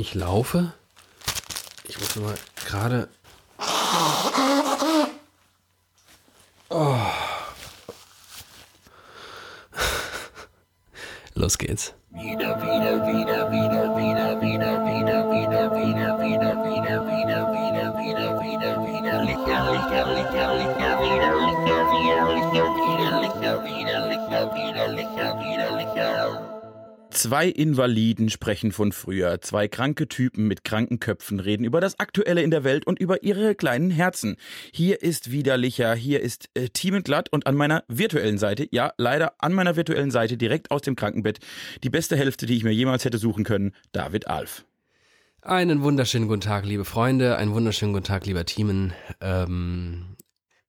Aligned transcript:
Ich 0.00 0.14
laufe. 0.14 0.72
Ich 1.82 1.98
muss 1.98 2.14
mal 2.14 2.34
gerade. 2.64 3.08
Oh. 6.68 6.96
Los 11.34 11.58
geht's. 11.58 11.94
Wieder, 12.10 12.62
wieder, 12.62 13.06
wieder, 13.08 13.27
Zwei 27.28 27.48
Invaliden 27.48 28.30
sprechen 28.30 28.72
von 28.72 28.90
früher. 28.90 29.42
Zwei 29.42 29.68
kranke 29.68 30.08
Typen 30.08 30.46
mit 30.46 30.64
kranken 30.64 30.98
Köpfen 30.98 31.40
reden 31.40 31.64
über 31.64 31.78
das 31.78 32.00
Aktuelle 32.00 32.40
in 32.40 32.50
der 32.50 32.64
Welt 32.64 32.86
und 32.86 32.98
über 32.98 33.22
ihre 33.22 33.54
kleinen 33.54 33.90
Herzen. 33.90 34.36
Hier 34.72 35.02
ist 35.02 35.30
widerlicher, 35.30 35.94
hier 35.94 36.20
ist 36.20 36.48
äh, 36.54 36.70
Glatt 37.02 37.30
und 37.30 37.46
an 37.46 37.54
meiner 37.54 37.84
virtuellen 37.86 38.38
Seite, 38.38 38.66
ja, 38.70 38.94
leider 38.96 39.34
an 39.40 39.52
meiner 39.52 39.76
virtuellen 39.76 40.10
Seite, 40.10 40.38
direkt 40.38 40.70
aus 40.70 40.80
dem 40.80 40.96
Krankenbett, 40.96 41.40
die 41.84 41.90
beste 41.90 42.16
Hälfte, 42.16 42.46
die 42.46 42.56
ich 42.56 42.64
mir 42.64 42.72
jemals 42.72 43.04
hätte 43.04 43.18
suchen 43.18 43.44
können, 43.44 43.72
David 43.92 44.26
Alf. 44.28 44.64
Einen 45.42 45.82
wunderschönen 45.82 46.28
guten 46.28 46.40
Tag, 46.40 46.64
liebe 46.64 46.86
Freunde, 46.86 47.36
einen 47.36 47.52
wunderschönen 47.52 47.92
guten 47.92 48.06
Tag, 48.06 48.24
lieber 48.24 48.46
Teamen. 48.46 48.94
Ähm, 49.20 50.16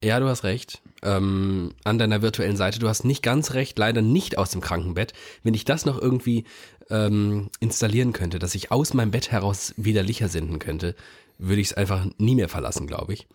ja, 0.03 0.20
du 0.20 0.27
hast 0.27 0.44
recht. 0.44 0.81
Ähm, 1.02 1.73
an 1.84 1.98
deiner 1.98 2.21
virtuellen 2.21 2.58
Seite. 2.58 2.80
Du 2.80 2.88
hast 2.88 3.03
nicht 3.03 3.23
ganz 3.23 3.53
recht, 3.53 3.77
leider 3.77 4.02
nicht 4.02 4.38
aus 4.38 4.52
dem 4.52 4.62
Krankenbett. 4.62 5.13
Wenn 5.44 5.53
ich 5.53 5.66
das 5.66 5.85
noch 5.85 6.02
irgendwie 6.02 6.45
ähm, 6.89 7.49
installieren 7.59 8.13
könnte, 8.13 8.39
dass 8.39 8.55
ich 8.55 8.72
aus 8.72 8.94
meinem 8.94 9.12
Bett 9.12 9.31
heraus 9.31 9.73
widerlicher 9.77 10.27
senden 10.27 10.59
könnte, 10.59 10.95
würde 11.38 11.62
ich 11.62 11.67
es 11.67 11.73
einfach 11.73 12.05
nie 12.17 12.35
mehr 12.35 12.50
verlassen, 12.50 12.88
glaube 12.88 13.14
ich. 13.14 13.27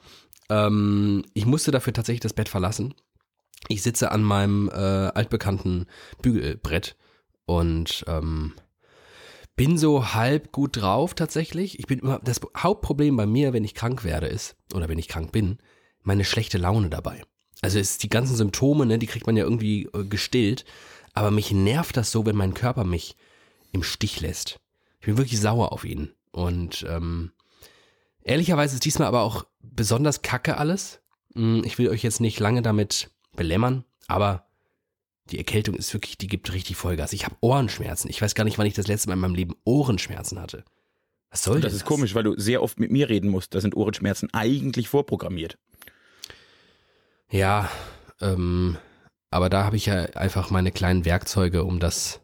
Ähm, 0.51 1.25
ich 1.35 1.47
musste 1.47 1.71
dafür 1.71 1.93
tatsächlich 1.93 2.21
das 2.21 2.35
Bett 2.35 2.49
verlassen. 2.49 2.95
Ich 3.69 3.83
sitze 3.83 4.11
an 4.11 4.23
meinem 4.23 4.69
äh, 4.69 4.73
altbekannten 4.75 5.87
Bügelbrett 6.21 6.97
und 7.47 8.05
ähm, 8.09 8.53
bin 9.57 9.79
so 9.79 10.15
halb 10.15 10.53
gut 10.53 10.77
drauf 10.77 11.15
tatsächlich. 11.15 11.79
Ich 11.79 11.87
bin 11.87 12.01
immer, 12.01 12.21
das 12.23 12.41
Hauptproblem 12.57 13.17
bei 13.17 13.27
mir, 13.27 13.53
wenn 13.53 13.65
ich 13.65 13.75
krank 13.75 14.05
werde, 14.05 14.27
ist, 14.27 14.57
oder 14.75 14.89
wenn 14.89 14.99
ich 14.99 15.09
krank 15.09 15.33
bin, 15.33 15.59
meine 16.05 16.25
schlechte 16.25 16.59
Laune 16.59 16.91
dabei. 16.91 17.23
Also 17.61 17.79
ist 17.79 18.03
die 18.03 18.09
ganzen 18.09 18.37
Symptome, 18.37 18.87
ne, 18.87 18.99
die 18.99 19.07
kriegt 19.07 19.27
man 19.27 19.37
ja 19.37 19.45
irgendwie 19.45 19.89
äh, 19.95 20.05
gestillt, 20.05 20.65
aber 21.15 21.31
mich 21.31 21.51
nervt 21.51 21.97
das 21.97 22.11
so, 22.11 22.27
wenn 22.27 22.37
mein 22.37 22.55
Körper 22.55 22.85
mich 22.85 23.17
im 23.73 23.83
Stich 23.83 24.21
lässt. 24.21 24.61
Ich 25.01 25.07
bin 25.07 25.17
wirklich 25.17 25.41
sauer 25.41 25.73
auf 25.73 25.85
ihn. 25.85 26.13
Und 26.31 26.85
ähm, 26.89 27.33
ehrlicherweise 28.23 28.75
ist 28.75 28.85
diesmal 28.85 29.09
aber 29.09 29.23
auch 29.23 29.47
besonders 29.63 30.23
kacke 30.23 30.57
alles. 30.59 31.01
Hm, 31.35 31.63
ich 31.65 31.79
will 31.79 31.89
euch 31.89 32.03
jetzt 32.03 32.21
nicht 32.21 32.41
lange 32.41 32.63
damit 32.63 33.11
belämmern, 33.35 33.85
aber 34.07 34.47
die 35.31 35.39
Erkältung 35.39 35.75
ist 35.75 35.93
wirklich, 35.95 36.19
die 36.19 36.27
gibt 36.27 36.53
richtig 36.53 36.77
Vollgas. 36.77 37.13
Ich 37.13 37.25
habe 37.25 37.37
Ohrenschmerzen. 37.41 38.11
Ich 38.11 38.21
weiß 38.21 38.35
gar 38.35 38.45
nicht, 38.45 38.59
wann 38.59 38.67
ich 38.67 38.75
das 38.75 38.89
letzte 38.89 39.09
Mal 39.09 39.15
in 39.15 39.21
meinem 39.21 39.35
Leben 39.35 39.55
Ohrenschmerzen 39.65 40.39
hatte. 40.39 40.65
Was 41.31 41.43
soll 41.43 41.61
das? 41.61 41.73
Das 41.73 41.81
ist 41.81 41.87
komisch, 41.87 42.15
weil 42.15 42.25
du 42.25 42.39
sehr 42.39 42.63
oft 42.63 42.79
mit 42.79 42.93
mir 42.93 43.09
reden 43.09 43.31
musst. 43.31 43.55
Da 43.55 43.61
sind 43.61 43.75
Ohrenschmerzen 43.75 44.33
eigentlich 44.33 44.89
vorprogrammiert. 44.89 45.59
Ja, 47.35 47.69
ähm, 48.21 48.77
aber 49.33 49.51
da 49.51 49.65
habe 49.65 49.75
ich 49.75 49.87
ja 49.87 50.05
einfach 50.15 50.51
meine 50.51 50.71
kleinen 50.71 51.05
Werkzeuge, 51.05 51.65
um 51.65 51.81
das 51.81 52.21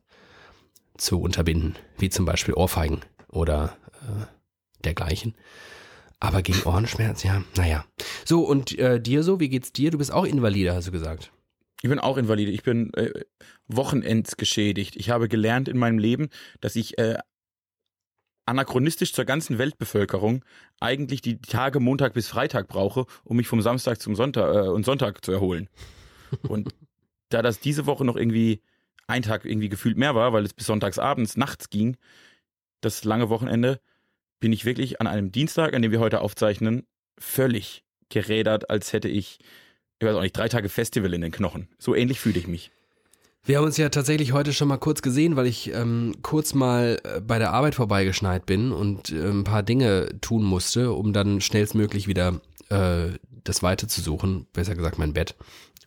zu 0.96 1.20
unterbinden, 1.20 1.74
wie 1.98 2.10
zum 2.10 2.24
Beispiel 2.26 2.54
Ohrfeigen 2.54 3.00
oder 3.28 3.76
äh, 4.02 4.26
dergleichen. 4.84 5.34
Aber 6.20 6.42
gegen 6.42 6.62
Ohrenschmerz, 6.62 7.24
ja, 7.24 7.42
naja. 7.56 7.84
So, 8.24 8.44
und 8.44 8.78
äh, 8.78 9.00
dir 9.00 9.24
so, 9.24 9.40
wie 9.40 9.48
geht's 9.48 9.72
dir? 9.72 9.90
Du 9.90 9.98
bist 9.98 10.12
auch 10.12 10.24
Invalide, 10.24 10.76
hast 10.76 10.86
du 10.86 10.92
gesagt. 10.92 11.32
Ich 11.82 11.88
bin 11.88 11.98
auch 11.98 12.16
Invalide. 12.16 12.52
Ich 12.52 12.62
bin 12.62 12.94
äh, 12.94 13.10
wochenendsgeschädigt. 13.66 14.94
Ich 14.94 15.10
habe 15.10 15.26
gelernt 15.26 15.68
in 15.68 15.76
meinem 15.76 15.98
Leben, 15.98 16.28
dass 16.60 16.76
ich 16.76 16.98
äh, 16.98 17.18
anachronistisch 18.50 19.12
zur 19.12 19.24
ganzen 19.24 19.58
Weltbevölkerung 19.58 20.44
eigentlich 20.80 21.22
die 21.22 21.40
Tage 21.40 21.78
Montag 21.78 22.14
bis 22.14 22.26
Freitag 22.26 22.66
brauche, 22.66 23.06
um 23.22 23.36
mich 23.36 23.46
vom 23.46 23.62
Samstag 23.62 24.00
zum 24.00 24.16
Sonntag 24.16 24.54
äh, 24.54 24.68
und 24.68 24.84
Sonntag 24.84 25.24
zu 25.24 25.30
erholen. 25.30 25.68
Und 26.48 26.74
da 27.30 27.42
das 27.42 27.58
diese 27.58 27.86
Woche 27.86 28.04
noch 28.04 28.16
irgendwie 28.16 28.62
ein 29.08 29.22
Tag 29.22 29.44
irgendwie 29.44 29.68
gefühlt 29.68 29.96
mehr 29.96 30.14
war, 30.14 30.32
weil 30.32 30.44
es 30.44 30.54
bis 30.54 30.66
sonntags 30.66 30.98
abends, 30.98 31.36
nachts 31.36 31.70
ging, 31.70 31.96
das 32.80 33.04
lange 33.04 33.28
Wochenende, 33.28 33.80
bin 34.38 34.52
ich 34.52 34.64
wirklich 34.64 35.00
an 35.00 35.06
einem 35.08 35.32
Dienstag, 35.32 35.74
an 35.74 35.82
dem 35.82 35.90
wir 35.90 35.98
heute 35.98 36.20
aufzeichnen, 36.20 36.86
völlig 37.18 37.84
gerädert, 38.08 38.70
als 38.70 38.92
hätte 38.92 39.08
ich, 39.08 39.38
ich 39.98 40.06
weiß 40.06 40.14
auch 40.14 40.22
nicht, 40.22 40.36
drei 40.36 40.48
Tage 40.48 40.68
Festival 40.68 41.14
in 41.14 41.20
den 41.20 41.32
Knochen. 41.32 41.68
So 41.78 41.94
ähnlich 41.94 42.20
fühle 42.20 42.38
ich 42.38 42.46
mich. 42.46 42.70
Wir 43.44 43.56
haben 43.56 43.64
uns 43.64 43.78
ja 43.78 43.88
tatsächlich 43.88 44.32
heute 44.32 44.52
schon 44.52 44.68
mal 44.68 44.76
kurz 44.76 45.00
gesehen, 45.00 45.34
weil 45.34 45.46
ich 45.46 45.72
ähm, 45.72 46.14
kurz 46.22 46.52
mal 46.52 47.00
äh, 47.04 47.20
bei 47.20 47.38
der 47.38 47.52
Arbeit 47.52 47.74
vorbeigeschneit 47.74 48.44
bin 48.44 48.70
und 48.70 49.10
äh, 49.10 49.30
ein 49.30 49.44
paar 49.44 49.62
Dinge 49.62 50.08
tun 50.20 50.44
musste, 50.44 50.92
um 50.92 51.12
dann 51.12 51.40
schnellstmöglich 51.40 52.06
wieder 52.06 52.40
äh, 52.68 53.08
das 53.42 53.62
Weite 53.62 53.86
zu 53.86 54.02
suchen, 54.02 54.46
besser 54.52 54.74
gesagt 54.74 54.98
mein 54.98 55.14
Bett. 55.14 55.36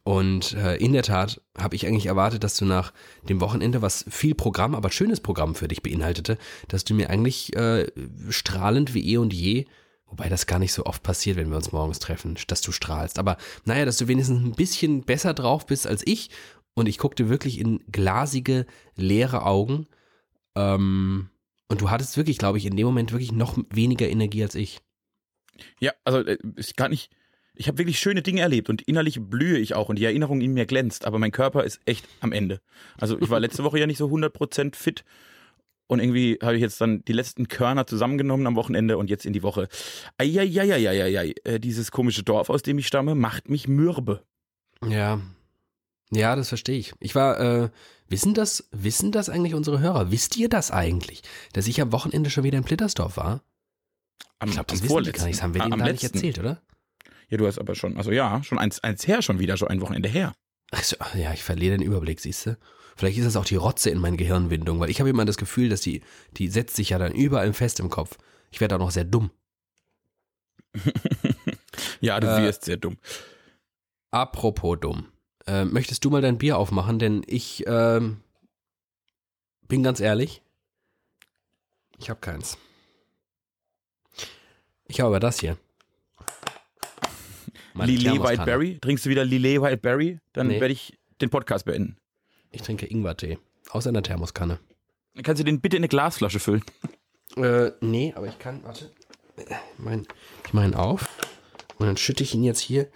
Und 0.03 0.53
äh, 0.53 0.75
in 0.77 0.93
der 0.93 1.03
Tat 1.03 1.41
habe 1.57 1.75
ich 1.75 1.87
eigentlich 1.87 2.07
erwartet, 2.07 2.43
dass 2.43 2.57
du 2.57 2.65
nach 2.65 2.91
dem 3.29 3.39
Wochenende, 3.39 3.81
was 3.81 4.03
viel 4.09 4.35
Programm, 4.35 4.75
aber 4.75 4.91
schönes 4.91 5.21
Programm 5.21 5.55
für 5.55 5.67
dich 5.67 5.83
beinhaltete, 5.83 6.37
dass 6.67 6.83
du 6.83 6.93
mir 6.93 7.09
eigentlich 7.09 7.55
äh, 7.55 7.87
strahlend 8.29 8.93
wie 8.93 9.13
eh 9.13 9.17
und 9.17 9.31
je 9.31 9.65
Wobei 10.13 10.29
das 10.29 10.45
gar 10.45 10.59
nicht 10.59 10.73
so 10.73 10.85
oft 10.85 11.01
passiert, 11.01 11.37
wenn 11.37 11.49
wir 11.49 11.57
uns 11.57 11.71
morgens 11.71 11.97
treffen, 11.97 12.37
dass 12.47 12.61
du 12.61 12.71
strahlst. 12.71 13.17
Aber 13.17 13.35
naja, 13.65 13.83
dass 13.83 13.97
du 13.97 14.07
wenigstens 14.07 14.43
ein 14.43 14.51
bisschen 14.51 15.01
besser 15.01 15.33
drauf 15.33 15.65
bist 15.65 15.87
als 15.87 16.05
ich 16.05 16.29
und 16.75 16.87
ich 16.87 16.97
guckte 16.97 17.29
wirklich 17.29 17.59
in 17.59 17.79
glasige, 17.91 18.65
leere 18.95 19.45
Augen. 19.45 19.87
Ähm, 20.55 21.29
und 21.69 21.81
du 21.81 21.89
hattest 21.89 22.17
wirklich, 22.17 22.37
glaube 22.37 22.57
ich, 22.57 22.65
in 22.65 22.75
dem 22.75 22.85
Moment 22.85 23.11
wirklich 23.11 23.31
noch 23.31 23.57
weniger 23.69 24.07
Energie 24.07 24.43
als 24.43 24.55
ich. 24.55 24.81
Ja, 25.79 25.91
also 26.03 26.19
äh, 26.19 26.37
ich 26.57 26.75
kann 26.75 26.91
nicht. 26.91 27.11
Ich 27.55 27.67
habe 27.67 27.77
wirklich 27.77 27.99
schöne 27.99 28.23
Dinge 28.23 28.41
erlebt 28.41 28.71
und 28.71 28.81
innerlich 28.81 29.19
blühe 29.21 29.59
ich 29.59 29.75
auch 29.75 29.87
und 29.89 29.99
die 29.99 30.05
Erinnerung 30.05 30.41
in 30.41 30.55
mir 30.55 30.65
glänzt, 30.65 31.05
aber 31.05 31.19
mein 31.19 31.31
Körper 31.31 31.63
ist 31.63 31.79
echt 31.85 32.03
am 32.19 32.31
Ende. 32.31 32.61
Also 32.97 33.21
ich 33.21 33.29
war 33.29 33.39
letzte 33.39 33.63
Woche 33.63 33.77
ja 33.77 33.85
nicht 33.85 33.99
so 33.99 34.07
100% 34.07 34.75
fit 34.75 35.03
und 35.85 35.99
irgendwie 35.99 36.39
habe 36.41 36.55
ich 36.55 36.61
jetzt 36.61 36.81
dann 36.81 37.05
die 37.05 37.13
letzten 37.13 37.47
Körner 37.47 37.85
zusammengenommen 37.85 38.47
am 38.47 38.55
Wochenende 38.55 38.97
und 38.97 39.11
jetzt 39.11 39.27
in 39.27 39.33
die 39.33 39.43
Woche. 39.43 39.67
Eieieiei, 40.17 41.35
äh, 41.43 41.59
dieses 41.59 41.91
komische 41.91 42.23
Dorf, 42.23 42.49
aus 42.49 42.63
dem 42.63 42.79
ich 42.79 42.87
stamme, 42.87 43.13
macht 43.13 43.49
mich 43.49 43.67
mürbe. 43.67 44.23
Ja, 44.87 45.21
ja, 46.15 46.35
das 46.35 46.49
verstehe 46.49 46.77
ich. 46.77 46.93
Ich 46.99 47.15
war, 47.15 47.39
äh, 47.39 47.69
wissen 48.07 48.33
das, 48.33 48.67
wissen 48.71 49.11
das 49.11 49.29
eigentlich 49.29 49.53
unsere 49.53 49.79
Hörer? 49.79 50.11
Wisst 50.11 50.37
ihr 50.37 50.49
das 50.49 50.71
eigentlich, 50.71 51.21
dass 51.53 51.67
ich 51.67 51.81
am 51.81 51.91
Wochenende 51.91 52.29
schon 52.29 52.43
wieder 52.43 52.57
in 52.57 52.63
Plittersdorf 52.63 53.17
war? 53.17 53.43
Am, 54.39 54.49
ich 54.49 54.55
glaube, 54.55 54.67
das 54.67 54.83
wissen 54.83 55.03
die 55.03 55.11
gar 55.11 55.25
nicht. 55.25 55.37
Das 55.37 55.43
haben 55.43 55.53
wir 55.53 55.61
denen 55.61 55.79
gar 55.79 55.91
nicht 55.91 56.03
erzählt, 56.03 56.39
oder? 56.39 56.61
Ja, 57.29 57.37
du 57.37 57.47
hast 57.47 57.59
aber 57.59 57.75
schon, 57.75 57.97
also 57.97 58.11
ja, 58.11 58.43
schon 58.43 58.59
eins, 58.59 58.83
eins 58.83 59.07
her 59.07 59.21
schon 59.21 59.39
wieder, 59.39 59.57
schon 59.57 59.69
ein 59.69 59.81
Wochenende 59.81 60.09
her. 60.09 60.33
Also, 60.71 60.95
ja, 61.15 61.33
ich 61.33 61.43
verliere 61.43 61.77
den 61.77 61.85
Überblick, 61.85 62.19
siehst 62.19 62.45
du? 62.45 62.57
Vielleicht 62.95 63.17
ist 63.17 63.25
das 63.25 63.35
auch 63.35 63.45
die 63.45 63.55
Rotze 63.55 63.89
in 63.89 63.99
meinen 63.99 64.17
Gehirnwindungen, 64.17 64.79
weil 64.79 64.89
ich 64.89 64.99
habe 64.99 65.09
immer 65.09 65.25
das 65.25 65.37
Gefühl, 65.37 65.69
dass 65.69 65.81
die, 65.81 66.01
die 66.37 66.47
setzt 66.47 66.75
sich 66.75 66.89
ja 66.89 66.99
dann 66.99 67.13
überall 67.13 67.53
fest 67.53 67.79
im 67.79 67.89
Kopf. 67.89 68.17
Ich 68.51 68.61
werde 68.61 68.75
auch 68.75 68.79
noch 68.79 68.91
sehr 68.91 69.03
dumm. 69.03 69.31
ja, 72.01 72.19
du 72.19 72.27
äh, 72.27 72.43
wirst 72.43 72.65
sehr 72.65 72.77
dumm. 72.77 72.97
Apropos 74.11 74.77
dumm. 74.79 75.12
Äh, 75.45 75.65
möchtest 75.65 76.05
du 76.05 76.09
mal 76.09 76.21
dein 76.21 76.37
Bier 76.37 76.57
aufmachen? 76.57 76.99
Denn 76.99 77.23
ich 77.27 77.65
äh, 77.67 78.01
bin 79.67 79.83
ganz 79.83 79.99
ehrlich, 79.99 80.41
ich 81.97 82.09
habe 82.09 82.19
keins. 82.19 82.57
Ich 84.85 84.99
habe 84.99 85.07
aber 85.07 85.19
das 85.19 85.39
hier. 85.39 85.57
Lillet 87.73 88.21
Whiteberry? 88.21 88.77
Trinkst 88.79 89.05
du 89.05 89.09
wieder 89.09 89.25
Lillet 89.25 89.61
Whiteberry? 89.61 90.19
Dann 90.33 90.47
nee. 90.47 90.59
werde 90.59 90.73
ich 90.73 90.97
den 91.21 91.29
Podcast 91.29 91.65
beenden. 91.65 91.97
Ich 92.51 92.61
trinke 92.61 92.85
Ingwertee. 92.85 93.39
Aus 93.69 93.87
einer 93.87 94.03
Thermoskanne. 94.03 94.59
Kannst 95.23 95.39
du 95.39 95.43
den 95.43 95.61
bitte 95.61 95.77
in 95.77 95.81
eine 95.81 95.87
Glasflasche 95.87 96.39
füllen? 96.39 96.63
Äh, 97.35 97.71
nee, 97.81 98.13
aber 98.15 98.27
ich 98.27 98.37
kann, 98.37 98.63
warte. 98.63 98.91
Mein, 99.77 100.05
ich 100.45 100.53
meine 100.53 100.77
auf. 100.77 101.07
Und 101.77 101.87
dann 101.87 101.97
schütte 101.97 102.23
ich 102.23 102.35
ihn 102.35 102.43
jetzt 102.43 102.59
hier 102.59 102.89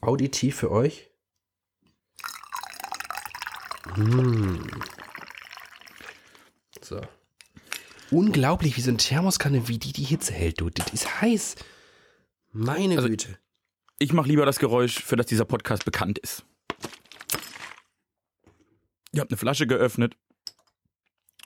auditiv 0.00 0.56
für 0.56 0.70
euch 0.70 1.10
So. 6.80 7.00
Unglaublich, 8.10 8.76
wie 8.76 8.80
so 8.80 8.90
eine 8.90 8.98
Thermoskanne, 8.98 9.68
wie 9.68 9.78
die 9.78 9.92
die 9.92 10.02
Hitze 10.04 10.32
hält, 10.32 10.60
du. 10.60 10.70
Das 10.70 10.92
ist 10.92 11.20
heiß. 11.20 11.56
Meine 12.52 12.96
also, 12.96 13.08
Güte. 13.08 13.38
Ich 13.98 14.12
mache 14.12 14.28
lieber 14.28 14.44
das 14.44 14.58
Geräusch, 14.58 15.02
für 15.02 15.16
das 15.16 15.26
dieser 15.26 15.44
Podcast 15.44 15.84
bekannt 15.84 16.18
ist. 16.18 16.44
Ihr 19.14 19.20
habt 19.20 19.30
eine 19.30 19.38
Flasche 19.38 19.66
geöffnet 19.66 20.16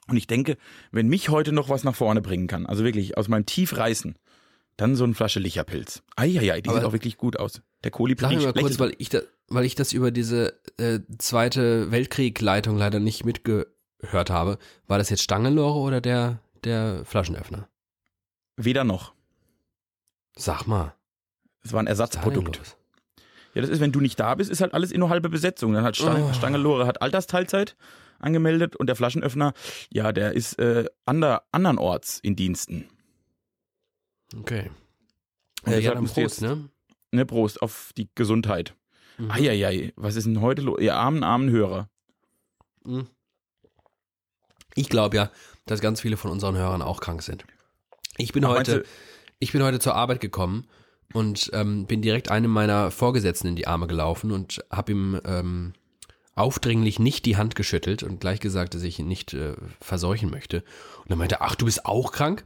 Und 0.09 0.17
ich 0.17 0.27
denke, 0.29 0.57
wenn 0.93 1.09
mich 1.09 1.29
heute 1.31 1.51
noch 1.53 1.69
was 1.69 1.83
nach 1.83 1.95
vorne 1.97 2.23
bringen 2.23 2.47
kann, 2.47 2.67
also 2.67 2.85
wirklich 2.85 3.17
aus 3.17 3.27
meinem 3.29 3.45
Tief 3.47 3.77
reißen, 3.77 4.17
dann 4.77 4.95
so 4.95 5.05
eine 5.05 5.15
Flasche 5.15 5.41
Licherpilz. 5.41 6.03
Eieiei, 6.17 6.61
die 6.61 6.69
Aber- 6.69 6.79
sieht 6.79 6.87
auch 6.87 6.93
wirklich 6.93 7.17
gut 7.17 7.39
aus. 7.39 7.61
Der 7.83 7.91
Sag 7.91 7.93
Kolibri 7.93 8.37
mir 8.37 8.43
mal 8.43 8.53
kurz, 8.53 8.79
weil 8.79 8.95
ich, 8.99 9.09
da, 9.09 9.21
weil 9.49 9.65
ich 9.65 9.75
das 9.75 9.93
über 9.93 10.11
diese 10.11 10.61
äh, 10.79 11.01
zweite 11.19 11.91
Weltkrieg-Leitung 11.91 12.77
leider 12.77 13.01
nicht 13.01 13.25
mitgehört 13.25 14.31
habe. 14.31 14.59
War 14.87 14.99
das 14.99 15.11
jetzt 15.11 15.23
Stangenlore 15.23 15.79
oder 15.79 16.01
der, 16.01 16.41
der 16.65 17.05
Flaschenöffner? 17.05 17.69
Weder 18.57 18.85
noch. 18.85 19.13
Sag 20.37 20.67
mal. 20.67 20.95
Es 21.63 21.73
war 21.73 21.81
ein 21.81 21.87
ist 21.87 21.99
da 21.99 22.05
Ersatzprodukt. 22.05 22.59
los? 22.59 22.77
Ja, 23.55 23.63
das 23.63 23.71
ist, 23.71 23.81
wenn 23.81 23.93
du 23.93 24.01
nicht 24.01 24.21
da 24.21 24.35
bist, 24.35 24.51
ist 24.51 24.61
halt 24.61 24.75
alles 24.75 24.93
in 24.93 25.01
nur 25.01 25.09
halbe 25.09 25.29
Besetzung. 25.31 25.73
Dann 25.73 25.85
hat 25.85 25.97
Stang 25.97 26.23
Oh. 26.25 26.33
Stangelore 26.33 26.87
hat 26.87 27.01
Altersteilzeit 27.01 27.77
angemeldet 28.19 28.77
und 28.77 28.87
der 28.87 28.97
Flaschenöffner, 28.97 29.53
ja, 29.93 30.13
der 30.13 30.33
ist 30.33 30.59
äh, 30.59 30.87
ander, 31.05 31.43
andernorts 31.53 32.19
in 32.21 32.37
Diensten. 32.37 32.89
Okay. 34.37 34.71
Und 35.65 35.73
ja, 35.81 35.95
dann 35.95 36.05
Prost, 36.05 36.17
jetzt- 36.17 36.43
ne? 36.43 36.69
Ne, 37.13 37.25
Prost 37.27 37.63
auf 37.63 37.93
die 37.97 38.09
Gesundheit. 38.15 38.75
Mhm. 39.19 39.31
Eieiei, 39.31 39.93
was 39.97 40.17
ist 40.17 40.27
denn 40.27 40.41
heute 40.41 40.63
los? 40.63 40.81
Ihr 40.81 40.95
armen, 40.95 41.23
armen 41.23 41.51
Hörer. 41.51 41.89
Mhm. 42.85 43.09
Ich 44.75 44.89
glaube 44.89 45.17
ja, 45.17 45.31
dass 45.65 45.81
ganz 45.81 46.01
viele 46.01 46.17
von 46.17 46.31
unseren 46.31 46.57
Hörern 46.57 46.83
auch 46.83 47.01
krank 47.01 47.23
sind. 47.23 47.45
Ich 48.19 48.33
bin 48.33 48.47
heute, 48.47 48.85
ich 49.39 49.53
bin 49.53 49.63
heute 49.63 49.79
zur 49.79 49.95
Arbeit 49.95 50.21
gekommen 50.21 50.67
und 51.13 51.51
ähm, 51.55 51.87
bin 51.87 52.03
direkt 52.03 52.31
einem 52.31 52.51
meiner 52.51 52.91
Vorgesetzten 52.91 53.49
in 53.49 53.57
die 53.57 53.67
Arme 53.67 53.87
gelaufen 53.87 54.33
und 54.33 54.65
habe 54.71 54.93
ihm 54.93 55.21
ähm, 55.25 55.73
aufdringlich 56.35 56.99
nicht 56.99 57.25
die 57.25 57.37
Hand 57.37 57.57
geschüttelt 57.57 58.03
und 58.03 58.21
gleich 58.21 58.41
gesagt, 58.41 58.75
dass 58.75 58.83
ich 58.83 58.99
ihn 58.99 59.09
nicht 59.09 59.33
äh, 59.33 59.55
verseuchen 59.81 60.31
möchte. 60.31 60.63
Und 61.05 61.11
er 61.11 61.17
meinte, 61.17 61.41
ach, 61.41 61.55
du 61.55 61.65
bist 61.65 61.87
auch 61.87 62.13
krank? 62.13 62.45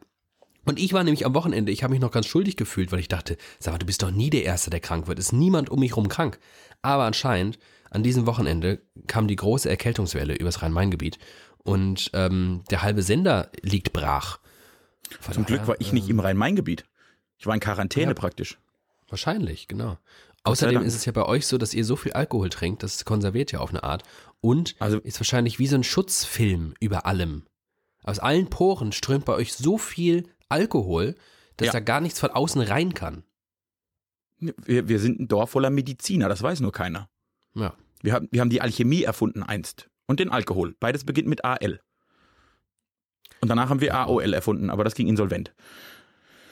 Und 0.64 0.78
ich 0.78 0.92
war 0.92 1.02
nämlich 1.04 1.24
am 1.26 1.34
Wochenende, 1.34 1.72
ich 1.72 1.82
habe 1.82 1.92
mich 1.92 2.00
noch 2.00 2.10
ganz 2.10 2.26
schuldig 2.26 2.56
gefühlt, 2.56 2.92
weil 2.92 3.00
ich 3.00 3.08
dachte, 3.08 3.36
sag 3.58 3.72
mal, 3.72 3.78
du 3.78 3.86
bist 3.86 4.02
doch 4.02 4.10
nie 4.10 4.30
der 4.30 4.44
Erste, 4.44 4.70
der 4.70 4.80
krank 4.80 5.06
wird. 5.06 5.18
Ist 5.18 5.32
niemand 5.32 5.70
um 5.70 5.80
mich 5.80 5.96
rum 5.96 6.08
krank. 6.08 6.38
Aber 6.82 7.04
anscheinend, 7.04 7.58
an 7.90 8.02
diesem 8.02 8.26
Wochenende 8.26 8.82
kam 9.06 9.26
die 9.26 9.36
große 9.36 9.68
Erkältungswelle 9.68 10.34
übers 10.34 10.62
Rhein-Main-Gebiet 10.62 11.18
und 11.58 12.10
ähm, 12.14 12.62
der 12.70 12.82
halbe 12.82 13.02
Sender 13.02 13.50
liegt 13.62 13.92
brach. 13.92 14.38
Von 15.20 15.34
Zum 15.34 15.44
Glück 15.46 15.60
daher, 15.60 15.68
war 15.68 15.80
ich 15.80 15.92
nicht 15.92 16.04
ähm, 16.04 16.10
im 16.16 16.20
Rhein-Main-Gebiet. 16.20 16.84
Ich 17.38 17.46
war 17.46 17.54
in 17.54 17.60
Quarantäne 17.60 18.08
Ja. 18.12 18.14
praktisch. 18.14 18.58
Wahrscheinlich, 19.08 19.66
genau. 19.66 19.98
Außerdem 20.44 20.82
ist 20.82 20.94
es 20.94 21.04
ja 21.04 21.12
bei 21.12 21.24
euch 21.26 21.46
so, 21.46 21.58
dass 21.58 21.74
ihr 21.74 21.84
so 21.84 21.96
viel 21.96 22.12
Alkohol 22.12 22.48
trinkt, 22.48 22.82
das 22.82 23.04
konserviert 23.04 23.52
ja 23.52 23.58
auf 23.58 23.70
eine 23.70 23.82
Art. 23.82 24.04
Und 24.40 24.76
Also- 24.78 24.98
ist 25.00 25.18
wahrscheinlich 25.20 25.58
wie 25.58 25.66
so 25.66 25.74
ein 25.76 25.84
Schutzfilm 25.84 26.74
über 26.80 27.06
allem. 27.06 27.44
Aus 28.04 28.18
allen 28.20 28.48
Poren 28.48 28.92
strömt 28.92 29.24
bei 29.26 29.34
euch 29.34 29.52
so 29.52 29.76
viel 29.76 30.28
Alkohol, 30.50 31.14
dass 31.56 31.66
Ja. 31.66 31.72
da 31.72 31.80
gar 31.80 32.00
nichts 32.00 32.20
von 32.20 32.30
außen 32.30 32.60
rein 32.60 32.94
kann. 32.94 33.24
Wir, 34.38 34.88
wir 34.88 34.98
sind 34.98 35.20
ein 35.20 35.28
Dorf 35.28 35.50
voller 35.50 35.70
Mediziner, 35.70 36.28
das 36.28 36.42
weiß 36.42 36.60
nur 36.60 36.72
keiner. 36.72 37.08
Ja. 37.54 37.74
Wir 38.02 38.14
haben, 38.14 38.28
wir 38.30 38.40
haben 38.40 38.50
die 38.50 38.60
Alchemie 38.62 39.02
erfunden 39.02 39.42
einst. 39.42 39.88
Und 40.06 40.20
den 40.20 40.30
Alkohol. 40.30 40.74
Beides 40.80 41.04
beginnt 41.04 41.28
mit 41.28 41.44
AL. 41.44 41.80
Und 43.40 43.48
danach 43.48 43.68
haben 43.70 43.80
wir 43.80 43.94
AOL 43.94 44.34
erfunden, 44.34 44.70
aber 44.70 44.84
das 44.84 44.94
ging 44.94 45.08
insolvent. 45.08 45.54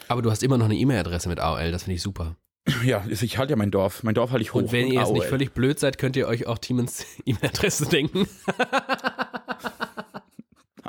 Aber 0.09 0.23
du 0.23 0.31
hast 0.31 0.43
immer 0.43 0.59
noch 0.59 0.67
eine 0.67 0.77
E-Mail-Adresse 0.77 1.29
mit 1.29 1.41
AOL, 1.41 1.71
das 1.71 1.85
finde 1.85 1.97
ich 1.97 2.03
super. 2.03 2.37
Ja, 2.85 3.05
ich 3.09 3.39
halte 3.39 3.53
ja 3.53 3.57
mein 3.57 3.71
Dorf. 3.71 4.03
Mein 4.03 4.15
Dorf 4.15 4.31
halte 4.31 4.43
ich 4.43 4.53
hoch. 4.53 4.61
Und 4.61 4.73
wenn 4.73 4.89
ihr 4.89 4.95
jetzt 4.95 5.05
AOL. 5.09 5.15
nicht 5.15 5.27
völlig 5.27 5.53
blöd 5.53 5.79
seid, 5.79 5.97
könnt 5.99 6.17
ihr 6.17 6.29
euch 6.29 6.47
auch 6.47 6.59
Timens 6.59 7.05
E-Mail-Adresse 7.25 7.87
denken. 7.87 8.29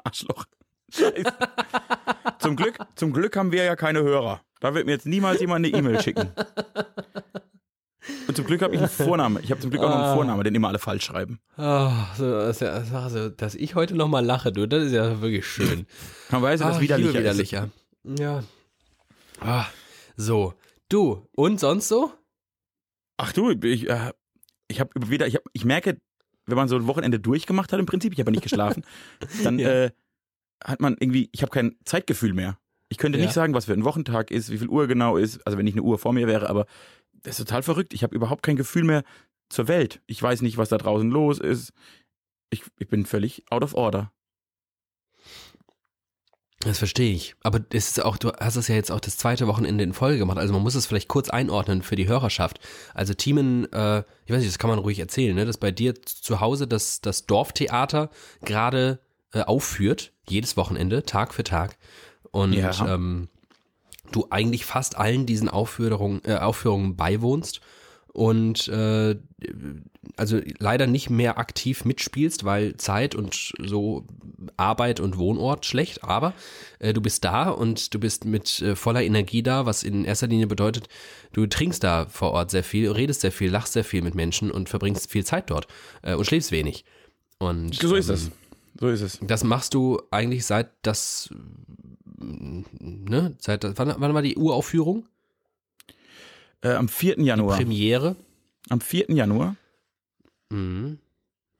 Arschloch. 0.03 0.45
Zum, 2.49 2.55
Glück, 2.65 2.77
zum 2.95 3.13
Glück 3.13 3.35
haben 3.37 3.51
wir 3.51 3.63
ja 3.63 3.75
keine 3.75 4.01
Hörer. 4.01 4.41
Da 4.59 4.73
wird 4.73 4.85
mir 4.85 4.91
jetzt 4.93 5.05
niemals 5.05 5.39
jemand 5.39 5.65
eine 5.65 5.75
E-Mail 5.75 6.01
schicken. 6.01 6.31
Und 8.27 8.35
zum 8.35 8.45
Glück 8.45 8.61
habe 8.61 8.73
ich 8.73 8.79
einen 8.79 8.89
Vorname. 8.89 9.39
Ich 9.41 9.51
habe 9.51 9.59
zum 9.61 9.69
Glück 9.69 9.83
auch 9.83 9.89
noch 9.89 9.95
Ah. 9.95 10.05
einen 10.07 10.15
Vorname, 10.15 10.43
den 10.43 10.55
immer 10.55 10.69
alle 10.69 10.79
falsch 10.79 11.05
schreiben. 11.05 11.39
Oh, 11.57 11.91
so, 12.17 12.35
also, 12.35 13.29
dass 13.29 13.55
ich 13.55 13.75
heute 13.75 13.95
noch 13.95 14.07
mal 14.07 14.25
lache, 14.25 14.51
du, 14.51 14.67
das 14.67 14.85
ist 14.85 14.93
ja 14.93 15.21
wirklich 15.21 15.45
schön. 15.45 15.85
Man 16.29 16.41
weiß, 16.41 16.59
dass 16.61 16.77
Ah, 16.77 16.79
liebe 16.79 16.83
widerlicher 16.95 17.09
ist. 17.09 17.19
widerlicher. 17.23 17.69
Ja. 18.03 18.43
Ah, 19.41 19.65
so. 20.15 20.53
Du, 20.89 21.27
und 21.35 21.59
sonst 21.59 21.87
so? 21.87 22.11
Ach 23.17 23.31
du, 23.33 23.51
ich, 23.51 23.89
äh, 23.89 24.11
ich 24.67 24.79
habe 24.79 24.89
wieder, 25.09 25.27
ich, 25.27 25.35
hab, 25.35 25.43
ich 25.53 25.65
merke, 25.65 25.97
wenn 26.45 26.55
man 26.57 26.67
so 26.67 26.77
ein 26.77 26.87
Wochenende 26.87 27.19
durchgemacht 27.19 27.71
hat 27.71 27.79
im 27.79 27.85
Prinzip, 27.85 28.13
ich 28.13 28.19
habe 28.19 28.29
ja 28.29 28.33
nicht 28.33 28.43
geschlafen, 28.43 28.83
dann 29.43 29.59
Ja. 29.59 29.69
äh, 29.85 29.91
hat 30.63 30.79
man 30.79 30.95
irgendwie, 30.99 31.29
ich 31.31 31.41
habe 31.41 31.51
kein 31.51 31.75
Zeitgefühl 31.85 32.33
mehr. 32.33 32.57
Ich 32.89 32.97
könnte 32.97 33.19
Ja. 33.19 33.25
nicht 33.25 33.33
sagen, 33.33 33.53
was 33.53 33.65
für 33.65 33.73
ein 33.73 33.85
Wochentag 33.85 34.31
ist, 34.31 34.49
wie 34.51 34.57
viel 34.57 34.67
Uhr 34.69 34.87
genau 34.87 35.17
ist, 35.17 35.45
also 35.45 35.57
wenn 35.57 35.65
nicht 35.65 35.75
eine 35.75 35.83
Uhr 35.83 35.99
vor 35.99 36.13
mir 36.13 36.27
wäre, 36.27 36.49
aber 36.49 36.65
das 37.13 37.39
ist 37.39 37.45
total 37.47 37.63
verrückt. 37.63 37.93
Ich 37.93 38.03
habe 38.03 38.15
überhaupt 38.15 38.43
kein 38.43 38.55
Gefühl 38.55 38.83
mehr 38.83 39.03
zur 39.49 39.67
Welt. 39.67 40.01
Ich 40.07 40.21
weiß 40.21 40.41
nicht, 40.41 40.57
was 40.57 40.69
da 40.69 40.77
draußen 40.77 41.09
los 41.09 41.39
ist. 41.39 41.71
Ich, 42.49 42.63
ich 42.79 42.87
bin 42.87 43.05
völlig 43.05 43.43
out 43.51 43.63
of 43.63 43.73
order. 43.75 44.11
Das 46.61 46.77
verstehe 46.77 47.13
ich. 47.13 47.35
Aber 47.41 47.61
es 47.71 47.89
ist 47.91 48.03
auch, 48.03 48.17
du 48.17 48.33
hast 48.33 48.57
es 48.57 48.67
ja 48.67 48.75
jetzt 48.75 48.91
auch 48.91 48.99
das 48.99 49.15
zweite 49.17 49.47
Wochenende 49.47 49.83
in 49.83 49.93
Folge 49.93 50.17
gemacht. 50.19 50.37
Also 50.37 50.51
man 50.53 50.61
muss 50.61 50.75
es 50.75 50.85
vielleicht 50.85 51.07
kurz 51.07 51.29
einordnen 51.29 51.83
für 51.83 51.95
die 51.95 52.07
Hörerschaft. 52.07 52.59
Also 52.93 53.13
Thiemen, 53.13 53.71
äh, 53.71 53.99
ich 54.25 54.31
weiß 54.31 54.39
nicht, 54.39 54.49
das 54.49 54.59
kann 54.59 54.69
man 54.69 54.79
ruhig 54.79 54.99
erzählen, 54.99 55.35
ne? 55.35 55.45
dass 55.45 55.57
bei 55.57 55.71
dir 55.71 55.93
zu 56.03 56.41
Hause 56.41 56.67
das, 56.67 56.99
das 56.99 57.25
Dorftheater 57.25 58.09
gerade 58.41 58.99
äh, 59.33 59.41
aufführt, 59.41 60.11
jedes 60.27 60.57
Wochenende, 60.57 61.03
Tag 61.03 61.33
für 61.33 61.43
Tag. 61.43 61.77
Und 62.31 62.53
Ja. 62.53 62.93
ähm, 62.93 63.29
du 64.11 64.27
eigentlich 64.29 64.65
fast 64.65 64.97
allen 64.97 65.25
diesen 65.25 65.49
Aufführungen, 65.49 66.21
äh, 66.25 66.35
Aufführungen 66.35 66.95
beiwohnst 66.95 67.61
und 68.11 68.67
äh, 68.69 69.15
also 70.17 70.39
leider 70.57 70.87
nicht 70.87 71.09
mehr 71.09 71.37
aktiv 71.37 71.85
mitspielst, 71.85 72.43
weil 72.43 72.75
Zeit 72.77 73.13
und 73.15 73.53
so 73.59 74.05
Arbeit 74.57 74.99
und 74.99 75.17
Wohnort 75.17 75.65
schlecht, 75.65 76.03
aber 76.03 76.33
äh, 76.79 76.91
du 76.93 77.01
bist 77.01 77.23
da 77.23 77.49
und 77.49 77.93
du 77.93 77.99
bist 77.99 78.25
mit 78.25 78.61
äh, 78.61 78.75
voller 78.75 79.03
Energie 79.03 79.43
da, 79.43 79.65
was 79.65 79.83
in 79.83 80.05
erster 80.05 80.27
Linie 80.27 80.47
bedeutet, 80.47 80.87
du 81.33 81.45
trinkst 81.45 81.83
da 81.83 82.07
vor 82.09 82.31
Ort 82.31 82.51
sehr 82.51 82.63
viel, 82.63 82.89
redest 82.91 83.21
sehr 83.21 83.31
viel, 83.31 83.51
lachst 83.51 83.73
sehr 83.73 83.83
viel 83.83 84.01
mit 84.01 84.15
Menschen 84.15 84.49
und 84.49 84.69
verbringst 84.69 85.09
viel 85.11 85.25
Zeit 85.25 85.49
dort 85.49 85.67
äh, 86.01 86.15
und 86.15 86.25
schläfst 86.25 86.51
wenig. 86.51 86.85
Und 87.37 87.75
So 87.75 87.95
ist 87.95 88.09
ähm, 88.09 88.15
es. 88.15 88.31
So 88.79 88.87
ist 88.87 89.01
es. 89.01 89.19
das 89.21 89.43
machst 89.43 89.73
du 89.73 90.01
eigentlich 90.09 90.45
seit 90.45 90.69
das, 90.83 91.29
ne, 92.17 93.35
seit, 93.39 93.65
wann, 93.77 93.95
wann 93.97 94.13
war 94.13 94.21
die 94.21 94.37
Uraufführung? 94.37 95.05
Äh, 96.61 96.73
am 96.73 96.87
4. 96.87 97.19
Januar. 97.21 97.57
Premiere? 97.57 98.15
Am 98.69 98.79
4. 98.79 99.07
Januar. 99.09 99.55
Mhm. 100.49 100.99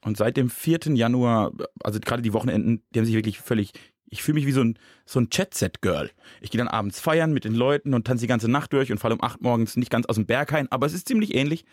Und 0.06 0.18
seit 0.18 0.38
dem 0.38 0.50
4. 0.50 0.80
Januar, 0.94 1.52
also 1.84 2.00
gerade 2.00 2.22
die 2.22 2.34
Wochenenden, 2.34 2.84
die 2.92 3.00
haben 3.00 3.06
sich 3.06 3.16
wirklich 3.16 3.40
völlig. 3.40 3.74
Ich 4.10 4.24
fühle 4.24 4.36
mich 4.36 4.46
wie 4.46 4.54
so 4.54 4.62
ein, 4.62 4.80
so 5.06 5.20
ein 5.20 5.30
Chat-Set-Girl. 5.30 6.10
Ich 6.42 6.52
gehe 6.52 6.58
dann 6.58 6.68
abends 6.68 7.00
feiern 7.00 7.34
mit 7.34 7.44
den 7.44 7.54
Leuten 7.54 7.94
und 7.94 8.08
tanze 8.08 8.22
die 8.22 8.28
ganze 8.28 8.50
Nacht 8.50 8.74
durch 8.74 8.92
und 8.92 8.98
falle 8.98 9.16
um 9.16 9.24
8 9.24 9.42
morgens 9.42 9.76
nicht 9.76 9.92
ganz 9.92 10.06
aus 10.06 10.16
dem 10.16 10.26
Berg 10.26 10.54
ein, 10.54 10.72
aber 10.72 10.88
es 10.88 10.94
ist 10.94 11.08
ziemlich 11.08 11.36
ähnlich. 11.36 11.66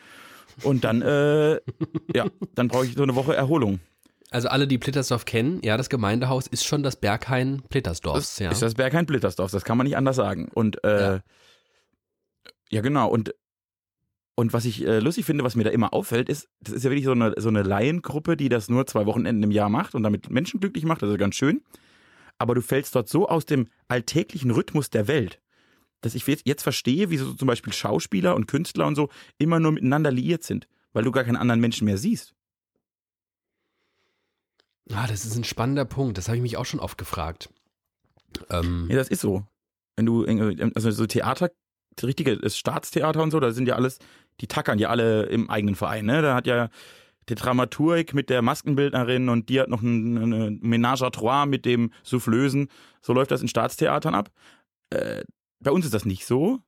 Und 0.63 0.85
dann, 0.85 1.03
äh, 1.03 1.55
ja, 2.15 2.27
dann 2.55 2.69
brauche 2.69 2.87
ich 2.87 2.95
so 2.95 3.03
eine 3.05 3.15
Woche 3.15 3.35
Erholung. 3.35 3.81
Also 4.31 4.49
alle, 4.49 4.67
die 4.67 4.79
Plittersdorf 4.79 5.25
kennen, 5.25 5.61
ja, 5.63 5.77
das 5.77 5.89
Gemeindehaus 5.89 6.47
ist 6.47 6.65
schon 6.65 6.83
das 6.83 6.97
Berghain 6.97 7.63
Plittersdorfs, 7.69 8.37
Das 8.37 8.39
ja. 8.39 8.51
ist 8.51 8.63
das 8.63 8.75
Berghain 8.75 9.07
Blittersdorf, 9.07 9.53
das 9.53 9.65
kann 9.65 9.79
man 9.79 9.87
nicht 9.87 9.97
anders 9.97 10.17
sagen. 10.17 10.49
Und 10.53 10.83
äh, 10.85 11.01
Ja. 11.01 11.23
ja. 12.71 12.81
genau. 12.81 13.09
Und, 13.09 13.35
und 14.35 14.53
was 14.53 14.65
ich 14.65 14.85
äh, 14.85 14.99
lustig 14.99 15.27
finde, 15.27 15.45
was 15.45 15.55
mir 15.55 15.63
da 15.65 15.71
immer 15.71 15.95
auffällt, 15.95 16.29
ist, 16.29 16.49
das 16.61 16.75
ist 16.75 16.83
ja 16.85 16.91
wirklich 16.91 17.05
so 17.05 17.13
eine, 17.13 17.35
so 17.37 17.49
eine 17.49 17.63
Laiengruppe, 17.63 18.37
die 18.37 18.49
das 18.49 18.69
nur 18.69 18.87
zwei 18.87 19.07
Wochenenden 19.07 19.45
im 19.45 19.53
Jahr 19.53 19.69
macht 19.69 19.95
und 19.95 20.03
damit 20.03 20.29
Menschen 20.29 20.59
glücklich 20.59 20.85
macht, 20.85 21.03
das 21.03 21.11
ist 21.11 21.19
ganz 21.19 21.37
schön. 21.37 21.63
Aber 22.39 22.55
du 22.55 22.63
fällst 22.63 22.95
dort 22.97 23.09
so 23.09 23.29
aus 23.29 23.47
dem 23.47 23.69
alltäglichen 23.89 24.51
Rhythmus 24.51 24.91
der 24.91 25.07
Welt, 25.09 25.41
dass 26.01 26.17
ich 26.17 26.27
jetzt 26.27 26.47
jetzt 26.47 26.63
verstehe, 26.65 27.11
wie 27.11 27.17
so 27.17 27.33
zum 27.33 27.47
Beispiel 27.47 27.73
Schauspieler 27.73 28.35
und 28.35 28.47
Künstler 28.47 28.87
und 28.89 28.97
so 28.97 29.09
immer 29.39 29.61
nur 29.61 29.73
miteinander 29.73 30.11
liiert 30.11 30.43
sind, 30.43 30.67
weil 30.93 31.05
du 31.05 31.13
gar 31.13 31.25
keinen 31.25 31.37
anderen 31.37 31.61
Menschen 31.61 31.85
mehr 31.85 31.97
siehst. 31.97 32.35
Ah, 34.93 35.07
das 35.07 35.25
ist 35.25 35.37
ein 35.37 35.45
spannender 35.45 35.85
Punkt, 35.85 36.19
das 36.19 36.29
habe 36.29 36.37
ich 36.37 36.43
mich 36.43 36.57
auch 36.57 36.65
schon 36.65 36.81
oft 36.81 36.99
gefragt. 36.99 37.51
Ähm, 38.51 38.87
Ja, 38.89 38.97
das 38.97 39.09
ist 39.09 39.21
so. 39.21 39.45
Wenn 39.97 40.07
du, 40.07 40.25
also 40.75 40.91
so 40.91 41.07
Theater, 41.07 41.51
richtige 42.03 42.39
Staatstheater 42.49 43.23
und 43.23 43.31
so, 43.31 43.41
da 43.41 43.51
sind 43.53 43.67
ja 43.67 43.75
alles, 43.75 43.99
die 44.41 44.47
tackern 44.47 44.79
ja 44.79 44.91
alle 44.91 45.25
im 45.25 45.49
eigenen 45.51 45.75
Verein, 45.75 46.05
ne? 46.05 46.23
Da 46.23 46.35
hat 46.35 46.47
ja 46.47 46.69
der 47.29 47.37
Dramaturg 47.37 48.15
mit 48.15 48.31
der 48.31 48.43
Maskenbildnerin 48.43 49.29
und 49.29 49.49
die 49.49 49.61
hat 49.61 49.69
noch 49.69 49.83
ein, 49.83 50.19
eine 50.19 50.51
Ménage 50.51 51.03
à 51.03 51.11
trois 51.11 51.47
mit 51.47 51.65
dem 51.65 51.93
Soufflösen. 52.05 52.69
So 53.01 53.13
läuft 53.13 53.31
das 53.31 53.43
in 53.43 53.49
Staatstheatern 53.49 54.15
ab. 54.15 54.31
Äh, 54.91 55.25
bei 55.61 55.71
uns 55.71 55.85
ist 55.85 55.95
das 55.95 56.05
nicht 56.05 56.27
so. 56.27 56.61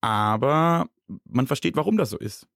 Aber 0.00 0.86
man 1.24 1.46
versteht, 1.46 1.76
warum 1.76 1.96
das 1.96 2.10
so 2.10 2.18
ist. 2.18 2.46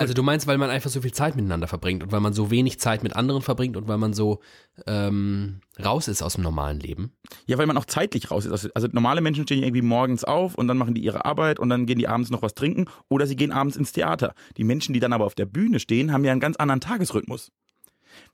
Also 0.00 0.14
du 0.14 0.22
meinst, 0.22 0.46
weil 0.46 0.56
man 0.56 0.70
einfach 0.70 0.88
so 0.88 1.02
viel 1.02 1.12
Zeit 1.12 1.36
miteinander 1.36 1.68
verbringt 1.68 2.02
und 2.02 2.12
weil 2.12 2.20
man 2.20 2.32
so 2.32 2.50
wenig 2.50 2.80
Zeit 2.80 3.02
mit 3.02 3.14
anderen 3.14 3.42
verbringt 3.42 3.76
und 3.76 3.88
weil 3.88 3.98
man 3.98 4.14
so 4.14 4.40
ähm, 4.86 5.60
raus 5.78 6.08
ist 6.08 6.22
aus 6.22 6.34
dem 6.34 6.44
normalen 6.44 6.80
Leben. 6.80 7.12
ja, 7.46 7.58
weil 7.58 7.66
man 7.66 7.76
auch 7.76 7.84
zeitlich 7.84 8.30
raus 8.30 8.46
ist. 8.46 8.52
Also, 8.52 8.68
also 8.74 8.88
normale 8.92 9.20
Menschen 9.20 9.44
stehen 9.44 9.62
irgendwie 9.62 9.82
morgens 9.82 10.24
auf 10.24 10.54
und 10.54 10.66
dann 10.66 10.78
machen 10.78 10.94
die 10.94 11.02
ihre 11.02 11.26
Arbeit 11.26 11.58
und 11.58 11.68
dann 11.68 11.84
gehen 11.84 11.98
die 11.98 12.08
abends 12.08 12.30
noch 12.30 12.40
was 12.40 12.54
trinken 12.54 12.86
oder 13.08 13.26
sie 13.26 13.36
gehen 13.36 13.52
abends 13.52 13.76
ins 13.76 13.92
Theater. 13.92 14.34
Die 14.56 14.64
Menschen, 14.64 14.94
die 14.94 15.00
dann 15.00 15.12
aber 15.12 15.26
auf 15.26 15.34
der 15.34 15.46
Bühne 15.46 15.78
stehen, 15.78 16.10
haben 16.10 16.24
ja 16.24 16.32
einen 16.32 16.40
ganz 16.40 16.56
anderen 16.56 16.80
Tagesrhythmus. 16.80 17.52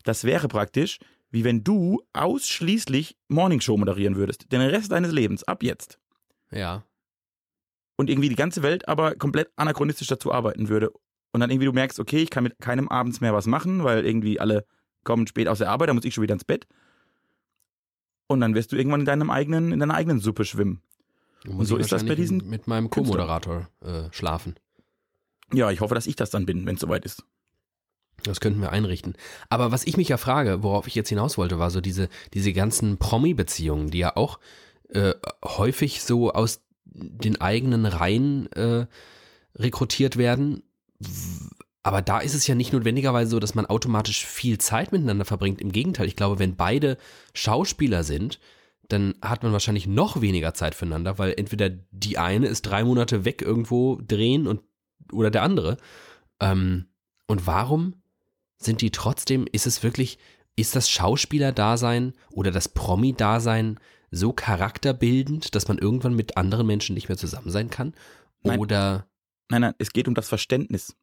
Das 0.04 0.22
wäre 0.22 0.46
praktisch, 0.46 0.98
wie 1.32 1.42
wenn 1.42 1.64
du 1.64 2.02
ausschließlich 2.12 3.16
Morningshow 3.28 3.76
moderieren 3.76 4.14
würdest. 4.14 4.52
Den 4.52 4.60
Rest 4.60 4.92
deines 4.92 5.10
Lebens, 5.10 5.42
ab 5.42 5.64
jetzt. 5.64 5.98
Ja. 6.52 6.84
und 7.96 8.08
irgendwie 8.10 8.28
die 8.28 8.36
ganze 8.36 8.62
Welt 8.62 8.88
aber 8.88 9.16
komplett 9.16 9.50
anachronistisch 9.56 10.06
dazu 10.06 10.32
arbeiten 10.32 10.68
würde. 10.68 10.92
Und 11.36 11.40
dann 11.40 11.50
irgendwie 11.50 11.66
du 11.66 11.74
merkst, 11.74 12.00
okay, 12.00 12.22
ich 12.22 12.30
kann 12.30 12.44
mit 12.44 12.60
keinem 12.60 12.88
abends 12.88 13.20
mehr 13.20 13.34
was 13.34 13.46
machen, 13.46 13.84
weil 13.84 14.06
irgendwie 14.06 14.40
alle 14.40 14.64
kommen 15.04 15.26
spät 15.26 15.48
aus 15.48 15.58
der 15.58 15.68
Arbeit, 15.68 15.90
da 15.90 15.92
muss 15.92 16.06
ich 16.06 16.14
schon 16.14 16.22
wieder 16.22 16.32
ins 16.32 16.46
Bett. 16.46 16.66
Und 18.26 18.40
dann 18.40 18.54
wirst 18.54 18.72
du 18.72 18.76
irgendwann 18.76 19.00
in 19.00 19.04
deinem 19.06 19.28
eigenen, 19.28 19.70
in 19.70 19.78
deiner 19.78 19.92
eigenen 19.92 20.18
Suppe 20.18 20.46
schwimmen. 20.46 20.80
Muss 21.46 21.68
so 21.68 21.76
ist 21.76 21.92
das 21.92 22.06
bei 22.06 22.14
diesen 22.14 22.48
mit 22.48 22.68
meinem. 22.68 22.88
Co-Moderator 22.88 23.68
äh, 23.82 24.04
schlafen. 24.12 24.54
Ja, 25.52 25.70
ich 25.70 25.82
hoffe, 25.82 25.94
dass 25.94 26.06
ich 26.06 26.16
das 26.16 26.30
dann 26.30 26.46
bin, 26.46 26.64
wenn 26.64 26.76
es 26.76 26.80
soweit 26.80 27.04
ist. 27.04 27.22
Das 28.22 28.40
könnten 28.40 28.62
wir 28.62 28.72
einrichten. 28.72 29.14
Aber 29.50 29.72
was 29.72 29.86
ich 29.86 29.98
mich 29.98 30.08
ja 30.08 30.16
frage, 30.16 30.62
worauf 30.62 30.86
ich 30.86 30.94
jetzt 30.94 31.10
hinaus 31.10 31.36
wollte, 31.36 31.58
war 31.58 31.70
so 31.70 31.82
diese, 31.82 32.08
diese 32.32 32.54
ganzen 32.54 32.96
Promi-Beziehungen, 32.96 33.90
die 33.90 33.98
ja 33.98 34.16
auch 34.16 34.40
äh, 34.88 35.12
häufig 35.44 36.02
so 36.02 36.32
aus 36.32 36.62
den 36.86 37.38
eigenen 37.42 37.84
Reihen 37.84 38.50
äh, 38.52 38.86
rekrutiert 39.54 40.16
werden. 40.16 40.62
Aber 41.82 42.02
da 42.02 42.18
ist 42.18 42.34
es 42.34 42.46
ja 42.46 42.54
nicht 42.54 42.72
notwendigerweise 42.72 43.30
so, 43.30 43.38
dass 43.38 43.54
man 43.54 43.66
automatisch 43.66 44.26
viel 44.26 44.58
Zeit 44.58 44.90
miteinander 44.92 45.24
verbringt. 45.24 45.60
Im 45.60 45.70
Gegenteil, 45.70 46.08
ich 46.08 46.16
glaube, 46.16 46.38
wenn 46.38 46.56
beide 46.56 46.96
Schauspieler 47.32 48.02
sind, 48.02 48.40
dann 48.88 49.14
hat 49.22 49.42
man 49.42 49.52
wahrscheinlich 49.52 49.86
noch 49.86 50.20
weniger 50.20 50.54
Zeit 50.54 50.74
füreinander, 50.74 51.18
weil 51.18 51.34
entweder 51.36 51.70
die 51.70 52.18
eine 52.18 52.46
ist 52.46 52.62
drei 52.62 52.84
Monate 52.84 53.24
weg 53.24 53.42
irgendwo 53.42 54.00
drehen 54.06 54.46
und 54.46 54.62
oder 55.12 55.30
der 55.30 55.42
andere. 55.42 55.76
Ähm, 56.40 56.86
und 57.26 57.46
warum 57.46 57.94
sind 58.58 58.80
die 58.80 58.90
trotzdem, 58.90 59.46
ist 59.50 59.66
es 59.66 59.82
wirklich, 59.82 60.18
ist 60.56 60.74
das 60.74 60.88
Schauspieler-Dasein 60.88 62.14
oder 62.30 62.50
das 62.50 62.68
Promi-Dasein 62.68 63.78
so 64.10 64.32
charakterbildend, 64.32 65.54
dass 65.54 65.68
man 65.68 65.78
irgendwann 65.78 66.14
mit 66.14 66.36
anderen 66.36 66.66
Menschen 66.66 66.94
nicht 66.94 67.08
mehr 67.08 67.18
zusammen 67.18 67.50
sein 67.50 67.70
kann? 67.70 67.94
Oder, 68.42 69.06
Nein, 69.50 69.60
nein, 69.62 69.74
es 69.78 69.92
geht 69.92 70.08
um 70.08 70.14
das 70.14 70.28
Verständnis. 70.28 70.96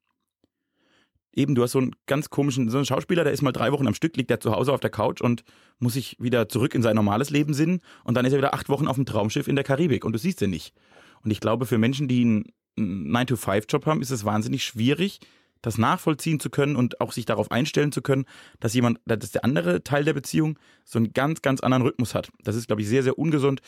Eben, 1.35 1.55
du 1.55 1.63
hast 1.63 1.71
so 1.71 1.79
einen 1.79 1.95
ganz 2.05 2.29
komischen, 2.29 2.69
so 2.69 2.77
einen 2.77 2.85
Schauspieler, 2.85 3.23
der 3.23 3.33
ist 3.33 3.41
mal 3.41 3.51
drei 3.51 3.71
Wochen 3.71 3.87
am 3.87 3.95
Stück, 3.95 4.15
liegt 4.17 4.29
der 4.29 4.39
zu 4.39 4.51
Hause 4.51 4.71
auf 4.71 4.79
der 4.79 4.91
Couch 4.91 5.21
und 5.21 5.43
muss 5.79 5.93
sich 5.93 6.15
wieder 6.19 6.47
zurück 6.47 6.75
in 6.75 6.83
sein 6.83 6.95
normales 6.95 7.31
Leben 7.31 7.55
sinnen 7.55 7.81
und 8.03 8.15
dann 8.15 8.25
ist 8.25 8.33
er 8.33 8.37
wieder 8.37 8.53
acht 8.53 8.69
Wochen 8.69 8.87
auf 8.87 8.97
dem 8.97 9.05
Traumschiff 9.05 9.47
in 9.47 9.55
der 9.55 9.63
Karibik 9.63 10.05
und 10.05 10.13
du 10.13 10.19
siehst 10.19 10.41
ihn 10.43 10.51
nicht. 10.51 10.75
Und 11.23 11.31
ich 11.31 11.39
glaube, 11.39 11.65
für 11.65 11.79
Menschen, 11.79 12.07
die 12.07 12.21
einen 12.21 12.51
9-to-5-Job 12.77 13.85
haben, 13.87 14.01
ist 14.01 14.11
es 14.11 14.25
wahnsinnig 14.25 14.63
schwierig, 14.63 15.21
das 15.63 15.77
nachvollziehen 15.77 16.39
zu 16.39 16.51
können 16.51 16.75
und 16.75 17.01
auch 17.01 17.13
sich 17.13 17.25
darauf 17.25 17.49
einstellen 17.49 17.91
zu 17.91 18.01
können, 18.01 18.25
dass 18.59 18.73
jemand, 18.73 18.99
dass 19.05 19.31
der 19.31 19.43
andere 19.43 19.83
Teil 19.83 20.03
der 20.03 20.13
Beziehung 20.13 20.59
so 20.83 20.99
einen 20.99 21.13
ganz, 21.13 21.41
ganz 21.41 21.61
anderen 21.61 21.83
Rhythmus 21.83 22.13
hat. 22.13 22.29
Das 22.43 22.55
ist, 22.55 22.67
glaube 22.67 22.81
ich, 22.81 22.87
sehr, 22.87 23.01
sehr 23.01 23.17
ungesund 23.17 23.61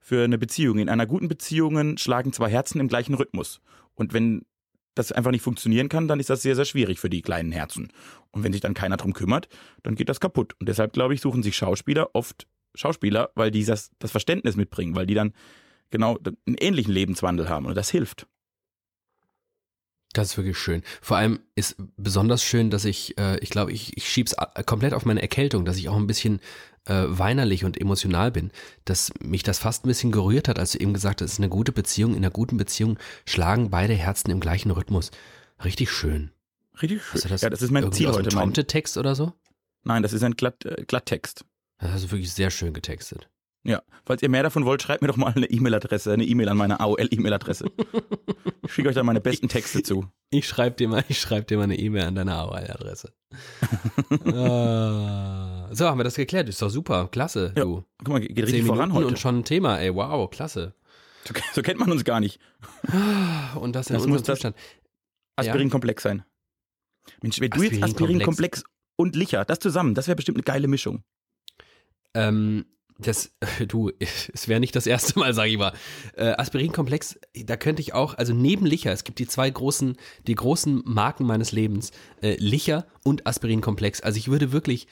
für 0.00 0.24
eine 0.24 0.38
Beziehung. 0.38 0.78
In 0.78 0.88
einer 0.88 1.06
guten 1.06 1.28
Beziehung 1.28 1.96
schlagen 1.98 2.32
zwei 2.32 2.50
Herzen 2.50 2.80
im 2.80 2.88
gleichen 2.88 3.14
Rhythmus. 3.14 3.60
Und 3.94 4.12
wenn 4.12 4.42
das 4.94 5.12
einfach 5.12 5.30
nicht 5.30 5.42
funktionieren 5.42 5.88
kann, 5.88 6.08
dann 6.08 6.20
ist 6.20 6.30
das 6.30 6.42
sehr, 6.42 6.56
sehr 6.56 6.64
schwierig 6.64 6.98
für 6.98 7.10
die 7.10 7.22
kleinen 7.22 7.52
Herzen. 7.52 7.92
Und 8.32 8.42
wenn 8.42 8.52
sich 8.52 8.60
dann 8.60 8.74
keiner 8.74 8.96
drum 8.96 9.12
kümmert, 9.12 9.48
dann 9.82 9.94
geht 9.94 10.08
das 10.08 10.20
kaputt. 10.20 10.54
Und 10.58 10.68
deshalb, 10.68 10.92
glaube 10.92 11.14
ich, 11.14 11.20
suchen 11.20 11.42
sich 11.42 11.56
Schauspieler 11.56 12.10
oft 12.14 12.46
Schauspieler, 12.74 13.30
weil 13.34 13.50
die 13.50 13.64
das, 13.64 13.90
das 13.98 14.10
Verständnis 14.10 14.56
mitbringen, 14.56 14.94
weil 14.94 15.06
die 15.06 15.14
dann 15.14 15.32
genau 15.90 16.18
einen 16.46 16.56
ähnlichen 16.58 16.92
Lebenswandel 16.92 17.48
haben. 17.48 17.66
Und 17.66 17.76
das 17.76 17.90
hilft. 17.90 18.26
Das 20.12 20.30
ist 20.30 20.36
wirklich 20.36 20.58
schön. 20.58 20.82
Vor 21.00 21.16
allem 21.16 21.40
ist 21.54 21.76
besonders 21.96 22.42
schön, 22.42 22.70
dass 22.70 22.84
ich, 22.84 23.16
äh, 23.18 23.38
ich 23.38 23.50
glaube, 23.50 23.72
ich, 23.72 23.96
ich 23.96 24.08
schieb's 24.08 24.34
komplett 24.66 24.92
auf 24.92 25.04
meine 25.04 25.22
Erkältung, 25.22 25.64
dass 25.64 25.76
ich 25.76 25.88
auch 25.88 25.96
ein 25.96 26.08
bisschen 26.08 26.40
äh, 26.86 27.04
weinerlich 27.06 27.64
und 27.64 27.80
emotional 27.80 28.32
bin, 28.32 28.50
dass 28.84 29.12
mich 29.20 29.42
das 29.42 29.58
fast 29.58 29.84
ein 29.84 29.88
bisschen 29.88 30.10
gerührt 30.10 30.48
hat, 30.48 30.58
als 30.58 30.72
du 30.72 30.78
eben 30.78 30.94
gesagt 30.94 31.20
hast, 31.20 31.26
es 31.26 31.32
ist 31.34 31.40
eine 31.40 31.48
gute 31.48 31.72
Beziehung, 31.72 32.12
in 32.12 32.18
einer 32.18 32.30
guten 32.30 32.56
Beziehung 32.56 32.98
schlagen 33.24 33.70
beide 33.70 33.94
Herzen 33.94 34.30
im 34.30 34.40
gleichen 34.40 34.70
Rhythmus. 34.70 35.10
Richtig 35.64 35.90
schön. 35.90 36.32
Richtig 36.82 37.02
schön. 37.02 37.14
Hast 37.14 37.24
du 37.24 37.28
das, 37.28 37.40
ja, 37.42 37.50
das 37.50 37.62
ist 37.62 37.70
mein 37.70 37.92
Ziel 37.92 38.08
aus 38.08 38.16
heute. 38.16 38.30
Einem 38.30 38.36
Mein, 38.36 38.44
Tomte-Text 38.46 38.96
oder 38.96 39.14
so? 39.14 39.32
nein, 39.84 40.02
das 40.02 40.12
ist 40.12 40.22
ein 40.24 40.32
Glatt, 40.32 40.64
äh, 40.64 40.84
Glatttext. 40.86 41.44
Das 41.78 41.92
hast 41.92 42.04
du 42.04 42.10
wirklich 42.10 42.32
sehr 42.32 42.50
schön 42.50 42.74
getextet. 42.74 43.29
Ja, 43.62 43.82
falls 44.06 44.22
ihr 44.22 44.30
mehr 44.30 44.42
davon 44.42 44.64
wollt, 44.64 44.80
schreibt 44.82 45.02
mir 45.02 45.08
doch 45.08 45.18
mal 45.18 45.32
eine 45.34 45.44
E-Mail-Adresse, 45.46 46.12
eine 46.12 46.24
E-Mail 46.24 46.48
an 46.48 46.56
meine 46.56 46.80
AOL-E-Mail-Adresse. 46.80 47.66
ich 48.62 48.72
schicke 48.72 48.88
euch 48.88 48.94
dann 48.94 49.04
meine 49.04 49.20
besten 49.20 49.48
Texte 49.48 49.82
zu. 49.82 50.06
Ich 50.30 50.46
schreibe 50.48 50.76
dir 50.76 50.88
mal, 50.88 51.04
ich 51.08 51.20
schreib 51.20 51.46
dir 51.46 51.58
mal 51.58 51.64
eine 51.64 51.78
E-Mail 51.78 52.04
an 52.04 52.14
deine 52.14 52.34
AOL-Adresse. 52.36 53.12
äh, 54.10 55.74
so, 55.74 55.86
haben 55.86 55.98
wir 55.98 56.04
das 56.04 56.14
geklärt. 56.14 56.48
Ist 56.48 56.62
doch 56.62 56.70
super. 56.70 57.08
Klasse, 57.12 57.52
Ja, 57.56 57.64
du. 57.64 57.84
Guck 57.98 58.08
mal, 58.08 58.20
geht 58.20 58.30
richtig 58.38 58.62
Minuten 58.62 58.68
voran 58.76 58.92
heute. 58.94 59.08
und 59.08 59.18
schon 59.18 59.40
ein 59.40 59.44
Thema, 59.44 59.78
ey, 59.78 59.94
wow, 59.94 60.30
klasse. 60.30 60.74
So, 61.26 61.34
so 61.52 61.62
kennt 61.62 61.78
man 61.78 61.92
uns 61.92 62.04
gar 62.04 62.20
nicht. 62.20 62.40
Und 63.56 63.76
das 63.76 63.88
in 63.90 63.94
Das 63.94 64.04
unserem 64.06 64.24
Zustand. 64.24 64.56
Aspirinkomplex 65.36 66.02
sein. 66.02 66.24
Mensch, 67.22 67.40
wenn 67.40 67.50
du 67.50 67.62
jetzt 67.62 67.82
Aspirinkomplex. 67.82 68.62
Aspirinkomplex 68.62 68.64
und 68.96 69.16
Licher, 69.16 69.44
das 69.44 69.58
zusammen, 69.58 69.94
das 69.94 70.06
wäre 70.06 70.16
bestimmt 70.16 70.36
eine 70.38 70.44
geile 70.44 70.68
Mischung. 70.68 71.02
Ähm, 72.14 72.64
das, 73.00 73.32
du, 73.68 73.90
es 73.98 74.48
wäre 74.48 74.60
nicht 74.60 74.76
das 74.76 74.86
erste 74.86 75.18
Mal, 75.18 75.34
sage 75.34 75.50
ich 75.50 75.58
mal. 75.58 75.72
Äh, 76.16 76.32
Aspirinkomplex, 76.32 77.18
da 77.44 77.56
könnte 77.56 77.82
ich 77.82 77.94
auch, 77.94 78.14
also 78.14 78.32
neben 78.32 78.66
Licher, 78.66 78.92
es 78.92 79.04
gibt 79.04 79.18
die 79.18 79.26
zwei 79.26 79.50
großen, 79.50 79.96
die 80.26 80.34
großen 80.34 80.82
Marken 80.84 81.24
meines 81.24 81.52
Lebens, 81.52 81.92
äh, 82.22 82.36
Licher 82.36 82.86
und 83.04 83.26
Aspirinkomplex. 83.26 84.00
Also 84.00 84.18
ich 84.18 84.28
würde 84.28 84.52
wirklich, 84.52 84.86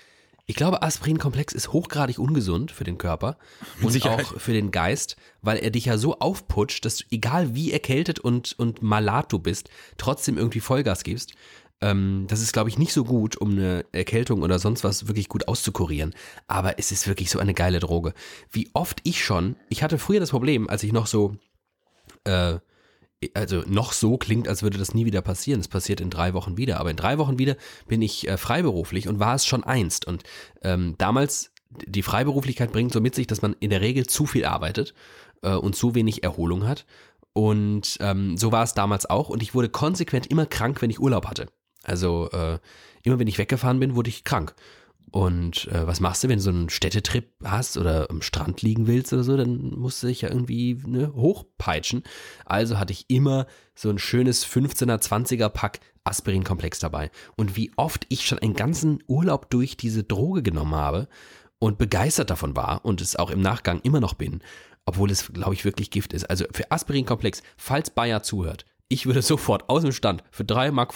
ich 0.46 0.56
glaube, 0.56 0.82
Aspirinkomplex 0.82 1.52
ist 1.52 1.72
hochgradig 1.72 2.18
ungesund 2.18 2.70
für 2.70 2.84
den 2.84 2.98
Körper 2.98 3.36
und 3.82 3.92
Sicherheit. 3.92 4.24
auch 4.24 4.40
für 4.40 4.52
den 4.52 4.70
Geist, 4.70 5.16
weil 5.42 5.58
er 5.58 5.70
dich 5.70 5.84
ja 5.84 5.98
so 5.98 6.18
aufputscht, 6.18 6.84
dass 6.84 6.96
du, 6.96 7.04
egal 7.10 7.54
wie 7.54 7.72
erkältet 7.72 8.18
und, 8.18 8.58
und 8.58 8.80
malat 8.80 9.32
du 9.32 9.38
bist, 9.38 9.68
trotzdem 9.98 10.38
irgendwie 10.38 10.60
Vollgas 10.60 11.04
gibst. 11.04 11.34
Ähm, 11.80 12.26
das 12.28 12.40
ist, 12.40 12.52
glaube 12.52 12.68
ich, 12.68 12.78
nicht 12.78 12.92
so 12.92 13.04
gut, 13.04 13.36
um 13.36 13.52
eine 13.52 13.84
Erkältung 13.92 14.42
oder 14.42 14.58
sonst 14.58 14.84
was 14.84 15.06
wirklich 15.06 15.28
gut 15.28 15.46
auszukurieren. 15.48 16.14
Aber 16.46 16.78
es 16.78 16.90
ist 16.90 17.06
wirklich 17.06 17.30
so 17.30 17.38
eine 17.38 17.54
geile 17.54 17.78
Droge. 17.78 18.14
Wie 18.50 18.70
oft 18.74 19.00
ich 19.04 19.24
schon, 19.24 19.56
ich 19.68 19.82
hatte 19.82 19.98
früher 19.98 20.20
das 20.20 20.30
Problem, 20.30 20.68
als 20.68 20.82
ich 20.82 20.92
noch 20.92 21.06
so, 21.06 21.36
äh, 22.24 22.58
also 23.34 23.62
noch 23.66 23.92
so 23.92 24.16
klingt, 24.16 24.48
als 24.48 24.62
würde 24.62 24.78
das 24.78 24.94
nie 24.94 25.04
wieder 25.04 25.22
passieren. 25.22 25.60
Es 25.60 25.68
passiert 25.68 26.00
in 26.00 26.10
drei 26.10 26.34
Wochen 26.34 26.56
wieder. 26.56 26.80
Aber 26.80 26.90
in 26.90 26.96
drei 26.96 27.18
Wochen 27.18 27.38
wieder 27.38 27.56
bin 27.86 28.02
ich 28.02 28.28
äh, 28.28 28.36
freiberuflich 28.36 29.08
und 29.08 29.20
war 29.20 29.34
es 29.34 29.46
schon 29.46 29.64
einst. 29.64 30.06
Und 30.06 30.24
ähm, 30.62 30.94
damals, 30.98 31.52
die 31.86 32.02
Freiberuflichkeit 32.02 32.72
bringt 32.72 32.92
so 32.92 33.00
mit 33.00 33.14
sich, 33.14 33.26
dass 33.26 33.42
man 33.42 33.54
in 33.60 33.70
der 33.70 33.80
Regel 33.80 34.06
zu 34.06 34.26
viel 34.26 34.44
arbeitet 34.44 34.94
äh, 35.42 35.54
und 35.54 35.76
zu 35.76 35.94
wenig 35.94 36.24
Erholung 36.24 36.66
hat. 36.66 36.86
Und 37.32 37.98
ähm, 38.00 38.36
so 38.36 38.50
war 38.50 38.64
es 38.64 38.74
damals 38.74 39.08
auch. 39.08 39.28
Und 39.28 39.42
ich 39.42 39.54
wurde 39.54 39.68
konsequent 39.68 40.26
immer 40.28 40.46
krank, 40.46 40.82
wenn 40.82 40.90
ich 40.90 41.00
Urlaub 41.00 41.26
hatte. 41.26 41.46
Also 41.84 42.30
äh, 42.32 42.58
immer 43.02 43.18
wenn 43.18 43.28
ich 43.28 43.38
weggefahren 43.38 43.80
bin, 43.80 43.94
wurde 43.94 44.10
ich 44.10 44.24
krank. 44.24 44.54
Und 45.10 45.68
äh, 45.68 45.86
was 45.86 46.00
machst 46.00 46.22
du, 46.22 46.28
wenn 46.28 46.38
du 46.38 46.42
so 46.42 46.50
einen 46.50 46.68
Städtetrip 46.68 47.32
hast 47.42 47.78
oder 47.78 48.10
am 48.10 48.20
Strand 48.20 48.60
liegen 48.62 48.86
willst 48.86 49.12
oder 49.12 49.24
so, 49.24 49.36
dann 49.36 49.70
musst 49.78 50.02
du 50.02 50.06
dich 50.06 50.20
ja 50.20 50.28
irgendwie 50.28 50.80
ne, 50.86 51.12
hochpeitschen. 51.14 52.02
Also 52.44 52.78
hatte 52.78 52.92
ich 52.92 53.06
immer 53.08 53.46
so 53.74 53.88
ein 53.88 53.98
schönes 53.98 54.46
15er, 54.46 55.00
20er 55.00 55.48
Pack 55.48 55.80
Aspirinkomplex 56.04 56.78
dabei. 56.78 57.10
Und 57.36 57.56
wie 57.56 57.70
oft 57.76 58.06
ich 58.08 58.26
schon 58.26 58.38
einen 58.38 58.54
ganzen 58.54 59.02
Urlaub 59.06 59.50
durch 59.50 59.76
diese 59.76 60.04
Droge 60.04 60.42
genommen 60.42 60.74
habe 60.74 61.08
und 61.58 61.78
begeistert 61.78 62.30
davon 62.30 62.56
war 62.56 62.84
und 62.84 63.00
es 63.00 63.16
auch 63.16 63.30
im 63.30 63.40
Nachgang 63.40 63.80
immer 63.82 64.00
noch 64.00 64.14
bin, 64.14 64.42
obwohl 64.84 65.10
es, 65.10 65.32
glaube 65.32 65.54
ich, 65.54 65.64
wirklich 65.64 65.90
Gift 65.90 66.12
ist. 66.12 66.28
Also 66.28 66.44
für 66.52 66.70
Aspirinkomplex, 66.70 67.42
falls 67.56 67.90
Bayer 67.90 68.22
zuhört, 68.22 68.64
ich 68.88 69.06
würde 69.06 69.22
sofort 69.22 69.68
aus 69.68 69.82
dem 69.82 69.92
Stand 69.92 70.22
für 70.30 70.44
3,50 70.44 70.72
Mark 70.72 70.94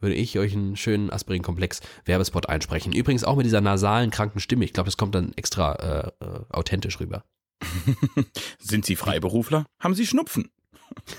würde 0.00 0.14
ich 0.14 0.38
euch 0.38 0.54
einen 0.54 0.76
schönen 0.76 1.10
Aspirin-Komplex 1.10 1.80
Werbespot 2.04 2.48
einsprechen. 2.48 2.92
Übrigens 2.92 3.24
auch 3.24 3.36
mit 3.36 3.46
dieser 3.46 3.60
nasalen, 3.60 4.10
kranken 4.10 4.40
Stimme. 4.40 4.64
Ich 4.64 4.72
glaube, 4.72 4.88
das 4.88 4.96
kommt 4.96 5.14
dann 5.14 5.32
extra 5.36 6.12
äh, 6.20 6.24
äh, 6.24 6.40
authentisch 6.50 6.98
rüber. 7.00 7.24
Sind 8.58 8.86
Sie 8.86 8.96
Freiberufler? 8.96 9.66
Haben 9.78 9.94
Sie 9.94 10.06
Schnupfen? 10.06 10.50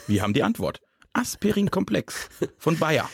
Wir 0.07 0.23
haben 0.23 0.33
die 0.33 0.43
Antwort. 0.43 0.81
Aspirinkomplex 1.13 2.29
von 2.57 2.77
Bayer. 2.77 3.09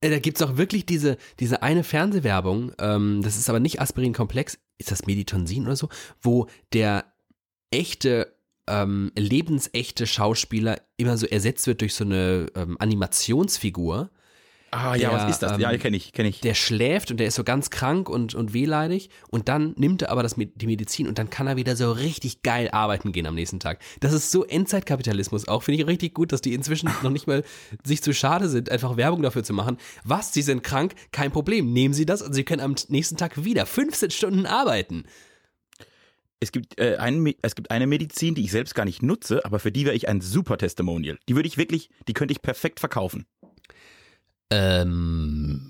Äh, 0.00 0.10
Da 0.10 0.18
gibt's 0.18 0.42
auch 0.42 0.56
wirklich 0.56 0.86
diese, 0.86 1.16
diese 1.38 1.62
eine 1.62 1.84
Fernsehwerbung, 1.84 2.72
ähm, 2.78 3.22
das 3.22 3.36
ist 3.36 3.48
aber 3.48 3.60
nicht 3.60 3.80
Aspirin-Komplex, 3.80 4.58
ist 4.78 4.90
das 4.90 5.06
Meditonsin 5.06 5.66
oder 5.66 5.76
so, 5.76 5.88
wo 6.20 6.48
der 6.72 7.12
echte, 7.70 8.34
ähm, 8.68 9.12
lebensechte 9.16 10.06
Schauspieler 10.06 10.80
immer 10.96 11.16
so 11.16 11.26
ersetzt 11.26 11.66
wird 11.66 11.80
durch 11.80 11.94
so 11.94 12.04
eine 12.04 12.46
ähm, 12.54 12.76
Animationsfigur, 12.80 14.10
Ah 14.76 14.94
ja, 14.94 15.08
Der, 15.08 15.18
was 15.18 15.30
ist 15.30 15.38
das? 15.38 15.58
ja, 15.58 15.72
ähm, 15.72 15.80
kenne 15.80 15.96
ich, 15.96 16.12
kenne 16.12 16.28
ich. 16.28 16.40
Der 16.40 16.54
schläft 16.54 17.10
und 17.10 17.18
der 17.18 17.26
ist 17.28 17.34
so 17.34 17.44
ganz 17.44 17.70
krank 17.70 18.10
und, 18.10 18.34
und 18.34 18.52
wehleidig 18.52 19.08
und 19.30 19.48
dann 19.48 19.72
nimmt 19.76 20.02
er 20.02 20.10
aber 20.10 20.22
das, 20.22 20.34
die 20.36 20.66
Medizin 20.66 21.08
und 21.08 21.18
dann 21.18 21.30
kann 21.30 21.46
er 21.46 21.56
wieder 21.56 21.76
so 21.76 21.90
richtig 21.92 22.42
geil 22.42 22.68
arbeiten 22.70 23.12
gehen 23.12 23.26
am 23.26 23.34
nächsten 23.34 23.58
Tag. 23.58 23.80
Das 24.00 24.12
ist 24.12 24.30
so 24.30 24.44
Endzeitkapitalismus 24.44 25.48
auch. 25.48 25.62
Finde 25.62 25.80
ich 25.80 25.86
richtig 25.86 26.12
gut, 26.12 26.30
dass 26.32 26.42
die 26.42 26.52
inzwischen 26.52 26.90
noch 27.02 27.10
nicht 27.10 27.26
mal 27.26 27.42
sich 27.84 28.02
zu 28.02 28.12
schade 28.12 28.48
sind, 28.50 28.70
einfach 28.70 28.96
Werbung 28.98 29.22
dafür 29.22 29.44
zu 29.44 29.54
machen. 29.54 29.78
Was, 30.04 30.34
Sie 30.34 30.42
sind 30.42 30.62
krank? 30.62 30.94
Kein 31.10 31.32
Problem. 31.32 31.72
Nehmen 31.72 31.94
Sie 31.94 32.04
das 32.04 32.20
und 32.20 32.34
Sie 32.34 32.44
können 32.44 32.60
am 32.60 32.74
nächsten 32.88 33.16
Tag 33.16 33.42
wieder 33.44 33.64
15 33.64 34.10
Stunden 34.10 34.44
arbeiten. 34.44 35.04
Es 36.38 36.52
gibt, 36.52 36.78
äh, 36.78 36.96
ein, 36.98 37.32
es 37.40 37.54
gibt 37.54 37.70
eine 37.70 37.86
Medizin, 37.86 38.34
die 38.34 38.44
ich 38.44 38.50
selbst 38.50 38.74
gar 38.74 38.84
nicht 38.84 39.02
nutze, 39.02 39.44
aber 39.46 39.58
für 39.58 39.72
die 39.72 39.86
wäre 39.86 39.96
ich 39.96 40.06
ein 40.08 40.20
super 40.20 40.58
Testimonial. 40.58 41.18
Die 41.28 41.34
würde 41.34 41.48
ich 41.48 41.56
wirklich, 41.56 41.88
die 42.08 42.12
könnte 42.12 42.32
ich 42.32 42.42
perfekt 42.42 42.78
verkaufen. 42.78 43.24
Ähm, 44.50 45.66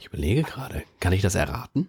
ich 0.00 0.06
überlege 0.06 0.42
gerade. 0.42 0.82
Kann 1.00 1.12
ich 1.12 1.22
das 1.22 1.34
erraten? 1.34 1.88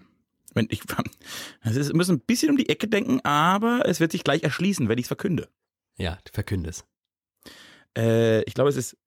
Wenn 0.54 0.68
ich, 0.70 0.82
es 1.62 1.76
ist, 1.76 1.90
wir 1.90 1.96
müssen 1.96 2.16
ein 2.18 2.22
bisschen 2.22 2.50
um 2.52 2.58
die 2.58 2.70
Ecke 2.70 2.88
denken, 2.88 3.22
aber 3.24 3.84
es 3.86 4.00
wird 4.00 4.12
sich 4.12 4.24
gleich 4.24 4.44
erschließen, 4.44 4.90
wenn 4.90 4.98
ich 4.98 5.04
es 5.04 5.08
verkünde. 5.10 5.50
Ja, 5.98 6.18
verkünde 6.32 6.70
es. 6.70 6.86
Äh, 7.98 8.44
ich 8.44 8.54
glaube, 8.54 8.70
es 8.70 8.78
ist 8.78 8.98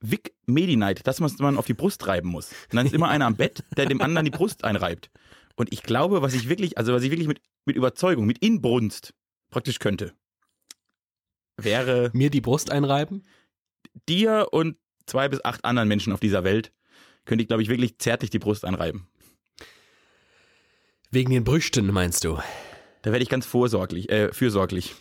Vic 0.00 0.34
Medi-Night, 0.46 1.06
das, 1.06 1.20
was 1.20 1.38
man 1.38 1.56
auf 1.56 1.66
die 1.66 1.74
Brust 1.74 2.06
reiben 2.06 2.28
muss. 2.28 2.50
Und 2.70 2.76
dann 2.76 2.86
ist 2.86 2.94
immer 2.94 3.08
einer 3.08 3.26
am 3.26 3.36
Bett, 3.36 3.64
der 3.76 3.86
dem 3.86 4.00
anderen 4.00 4.24
die 4.24 4.30
Brust 4.30 4.64
einreibt. 4.64 5.10
Und 5.56 5.72
ich 5.72 5.82
glaube, 5.82 6.22
was 6.22 6.34
ich 6.34 6.48
wirklich, 6.48 6.78
also 6.78 6.92
was 6.92 7.02
ich 7.02 7.10
wirklich 7.10 7.28
mit, 7.28 7.40
mit 7.64 7.76
Überzeugung, 7.76 8.26
mit 8.26 8.38
Inbrunst 8.38 9.14
praktisch 9.50 9.78
könnte, 9.78 10.12
wäre 11.56 12.10
Mir 12.12 12.30
die 12.30 12.40
Brust 12.40 12.70
einreiben? 12.70 13.22
dir 14.08 14.48
und 14.52 14.76
zwei 15.06 15.28
bis 15.28 15.44
acht 15.44 15.64
anderen 15.64 15.88
Menschen 15.88 16.12
auf 16.12 16.20
dieser 16.20 16.44
Welt, 16.44 16.72
könnte 17.24 17.42
ich, 17.42 17.48
glaube 17.48 17.62
ich, 17.62 17.68
wirklich 17.68 17.98
zärtlich 17.98 18.30
die 18.30 18.38
Brust 18.38 18.64
einreiben. 18.64 19.06
Wegen 21.10 21.30
den 21.30 21.44
Brüsten, 21.44 21.86
meinst 21.92 22.24
du? 22.24 22.38
Da 23.02 23.12
werde 23.12 23.22
ich 23.22 23.28
ganz 23.28 23.46
vorsorglich, 23.46 24.10
äh, 24.10 24.32
fürsorglich. 24.32 24.94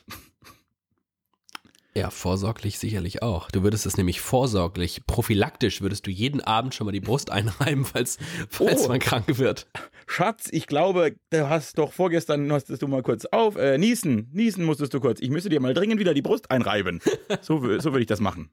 Ja, 1.98 2.10
vorsorglich 2.10 2.78
sicherlich 2.78 3.22
auch. 3.24 3.50
Du 3.52 3.64
würdest 3.64 3.86
es 3.86 3.96
nämlich 3.96 4.20
vorsorglich, 4.20 5.06
prophylaktisch 5.08 5.80
würdest 5.82 6.06
du 6.06 6.12
jeden 6.12 6.42
Abend 6.42 6.76
schon 6.76 6.84
mal 6.86 6.92
die 6.92 7.00
Brust 7.00 7.32
einreiben, 7.32 7.86
falls, 7.86 8.18
falls 8.50 8.84
Oh. 8.84 8.88
man 8.90 9.00
krank 9.00 9.38
wird. 9.38 9.68
Schatz, 10.06 10.50
ich 10.52 10.68
glaube, 10.68 11.16
du 11.30 11.48
hast 11.50 11.78
doch 11.78 11.94
vorgestern, 11.94 12.48
musstest 12.50 12.82
du 12.82 12.90
mal 12.90 13.02
kurz 13.02 13.24
auf, 13.28 13.56
äh, 13.56 13.78
niesen, 13.78 14.30
niesen 14.34 14.66
musstest 14.66 14.94
du 14.94 15.00
kurz. 15.00 15.22
Ich 15.22 15.30
müsste 15.30 15.48
dir 15.50 15.62
mal 15.62 15.74
dringend 15.74 16.00
wieder 16.02 16.14
die 16.14 16.22
Brust 16.22 16.52
einreiben. 16.52 17.00
So, 17.42 17.60
so 17.80 17.92
würde 17.94 18.02
ich 18.02 18.08
das 18.08 18.20
machen. 18.20 18.50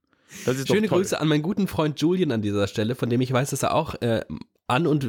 Schöne. 0.66 0.88
Grüße 0.88 1.20
an 1.20 1.28
meinen 1.28 1.42
guten 1.42 1.68
Freund 1.68 2.00
Julian 2.00 2.32
an 2.32 2.42
dieser 2.42 2.66
Stelle, 2.66 2.94
von 2.94 3.10
dem 3.10 3.20
ich 3.20 3.32
weiß, 3.32 3.50
dass 3.50 3.62
er 3.62 3.74
auch 3.74 3.94
äh, 4.02 4.22
an 4.66 4.86
und, 4.86 5.04
äh, 5.04 5.08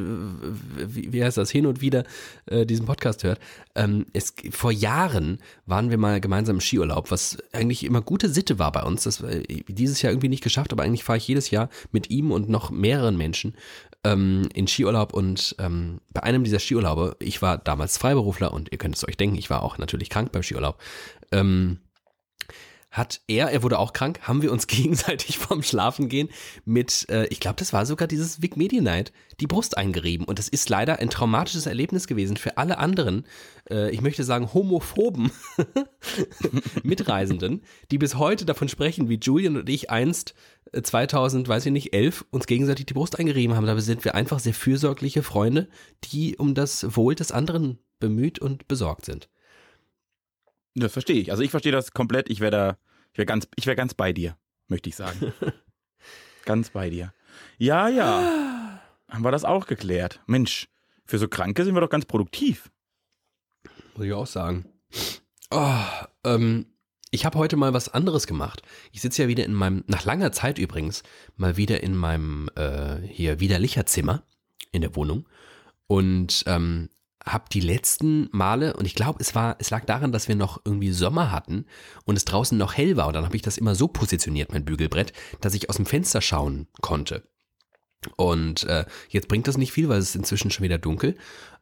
wie, 0.94 1.12
wie 1.12 1.24
heißt 1.24 1.38
das, 1.38 1.50
hin 1.50 1.66
und 1.66 1.80
wieder 1.80 2.04
äh, 2.46 2.66
diesen 2.66 2.86
Podcast 2.86 3.24
hört. 3.24 3.40
Ähm, 3.74 4.06
es, 4.12 4.34
vor 4.50 4.70
Jahren 4.70 5.38
waren 5.66 5.90
wir 5.90 5.98
mal 5.98 6.20
gemeinsam 6.20 6.56
im 6.56 6.60
Skiurlaub, 6.60 7.10
was 7.10 7.38
eigentlich 7.52 7.84
immer 7.84 8.02
gute 8.02 8.28
Sitte 8.28 8.58
war 8.58 8.72
bei 8.72 8.82
uns. 8.82 9.04
Das 9.04 9.22
war 9.22 9.30
dieses 9.30 10.02
Jahr 10.02 10.12
irgendwie 10.12 10.28
nicht 10.28 10.44
geschafft, 10.44 10.72
aber 10.72 10.82
eigentlich 10.82 11.04
fahre 11.04 11.18
ich 11.18 11.28
jedes 11.28 11.50
Jahr 11.50 11.68
mit 11.92 12.10
ihm 12.10 12.30
und 12.30 12.48
noch 12.48 12.70
mehreren 12.70 13.16
Menschen 13.16 13.54
ähm, 14.04 14.48
in 14.54 14.68
Skiurlaub 14.68 15.14
und 15.14 15.56
ähm, 15.58 16.00
bei 16.12 16.22
einem 16.22 16.44
dieser 16.44 16.58
Skiurlaube, 16.58 17.16
ich 17.20 17.40
war 17.42 17.58
damals 17.58 17.96
Freiberufler 17.98 18.52
und 18.52 18.70
ihr 18.70 18.78
könnt 18.78 18.96
es 18.96 19.08
euch 19.08 19.16
denken, 19.16 19.36
ich 19.36 19.50
war 19.50 19.62
auch 19.62 19.78
natürlich 19.78 20.10
krank 20.10 20.30
beim 20.30 20.42
Skiurlaub, 20.42 20.78
ähm, 21.32 21.78
hat 22.94 23.22
er, 23.26 23.50
er 23.50 23.64
wurde 23.64 23.78
auch 23.80 23.92
krank, 23.92 24.20
haben 24.22 24.40
wir 24.40 24.52
uns 24.52 24.66
gegenseitig 24.68 25.38
vorm 25.38 25.62
Schlafengehen 25.62 26.30
mit, 26.64 27.06
äh, 27.10 27.26
ich 27.26 27.40
glaube, 27.40 27.56
das 27.58 27.72
war 27.72 27.84
sogar 27.86 28.08
dieses 28.08 28.40
Vic 28.40 28.56
Medi 28.56 28.80
Night, 28.80 29.12
die 29.40 29.48
Brust 29.48 29.76
eingerieben. 29.76 30.24
Und 30.24 30.38
das 30.38 30.48
ist 30.48 30.68
leider 30.68 31.00
ein 31.00 31.10
traumatisches 31.10 31.66
Erlebnis 31.66 32.06
gewesen 32.06 32.36
für 32.36 32.56
alle 32.56 32.78
anderen, 32.78 33.26
äh, 33.68 33.90
ich 33.90 34.00
möchte 34.00 34.22
sagen, 34.22 34.54
homophoben 34.54 35.32
Mitreisenden, 36.84 37.62
die 37.90 37.98
bis 37.98 38.14
heute 38.14 38.44
davon 38.44 38.68
sprechen, 38.68 39.08
wie 39.08 39.18
Julian 39.20 39.56
und 39.56 39.68
ich 39.68 39.90
einst 39.90 40.34
äh, 40.72 40.80
2000, 40.80 41.48
weiß 41.48 41.66
ich 41.66 41.72
nicht, 41.72 41.94
11 41.94 42.24
uns 42.30 42.46
gegenseitig 42.46 42.86
die 42.86 42.94
Brust 42.94 43.18
eingerieben 43.18 43.56
haben. 43.56 43.66
Dabei 43.66 43.80
sind 43.80 44.04
wir 44.04 44.14
einfach 44.14 44.38
sehr 44.38 44.54
fürsorgliche 44.54 45.24
Freunde, 45.24 45.68
die 46.04 46.36
um 46.36 46.54
das 46.54 46.96
Wohl 46.96 47.16
des 47.16 47.32
anderen 47.32 47.78
bemüht 47.98 48.38
und 48.38 48.68
besorgt 48.68 49.04
sind. 49.04 49.28
Das 50.74 50.92
verstehe 50.92 51.20
ich. 51.20 51.30
Also 51.30 51.42
ich 51.42 51.50
verstehe 51.50 51.72
das 51.72 51.92
komplett. 51.92 52.28
Ich 52.28 52.40
wäre 52.40 52.50
da, 52.50 52.78
ich 53.14 53.18
wäre 53.18 53.26
ganz, 53.26 53.46
ich 53.54 53.64
wäre 53.66 53.76
ganz 53.76 53.94
bei 53.94 54.12
dir, 54.12 54.36
möchte 54.66 54.88
ich 54.88 54.96
sagen. 54.96 55.32
ganz 56.44 56.70
bei 56.70 56.90
dir. 56.90 57.14
Ja, 57.58 57.88
ja. 57.88 58.80
Haben 59.08 59.24
wir 59.24 59.30
das 59.30 59.44
auch 59.44 59.66
geklärt. 59.66 60.20
Mensch, 60.26 60.68
für 61.04 61.18
so 61.18 61.28
Kranke 61.28 61.64
sind 61.64 61.74
wir 61.76 61.80
doch 61.80 61.90
ganz 61.90 62.06
produktiv. 62.06 62.72
Muss 63.94 64.06
ich 64.06 64.12
auch 64.12 64.26
sagen. 64.26 64.66
Oh, 65.52 65.84
ähm, 66.24 66.66
ich 67.12 67.24
habe 67.24 67.38
heute 67.38 67.56
mal 67.56 67.72
was 67.72 67.88
anderes 67.88 68.26
gemacht. 68.26 68.62
Ich 68.90 69.00
sitze 69.00 69.22
ja 69.22 69.28
wieder 69.28 69.44
in 69.44 69.54
meinem, 69.54 69.84
nach 69.86 70.04
langer 70.04 70.32
Zeit 70.32 70.58
übrigens, 70.58 71.04
mal 71.36 71.56
wieder 71.56 71.84
in 71.84 71.94
meinem 71.94 72.50
äh, 72.56 72.96
hier 73.06 73.38
widerlicher 73.38 73.86
Zimmer 73.86 74.24
in 74.72 74.80
der 74.80 74.96
Wohnung 74.96 75.28
und 75.86 76.42
ähm, 76.48 76.90
habe 77.24 77.46
die 77.50 77.60
letzten 77.60 78.28
Male 78.32 78.76
und 78.76 78.84
ich 78.84 78.94
glaube, 78.94 79.18
es 79.20 79.34
war, 79.34 79.56
es 79.58 79.70
lag 79.70 79.84
daran, 79.86 80.12
dass 80.12 80.28
wir 80.28 80.36
noch 80.36 80.60
irgendwie 80.64 80.92
Sommer 80.92 81.32
hatten 81.32 81.64
und 82.04 82.16
es 82.16 82.24
draußen 82.24 82.56
noch 82.56 82.74
hell 82.74 82.96
war 82.96 83.06
und 83.06 83.14
dann 83.14 83.24
habe 83.24 83.36
ich 83.36 83.42
das 83.42 83.56
immer 83.56 83.74
so 83.74 83.88
positioniert, 83.88 84.52
mein 84.52 84.64
Bügelbrett, 84.64 85.12
dass 85.40 85.54
ich 85.54 85.70
aus 85.70 85.76
dem 85.76 85.86
Fenster 85.86 86.20
schauen 86.20 86.68
konnte. 86.82 87.26
Und 88.16 88.64
äh, 88.64 88.84
jetzt 89.08 89.28
bringt 89.28 89.48
das 89.48 89.56
nicht 89.56 89.72
viel, 89.72 89.88
weil 89.88 89.98
es 89.98 90.10
ist 90.10 90.16
inzwischen 90.16 90.50
schon 90.50 90.64
wieder 90.64 90.76
dunkel. 90.76 91.16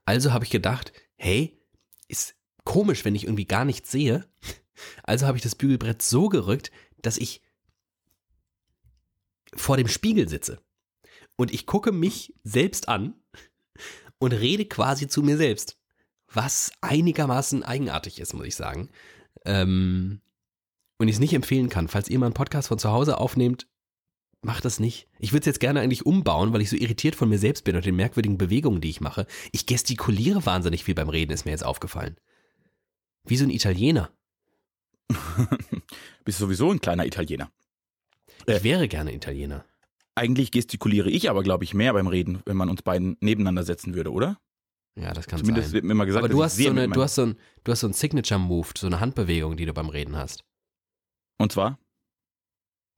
Also 0.05 0.33
habe 0.33 0.44
ich 0.44 0.51
gedacht, 0.51 0.92
hey, 1.16 1.61
ist 2.09 2.35
komisch, 2.64 3.05
wenn 3.05 3.14
ich 3.14 3.25
irgendwie 3.25 3.46
gar 3.46 3.64
nichts 3.64 3.90
sehe. 3.90 4.29
Also 5.05 5.27
habe 5.27 5.37
ich 5.37 5.42
das 5.42 5.55
Bügelbrett 5.55 6.03
so 6.03 6.29
gerückt, 6.29 6.72
dass 7.03 7.18
ich 7.18 7.42
vor 9.55 9.77
dem 9.77 9.87
Spiegel 9.87 10.29
sitze. 10.29 10.61
Und 11.37 11.53
ich 11.53 11.66
gucke 11.66 11.92
mich 11.92 12.35
selbst 12.42 12.88
an 12.88 13.14
und 14.22 14.32
rede 14.32 14.64
quasi 14.64 15.08
zu 15.08 15.20
mir 15.22 15.37
selbst. 15.37 15.76
Was 16.32 16.70
einigermaßen 16.80 17.64
eigenartig 17.64 18.20
ist, 18.20 18.35
muss 18.35 18.46
ich 18.46 18.54
sagen. 18.54 18.88
Ähm, 19.44 20.20
und 20.98 21.08
ich 21.08 21.14
es 21.16 21.20
nicht 21.20 21.35
empfehlen 21.35 21.68
kann. 21.68 21.88
Falls 21.88 22.08
ihr 22.08 22.20
mal 22.20 22.26
einen 22.26 22.35
Podcast 22.35 22.68
von 22.68 22.78
zu 22.78 22.90
Hause 22.90 23.18
aufnehmt, 23.18 23.66
macht 24.40 24.64
das 24.64 24.78
nicht. 24.78 25.08
Ich 25.18 25.32
würde 25.32 25.40
es 25.40 25.46
jetzt 25.46 25.58
gerne 25.61 25.80
eigentlich 25.80 26.06
umbauen, 26.06 26.52
weil 26.52 26.61
ich 26.62 26.70
so 26.70 26.76
irritiert 26.76 27.16
von 27.16 27.28
mir 27.28 27.38
selbst 27.38 27.64
bin 27.64 27.74
und 27.74 27.85
den 27.85 27.96
merkwürdigen 27.96 28.38
Bewegungen, 28.38 28.80
die 28.80 28.90
ich 28.90 29.00
mache. 29.00 29.26
Ich 29.50 29.66
gestikuliere 29.66 30.46
wahnsinnig 30.46 30.85
viel 30.85 30.94
beim 30.94 31.08
Reden, 31.08 31.32
ist 31.32 31.44
mir 31.44 31.50
jetzt 31.50 31.64
aufgefallen. 31.64 32.16
Wie 33.24 33.37
so 33.37 33.44
ein 33.44 33.50
Italiener. 33.50 34.11
Bist 36.24 36.38
sowieso 36.38 36.70
ein 36.70 36.80
kleiner 36.80 37.06
Italiener. 37.06 37.50
Ich 38.46 38.54
Äh. 38.54 38.62
wäre 38.62 38.87
gerne 38.87 39.12
Italiener. 39.12 39.64
Eigentlich 40.14 40.51
gestikuliere 40.51 41.11
ich 41.11 41.31
aber, 41.31 41.42
glaube 41.42 41.64
ich, 41.64 41.75
mehr 41.75 41.92
beim 41.92 42.07
Reden, 42.07 42.42
wenn 42.44 42.57
man 42.57 42.68
uns 42.68 42.83
beiden 42.83 43.16
nebeneinander 43.20 43.64
setzen 43.64 43.94
würde, 43.94 44.12
oder? 44.12 44.38
Ja, 44.94 45.14
das 45.14 45.27
kann 45.27 45.38
Zumindest 45.38 45.68
sein. 45.68 45.75
wird 45.75 45.85
mir 45.85 45.92
immer 45.92 46.05
gesagt, 46.05 46.22
Aber 46.22 46.33
du 46.33 46.42
hast, 46.42 46.57
so 46.57 46.68
eine, 46.68 46.88
du, 46.88 47.03
hast 47.03 47.14
so 47.14 47.22
ein, 47.22 47.37
du 47.64 47.72
hast 47.72 47.81
so 47.81 47.87
ein 47.87 47.94
Signature-Move, 47.94 48.68
so 48.77 48.87
eine 48.87 49.01
Handbewegung, 49.01 49.57
die 49.57 49.64
du 49.64 49.72
beim 49.72 49.88
Reden 49.88 50.16
hast. 50.16 50.44
Und 51.38 51.53
zwar? 51.53 51.79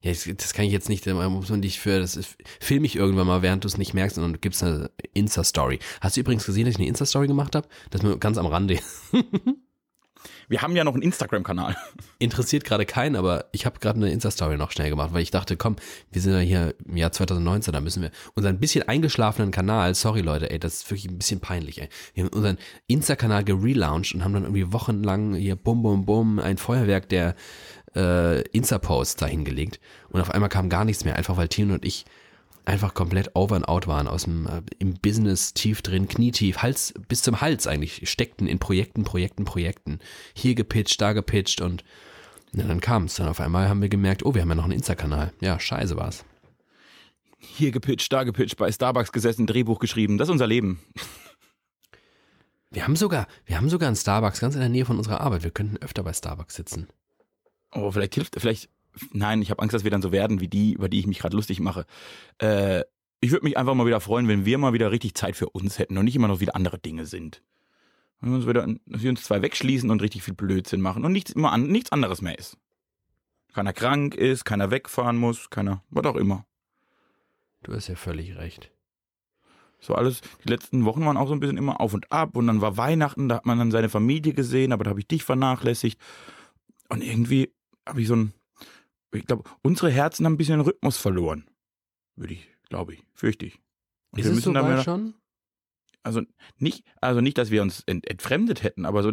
Ja, 0.03 0.11
das, 0.11 0.53
kann 0.53 0.65
ich 0.65 0.71
jetzt 0.71 0.89
nicht, 0.89 1.07
da 1.07 1.29
muss 1.29 1.49
man 1.49 1.61
dich 1.61 1.79
für, 1.79 1.99
das 1.99 2.35
film 2.59 2.83
ich 2.83 2.95
irgendwann 2.95 3.25
mal, 3.25 3.41
während 3.41 3.63
du 3.63 3.67
es 3.67 3.77
nicht 3.77 3.93
merkst 3.93 4.17
und 4.17 4.33
du 4.33 4.39
gibst 4.39 4.61
eine 4.61 4.91
Insta-Story. 5.13 5.79
Hast 6.01 6.17
du 6.17 6.21
übrigens 6.21 6.45
gesehen, 6.45 6.65
dass 6.65 6.73
ich 6.73 6.79
eine 6.79 6.87
Insta-Story 6.87 7.27
gemacht 7.27 7.55
habe? 7.55 7.67
Das 7.89 8.01
ist 8.01 8.05
nur 8.05 8.19
ganz 8.19 8.37
am 8.37 8.45
Rande. 8.45 8.79
Wir 10.47 10.61
haben 10.61 10.75
ja 10.75 10.83
noch 10.83 10.93
einen 10.93 11.01
Instagram-Kanal. 11.03 11.75
Interessiert 12.19 12.63
gerade 12.63 12.85
keinen, 12.85 13.15
aber 13.15 13.45
ich 13.51 13.65
habe 13.65 13.79
gerade 13.79 13.97
eine 13.97 14.11
Insta-Story 14.11 14.57
noch 14.57 14.71
schnell 14.71 14.89
gemacht, 14.89 15.13
weil 15.13 15.21
ich 15.21 15.31
dachte, 15.31 15.57
komm, 15.57 15.75
wir 16.11 16.21
sind 16.21 16.33
ja 16.33 16.39
hier 16.39 16.75
im 16.85 16.97
Jahr 16.97 17.11
2019, 17.11 17.73
da 17.73 17.81
müssen 17.81 18.03
wir 18.03 18.11
unseren 18.33 18.59
bisschen 18.59 18.87
eingeschlafenen 18.87 19.51
Kanal, 19.51 19.95
sorry 19.95 20.21
Leute, 20.21 20.49
ey, 20.49 20.59
das 20.59 20.75
ist 20.75 20.91
wirklich 20.91 21.09
ein 21.09 21.17
bisschen 21.17 21.39
peinlich, 21.39 21.81
ey. 21.81 21.89
Wir 22.13 22.23
haben 22.23 22.33
unseren 22.33 22.57
Insta-Kanal 22.87 23.43
gelauncht 23.43 24.13
und 24.13 24.23
haben 24.23 24.33
dann 24.33 24.43
irgendwie 24.43 24.71
wochenlang 24.71 25.35
hier 25.35 25.55
bum 25.55 25.81
bum 25.81 26.05
bum 26.05 26.39
ein 26.39 26.57
Feuerwerk 26.57 27.09
der 27.09 27.35
äh, 27.95 28.41
Insta-Posts 28.49 29.15
dahingelegt 29.17 29.79
und 30.09 30.21
auf 30.21 30.31
einmal 30.31 30.49
kam 30.49 30.69
gar 30.69 30.85
nichts 30.85 31.05
mehr, 31.05 31.15
einfach 31.15 31.37
weil 31.37 31.47
Tino 31.47 31.73
und 31.73 31.85
ich 31.85 32.05
einfach 32.65 32.93
komplett 32.93 33.35
over 33.35 33.55
and 33.55 33.67
out 33.67 33.87
waren, 33.87 34.07
aus 34.07 34.23
dem 34.23 34.47
äh, 34.47 34.61
im 34.79 34.95
Business 34.95 35.53
tief 35.53 35.81
drin, 35.81 36.07
knietief, 36.07 36.57
Hals 36.57 36.93
bis 37.07 37.21
zum 37.21 37.41
Hals 37.41 37.67
eigentlich, 37.67 38.09
steckten 38.09 38.47
in 38.47 38.59
Projekten, 38.59 39.03
Projekten, 39.03 39.45
Projekten. 39.45 39.99
Hier 40.33 40.55
gepitcht, 40.55 40.99
da 41.01 41.13
gepitcht 41.13 41.61
und 41.61 41.83
ja, 42.53 42.63
dann 42.63 42.81
kam 42.81 43.05
es. 43.05 43.15
Dann 43.15 43.27
auf 43.27 43.39
einmal 43.41 43.67
haben 43.67 43.81
wir 43.81 43.89
gemerkt, 43.89 44.25
oh, 44.25 44.33
wir 44.33 44.41
haben 44.41 44.49
ja 44.49 44.55
noch 44.55 44.63
einen 44.63 44.73
Insta-Kanal. 44.73 45.33
Ja, 45.41 45.59
scheiße 45.59 45.97
war's. 45.97 46.25
Hier 47.37 47.71
gepitcht, 47.71 48.11
da 48.11 48.23
gepitcht, 48.23 48.57
bei 48.57 48.71
Starbucks 48.71 49.11
gesessen, 49.11 49.45
Drehbuch 49.45 49.79
geschrieben. 49.79 50.17
Das 50.17 50.27
ist 50.27 50.31
unser 50.31 50.47
Leben. 50.47 50.79
Wir 52.71 52.83
haben 52.83 52.95
sogar, 52.95 53.27
wir 53.45 53.57
haben 53.57 53.69
sogar 53.69 53.87
einen 53.87 53.95
Starbucks 53.95 54.39
ganz 54.39 54.55
in 54.55 54.61
der 54.61 54.69
Nähe 54.69 54.85
von 54.85 54.97
unserer 54.97 55.21
Arbeit. 55.21 55.43
Wir 55.43 55.51
könnten 55.51 55.77
öfter 55.77 56.03
bei 56.03 56.11
Starbucks 56.11 56.55
sitzen. 56.55 56.87
Oh, 57.71 57.91
vielleicht 57.91 58.15
hilft, 58.15 58.39
vielleicht 58.39 58.69
nein, 59.11 59.41
ich 59.41 59.51
habe 59.51 59.61
Angst, 59.61 59.73
dass 59.73 59.83
wir 59.83 59.91
dann 59.91 60.01
so 60.01 60.11
werden 60.11 60.39
wie 60.39 60.47
die, 60.47 60.73
über 60.73 60.89
die 60.89 60.99
ich 60.99 61.07
mich 61.07 61.19
gerade 61.19 61.35
lustig 61.35 61.59
mache. 61.59 61.85
Äh, 62.39 62.83
ich 63.21 63.31
würde 63.31 63.45
mich 63.45 63.57
einfach 63.57 63.73
mal 63.73 63.85
wieder 63.85 64.01
freuen, 64.01 64.27
wenn 64.27 64.45
wir 64.45 64.57
mal 64.57 64.73
wieder 64.73 64.91
richtig 64.91 65.15
Zeit 65.15 65.35
für 65.35 65.49
uns 65.49 65.79
hätten 65.79 65.97
und 65.97 66.05
nicht 66.05 66.15
immer 66.15 66.27
noch 66.27 66.39
wieder 66.39 66.55
andere 66.55 66.77
Dinge 66.77 67.05
sind. 67.05 67.41
Wenn 68.21 68.31
wir 68.31 68.37
uns, 68.37 68.47
wieder, 68.47 68.67
dass 68.85 69.03
wir 69.03 69.09
uns 69.09 69.23
zwei 69.23 69.41
wegschließen 69.41 69.89
und 69.89 70.01
richtig 70.01 70.23
viel 70.23 70.33
Blödsinn 70.33 70.81
machen 70.81 71.05
und 71.05 71.11
nichts, 71.11 71.31
immer 71.31 71.51
an, 71.51 71.67
nichts 71.67 71.91
anderes 71.91 72.21
mehr 72.21 72.37
ist. 72.37 72.57
Keiner 73.53 73.73
krank 73.73 74.15
ist, 74.15 74.45
keiner 74.45 74.71
wegfahren 74.71 75.17
muss, 75.17 75.49
keiner, 75.49 75.83
was 75.89 76.05
auch 76.05 76.15
immer. 76.15 76.45
Du 77.63 77.73
hast 77.73 77.87
ja 77.87 77.95
völlig 77.95 78.37
recht. 78.37 78.71
So 79.79 79.95
alles, 79.95 80.21
die 80.43 80.49
letzten 80.49 80.85
Wochen 80.85 81.05
waren 81.05 81.17
auch 81.17 81.27
so 81.27 81.33
ein 81.33 81.39
bisschen 81.39 81.57
immer 81.57 81.79
auf 81.79 81.93
und 81.93 82.11
ab 82.11 82.35
und 82.35 82.47
dann 82.47 82.61
war 82.61 82.77
Weihnachten, 82.77 83.29
da 83.29 83.35
hat 83.35 83.45
man 83.45 83.57
dann 83.59 83.71
seine 83.71 83.89
Familie 83.89 84.33
gesehen, 84.33 84.71
aber 84.71 84.83
da 84.83 84.89
habe 84.89 84.99
ich 84.99 85.07
dich 85.07 85.23
vernachlässigt. 85.23 85.99
Und 86.89 87.03
irgendwie 87.03 87.53
habe 87.87 88.01
ich 88.01 88.07
so 88.07 88.15
ein, 88.15 88.33
ich 89.11 89.25
glaube, 89.25 89.43
unsere 89.61 89.91
Herzen 89.91 90.25
haben 90.25 90.33
ein 90.33 90.37
bisschen 90.37 90.61
Rhythmus 90.61 90.97
verloren. 90.97 91.49
Würde 92.15 92.33
ich, 92.33 92.47
glaube 92.69 92.93
ich, 92.93 93.03
fürchte 93.13 93.45
ich. 93.45 93.55
Und 94.11 94.19
Ist 94.19 94.25
wir 94.25 94.31
es 94.31 94.35
müssen 94.35 94.53
so 94.53 94.61
weit 94.61 94.83
schon? 94.83 95.13
also 96.03 96.21
nicht, 96.57 96.85
also 97.01 97.19
nicht, 97.21 97.37
dass 97.37 97.51
wir 97.51 97.61
uns 97.61 97.81
ent, 97.85 98.07
entfremdet 98.09 98.63
hätten, 98.63 98.85
aber 98.85 99.03
so, 99.03 99.11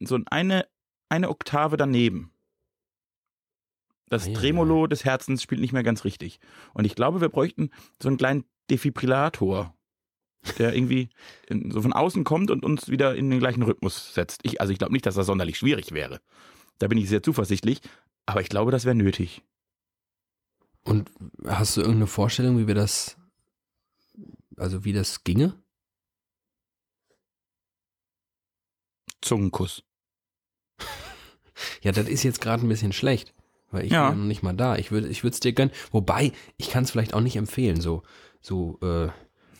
so 0.00 0.18
eine, 0.26 0.66
eine 1.08 1.28
Oktave 1.28 1.76
daneben. 1.76 2.32
Das 4.08 4.26
Ah, 4.26 4.30
ja, 4.30 4.34
Tremolo 4.38 4.86
des 4.86 5.04
Herzens 5.04 5.42
spielt 5.42 5.60
nicht 5.60 5.72
mehr 5.72 5.82
ganz 5.82 6.04
richtig. 6.04 6.40
Und 6.74 6.84
ich 6.84 6.94
glaube, 6.94 7.20
wir 7.20 7.28
bräuchten 7.28 7.70
so 8.02 8.08
einen 8.08 8.18
kleinen 8.18 8.44
Defibrillator, 8.70 9.74
der 10.58 10.74
irgendwie 10.74 11.08
in, 11.48 11.70
so 11.70 11.80
von 11.82 11.92
außen 11.92 12.24
kommt 12.24 12.50
und 12.50 12.64
uns 12.64 12.88
wieder 12.88 13.14
in 13.14 13.30
den 13.30 13.38
gleichen 13.38 13.62
Rhythmus 13.62 14.12
setzt. 14.14 14.40
Ich, 14.44 14.60
also 14.60 14.72
ich 14.72 14.78
glaube 14.78 14.92
nicht, 14.92 15.06
dass 15.06 15.14
das 15.14 15.26
sonderlich 15.26 15.58
schwierig 15.58 15.92
wäre. 15.92 16.20
Da 16.78 16.88
bin 16.88 16.98
ich 16.98 17.08
sehr 17.08 17.22
zuversichtlich, 17.22 17.80
aber 18.26 18.40
ich 18.40 18.48
glaube, 18.48 18.70
das 18.70 18.84
wäre 18.84 18.94
nötig. 18.94 19.42
Und 20.84 21.10
hast 21.46 21.76
du 21.76 21.80
irgendeine 21.80 22.06
Vorstellung, 22.08 22.58
wie 22.58 22.66
wir 22.66 22.74
das, 22.74 23.16
also 24.56 24.84
wie 24.84 24.92
das 24.92 25.22
ginge? 25.24 25.54
Zungenkuss. 29.20 29.82
Ja, 31.82 31.92
das 31.92 32.08
ist 32.08 32.24
jetzt 32.24 32.40
gerade 32.40 32.66
ein 32.66 32.68
bisschen 32.68 32.92
schlecht, 32.92 33.34
weil 33.70 33.84
ich 33.84 33.92
Ja. 33.92 34.08
bin 34.08 34.18
ja 34.18 34.22
noch 34.22 34.26
nicht 34.28 34.42
mal 34.42 34.54
da. 34.54 34.76
Ich 34.76 34.90
würde 34.90 35.06
ich 35.08 35.22
würde 35.22 35.34
es 35.34 35.40
dir 35.40 35.52
gönnen. 35.52 35.70
Wobei, 35.92 36.32
ich 36.56 36.70
kann 36.70 36.82
es 36.82 36.90
vielleicht 36.90 37.14
auch 37.14 37.20
nicht 37.20 37.36
empfehlen, 37.36 37.80
so, 37.80 38.02
so 38.40 38.78
äh, 38.82 39.10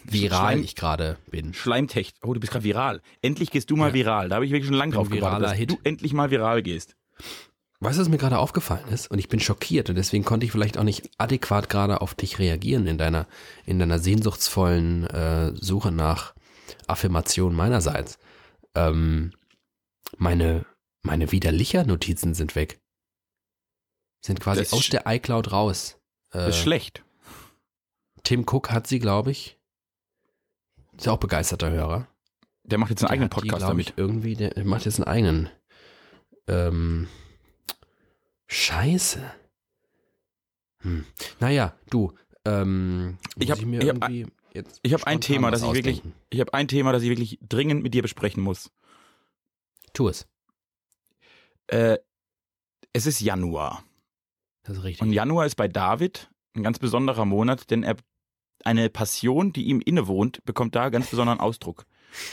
viral 0.02 0.54
Schleim- 0.54 0.62
ich 0.64 0.74
gerade 0.74 1.16
bin. 1.30 1.54
Schleimtecht. 1.54 2.16
Oh, 2.22 2.34
du 2.34 2.40
bist 2.40 2.50
gerade 2.50 2.64
viral. 2.64 3.02
Endlich 3.20 3.50
gehst 3.50 3.70
du 3.70 3.76
mal 3.76 3.88
Ja. 3.88 3.94
viral. 3.94 4.28
Da 4.30 4.36
habe 4.36 4.46
ich 4.46 4.50
wirklich 4.50 4.66
schon 4.66 4.74
lange 4.76 4.94
drauf 4.94 5.10
gewartet, 5.10 5.44
dass 5.48 5.52
Hit. 5.56 5.70
du 5.72 5.78
endlich 5.84 6.12
mal 6.12 6.30
viral 6.32 6.62
gehst. 6.62 6.96
Weißt 7.82 7.98
du, 7.98 8.02
was 8.02 8.08
mir 8.08 8.18
gerade 8.18 8.38
aufgefallen 8.38 8.86
ist? 8.90 9.10
Und 9.10 9.18
ich 9.18 9.28
bin 9.28 9.40
schockiert 9.40 9.90
und 9.90 9.96
deswegen 9.96 10.24
konnte 10.24 10.46
ich 10.46 10.52
vielleicht 10.52 10.78
auch 10.78 10.84
nicht 10.84 11.10
adäquat 11.18 11.68
gerade 11.68 12.00
auf 12.00 12.14
dich 12.14 12.38
reagieren 12.38 12.86
in 12.86 12.96
deiner, 12.96 13.26
in 13.66 13.80
deiner 13.80 13.98
sehnsuchtsvollen 13.98 15.04
äh, 15.08 15.52
Suche 15.56 15.90
nach 15.90 16.32
Affirmation 16.86 17.56
meinerseits. 17.56 18.20
Ähm, 18.76 19.32
meine, 20.16 20.64
meine 21.02 21.32
widerlicher 21.32 21.82
Notizen 21.82 22.34
sind 22.34 22.54
weg. 22.54 22.80
Sind 24.20 24.38
quasi 24.38 24.60
Das 24.60 24.72
aus 24.72 24.88
der 24.88 25.02
iCloud 25.06 25.50
raus. 25.50 25.98
Äh, 26.32 26.50
ist 26.50 26.58
schlecht. 26.58 27.02
Tim 28.22 28.46
Cook 28.48 28.70
hat 28.70 28.86
sie, 28.86 29.00
glaube 29.00 29.32
ich. 29.32 29.58
Ist 30.96 31.06
ja 31.06 31.12
auch 31.12 31.18
begeisterter 31.18 31.72
Hörer. 31.72 32.06
Der 32.62 32.78
macht 32.78 32.90
jetzt 32.90 33.02
einen 33.02 33.08
Der 33.08 33.12
eigenen 33.14 33.30
die, 33.30 33.34
Podcast 33.34 33.58
glaub 33.58 33.70
damit. 33.70 33.88
Ich, 33.88 33.98
irgendwie, 33.98 34.36
der 34.36 34.64
macht 34.64 34.84
jetzt 34.84 35.00
einen 35.00 35.08
eigenen. 35.08 35.48
Ähm, 36.46 37.08
Scheiße. 38.52 39.22
Hm. 40.82 41.06
Naja, 41.40 41.74
du, 41.90 42.12
ähm, 42.44 43.18
Ich 43.38 43.48
muss 43.48 43.58
hab- 43.58 43.66
mir 43.66 43.80
ich 43.82 43.88
hab 43.88 44.10
jetzt 44.52 44.80
Ich 44.82 44.92
habe 44.92 45.06
ein 45.06 45.20
Thema, 45.22 45.50
das 45.50 45.62
ich 45.62 45.72
wirklich, 45.72 46.02
ich 46.28 46.40
habe 46.40 46.52
ein 46.52 46.68
Thema, 46.68 46.92
das 46.92 47.02
ich 47.02 47.08
wirklich 47.08 47.38
dringend 47.48 47.82
mit 47.82 47.94
dir 47.94 48.02
besprechen 48.02 48.42
muss. 48.42 48.70
Tu 49.94 50.08
es. 50.08 50.26
Äh, 51.68 51.96
es 52.92 53.06
ist 53.06 53.20
Januar. 53.20 53.84
Das 54.64 54.76
ist 54.76 54.84
richtig. 54.84 55.02
Und 55.02 55.12
Januar 55.14 55.46
ist 55.46 55.56
bei 55.56 55.68
David 55.68 56.30
ein 56.54 56.62
ganz 56.62 56.78
besonderer 56.78 57.24
Monat, 57.24 57.70
denn 57.70 57.82
er 57.82 57.96
eine 58.64 58.90
Passion, 58.90 59.54
die 59.54 59.64
ihm 59.64 59.80
innewohnt, 59.80 60.44
bekommt 60.44 60.74
da 60.74 60.90
ganz 60.90 61.08
besonderen 61.08 61.40
Ausdruck. 61.40 61.86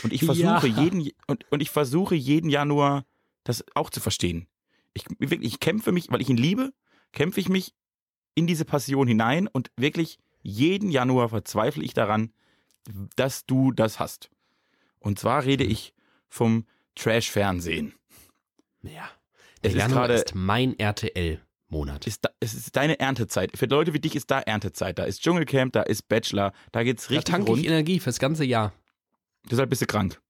Und 0.03 0.12
ich 0.12 0.19
versuche 0.25 0.67
Ja. 0.67 0.82
jeden 0.84 1.10
und, 1.27 1.49
und 1.49 1.62
ich 1.62 1.69
versuche 1.69 2.15
jeden 2.15 2.49
Januar 2.49 3.05
das 3.45 3.63
auch 3.73 3.89
zu 3.89 4.01
verstehen. 4.01 4.47
Ich 4.93 5.06
wirklich, 5.19 5.54
ich 5.54 5.60
kämpfe 5.60 5.91
mich, 5.91 6.10
weil 6.12 6.21
ich 6.21 6.30
ihn 6.30 6.38
liebe, 6.38 6.71
kämpfe 7.12 7.39
ich 7.39 7.49
mich 7.49 7.73
in 8.36 8.47
diese 8.47 8.65
Passion 8.65 9.08
hinein 9.08 9.47
und 9.47 9.71
wirklich 9.78 10.19
jeden 10.41 10.89
Januar 10.91 11.30
verzweifle 11.30 11.84
ich 11.84 11.93
daran, 11.93 12.34
dass 13.15 13.45
du 13.45 13.71
das 13.71 13.99
hast. 13.99 14.30
Und 14.99 15.19
zwar 15.19 15.43
rede 15.45 15.63
ich 15.63 15.93
vom 16.28 16.65
Trash-Fernsehen. 16.95 17.93
ja. 18.82 19.10
Es 19.62 19.62
Der 19.62 19.71
ist 19.71 19.78
Januar 19.78 20.08
gerade- 20.08 20.13
ist 20.21 20.36
mein 20.36 20.80
RTL-Monat. 20.80 22.08
ist 22.08 22.23
da, 22.23 22.30
es 22.39 22.54
ist 22.54 22.78
deine 22.78 22.97
Erntezeit. 23.02 23.58
Für 23.58 23.65
Leute 23.65 23.93
wie 23.93 23.99
dich 23.99 24.15
ist 24.15 24.32
da 24.32 24.39
Erntezeit. 24.39 24.97
Da 24.97 25.04
ist 25.04 25.21
Dschungelcamp, 25.21 25.73
da 25.73 25.82
ist 25.82 26.08
Bachelor, 26.08 26.54
da 26.71 26.84
geht's 26.84 27.08
Da 27.08 27.15
richtig 27.15 27.25
tanke 27.34 27.52
ich 27.52 27.58
rund. 27.58 27.65
Energie 27.65 27.99
fürs 27.99 28.19
ganze 28.19 28.45
Jahr. 28.45 28.71
Deshalb 29.52 29.69
bist 29.69 29.82
du 29.82 29.86
krank. 29.86 30.21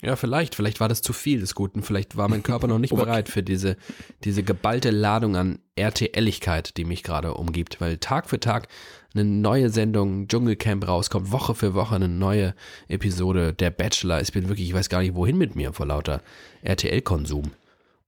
Ja, 0.00 0.16
vielleicht. 0.16 0.54
Vielleicht 0.54 0.80
war 0.80 0.88
das 0.88 1.02
zu 1.02 1.12
viel 1.12 1.40
des 1.40 1.54
Guten. 1.54 1.82
Vielleicht 1.82 2.16
war 2.16 2.28
mein 2.28 2.42
Körper 2.42 2.66
noch 2.66 2.78
nicht 2.78 2.92
Okay. 2.92 3.04
bereit 3.04 3.28
für 3.28 3.42
diese, 3.42 3.76
diese 4.24 4.42
geballte 4.42 4.90
Ladung 4.90 5.36
an 5.36 5.58
RTLigkeit, 5.76 6.76
die 6.76 6.84
mich 6.84 7.02
gerade 7.02 7.34
umgibt. 7.34 7.80
Weil 7.80 7.98
Tag 7.98 8.28
für 8.28 8.40
Tag 8.40 8.68
eine 9.14 9.24
neue 9.24 9.68
Sendung 9.70 10.26
Dschungelcamp 10.28 10.88
rauskommt, 10.88 11.30
Woche 11.30 11.54
für 11.54 11.74
Woche 11.74 11.94
eine 11.96 12.08
neue 12.08 12.54
Episode 12.88 13.52
Der 13.52 13.70
Bachelor. 13.70 14.20
Ich 14.22 14.32
bin 14.32 14.48
wirklich, 14.48 14.68
ich 14.68 14.74
weiß 14.74 14.88
gar 14.88 15.00
nicht, 15.02 15.14
wohin 15.14 15.36
mit 15.36 15.54
mir 15.54 15.72
vor 15.72 15.86
lauter 15.86 16.22
RTL-Konsum. 16.62 17.52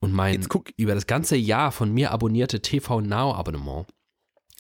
Und 0.01 0.13
mein 0.13 0.47
über 0.77 0.95
das 0.95 1.07
ganze 1.07 1.37
Jahr 1.37 1.73
von 1.73 1.93
mir 1.93 2.11
abonnierte 2.11 2.61
TV 2.61 3.01
Now 3.01 3.35
Abonnement 3.35 3.87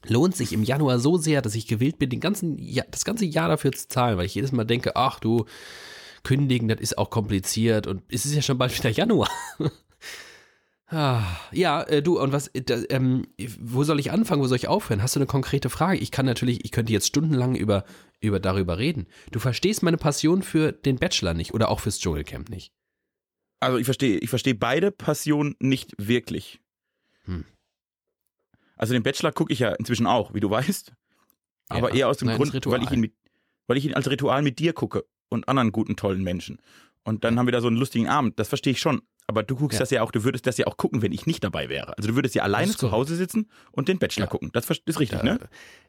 lohnt 0.06 0.36
sich 0.36 0.52
im 0.52 0.62
Januar 0.62 0.98
so 0.98 1.16
sehr, 1.16 1.42
dass 1.42 1.54
ich 1.54 1.66
gewillt 1.66 1.98
bin, 1.98 2.10
den 2.10 2.20
ganzen 2.20 2.58
Jahr, 2.58 2.86
das 2.90 3.04
ganze 3.04 3.24
Jahr 3.24 3.48
dafür 3.48 3.72
zu 3.72 3.88
zahlen, 3.88 4.18
weil 4.18 4.26
ich 4.26 4.34
jedes 4.34 4.52
Mal 4.52 4.64
denke, 4.64 4.96
ach 4.96 5.18
du, 5.18 5.46
kündigen, 6.24 6.68
das 6.68 6.80
ist 6.80 6.98
auch 6.98 7.10
kompliziert 7.10 7.86
und 7.86 8.02
es 8.08 8.26
ist 8.26 8.34
ja 8.34 8.42
schon 8.42 8.58
bald 8.58 8.76
wieder 8.76 8.90
Januar. 8.90 9.30
ah, 10.88 11.22
ja, 11.52 11.82
äh, 11.84 12.02
du, 12.02 12.18
und 12.18 12.32
was, 12.32 12.48
äh, 12.48 12.62
ähm, 12.88 13.28
wo 13.60 13.84
soll 13.84 14.00
ich 14.00 14.10
anfangen, 14.10 14.42
wo 14.42 14.46
soll 14.46 14.56
ich 14.56 14.66
aufhören? 14.66 15.02
Hast 15.02 15.14
du 15.14 15.20
eine 15.20 15.26
konkrete 15.26 15.70
Frage? 15.70 15.98
Ich 15.98 16.10
kann 16.10 16.26
natürlich, 16.26 16.64
ich 16.64 16.72
könnte 16.72 16.92
jetzt 16.92 17.06
stundenlang 17.06 17.54
über, 17.54 17.84
über 18.20 18.40
darüber 18.40 18.78
reden. 18.78 19.06
Du 19.30 19.38
verstehst 19.38 19.82
meine 19.82 19.98
Passion 19.98 20.42
für 20.42 20.72
den 20.72 20.96
Bachelor 20.96 21.34
nicht 21.34 21.54
oder 21.54 21.68
auch 21.68 21.80
fürs 21.80 22.00
Dschungelcamp 22.00 22.48
nicht. 22.48 22.72
Also 23.60 23.78
ich 23.78 23.84
verstehe, 23.84 24.18
ich 24.18 24.30
verstehe 24.30 24.54
beide 24.54 24.90
Passionen 24.90 25.54
nicht 25.60 25.92
wirklich. 25.98 26.60
Hm. 27.24 27.44
Also 28.76 28.92
den 28.92 29.02
Bachelor 29.02 29.32
gucke 29.32 29.52
ich 29.52 29.60
ja 29.60 29.72
inzwischen 29.72 30.06
auch, 30.06 30.34
wie 30.34 30.40
du 30.40 30.50
weißt. 30.50 30.92
Aber 31.68 31.90
Ja, 31.90 31.96
eher 31.96 32.08
aus 32.08 32.18
dem 32.18 32.28
Grund, 32.28 32.52
weil 32.66 32.82
ich 32.82 32.90
ihn 32.90 33.00
mit, 33.00 33.14
weil 33.66 33.76
ich 33.76 33.84
ihn 33.86 33.94
als 33.94 34.10
Ritual 34.10 34.42
mit 34.42 34.58
dir 34.58 34.72
gucke 34.72 35.04
und 35.28 35.48
anderen 35.48 35.72
guten, 35.72 35.96
tollen 35.96 36.22
Menschen. 36.22 36.58
Und 37.04 37.24
dann 37.24 37.38
haben 37.38 37.46
wir 37.46 37.52
da 37.52 37.60
so 37.60 37.66
einen 37.68 37.76
lustigen 37.76 38.08
Abend. 38.08 38.38
Das 38.38 38.48
verstehe 38.48 38.72
ich 38.72 38.80
schon. 38.80 39.02
Aber 39.26 39.42
du 39.42 39.56
guckst 39.56 39.76
Ja. 39.78 39.80
das 39.80 39.90
ja 39.90 40.02
auch, 40.02 40.10
du 40.10 40.22
würdest 40.24 40.46
das 40.46 40.58
ja 40.58 40.66
auch 40.66 40.76
gucken, 40.76 41.00
wenn 41.02 41.12
ich 41.12 41.26
nicht 41.26 41.42
dabei 41.44 41.68
wäre. 41.70 41.96
Also 41.96 42.08
du 42.10 42.14
würdest 42.14 42.34
ja 42.34 42.42
alleine 42.42 42.72
zu. 42.72 42.92
Hause 42.92 43.16
sitzen 43.16 43.48
und 43.72 43.88
den 43.88 43.98
Bachelor 43.98 44.26
Ja. 44.26 44.30
gucken. 44.30 44.50
Das 44.52 44.68
ist 44.68 45.00
richtig, 45.00 45.22
ne? 45.22 45.38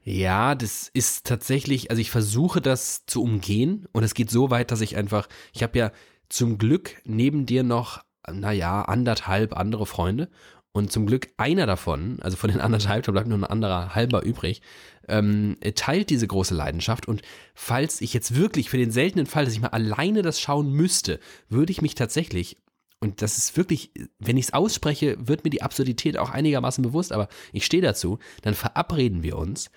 Ja, 0.03 0.55
das 0.55 0.89
ist 0.93 1.25
tatsächlich, 1.25 1.89
also 1.89 1.99
ich 2.01 2.11
versuche 2.11 2.61
das 2.61 3.05
zu 3.05 3.21
umgehen 3.21 3.87
und 3.91 4.03
es 4.03 4.13
geht 4.13 4.29
so 4.29 4.51
weit, 4.51 4.71
dass 4.71 4.81
ich 4.81 4.95
einfach, 4.95 5.27
ich 5.53 5.63
habe 5.63 5.77
ja 5.77 5.91
zum 6.29 6.57
Glück 6.57 7.01
neben 7.05 7.45
dir 7.45 7.63
noch, 7.63 8.03
naja, 8.31 8.83
anderthalb 8.83 9.55
andere 9.57 9.85
Freunde 9.85 10.29
und 10.71 10.91
zum 10.91 11.05
Glück 11.05 11.29
einer 11.37 11.65
davon, 11.65 12.19
also 12.21 12.37
von 12.37 12.49
den 12.49 12.59
anderthalb, 12.61 13.03
da 13.05 13.11
bleibt 13.11 13.27
nur 13.27 13.37
ein 13.37 13.43
anderer 13.43 13.95
halber 13.95 14.23
übrig, 14.23 14.61
ähm, 15.07 15.57
teilt 15.75 16.09
diese 16.09 16.27
große 16.27 16.55
Leidenschaft 16.55 17.07
und 17.07 17.21
falls 17.53 18.01
ich 18.01 18.13
jetzt 18.13 18.35
wirklich 18.35 18.69
für 18.69 18.77
den 18.77 18.91
seltenen 18.91 19.25
Fall, 19.25 19.45
dass 19.45 19.53
ich 19.53 19.61
mal 19.61 19.69
alleine 19.69 20.21
das 20.21 20.39
schauen 20.39 20.71
müsste, 20.71 21.19
würde 21.49 21.71
ich 21.71 21.81
mich 21.81 21.95
tatsächlich 21.95 22.57
und 23.05 23.21
das 23.21 23.37
ist 23.37 23.57
wirklich, 23.57 23.91
wenn 24.19 24.37
ich 24.37 24.45
es 24.45 24.53
ausspreche, 24.53 25.15
wird 25.19 25.43
mir 25.43 25.49
die 25.49 25.61
Absurdität 25.61 26.17
auch 26.17 26.31
einigermaßen 26.31 26.81
bewusst, 26.81 27.11
aber 27.11 27.27
ich 27.51 27.65
stehe 27.65 27.83
dazu, 27.83 28.19
dann 28.41 28.55
verabreden 28.55 29.21
wir 29.21 29.37
uns 29.37 29.69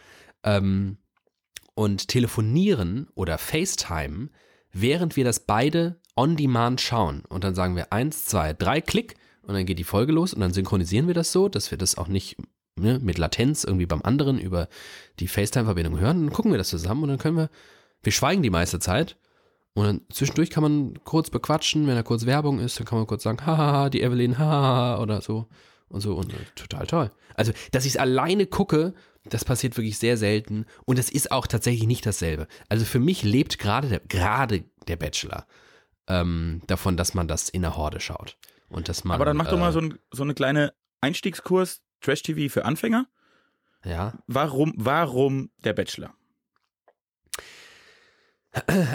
ähm, 0.44 0.98
und 1.74 2.08
telefonieren 2.08 3.08
oder 3.14 3.36
FaceTime, 3.36 4.30
während 4.72 5.16
wir 5.16 5.24
das 5.24 5.40
beide 5.40 6.00
on 6.16 6.36
demand 6.36 6.80
schauen. 6.80 7.22
Und 7.28 7.44
dann 7.44 7.54
sagen 7.54 7.76
wir 7.76 7.92
eins, 7.92 8.24
zwei, 8.24 8.52
drei, 8.52 8.80
Klick 8.80 9.16
und 9.42 9.54
dann 9.54 9.66
geht 9.66 9.78
die 9.78 9.84
Folge 9.84 10.12
los 10.12 10.32
und 10.32 10.40
dann 10.40 10.52
synchronisieren 10.52 11.06
wir 11.06 11.14
das 11.14 11.30
so, 11.30 11.48
dass 11.48 11.70
wir 11.70 11.78
das 11.78 11.98
auch 11.98 12.08
nicht 12.08 12.36
ne, 12.78 12.98
mit 12.98 13.18
Latenz 13.18 13.64
irgendwie 13.64 13.86
beim 13.86 14.02
anderen 14.02 14.38
über 14.38 14.68
die 15.20 15.28
FaceTime-Verbindung 15.28 15.98
hören. 15.98 16.26
Dann 16.26 16.32
gucken 16.32 16.52
wir 16.52 16.58
das 16.58 16.68
zusammen 16.68 17.02
und 17.02 17.08
dann 17.10 17.18
können 17.18 17.36
wir, 17.36 17.50
wir 18.02 18.12
schweigen 18.12 18.42
die 18.42 18.50
meiste 18.50 18.78
Zeit 18.78 19.16
und 19.74 19.84
dann 19.84 20.00
zwischendurch 20.10 20.50
kann 20.50 20.62
man 20.62 21.04
kurz 21.04 21.30
bequatschen, 21.30 21.86
wenn 21.86 21.94
da 21.94 22.02
kurz 22.02 22.26
Werbung 22.26 22.58
ist, 22.58 22.78
dann 22.78 22.86
kann 22.86 22.98
man 22.98 23.06
kurz 23.06 23.22
sagen, 23.22 23.44
haha, 23.46 23.90
die 23.90 24.02
Evelyn, 24.02 24.38
haha, 24.38 25.00
oder 25.00 25.20
so. 25.20 25.46
und 25.88 26.00
so 26.00 26.14
und 26.14 26.32
äh, 26.32 26.36
total 26.54 26.86
toll. 26.86 27.10
Also, 27.34 27.52
dass 27.70 27.84
ich 27.84 27.92
es 27.92 27.96
alleine 27.96 28.46
gucke, 28.46 28.94
das 29.24 29.44
passiert 29.44 29.76
wirklich 29.76 29.98
sehr 29.98 30.16
selten 30.16 30.66
und 30.84 30.98
es 30.98 31.10
ist 31.10 31.30
auch 31.30 31.46
tatsächlich 31.46 31.86
nicht 31.86 32.04
dasselbe. 32.06 32.48
Also 32.68 32.84
für 32.84 32.98
mich 32.98 33.22
lebt 33.22 33.58
gerade 33.58 33.88
der, 33.88 34.00
gerade 34.00 34.64
der 34.86 34.96
Bachelor 34.96 35.46
ähm, 36.08 36.62
davon, 36.66 36.96
dass 36.96 37.14
man 37.14 37.28
das 37.28 37.48
in 37.48 37.62
der 37.62 37.76
Horde 37.76 38.00
schaut. 38.00 38.36
Und 38.68 38.88
dass 38.88 39.04
man, 39.04 39.14
Aber 39.14 39.24
dann 39.24 39.36
mach 39.36 39.46
doch 39.46 39.56
äh, 39.56 39.60
mal 39.60 39.72
so, 39.72 39.80
ein, 39.80 39.98
so 40.10 40.22
eine 40.22 40.34
kleine 40.34 40.74
Einstiegskurs 41.00 41.82
Trash-TV 42.00 42.52
für 42.52 42.64
Anfänger. 42.64 43.06
Ja, 43.84 44.18
Warum, 44.26 44.74
warum 44.76 45.50
der 45.64 45.72
Bachelor? 45.72 46.14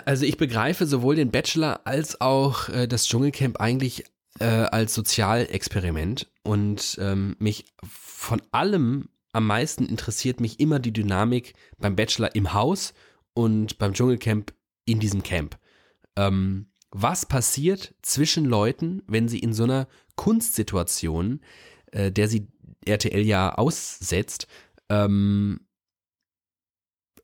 also 0.05 0.25
ich 0.25 0.37
begreife 0.37 0.85
sowohl 0.85 1.15
den 1.15 1.31
Bachelor 1.31 1.81
als 1.85 2.19
auch 2.21 2.69
äh, 2.69 2.87
das 2.87 3.07
Dschungelcamp 3.07 3.59
eigentlich 3.61 4.03
äh, 4.39 4.45
als 4.45 4.93
Sozialexperiment 4.93 6.29
und 6.43 6.97
ähm, 6.99 7.35
mich 7.39 7.65
von 7.87 8.41
allem 8.51 9.09
am 9.31 9.47
meisten 9.47 9.85
interessiert 9.85 10.39
mich 10.39 10.59
immer 10.59 10.79
die 10.79 10.93
Dynamik 10.93 11.53
beim 11.77 11.95
Bachelor 11.95 12.35
im 12.35 12.53
Haus 12.53 12.93
und 13.33 13.77
beim 13.77 13.93
Dschungelcamp 13.93 14.53
in 14.85 14.99
diesem 14.99 15.23
Camp. 15.23 15.57
Ähm, 16.15 16.67
was 16.91 17.25
passiert 17.25 17.95
zwischen 18.03 18.45
Leuten, 18.45 19.01
wenn 19.07 19.27
sie 19.27 19.39
in 19.39 19.53
so 19.53 19.63
einer 19.63 19.87
Kunstsituation, 20.15 21.41
äh, 21.91 22.11
der 22.11 22.27
sie 22.27 22.47
RTL 22.85 23.21
ja 23.21 23.55
aussetzt, 23.55 24.47
ähm, 24.89 25.59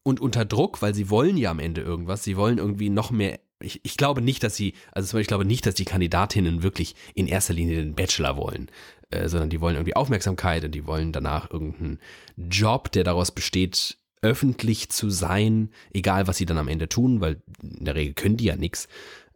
und 0.03 0.19
unter 0.19 0.45
Druck, 0.45 0.81
weil 0.81 0.95
sie 0.95 1.09
wollen 1.09 1.37
ja 1.37 1.51
am 1.51 1.59
Ende 1.59 1.81
irgendwas, 1.81 2.23
sie 2.23 2.37
wollen 2.37 2.57
irgendwie 2.57 2.89
noch 2.89 3.11
mehr. 3.11 3.39
Ich, 3.61 3.81
ich 3.83 3.97
glaube 3.97 4.21
nicht, 4.21 4.43
dass 4.43 4.55
sie, 4.55 4.73
also 4.91 5.17
ich 5.17 5.27
glaube 5.27 5.45
nicht, 5.45 5.65
dass 5.65 5.75
die 5.75 5.85
Kandidatinnen 5.85 6.63
wirklich 6.63 6.95
in 7.13 7.27
erster 7.27 7.53
Linie 7.53 7.75
den 7.75 7.93
Bachelor 7.93 8.37
wollen, 8.37 8.71
äh, 9.09 9.27
sondern 9.27 9.49
die 9.49 9.59
wollen 9.59 9.75
irgendwie 9.75 9.95
Aufmerksamkeit 9.95 10.63
und 10.63 10.71
die 10.71 10.87
wollen 10.87 11.11
danach 11.11 11.51
irgendeinen 11.51 11.99
Job, 12.37 12.91
der 12.91 13.03
daraus 13.03 13.31
besteht, 13.31 13.97
öffentlich 14.21 14.89
zu 14.89 15.09
sein, 15.09 15.71
egal 15.93 16.27
was 16.27 16.37
sie 16.37 16.45
dann 16.45 16.57
am 16.57 16.67
Ende 16.69 16.89
tun, 16.89 17.21
weil 17.21 17.41
in 17.61 17.85
der 17.85 17.95
Regel 17.95 18.13
können 18.13 18.37
die 18.37 18.45
ja 18.45 18.55
nichts. 18.55 18.87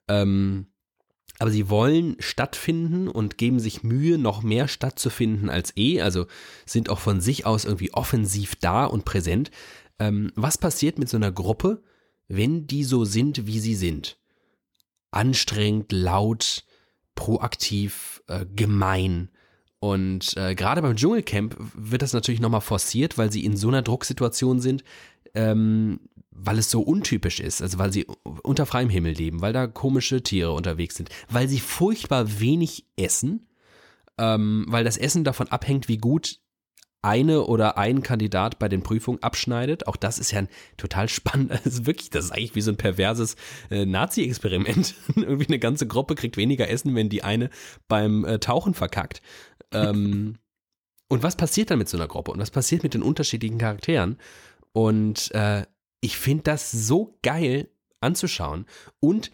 Ähm, 0.08 0.68
aber 1.44 1.52
sie 1.52 1.70
wollen 1.70 2.16
stattfinden 2.20 3.10
und 3.10 3.38
geben 3.38 3.60
sich 3.60 3.84
Mühe, 3.84 4.18
noch 4.18 4.44
mehr 4.44 4.70
stattzufinden 4.70 5.50
als 5.50 5.76
eh, 5.76 6.00
also 6.00 6.26
sind 6.66 6.88
auch 6.88 7.00
von 7.00 7.20
sich 7.20 7.46
aus 7.46 7.66
irgendwie 7.66 7.94
offensiv 7.94 8.56
da 8.56 8.86
und 8.86 9.04
präsent. 9.04 9.52
Ähm, 10.00 10.32
was 10.36 10.58
passiert 10.58 10.98
mit 10.98 11.10
so 11.10 11.18
einer 11.18 11.34
Gruppe, 11.34 11.84
wenn 12.30 12.66
die 12.66 12.86
so 12.86 13.04
sind, 13.04 13.46
wie 13.46 13.60
sie 13.60 13.76
sind? 13.76 14.16
Anstrengend, 15.12 15.92
laut, 15.92 16.64
proaktiv, 17.14 18.24
äh, 18.28 18.46
gemein. 18.46 19.28
Und 19.80 20.38
äh, 20.38 20.56
gerade 20.56 20.82
beim 20.82 20.96
Dschungelcamp 20.96 21.58
wird 21.74 22.04
das 22.04 22.14
natürlich 22.14 22.40
nochmal 22.40 22.62
forciert, 22.62 23.18
weil 23.18 23.34
sie 23.34 23.44
in 23.44 23.58
so 23.58 23.68
einer 23.68 23.82
Drucksituation 23.82 24.62
sind, 24.62 24.86
ähm, 25.34 26.00
weil 26.36 26.58
es 26.58 26.70
so 26.70 26.82
untypisch 26.82 27.40
ist, 27.40 27.62
also 27.62 27.78
weil 27.78 27.92
sie 27.92 28.06
unter 28.44 28.66
freiem 28.66 28.90
Himmel 28.90 29.14
leben, 29.14 29.42
weil 29.42 29.54
da 29.54 29.68
komische 29.68 30.24
Tiere 30.24 30.54
unterwegs 30.54 30.96
sind, 30.96 31.10
weil 31.30 31.48
sie 31.48 31.60
furchtbar 31.60 32.40
wenig 32.40 32.86
essen, 32.98 33.48
ähm, 34.18 34.66
weil 34.68 34.84
das 34.84 34.98
Essen 34.98 35.24
davon 35.24 35.48
abhängt, 35.48 35.88
wie 35.88 35.98
gut 35.98 36.40
eine 37.04 37.44
oder 37.44 37.78
ein 37.78 38.02
Kandidat 38.02 38.60
bei 38.60 38.70
den 38.70 38.82
Prüfungen 38.82 39.22
abschneidet. 39.22 39.88
Auch 39.88 39.98
das 39.98 40.20
ist 40.20 40.32
ja 40.32 40.40
ein 40.40 40.50
total 40.78 41.10
spannend. 41.10 41.52
Das 41.64 41.74
ist 41.74 41.86
wirklich, 41.86 42.10
das 42.10 42.26
ist 42.26 42.32
eigentlich 42.32 42.56
wie 42.56 42.62
so 42.62 42.72
ein 42.72 42.78
perverses 42.78 43.36
äh, 43.70 43.86
Nazi-Experiment. 43.86 44.96
Irgendwie 45.16 45.48
eine 45.48 45.60
ganze 45.60 45.86
Gruppe 45.86 46.16
kriegt 46.16 46.38
weniger 46.38 46.70
Essen, 46.70 46.96
wenn 46.96 47.10
die 47.10 47.24
eine 47.24 47.50
beim 47.90 48.24
äh, 48.24 48.40
Tauchen 48.40 48.74
verkackt. 48.74 49.22
Ähm, 49.72 50.38
und 51.10 51.24
was 51.24 51.36
passiert 51.36 51.70
dann 51.70 51.78
mit 51.78 51.90
so 51.90 51.98
einer 51.98 52.08
Gruppe? 52.08 52.32
Und 52.32 52.40
was 52.40 52.52
passiert 52.52 52.84
mit 52.84 52.94
den 52.94 53.04
unterschiedlichen 53.04 53.58
Charakteren? 53.58 54.18
Und 54.72 55.30
äh, 55.36 55.64
ich 56.04 56.18
finde 56.18 56.44
das 56.44 56.70
so 56.70 57.18
geil 57.24 57.70
anzuschauen 58.02 58.66
und 59.00 59.32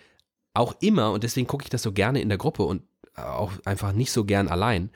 auch 0.53 0.75
immer, 0.81 1.11
und 1.11 1.23
deswegen 1.23 1.47
gucke 1.47 1.63
ich 1.63 1.69
das 1.69 1.81
so 1.81 1.91
gerne 1.91 2.21
in 2.21 2.29
der 2.29 2.37
Gruppe 2.37 2.63
und 2.63 2.83
auch 3.15 3.53
einfach 3.65 3.91
nicht 3.91 4.11
so 4.11 4.23
gern 4.23 4.47
allein, 4.47 4.91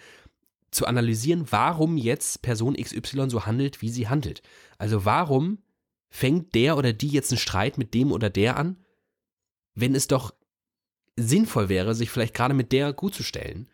zu 0.70 0.86
analysieren, 0.86 1.52
warum 1.52 1.98
jetzt 1.98 2.44
Person 2.44 2.76
XY 2.76 3.30
so 3.30 3.46
handelt, 3.48 3.82
wie 3.82 3.90
sie 3.90 4.08
handelt. 4.08 4.44
Also 4.78 5.06
warum 5.06 5.60
fängt 6.10 6.54
der 6.54 6.78
oder 6.78 6.94
die 6.94 7.10
jetzt 7.10 7.32
einen 7.32 7.40
Streit 7.40 7.80
mit 7.80 7.96
dem 7.96 8.12
oder 8.12 8.30
der 8.30 8.58
an, 8.58 8.78
wenn 9.74 9.96
es 9.96 10.08
doch 10.08 10.34
sinnvoll 11.16 11.70
wäre, 11.70 11.96
sich 11.96 12.12
vielleicht 12.12 12.36
gerade 12.36 12.54
mit 12.54 12.72
der 12.72 12.94
gut 12.94 13.16
zu 13.16 13.24
stellen. 13.24 13.68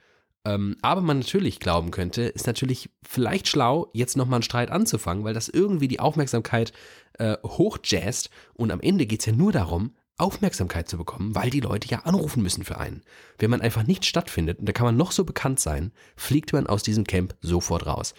Ähm, 0.46 0.78
aber 0.82 1.02
man 1.02 1.20
natürlich 1.20 1.60
glauben 1.60 1.92
könnte, 1.92 2.24
ist 2.24 2.48
natürlich 2.48 2.90
vielleicht 3.04 3.48
schlau, 3.48 3.90
jetzt 3.94 4.16
nochmal 4.16 4.38
einen 4.38 4.44
Streit 4.44 4.72
anzufangen, 4.72 5.24
weil 5.24 5.34
das 5.34 5.50
irgendwie 5.50 5.88
die 5.88 6.00
Aufmerksamkeit 6.00 6.72
äh, 7.18 7.38
hochjazzt 7.44 8.30
und 8.54 8.72
am 8.72 8.80
Ende 8.80 9.06
geht 9.06 9.20
es 9.20 9.26
ja 9.26 9.34
nur 9.34 9.52
darum, 9.52 9.96
Aufmerksamkeit 10.18 10.90
zu 10.90 10.98
bekommen, 10.98 11.34
weil 11.34 11.50
die 11.50 11.62
Leute 11.62 11.88
ja 11.90 12.00
anrufen 12.00 12.44
müssen 12.44 12.64
für 12.64 12.78
einen. 12.78 13.04
Wenn 13.38 13.50
man 13.50 13.62
einfach 13.62 13.84
nicht 13.84 14.06
stattfindet, 14.06 14.60
und 14.60 14.68
da 14.68 14.74
kann 14.74 14.86
man 14.86 14.98
noch 14.98 15.12
so 15.12 15.24
bekannt 15.24 15.60
sein, 15.60 15.92
fliegt 16.16 16.52
man 16.54 16.68
aus 16.68 16.84
diesem 16.84 17.06
Camp 17.06 17.36
sofort 17.42 17.86
raus. 17.86 18.14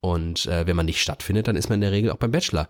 Und 0.00 0.46
äh, 0.46 0.66
wenn 0.66 0.76
man 0.76 0.86
nicht 0.86 1.00
stattfindet, 1.00 1.48
dann 1.48 1.56
ist 1.56 1.68
man 1.68 1.76
in 1.76 1.82
der 1.82 1.92
Regel 1.92 2.10
auch 2.10 2.16
beim 2.16 2.32
Bachelor 2.32 2.68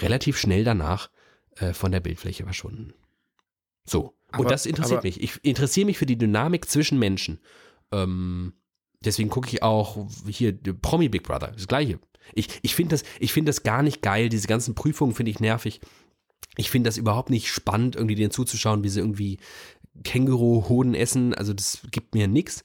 relativ 0.00 0.38
schnell 0.38 0.64
danach 0.64 1.10
äh, 1.56 1.72
von 1.72 1.92
der 1.92 2.00
Bildfläche 2.00 2.44
verschwunden. 2.44 2.94
So. 3.84 4.14
Aber- 4.30 4.44
und 4.44 4.50
das 4.50 4.66
interessiert 4.66 4.98
aber- 4.98 5.06
mich. 5.06 5.20
Ich 5.20 5.44
interessiere 5.44 5.86
mich 5.86 5.98
für 5.98 6.06
die 6.06 6.16
Dynamik 6.18 6.68
zwischen 6.68 6.98
Menschen. 6.98 7.40
Ähm, 7.92 8.54
deswegen 9.04 9.28
gucke 9.28 9.48
ich 9.48 9.62
auch 9.62 10.06
hier 10.26 10.56
Promi 10.80 11.08
Big 11.08 11.22
Brother, 11.22 11.52
das 11.52 11.68
gleiche. 11.68 11.98
Ich, 12.34 12.48
ich 12.62 12.74
finde 12.74 12.94
das, 12.94 13.04
ich 13.18 13.32
finde 13.32 13.50
das 13.50 13.62
gar 13.62 13.82
nicht 13.82 14.02
geil. 14.02 14.28
Diese 14.28 14.48
ganzen 14.48 14.74
Prüfungen 14.74 15.14
finde 15.14 15.30
ich 15.30 15.40
nervig. 15.40 15.80
Ich 16.56 16.70
finde 16.70 16.88
das 16.88 16.98
überhaupt 16.98 17.30
nicht 17.30 17.48
spannend, 17.48 17.96
irgendwie 17.96 18.14
denen 18.14 18.30
zuzuschauen, 18.30 18.84
wie 18.84 18.88
sie 18.88 19.00
irgendwie 19.00 19.38
Känguru-Hoden 20.04 20.94
essen. 20.94 21.34
Also 21.34 21.52
das 21.52 21.80
gibt 21.90 22.14
mir 22.14 22.28
nichts. 22.28 22.64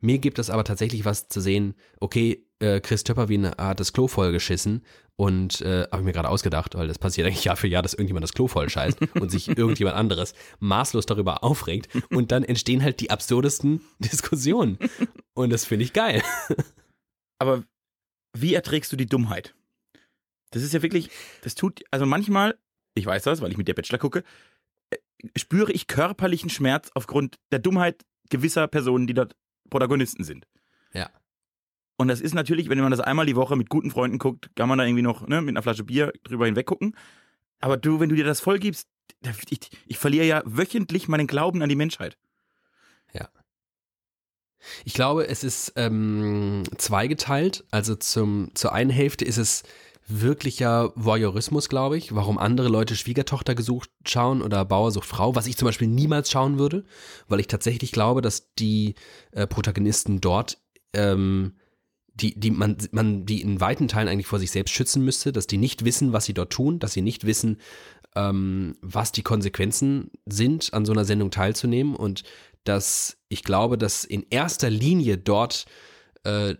Mir 0.00 0.18
gibt 0.18 0.38
es 0.38 0.50
aber 0.50 0.64
tatsächlich 0.64 1.04
was 1.04 1.28
zu 1.28 1.40
sehen, 1.40 1.74
okay, 2.00 2.44
äh, 2.60 2.80
Chris 2.80 3.04
Töpperwien 3.04 3.46
hat 3.46 3.80
das 3.80 3.92
Klo 3.92 4.08
voll 4.08 4.32
geschissen 4.32 4.84
und 5.16 5.60
äh, 5.60 5.82
habe 5.90 5.98
ich 5.98 6.04
mir 6.04 6.12
gerade 6.12 6.28
ausgedacht, 6.28 6.74
weil 6.74 6.88
das 6.88 6.98
passiert 6.98 7.26
eigentlich 7.26 7.44
Jahr 7.44 7.56
für 7.56 7.68
Jahr, 7.68 7.82
dass 7.82 7.94
irgendjemand 7.94 8.24
das 8.24 8.32
Klo 8.32 8.48
voll 8.48 8.68
scheißt 8.68 9.00
und 9.20 9.30
sich 9.30 9.48
irgendjemand 9.48 9.96
anderes 9.96 10.34
maßlos 10.60 11.06
darüber 11.06 11.44
aufregt 11.44 11.88
und 12.10 12.32
dann 12.32 12.44
entstehen 12.44 12.82
halt 12.82 13.00
die 13.00 13.10
absurdesten 13.10 13.80
Diskussionen 13.98 14.78
und 15.34 15.50
das 15.50 15.64
finde 15.64 15.84
ich 15.84 15.92
geil. 15.92 16.22
Aber 17.38 17.64
wie 18.36 18.54
erträgst 18.54 18.92
du 18.92 18.96
die 18.96 19.06
Dummheit? 19.06 19.54
Das 20.50 20.62
ist 20.62 20.72
ja 20.72 20.82
wirklich, 20.82 21.10
das 21.42 21.54
tut, 21.54 21.82
also 21.90 22.06
manchmal, 22.06 22.58
ich 22.94 23.06
weiß 23.06 23.22
das, 23.22 23.40
weil 23.40 23.50
ich 23.50 23.58
mit 23.58 23.68
der 23.68 23.74
Bachelor 23.74 23.98
gucke, 23.98 24.24
äh, 24.90 24.96
spüre 25.36 25.72
ich 25.72 25.86
körperlichen 25.86 26.50
Schmerz 26.50 26.90
aufgrund 26.94 27.36
der 27.52 27.58
Dummheit 27.58 28.04
gewisser 28.30 28.66
Personen, 28.66 29.06
die 29.06 29.14
dort 29.14 29.36
Protagonisten 29.70 30.24
sind. 30.24 30.46
Ja. 30.92 31.10
Und 31.98 32.08
das 32.08 32.20
ist 32.20 32.34
natürlich, 32.34 32.70
wenn 32.70 32.78
man 32.78 32.90
das 32.90 33.00
einmal 33.00 33.26
die 33.26 33.36
Woche 33.36 33.56
mit 33.56 33.68
guten 33.68 33.90
Freunden 33.90 34.18
guckt, 34.18 34.50
kann 34.56 34.68
man 34.68 34.78
da 34.78 34.84
irgendwie 34.84 35.02
noch 35.02 35.26
ne, 35.26 35.42
mit 35.42 35.50
einer 35.50 35.62
Flasche 35.62 35.84
Bier 35.84 36.12
drüber 36.24 36.46
hinweg 36.46 36.66
gucken. 36.66 36.96
Aber 37.60 37.76
du, 37.76 38.00
wenn 38.00 38.08
du 38.08 38.14
dir 38.14 38.24
das 38.24 38.40
vollgibst, 38.40 38.88
ich, 39.50 39.58
ich 39.86 39.98
verliere 39.98 40.24
ja 40.24 40.42
wöchentlich 40.46 41.08
meinen 41.08 41.26
Glauben 41.26 41.60
an 41.60 41.68
die 41.68 41.76
Menschheit. 41.76 42.16
Ich 44.84 44.94
glaube, 44.94 45.28
es 45.28 45.44
ist 45.44 45.72
ähm, 45.76 46.64
zweigeteilt. 46.76 47.64
Also 47.70 47.94
zum, 47.94 48.50
zur 48.54 48.72
einen 48.72 48.90
Hälfte 48.90 49.24
ist 49.24 49.38
es 49.38 49.62
wirklicher 50.06 50.92
Voyeurismus, 50.94 51.68
glaube 51.68 51.98
ich, 51.98 52.14
warum 52.14 52.38
andere 52.38 52.68
Leute 52.68 52.96
Schwiegertochter 52.96 53.54
gesucht 53.54 53.90
schauen 54.06 54.40
oder 54.40 54.64
Bauer 54.64 54.90
sucht 54.90 55.06
Frau, 55.06 55.34
was 55.34 55.46
ich 55.46 55.56
zum 55.58 55.66
Beispiel 55.66 55.88
niemals 55.88 56.30
schauen 56.30 56.58
würde, 56.58 56.84
weil 57.28 57.40
ich 57.40 57.46
tatsächlich 57.46 57.92
glaube, 57.92 58.22
dass 58.22 58.54
die 58.54 58.94
äh, 59.32 59.46
Protagonisten 59.46 60.20
dort 60.22 60.58
ähm, 60.94 61.57
die, 62.20 62.38
die 62.38 62.50
man, 62.50 62.76
man 62.90 63.26
die 63.26 63.40
in 63.40 63.60
weiten 63.60 63.88
Teilen 63.88 64.08
eigentlich 64.08 64.26
vor 64.26 64.38
sich 64.38 64.50
selbst 64.50 64.72
schützen 64.72 65.04
müsste, 65.04 65.32
dass 65.32 65.46
die 65.46 65.58
nicht 65.58 65.84
wissen, 65.84 66.12
was 66.12 66.24
sie 66.24 66.34
dort 66.34 66.52
tun, 66.52 66.78
dass 66.78 66.92
sie 66.92 67.02
nicht 67.02 67.24
wissen, 67.24 67.58
ähm, 68.16 68.76
was 68.80 69.12
die 69.12 69.22
Konsequenzen 69.22 70.10
sind, 70.26 70.72
an 70.74 70.84
so 70.84 70.92
einer 70.92 71.04
Sendung 71.04 71.30
teilzunehmen 71.30 71.94
und 71.94 72.24
dass 72.64 73.16
ich 73.28 73.44
glaube, 73.44 73.78
dass 73.78 74.04
in 74.04 74.26
erster 74.30 74.70
Linie 74.70 75.16
dort 75.18 75.66
äh, 76.24 76.54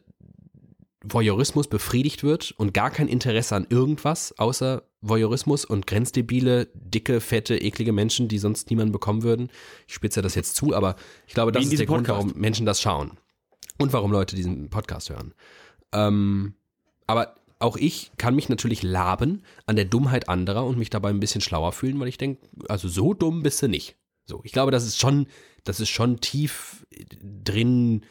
Voyeurismus 1.02 1.68
befriedigt 1.68 2.22
wird 2.22 2.52
und 2.52 2.74
gar 2.74 2.90
kein 2.90 3.08
Interesse 3.08 3.56
an 3.56 3.66
irgendwas 3.68 4.34
außer 4.38 4.82
Voyeurismus 5.00 5.64
und 5.64 5.86
grenzdebile, 5.86 6.68
dicke, 6.74 7.20
fette, 7.20 7.56
eklige 7.56 7.92
Menschen, 7.92 8.28
die 8.28 8.38
sonst 8.38 8.68
niemanden 8.70 8.92
bekommen 8.92 9.22
würden. 9.22 9.48
Ich 9.86 9.94
spitze 9.94 10.22
das 10.22 10.34
jetzt 10.34 10.56
zu, 10.56 10.74
aber 10.74 10.96
ich 11.26 11.34
glaube, 11.34 11.52
das 11.52 11.62
ist 11.62 11.70
der 11.70 11.78
diesem 11.78 11.86
Grund, 11.86 12.06
Podcast. 12.06 12.26
warum 12.28 12.40
Menschen 12.40 12.66
das 12.66 12.80
schauen 12.80 13.12
und 13.78 13.92
warum 13.92 14.12
Leute 14.12 14.36
diesen 14.36 14.70
Podcast 14.70 15.10
hören. 15.10 15.34
Ähm, 15.92 16.54
aber 17.06 17.36
auch 17.58 17.76
ich 17.76 18.12
kann 18.18 18.34
mich 18.34 18.48
natürlich 18.48 18.82
laben 18.82 19.42
an 19.66 19.76
der 19.76 19.84
Dummheit 19.84 20.28
anderer 20.28 20.64
und 20.64 20.78
mich 20.78 20.90
dabei 20.90 21.10
ein 21.10 21.20
bisschen 21.20 21.40
schlauer 21.40 21.72
fühlen, 21.72 21.98
weil 21.98 22.08
ich 22.08 22.18
denke, 22.18 22.46
also 22.68 22.88
so 22.88 23.14
dumm 23.14 23.42
bist 23.42 23.62
du 23.62 23.68
nicht. 23.68 23.96
So, 24.26 24.40
ich 24.44 24.52
glaube, 24.52 24.70
das 24.70 24.84
ist 24.86 24.98
schon, 24.98 25.26
das 25.64 25.80
ist 25.80 25.88
schon 25.88 26.20
tief 26.20 26.86
drin 27.22 28.04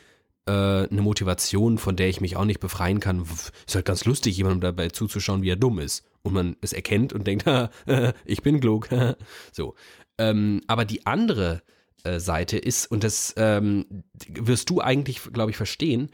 äh, 0.47 0.51
eine 0.51 1.01
Motivation, 1.01 1.77
von 1.77 1.95
der 1.95 2.09
ich 2.09 2.21
mich 2.21 2.35
auch 2.35 2.45
nicht 2.45 2.59
befreien 2.59 2.99
kann. 2.99 3.21
Ist 3.21 3.75
halt 3.75 3.85
ganz 3.85 4.05
lustig, 4.05 4.35
jemandem 4.35 4.61
dabei 4.61 4.89
zuzuschauen, 4.89 5.43
wie 5.43 5.49
er 5.49 5.55
dumm 5.55 5.79
ist. 5.79 6.05
Und 6.23 6.33
man 6.33 6.55
es 6.61 6.73
erkennt 6.73 7.13
und 7.13 7.27
denkt, 7.27 7.45
ich 8.25 8.41
bin 8.41 8.59
klug. 8.59 8.89
so. 9.51 9.75
Ähm, 10.17 10.61
aber 10.67 10.85
die 10.85 11.05
andere 11.05 11.61
äh, 12.03 12.19
Seite 12.19 12.57
ist, 12.57 12.85
und 12.87 13.03
das 13.03 13.33
ähm, 13.37 14.03
wirst 14.27 14.69
du 14.69 14.81
eigentlich, 14.81 15.21
glaube 15.33 15.51
ich, 15.51 15.57
verstehen, 15.57 16.09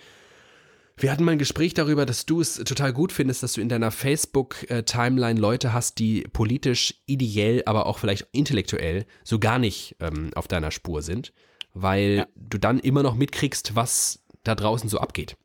wir 0.96 1.12
hatten 1.12 1.24
mal 1.24 1.32
ein 1.32 1.40
Gespräch 1.40 1.74
darüber, 1.74 2.06
dass 2.06 2.26
du 2.26 2.40
es 2.40 2.56
total 2.56 2.94
gut 2.94 3.12
findest, 3.12 3.42
dass 3.42 3.54
du 3.54 3.62
in 3.62 3.70
deiner 3.70 3.90
Facebook-Timeline 3.90 5.40
Leute 5.40 5.74
hast, 5.74 5.98
die 5.98 6.22
politisch, 6.22 7.02
ideell, 7.08 7.64
aber 7.66 7.88
auch 7.88 7.98
vielleicht 7.98 8.28
intellektuell 8.32 9.06
so 9.24 9.40
gar 9.40 9.58
nicht 9.58 9.96
ähm, 10.00 10.30
auf 10.36 10.48
deiner 10.48 10.70
Spur 10.70 11.02
sind, 11.02 11.34
weil 11.74 12.18
ja. 12.18 12.28
du 12.36 12.60
dann 12.60 12.80
immer 12.80 13.02
noch 13.02 13.16
mitkriegst, 13.16 13.76
was 13.76 14.24
da 14.44 14.54
draußen 14.54 14.88
so 14.88 15.00
abgeht. 15.00 15.36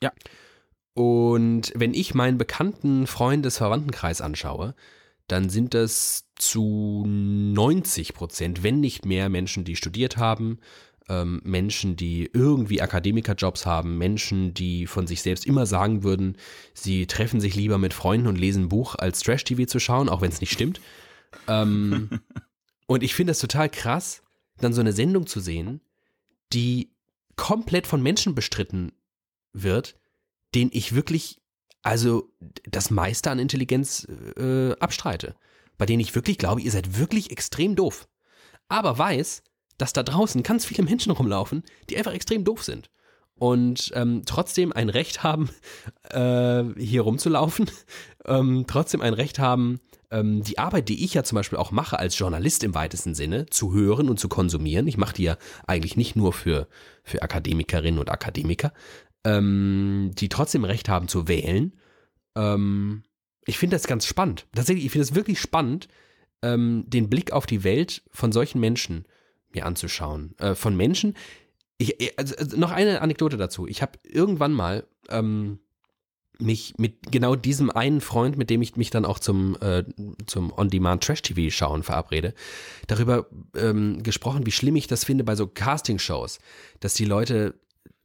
Ja. 0.00 0.12
Und 0.94 1.72
wenn 1.74 1.94
ich 1.94 2.14
meinen 2.14 2.38
bekannten 2.38 3.06
Freundes-Verwandtenkreis 3.06 4.20
anschaue, 4.20 4.74
dann 5.30 5.48
sind 5.48 5.74
das 5.74 6.24
zu 6.36 7.04
90 7.06 8.14
Prozent, 8.14 8.62
wenn 8.62 8.80
nicht 8.80 9.06
mehr, 9.06 9.28
Menschen, 9.28 9.64
die 9.64 9.76
studiert 9.76 10.16
haben, 10.16 10.58
ähm, 11.08 11.40
Menschen, 11.44 11.96
die 11.96 12.30
irgendwie 12.32 12.80
Akademikerjobs 12.80 13.66
haben, 13.66 13.98
Menschen, 13.98 14.54
die 14.54 14.86
von 14.86 15.06
sich 15.06 15.22
selbst 15.22 15.46
immer 15.46 15.66
sagen 15.66 16.02
würden, 16.02 16.36
sie 16.72 17.06
treffen 17.06 17.40
sich 17.40 17.54
lieber 17.54 17.78
mit 17.78 17.94
Freunden 17.94 18.28
und 18.28 18.38
lesen 18.38 18.64
ein 18.64 18.68
Buch, 18.68 18.94
als 18.96 19.20
Trash-TV 19.20 19.66
zu 19.66 19.80
schauen, 19.80 20.08
auch 20.08 20.20
wenn 20.20 20.30
es 20.30 20.40
nicht 20.40 20.52
stimmt. 20.52 20.80
Ähm, 21.48 22.10
und 22.86 23.02
ich 23.02 23.14
finde 23.14 23.32
das 23.32 23.40
total 23.40 23.68
krass, 23.68 24.22
dann 24.58 24.72
so 24.72 24.80
eine 24.80 24.92
Sendung 24.92 25.26
zu 25.26 25.40
sehen, 25.40 25.80
die 26.52 26.90
komplett 27.36 27.86
von 27.86 28.02
Menschen 28.02 28.34
bestritten 28.34 28.92
wird, 29.52 29.96
den 30.54 30.70
ich 30.72 30.94
wirklich, 30.94 31.40
also 31.82 32.30
das 32.64 32.90
meiste 32.90 33.30
an 33.30 33.38
Intelligenz 33.38 34.06
äh, 34.36 34.72
abstreite. 34.78 35.34
Bei 35.78 35.86
denen 35.86 36.00
ich 36.00 36.14
wirklich 36.14 36.38
glaube, 36.38 36.60
ihr 36.60 36.70
seid 36.70 36.98
wirklich 36.98 37.30
extrem 37.30 37.74
doof. 37.74 38.06
Aber 38.68 38.98
weiß, 38.98 39.42
dass 39.78 39.92
da 39.92 40.02
draußen 40.02 40.42
ganz 40.42 40.66
viele 40.66 40.84
Menschen 40.84 41.12
rumlaufen, 41.12 41.62
die 41.88 41.96
einfach 41.96 42.12
extrem 42.12 42.44
doof 42.44 42.62
sind. 42.62 42.90
Und 43.34 43.90
ähm, 43.94 44.22
trotzdem 44.26 44.72
ein 44.72 44.90
Recht 44.90 45.22
haben, 45.22 45.48
äh, 46.10 46.64
hier 46.76 47.02
rumzulaufen, 47.02 47.70
ähm, 48.26 48.64
trotzdem 48.66 49.00
ein 49.00 49.14
Recht 49.14 49.38
haben, 49.38 49.80
ähm, 50.10 50.42
die 50.42 50.58
Arbeit, 50.58 50.90
die 50.90 51.02
ich 51.04 51.14
ja 51.14 51.22
zum 51.22 51.36
Beispiel 51.36 51.58
auch 51.58 51.70
mache 51.70 51.98
als 51.98 52.18
Journalist 52.18 52.62
im 52.64 52.74
weitesten 52.74 53.14
Sinne, 53.14 53.46
zu 53.46 53.72
hören 53.72 54.10
und 54.10 54.20
zu 54.20 54.28
konsumieren. 54.28 54.86
Ich 54.86 54.98
mache 54.98 55.14
die 55.14 55.22
ja 55.22 55.36
eigentlich 55.66 55.96
nicht 55.96 56.16
nur 56.16 56.34
für, 56.34 56.68
für 57.02 57.22
Akademikerinnen 57.22 57.98
und 57.98 58.10
Akademiker, 58.10 58.72
ähm, 59.24 60.10
die 60.14 60.28
trotzdem 60.28 60.64
Recht 60.64 60.88
haben 60.88 61.08
zu 61.08 61.28
wählen. 61.28 61.72
Ähm, 62.36 63.04
ich 63.46 63.58
finde 63.58 63.76
das 63.76 63.86
ganz 63.86 64.06
spannend. 64.06 64.46
Tatsächlich, 64.54 64.86
ich 64.86 64.92
finde 64.92 65.04
es 65.04 65.14
wirklich 65.14 65.40
spannend, 65.40 65.88
ähm, 66.42 66.84
den 66.86 67.10
Blick 67.10 67.32
auf 67.32 67.46
die 67.46 67.64
Welt 67.64 68.02
von 68.10 68.32
solchen 68.32 68.60
Menschen 68.60 69.04
mir 69.52 69.66
anzuschauen. 69.66 70.34
Äh, 70.38 70.54
von 70.54 70.76
Menschen. 70.76 71.16
Ich, 71.78 72.18
also, 72.18 72.36
also 72.36 72.56
noch 72.56 72.70
eine 72.70 73.00
Anekdote 73.02 73.36
dazu. 73.36 73.66
Ich 73.66 73.82
habe 73.82 73.98
irgendwann 74.04 74.52
mal 74.52 74.86
ähm, 75.08 75.58
mich 76.40 76.74
mit 76.78 77.10
genau 77.10 77.36
diesem 77.36 77.70
einen 77.70 78.00
Freund, 78.00 78.36
mit 78.36 78.50
dem 78.50 78.62
ich 78.62 78.76
mich 78.76 78.90
dann 78.90 79.04
auch 79.04 79.18
zum, 79.18 79.56
äh, 79.60 79.84
zum 80.26 80.52
On-Demand-Trash-TV 80.52 81.50
schauen 81.50 81.82
verabrede, 81.82 82.34
darüber 82.86 83.26
ähm, 83.56 84.02
gesprochen, 84.02 84.46
wie 84.46 84.52
schlimm 84.52 84.76
ich 84.76 84.86
das 84.86 85.04
finde 85.04 85.24
bei 85.24 85.36
so 85.36 85.46
Casting-Shows, 85.46 86.38
dass 86.80 86.94
die 86.94 87.04
Leute, 87.04 87.54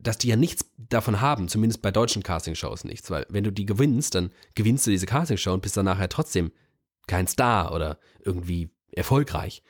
dass 0.08 0.18
die 0.18 0.28
ja 0.28 0.36
nichts 0.36 0.66
davon 0.78 1.22
haben, 1.22 1.48
zumindest 1.48 1.82
bei 1.82 1.92
deutschen 1.92 2.24
Casting-Shows 2.24 2.84
nichts, 2.84 3.10
weil 3.10 3.26
wenn 3.30 3.44
du 3.44 3.52
die 3.52 3.66
gewinnst, 3.66 4.16
dann 4.16 4.32
gewinnst 4.56 4.88
du 4.88 4.92
diese 4.92 5.06
Casting-Show 5.06 5.54
und 5.54 5.62
bist 5.62 5.76
dann 5.78 5.86
nachher 5.86 6.10
trotzdem 6.10 6.52
kein 7.08 7.28
Star 7.28 7.74
oder 7.74 8.00
irgendwie 8.24 8.70
erfolgreich. 8.92 9.64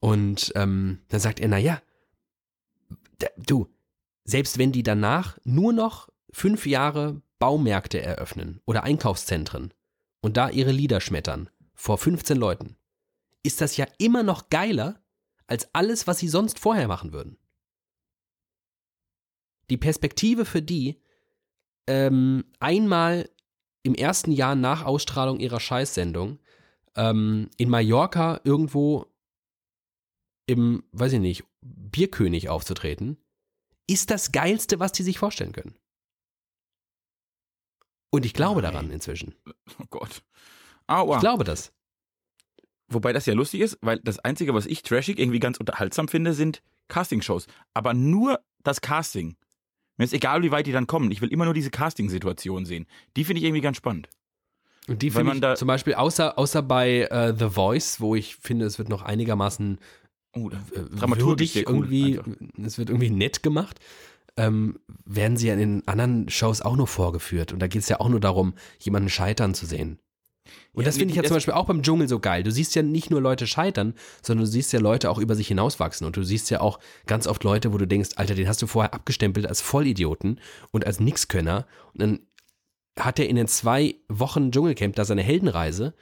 Und 0.00 0.52
ähm, 0.56 1.00
dann 1.08 1.20
sagt 1.20 1.40
er, 1.40 1.48
na 1.48 1.58
ja, 1.58 1.80
du, 3.36 3.68
selbst 4.24 4.58
wenn 4.58 4.72
die 4.72 4.82
danach 4.82 5.38
nur 5.44 5.72
noch 5.72 6.08
fünf 6.32 6.66
Jahre 6.66 7.22
Baumärkte 7.38 8.00
eröffnen 8.00 8.60
oder 8.64 8.84
Einkaufszentren 8.84 9.72
und 10.20 10.36
da 10.36 10.50
ihre 10.50 10.72
Lieder 10.72 11.00
schmettern 11.00 11.50
vor 11.74 11.98
15 11.98 12.36
Leuten, 12.36 12.76
ist 13.42 13.60
das 13.60 13.76
ja 13.76 13.86
immer 13.98 14.22
noch 14.22 14.48
geiler 14.48 15.00
als 15.46 15.68
alles, 15.74 16.06
was 16.06 16.18
sie 16.18 16.28
sonst 16.28 16.58
vorher 16.58 16.88
machen 16.88 17.12
würden. 17.12 17.36
Die 19.70 19.76
Perspektive 19.76 20.44
für 20.44 20.62
die, 20.62 21.00
ähm, 21.86 22.44
einmal 22.60 23.28
im 23.82 23.94
ersten 23.94 24.32
Jahr 24.32 24.54
nach 24.54 24.84
Ausstrahlung 24.84 25.40
ihrer 25.40 25.60
Scheißsendung 25.60 26.38
ähm, 26.94 27.50
in 27.56 27.68
Mallorca 27.68 28.40
irgendwo 28.44 29.06
im, 30.46 30.84
weiß 30.92 31.14
ich 31.14 31.20
nicht, 31.20 31.44
Bierkönig 31.60 32.48
aufzutreten, 32.48 33.16
ist 33.88 34.10
das 34.10 34.32
Geilste, 34.32 34.80
was 34.80 34.92
die 34.92 35.02
sich 35.02 35.18
vorstellen 35.18 35.52
können. 35.52 35.76
Und 38.10 38.26
ich 38.26 38.34
glaube 38.34 38.62
daran 38.62 38.90
inzwischen. 38.90 39.34
Oh 39.78 39.86
Gott. 39.88 40.22
Aua. 40.86 41.16
Ich 41.16 41.20
glaube 41.20 41.44
das. 41.44 41.72
Wobei 42.88 43.12
das 43.12 43.26
ja 43.26 43.32
lustig 43.32 43.62
ist, 43.62 43.78
weil 43.80 44.00
das 44.00 44.18
Einzige, 44.18 44.52
was 44.54 44.66
ich 44.66 44.82
trashig 44.82 45.18
irgendwie 45.18 45.38
ganz 45.38 45.58
unterhaltsam 45.58 46.08
finde, 46.08 46.34
sind 46.34 46.62
Castingshows. 46.88 47.46
Aber 47.72 47.94
nur 47.94 48.44
das 48.62 48.82
Casting. 48.82 49.36
Mir 49.96 50.04
ist 50.04 50.14
egal, 50.14 50.42
wie 50.42 50.50
weit 50.50 50.66
die 50.66 50.72
dann 50.72 50.86
kommen. 50.86 51.10
Ich 51.10 51.20
will 51.20 51.32
immer 51.32 51.44
nur 51.44 51.54
diese 51.54 51.70
Casting-Situation 51.70 52.64
sehen. 52.64 52.86
Die 53.16 53.24
finde 53.24 53.40
ich 53.40 53.44
irgendwie 53.44 53.60
ganz 53.60 53.76
spannend. 53.76 54.08
Und 54.88 55.02
die 55.02 55.10
finde 55.10 55.34
ich 55.34 55.40
da 55.40 55.54
zum 55.54 55.68
Beispiel, 55.68 55.94
außer, 55.94 56.38
außer 56.38 56.62
bei 56.62 57.08
uh, 57.12 57.36
The 57.38 57.50
Voice, 57.50 58.00
wo 58.00 58.16
ich 58.16 58.36
finde, 58.36 58.66
es 58.66 58.78
wird 58.78 58.88
noch 58.88 59.02
einigermaßen 59.02 59.78
oh, 60.34 60.50
äh, 60.50 60.96
dramaturgisch 60.96 61.56
irgendwie, 61.56 62.18
cool, 62.18 62.36
es 62.64 62.78
wird 62.78 62.90
irgendwie 62.90 63.10
nett 63.10 63.42
gemacht, 63.42 63.78
ähm, 64.36 64.80
werden 65.04 65.36
sie 65.36 65.48
ja 65.48 65.54
in 65.54 65.60
den 65.60 65.88
anderen 65.88 66.28
Shows 66.30 66.62
auch 66.62 66.74
nur 66.74 66.88
vorgeführt. 66.88 67.52
Und 67.52 67.60
da 67.60 67.68
geht 67.68 67.82
es 67.82 67.88
ja 67.88 68.00
auch 68.00 68.08
nur 68.08 68.20
darum, 68.20 68.54
jemanden 68.80 69.08
scheitern 69.08 69.54
zu 69.54 69.66
sehen. 69.66 69.98
Und 70.72 70.82
ja, 70.82 70.86
das 70.86 70.96
finde 70.96 71.12
ich 71.12 71.16
ja 71.16 71.22
zum 71.22 71.36
Beispiel 71.36 71.54
auch 71.54 71.66
beim 71.66 71.82
Dschungel 71.82 72.08
so 72.08 72.18
geil. 72.18 72.42
Du 72.42 72.50
siehst 72.50 72.74
ja 72.74 72.82
nicht 72.82 73.10
nur 73.10 73.20
Leute 73.20 73.46
scheitern, 73.46 73.94
sondern 74.22 74.44
du 74.44 74.50
siehst 74.50 74.72
ja 74.72 74.80
Leute 74.80 75.10
auch 75.10 75.18
über 75.18 75.34
sich 75.34 75.48
hinauswachsen. 75.48 76.06
Und 76.06 76.16
du 76.16 76.22
siehst 76.22 76.50
ja 76.50 76.60
auch 76.60 76.80
ganz 77.06 77.26
oft 77.26 77.44
Leute, 77.44 77.72
wo 77.72 77.78
du 77.78 77.86
denkst, 77.86 78.10
Alter, 78.16 78.34
den 78.34 78.48
hast 78.48 78.62
du 78.62 78.66
vorher 78.66 78.94
abgestempelt 78.94 79.46
als 79.46 79.60
Vollidioten 79.60 80.40
und 80.70 80.86
als 80.86 81.00
Nixkönner. 81.00 81.66
Und 81.92 82.02
dann 82.02 82.20
hat 82.98 83.18
er 83.18 83.28
in 83.28 83.36
den 83.36 83.46
zwei 83.46 83.96
Wochen 84.08 84.50
Dschungelcamp 84.50 84.96
da 84.96 85.04
seine 85.04 85.22
Heldenreise 85.22 85.94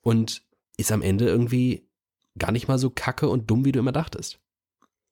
und 0.00 0.42
ist 0.76 0.92
am 0.92 1.02
Ende 1.02 1.26
irgendwie 1.26 1.88
gar 2.38 2.52
nicht 2.52 2.68
mal 2.68 2.78
so 2.78 2.90
kacke 2.90 3.28
und 3.28 3.50
dumm, 3.50 3.64
wie 3.64 3.72
du 3.72 3.80
immer 3.80 3.92
dachtest. 3.92 4.40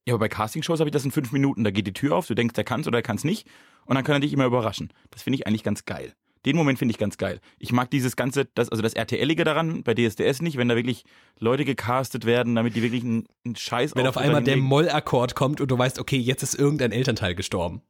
Ja, 0.07 0.15
aber 0.15 0.21
bei 0.21 0.29
Castingshows 0.29 0.79
habe 0.79 0.89
ich 0.89 0.93
das 0.93 1.05
in 1.05 1.11
fünf 1.11 1.33
Minuten. 1.33 1.65
Da 1.65 1.71
geht 1.71 1.87
die 1.87 1.93
Tür 1.93 2.17
auf, 2.17 2.27
du 2.27 2.35
denkst, 2.35 2.55
der 2.55 2.65
kann's 2.65 2.87
oder 2.87 2.99
der 2.99 3.03
kann's 3.03 3.25
nicht. 3.25 3.49
Und 3.87 3.97
dann 3.97 4.05
kann 4.05 4.17
er 4.17 4.21
dich 4.21 4.33
immer 4.33 4.45
überraschen. 4.47 4.93
Das 5.11 5.23
finde 5.23 5.39
ich 5.39 5.47
eigentlich 5.47 5.65
ganz 5.65 5.85
geil. 5.85 6.15
Den 6.47 6.57
Moment 6.57 6.79
finde 6.79 6.93
ich 6.93 6.99
ganz 6.99 7.19
geil. 7.19 7.41
Ich 7.59 7.73
mag 7.73 7.91
dieses 7.91 8.15
ganze, 8.15 8.45
das, 8.55 8.69
also 8.69 8.81
das 8.81 8.95
RTLige 8.95 9.43
daran, 9.43 9.83
bei 9.83 9.95
DSDS 9.95 10.43
nicht, 10.43 10.57
wenn 10.57 10.69
da 10.69 10.77
wirklich 10.77 11.05
Leute 11.41 11.65
gecastet 11.65 12.25
werden, 12.25 12.55
damit 12.55 12.77
die 12.77 12.83
wirklich 12.83 13.03
einen, 13.03 13.27
einen 13.45 13.57
Scheiß 13.57 13.97
Wenn 13.97 14.07
auf 14.07 14.17
einmal 14.17 14.45
der 14.45 14.57
Mollakkord 14.57 15.35
kommt 15.35 15.61
und 15.61 15.71
du 15.71 15.77
weißt, 15.77 15.99
okay, 15.99 16.17
jetzt 16.17 16.45
ist 16.45 16.55
irgendein 16.55 16.93
Elternteil 16.93 17.35
gestorben. 17.35 17.83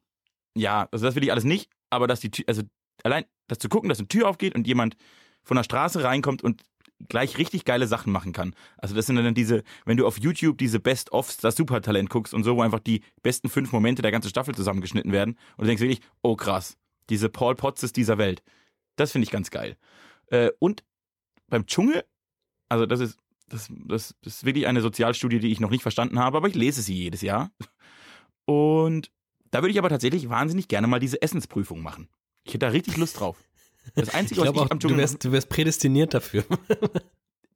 Ja, 0.56 0.88
also 0.90 1.04
das 1.04 1.14
will 1.14 1.22
ich 1.22 1.30
alles 1.30 1.44
nicht, 1.44 1.70
aber 1.90 2.06
dass 2.06 2.20
die 2.20 2.30
Tür, 2.30 2.46
also 2.48 2.62
allein 3.02 3.26
das 3.46 3.58
zu 3.58 3.68
gucken, 3.68 3.90
dass 3.90 3.98
eine 3.98 4.08
Tür 4.08 4.26
aufgeht 4.26 4.54
und 4.54 4.66
jemand 4.66 4.96
von 5.42 5.58
der 5.58 5.64
Straße 5.64 6.02
reinkommt 6.02 6.42
und 6.42 6.62
gleich 7.10 7.36
richtig 7.36 7.66
geile 7.66 7.86
Sachen 7.86 8.10
machen 8.10 8.32
kann. 8.32 8.54
Also 8.78 8.94
das 8.94 9.04
sind 9.04 9.16
dann 9.16 9.34
diese, 9.34 9.64
wenn 9.84 9.98
du 9.98 10.06
auf 10.06 10.18
YouTube 10.18 10.56
diese 10.56 10.80
Best-ofs, 10.80 11.36
das 11.36 11.56
Supertalent 11.56 12.08
guckst 12.08 12.32
und 12.32 12.42
so, 12.42 12.56
wo 12.56 12.62
einfach 12.62 12.80
die 12.80 13.02
besten 13.22 13.50
fünf 13.50 13.70
Momente 13.70 14.00
der 14.00 14.12
ganzen 14.12 14.30
Staffel 14.30 14.54
zusammengeschnitten 14.54 15.12
werden 15.12 15.36
und 15.58 15.64
du 15.64 15.66
denkst 15.66 15.82
wirklich, 15.82 16.00
oh 16.22 16.36
krass, 16.36 16.78
diese 17.10 17.28
Paul 17.28 17.54
Potzes 17.54 17.92
dieser 17.92 18.18
Welt. 18.18 18.42
Das 18.96 19.12
finde 19.12 19.24
ich 19.24 19.30
ganz 19.30 19.50
geil. 19.50 19.76
Äh, 20.28 20.50
und 20.58 20.84
beim 21.48 21.66
Dschungel, 21.66 22.04
also 22.68 22.86
das 22.86 23.00
ist, 23.00 23.18
das, 23.48 23.70
das, 23.86 24.14
ist 24.22 24.44
wirklich 24.44 24.66
eine 24.66 24.80
Sozialstudie, 24.80 25.38
die 25.38 25.52
ich 25.52 25.60
noch 25.60 25.70
nicht 25.70 25.82
verstanden 25.82 26.18
habe, 26.18 26.36
aber 26.36 26.48
ich 26.48 26.54
lese 26.54 26.82
sie 26.82 26.94
jedes 26.94 27.22
Jahr. 27.22 27.52
Und 28.44 29.10
da 29.50 29.62
würde 29.62 29.70
ich 29.70 29.78
aber 29.78 29.88
tatsächlich 29.88 30.28
wahnsinnig 30.28 30.68
gerne 30.68 30.86
mal 30.86 30.98
diese 30.98 31.22
Essensprüfung 31.22 31.80
machen. 31.82 32.08
Ich 32.44 32.54
hätte 32.54 32.66
da 32.66 32.68
richtig 32.68 32.96
Lust 32.96 33.20
drauf. 33.20 33.36
Das 33.94 34.14
Einzige, 34.14 34.40
ich 34.40 34.46
was 34.48 34.54
ich 34.54 34.60
auch, 34.60 34.70
am 34.70 34.80
Dschungel... 34.80 34.96
Du 34.96 35.00
wärst, 35.00 35.24
du 35.24 35.32
wärst 35.32 35.48
prädestiniert 35.48 36.14
dafür. 36.14 36.44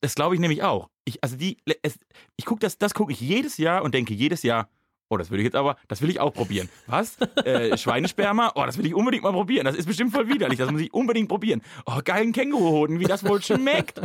Das 0.00 0.14
glaube 0.14 0.34
ich 0.34 0.40
nämlich 0.40 0.62
auch. 0.62 0.88
Ich, 1.04 1.22
also 1.22 1.36
die, 1.36 1.58
es, 1.82 1.98
ich 2.36 2.46
gucke 2.46 2.60
das, 2.60 2.78
das 2.78 2.94
gucke 2.94 3.12
ich 3.12 3.20
jedes 3.20 3.58
Jahr 3.58 3.82
und 3.82 3.94
denke 3.94 4.14
jedes 4.14 4.42
Jahr, 4.42 4.70
oh, 5.10 5.16
das 5.18 5.30
will 5.30 5.40
ich 5.40 5.44
jetzt 5.44 5.56
aber, 5.56 5.76
das 5.88 6.00
will 6.00 6.08
ich 6.08 6.18
auch 6.20 6.32
probieren. 6.32 6.68
Was? 6.86 7.18
Äh, 7.44 7.76
Schweinesperma? 7.76 8.52
Oh, 8.54 8.64
das 8.64 8.78
will 8.78 8.86
ich 8.86 8.94
unbedingt 8.94 9.24
mal 9.24 9.32
probieren. 9.32 9.64
Das 9.66 9.76
ist 9.76 9.86
bestimmt 9.86 10.12
voll 10.12 10.28
widerlich. 10.28 10.58
Das 10.58 10.70
muss 10.70 10.80
ich 10.80 10.94
unbedingt 10.94 11.28
probieren. 11.28 11.60
Oh, 11.84 12.00
geilen 12.04 12.32
Känguruhoden, 12.32 12.98
wie 13.00 13.04
das 13.04 13.24
wohl 13.24 13.42
schmeckt. 13.42 14.00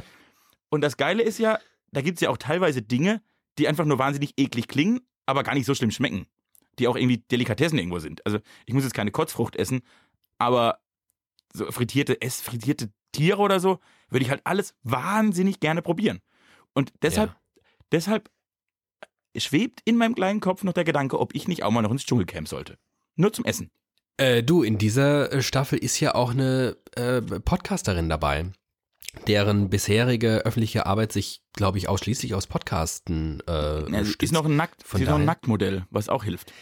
Und 0.69 0.81
das 0.81 0.97
Geile 0.97 1.23
ist 1.23 1.37
ja, 1.37 1.59
da 1.91 2.01
gibt 2.01 2.17
es 2.17 2.21
ja 2.21 2.29
auch 2.29 2.37
teilweise 2.37 2.81
Dinge, 2.81 3.21
die 3.57 3.67
einfach 3.67 3.85
nur 3.85 3.99
wahnsinnig 3.99 4.33
eklig 4.37 4.67
klingen, 4.67 4.99
aber 5.25 5.43
gar 5.43 5.53
nicht 5.53 5.65
so 5.65 5.75
schlimm 5.75 5.91
schmecken. 5.91 6.25
die 6.79 6.87
auch 6.89 6.97
irgendwie 6.97 7.19
Delikatessen 7.31 7.77
irgendwo 7.77 7.99
sind. 7.99 8.25
Also 8.25 8.39
ich 8.65 8.73
muss 8.73 8.83
jetzt 8.83 8.93
keine 8.93 9.11
Kotzfrucht 9.11 9.55
essen, 9.55 9.81
aber 10.39 10.79
so 11.53 11.71
frittierte, 11.71 12.21
ess 12.21 12.41
frittierte 12.41 12.91
Tiere 13.13 13.37
oder 13.37 13.61
so, 13.61 13.79
würde 14.09 14.25
ich 14.25 14.29
halt 14.29 14.41
alles 14.43 14.75
wahnsinnig 14.83 15.61
gerne 15.61 15.81
probieren. 15.81 16.19
Und 16.73 16.91
deshalb, 17.01 17.29
Ja. 17.29 17.61
deshalb 17.93 18.29
schwebt 19.37 19.81
in 19.85 19.97
meinem 19.97 20.15
kleinen 20.15 20.39
Kopf 20.39 20.63
noch 20.63 20.73
der 20.73 20.83
Gedanke, 20.83 21.19
ob 21.19 21.35
ich 21.35 21.47
nicht 21.47 21.63
auch 21.63 21.71
mal 21.71 21.81
noch 21.81 21.91
ins 21.91 22.05
Dschungelcamp 22.05 22.47
sollte. 22.47 22.77
Nur 23.15 23.33
zum 23.33 23.45
Essen. 23.45 23.71
Äh, 24.17 24.43
du, 24.43 24.63
in 24.63 24.77
dieser 24.77 25.31
äh, 25.31 25.41
Staffel 25.41 25.77
ist 25.77 25.99
ja 25.99 26.15
auch 26.15 26.31
eine 26.31 26.77
äh, 26.95 27.21
Podcasterin 27.21 28.09
dabei, 28.09 28.45
deren 29.27 29.69
bisherige 29.69 30.45
öffentliche 30.45 30.85
Arbeit 30.85 31.11
sich, 31.11 31.41
glaube 31.53 31.77
ich, 31.77 31.89
ausschließlich 31.89 32.33
aus 32.33 32.47
Podcasten 32.47 33.41
äh, 33.41 34.05
stützt. 34.05 34.23
ist 34.23 34.31
noch 34.31 34.45
ein 34.45 34.55
Nackt, 34.55 34.83
Von 34.83 35.01
ist 35.01 35.09
noch 35.09 35.19
ein 35.19 35.25
Nacktmodell, 35.25 35.85
was 35.89 36.09
auch 36.09 36.23
hilft. 36.23 36.53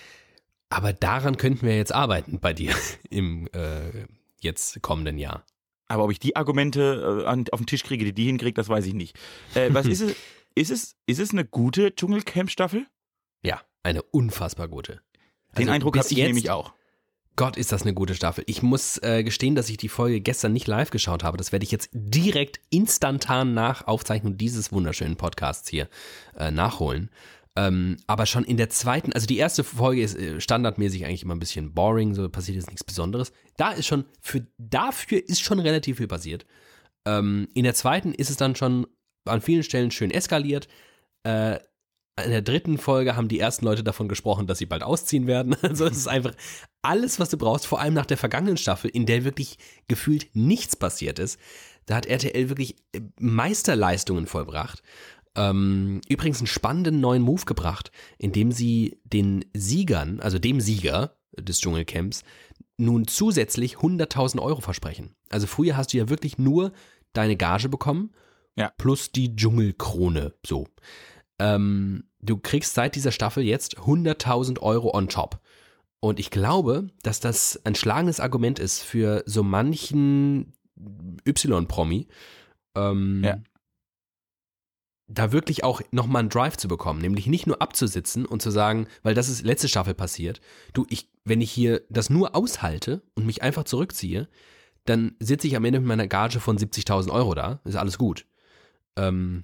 Aber 0.70 0.94
daran 0.94 1.38
könnten 1.38 1.68
wir 1.68 1.78
jetzt 1.78 1.94
arbeiten 1.94 2.40
bei 2.40 2.54
dir 2.54 2.74
im 3.10 3.48
äh, 3.54 4.06
jetzt 4.40 4.82
kommenden 4.82 5.20
Jahr. 5.20 5.46
Aber 5.88 6.06
ob 6.06 6.12
ich 6.12 6.20
die 6.20 6.36
Argumente 6.36 7.24
äh, 7.24 7.28
an, 7.28 7.46
auf 7.52 7.60
den 7.60 7.68
Tisch 7.68 7.84
kriege, 7.84 8.04
die 8.06 8.14
die 8.14 8.26
hinkriegt, 8.26 8.58
das 8.58 8.70
weiß 8.70 8.86
ich 8.88 8.96
nicht. 8.96 9.16
Äh, 9.54 9.70
was 9.74 9.86
ist 9.88 10.02
es? 10.02 10.16
Ist 10.56 10.72
es, 10.72 10.96
ist 11.08 11.20
es 11.20 11.32
eine 11.32 11.46
gute 11.46 11.96
Dschungelcamp-Staffel? 11.96 12.86
Ja, 13.44 13.62
eine 13.84 14.04
unfassbar 14.04 14.68
gute. 14.68 15.02
Den 15.58 15.64
Also 15.64 15.72
Eindruck 15.72 15.98
habe 15.98 16.08
ich 16.10 16.18
jetzt- 16.18 16.28
nämlich 16.28 16.50
auch. 16.52 16.74
Gott, 17.36 17.58
ist 17.58 17.72
das 17.72 17.82
eine 17.82 17.96
gute 17.96 18.14
Staffel. 18.14 18.44
Ich 18.46 18.62
muss 18.62 19.00
äh, 19.00 19.24
gestehen, 19.24 19.56
dass 19.56 19.68
ich 19.70 19.78
die 19.78 19.90
Folge 19.90 20.22
gestern 20.22 20.54
nicht 20.54 20.68
live 20.68 20.92
geschaut 20.92 21.24
habe. 21.24 21.36
Das 21.38 21.52
werde 21.52 21.64
ich 21.64 21.72
jetzt 21.72 21.90
direkt 21.92 22.60
instantan 22.70 23.56
nach 23.56 23.88
Aufzeichnung 23.88 24.38
dieses 24.38 24.72
wunderschönen 24.72 25.16
Podcasts 25.16 25.68
hier 25.68 25.90
äh, 26.38 26.52
nachholen. 26.52 27.10
Ähm, 27.56 27.98
aber 28.06 28.28
schon 28.28 28.44
in 28.44 28.58
der 28.58 28.70
zweiten, 28.70 29.14
also 29.14 29.26
die 29.26 29.38
erste 29.38 29.64
Folge 29.64 30.04
ist 30.04 30.16
äh, 30.16 30.40
standardmäßig 30.40 31.06
eigentlich 31.06 31.24
immer 31.24 31.34
ein 31.34 31.40
bisschen 31.40 31.74
boring, 31.74 32.14
so 32.14 32.30
passiert 32.30 32.56
jetzt 32.58 32.68
nichts 32.70 32.84
Besonderes. 32.84 33.32
Da 33.58 33.72
ist 33.72 33.88
schon, 33.88 34.06
für 34.22 34.46
dafür 34.60 35.20
ist 35.28 35.42
schon 35.42 35.60
relativ 35.60 35.98
viel 35.98 36.08
passiert. 36.08 36.46
Ähm, 37.06 37.48
in 37.56 37.64
der 37.64 37.74
zweiten 37.74 38.14
ist 38.14 38.30
es 38.30 38.38
dann 38.38 38.56
schon 38.56 38.86
an 39.26 39.42
vielen 39.42 39.64
Stellen 39.64 39.92
schön 39.92 40.12
eskaliert. 40.12 40.68
Äh, 41.24 41.60
in 42.24 42.30
der 42.30 42.44
dritten 42.44 42.78
Folge 42.78 43.16
haben 43.16 43.28
die 43.28 43.40
ersten 43.40 43.66
Leute 43.66 43.84
davon 43.84 44.08
gesprochen, 44.08 44.46
dass 44.46 44.60
sie 44.60 44.68
bald 44.68 44.84
ausziehen 44.84 45.26
werden. 45.26 45.56
Also 45.62 45.86
es 45.86 45.98
ist 45.98 46.08
einfach 46.10 46.34
alles, 46.82 47.20
was 47.20 47.30
du 47.30 47.38
brauchst, 47.38 47.66
vor 47.66 47.80
allem 47.80 47.94
nach 47.94 48.06
der 48.06 48.18
vergangenen 48.18 48.58
Staffel, 48.58 48.90
in 48.90 49.06
der 49.06 49.24
wirklich 49.24 49.58
gefühlt 49.88 50.28
nichts 50.34 50.76
passiert 50.76 51.18
ist. 51.20 51.40
Da 51.86 51.96
hat 51.96 52.06
RTL 52.06 52.50
wirklich 52.50 52.76
äh, 52.94 53.02
Meisterleistungen 53.20 54.28
vollbracht. 54.28 54.84
Ähm, 55.36 56.02
übrigens 56.08 56.38
einen 56.38 56.48
spannenden 56.48 57.00
neuen 57.00 57.24
Move 57.24 57.46
gebracht, 57.46 57.92
indem 58.20 58.52
sie 58.52 59.00
den 59.04 59.46
Siegern, 59.56 60.20
also 60.20 60.38
dem 60.38 60.62
Sieger 60.62 61.18
des 61.40 61.60
Dschungelcamps, 61.60 62.24
nun 62.78 63.08
zusätzlich 63.08 63.78
100.000 63.78 64.40
Euro 64.40 64.62
versprechen. 64.62 65.16
Also 65.30 65.48
früher 65.48 65.76
hast 65.76 65.94
du 65.94 65.98
ja 65.98 66.10
wirklich 66.10 66.38
nur 66.38 66.74
deine 67.14 67.36
Gage 67.36 67.70
bekommen, 67.70 68.12
Ja. 68.58 68.72
plus 68.78 69.12
die 69.12 69.36
Dschungelkrone, 69.36 70.34
so. 70.46 70.68
Ähm, 71.40 72.04
du 72.22 72.38
kriegst 72.38 72.76
seit 72.76 72.96
dieser 72.96 73.12
Staffel 73.12 73.44
jetzt 73.44 73.78
100.000 73.80 74.60
Euro 74.62 74.96
on 74.96 75.08
top. 75.10 75.40
Und 76.00 76.20
ich 76.20 76.30
glaube, 76.30 76.88
dass 77.02 77.20
das 77.20 77.60
ein 77.66 77.76
schlagendes 77.76 78.20
Argument 78.20 78.60
ist 78.60 78.82
für 78.84 79.24
so 79.26 79.42
manchen 79.42 80.54
Y-Promi, 81.28 82.08
ähm, 82.76 83.24
Ja. 83.24 83.38
da 85.08 85.32
wirklich 85.32 85.64
auch 85.64 85.82
nochmal 85.92 86.22
einen 86.22 86.30
Drive 86.30 86.58
zu 86.58 86.68
bekommen, 86.68 87.02
nämlich 87.02 87.28
nicht 87.28 87.48
nur 87.48 87.62
abzusitzen 87.62 88.26
und 88.26 88.42
zu 88.42 88.52
sagen, 88.52 88.88
weil 89.02 89.14
das 89.16 89.30
ist 89.30 89.44
letzte 89.44 89.68
Staffel 89.68 89.94
passiert, 89.94 90.42
du, 90.74 90.86
ich, 90.90 91.10
wenn 91.24 91.42
ich 91.42 91.52
hier 91.52 91.82
das 91.90 92.10
nur 92.10 92.36
aushalte 92.36 93.02
und 93.16 93.26
mich 93.26 93.42
einfach 93.42 93.64
zurückziehe, 93.64 94.28
dann 94.86 95.16
sitze 95.20 95.48
ich 95.48 95.56
am 95.56 95.66
Ende 95.66 95.80
mit 95.80 95.88
meiner 95.88 96.08
Gage 96.08 96.40
von 96.40 96.58
70.000 96.58 97.12
Euro 97.12 97.34
da, 97.34 97.62
ist 97.64 97.76
alles 97.76 97.98
gut. 97.98 98.26
Ähm, 98.98 99.42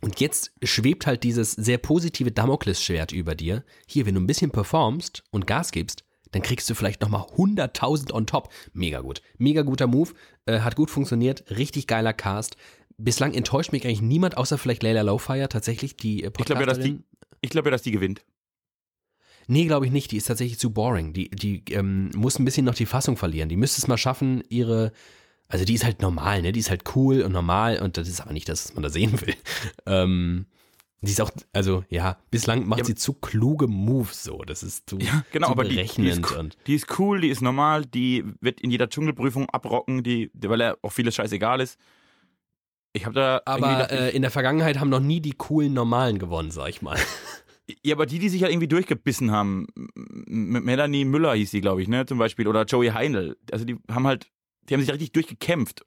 und 0.00 0.20
jetzt 0.20 0.52
schwebt 0.62 1.06
halt 1.06 1.22
dieses 1.22 1.52
sehr 1.52 1.78
positive 1.78 2.32
Damoklesschwert 2.32 3.12
über 3.12 3.34
dir. 3.34 3.64
Hier, 3.86 4.04
wenn 4.04 4.14
du 4.14 4.20
ein 4.20 4.26
bisschen 4.26 4.50
performst 4.50 5.22
und 5.30 5.46
Gas 5.46 5.70
gibst, 5.70 6.04
dann 6.32 6.42
kriegst 6.42 6.68
du 6.68 6.74
vielleicht 6.74 7.00
nochmal 7.02 7.22
100.000 7.22 8.12
on 8.12 8.26
top. 8.26 8.52
Mega 8.72 9.00
gut. 9.00 9.22
Mega 9.38 9.62
guter 9.62 9.86
Move. 9.86 10.10
Äh, 10.46 10.60
hat 10.60 10.76
gut 10.76 10.90
funktioniert. 10.90 11.44
Richtig 11.50 11.86
geiler 11.86 12.12
Cast. 12.12 12.56
Bislang 12.98 13.32
enttäuscht 13.34 13.72
mich 13.72 13.84
eigentlich 13.84 14.02
niemand, 14.02 14.36
außer 14.36 14.58
vielleicht 14.58 14.82
Layla 14.82 15.02
Lowfire, 15.02 15.48
tatsächlich, 15.48 15.96
die 15.96 16.24
äh, 16.24 16.32
Ich 16.36 16.44
glaube 16.46 16.62
ja, 16.62 16.66
glaube 17.50 17.68
ja, 17.68 17.70
dass 17.70 17.82
die 17.82 17.90
gewinnt. 17.92 18.24
Nee, 19.46 19.66
glaube 19.66 19.86
ich 19.86 19.92
nicht. 19.92 20.10
Die 20.10 20.16
ist 20.16 20.26
tatsächlich 20.26 20.58
zu 20.58 20.70
boring. 20.70 21.12
Die, 21.12 21.30
die 21.30 21.64
ähm, 21.70 22.10
muss 22.14 22.38
ein 22.38 22.44
bisschen 22.44 22.64
noch 22.64 22.74
die 22.74 22.86
Fassung 22.86 23.16
verlieren. 23.16 23.48
Die 23.48 23.56
müsste 23.56 23.80
es 23.80 23.88
mal 23.88 23.98
schaffen, 23.98 24.42
ihre. 24.48 24.92
Also 25.52 25.66
die 25.66 25.74
ist 25.74 25.84
halt 25.84 26.00
normal, 26.00 26.40
ne? 26.40 26.50
Die 26.50 26.60
ist 26.60 26.70
halt 26.70 26.96
cool 26.96 27.20
und 27.20 27.32
normal 27.32 27.78
und 27.78 27.98
das 27.98 28.08
ist 28.08 28.22
aber 28.22 28.32
nicht 28.32 28.48
das, 28.48 28.64
was 28.64 28.74
man 28.74 28.82
da 28.82 28.88
sehen 28.88 29.20
will. 29.20 29.34
Ähm, 29.86 30.46
die 31.02 31.10
ist 31.10 31.20
auch, 31.20 31.30
also 31.52 31.84
ja, 31.90 32.16
bislang 32.30 32.66
macht 32.66 32.78
Ja, 32.78 32.84
sie 32.86 32.94
zu 32.94 33.12
kluge 33.12 33.66
Moves 33.66 34.22
so. 34.22 34.42
Das 34.44 34.62
ist 34.62 34.88
zu, 34.88 34.98
Ja, 34.98 35.24
genau, 35.30 35.48
zu 35.48 35.52
aber 35.52 35.64
die, 35.64 35.70
die, 35.70 35.80
ist, 35.80 35.96
berechnend 35.96 36.30
cool- 36.30 36.38
und 36.38 36.56
die 36.66 36.74
ist 36.74 36.98
cool, 36.98 37.20
die 37.20 37.28
ist 37.28 37.42
normal, 37.42 37.84
die 37.84 38.24
wird 38.40 38.62
in 38.62 38.70
jeder 38.70 38.88
Dschungelprüfung 38.88 39.50
abrocken, 39.50 40.02
die, 40.02 40.30
weil 40.34 40.60
er 40.62 40.78
auch 40.80 40.92
vieles 40.92 41.14
scheißegal 41.16 41.60
ist. 41.60 41.78
Ich 42.94 43.04
habe 43.04 43.14
da 43.14 43.42
aber 43.44 43.90
äh, 43.90 44.16
in 44.16 44.22
der 44.22 44.30
Vergangenheit 44.30 44.80
haben 44.80 44.88
noch 44.90 45.00
nie 45.00 45.20
die 45.20 45.32
coolen 45.32 45.74
Normalen 45.74 46.18
gewonnen, 46.18 46.50
sag 46.50 46.70
ich 46.70 46.80
mal. 46.80 46.96
Ja, 47.84 47.94
aber 47.94 48.06
die, 48.06 48.18
die 48.18 48.28
sich 48.28 48.42
halt 48.42 48.52
irgendwie 48.52 48.68
durchgebissen 48.68 49.30
haben, 49.30 49.68
Melanie 50.26 51.04
Müller 51.04 51.32
hieß 51.34 51.52
sie, 51.52 51.60
glaube 51.60 51.80
ich, 51.80 51.88
ne, 51.88 52.04
zum 52.04 52.18
Beispiel, 52.18 52.48
oder 52.48 52.64
Joey 52.64 52.88
Heinl, 52.88 53.36
also 53.52 53.64
die 53.64 53.78
haben 53.88 54.06
halt, 54.06 54.31
die 54.62 54.74
haben 54.74 54.80
sich 54.80 54.90
richtig 54.90 55.12
durchgekämpft. 55.12 55.84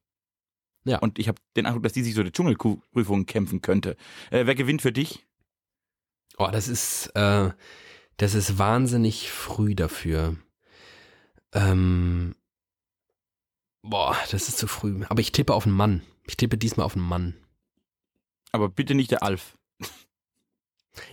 Ja. 0.86 1.00
Und 1.00 1.18
ich 1.18 1.28
habe 1.28 1.42
den 1.56 1.66
Eindruck, 1.66 1.84
dass 1.84 1.94
die 1.94 2.04
sich 2.04 2.14
so 2.14 2.24
die 2.24 2.32
Dschungelprüfung 2.32 3.26
kämpfen 3.26 3.62
könnte. 3.62 3.98
Äh, 4.30 4.46
wer 4.46 4.56
gewinnt 4.56 4.82
für 4.82 4.92
dich? 4.92 5.26
Oh, 6.38 6.50
das 6.52 6.68
ist, 6.68 7.08
äh, 7.16 7.52
das 8.18 8.36
ist 8.36 8.58
wahnsinnig 8.58 9.32
früh 9.32 9.74
dafür. 9.74 10.38
Ähm, 11.54 12.36
boah, 13.82 14.16
das 14.32 14.48
ist 14.48 14.58
zu 14.58 14.68
früh. 14.68 15.04
Aber 15.10 15.22
ich 15.22 15.32
tippe 15.32 15.54
auf 15.54 15.66
einen 15.66 15.76
Mann. 15.76 16.02
Ich 16.28 16.38
tippe 16.38 16.58
diesmal 16.58 16.86
auf 16.86 16.96
einen 16.96 17.08
Mann. 17.08 17.36
Aber 18.52 18.70
bitte 18.70 18.96
nicht 18.96 19.12
der 19.12 19.24
Alf. 19.24 19.58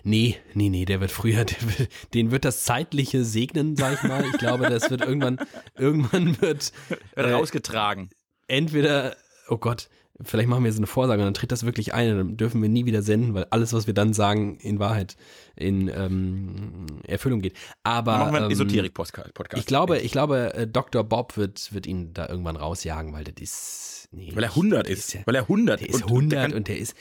Nee, 0.04 0.36
nee, 0.54 0.68
nee, 0.68 0.84
der 0.84 1.00
wird 1.00 1.10
früher, 1.10 1.44
der 1.44 1.78
wird, 1.78 1.88
den 2.14 2.30
wird 2.30 2.44
das 2.44 2.64
Zeitliche 2.64 3.24
segnen, 3.24 3.76
sag 3.76 3.94
ich 3.94 4.02
mal. 4.08 4.24
Ich 4.26 4.38
glaube, 4.38 4.68
das 4.70 4.90
wird 4.90 5.02
irgendwann, 5.02 5.38
irgendwann 5.78 6.40
wird 6.40 6.72
Wird 6.88 7.00
Äh, 7.16 7.32
rausgetragen. 7.32 8.10
entweder, 8.48 9.16
oh 9.48 9.56
Gott, 9.58 9.88
vielleicht 10.24 10.48
machen 10.48 10.62
wir 10.64 10.72
so 10.72 10.78
eine 10.78 10.86
Vorsage 10.86 11.20
und 11.22 11.26
dann 11.26 11.34
tritt 11.34 11.50
das 11.52 11.64
wirklich 11.66 11.94
ein 11.94 12.10
und 12.12 12.16
dann 12.18 12.36
dürfen 12.36 12.62
wir 12.62 12.68
nie 12.68 12.84
wieder 12.86 13.02
senden, 13.02 13.34
weil 13.34 13.46
alles, 13.50 13.72
was 13.72 13.86
wir 13.86 13.94
dann 13.94 14.12
sagen, 14.12 14.56
in 14.58 14.78
Wahrheit 14.78 15.16
in 15.56 15.88
ähm, 15.88 16.86
Erfüllung 17.06 17.40
geht. 17.40 17.54
Aber 17.82 18.18
machen 18.18 18.32
wir 18.34 18.36
einen 18.42 18.46
ähm, 18.46 18.52
Esoterik-Podcast. 18.52 19.58
Ich 19.58 19.66
glaube, 19.66 19.98
ich 19.98 20.12
glaube, 20.12 20.54
äh, 20.54 20.66
Dr. 20.68 21.02
Bob 21.04 21.36
wird, 21.36 21.72
wird 21.74 21.86
ihn 21.86 22.12
da 22.14 22.28
irgendwann 22.28 22.56
rausjagen, 22.56 23.12
weil 23.12 23.24
das 23.24 23.34
ist. 23.40 24.08
Nee, 24.12 24.30
Weil 24.34 24.44
er 24.44 24.50
100 24.50 24.86
der 24.86 24.92
ist. 24.92 25.14
ja, 25.14 25.20
Weil 25.24 25.34
er 25.36 25.42
100 25.42 25.80
der 25.80 25.88
ist 25.88 25.94
und- 25.96 26.04
100 26.04 26.32
der 26.32 26.44
und, 26.44 26.52
kann- 26.52 26.64
der 26.64 26.78
ist. 26.78 26.94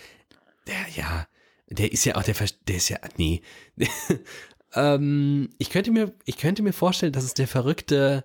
Der, 0.68 0.76
ja. 0.96 1.28
Der 1.72 1.92
ist 1.92 2.06
ja 2.06 2.16
auch, 2.16 2.24
der, 2.24 2.36
ver- 2.36 2.46
der 2.68 2.76
ist 2.76 2.90
ja. 2.90 2.98
Nee. 3.18 3.42
ähm, 4.74 5.50
ich, 5.58 5.70
könnte 5.70 5.92
mir, 5.92 6.14
ich 6.26 6.38
könnte 6.38 6.62
mir 6.64 6.74
vorstellen, 6.74 7.14
dass 7.14 7.24
es 7.24 7.34
der 7.34 7.48
verrückte. 7.48 8.24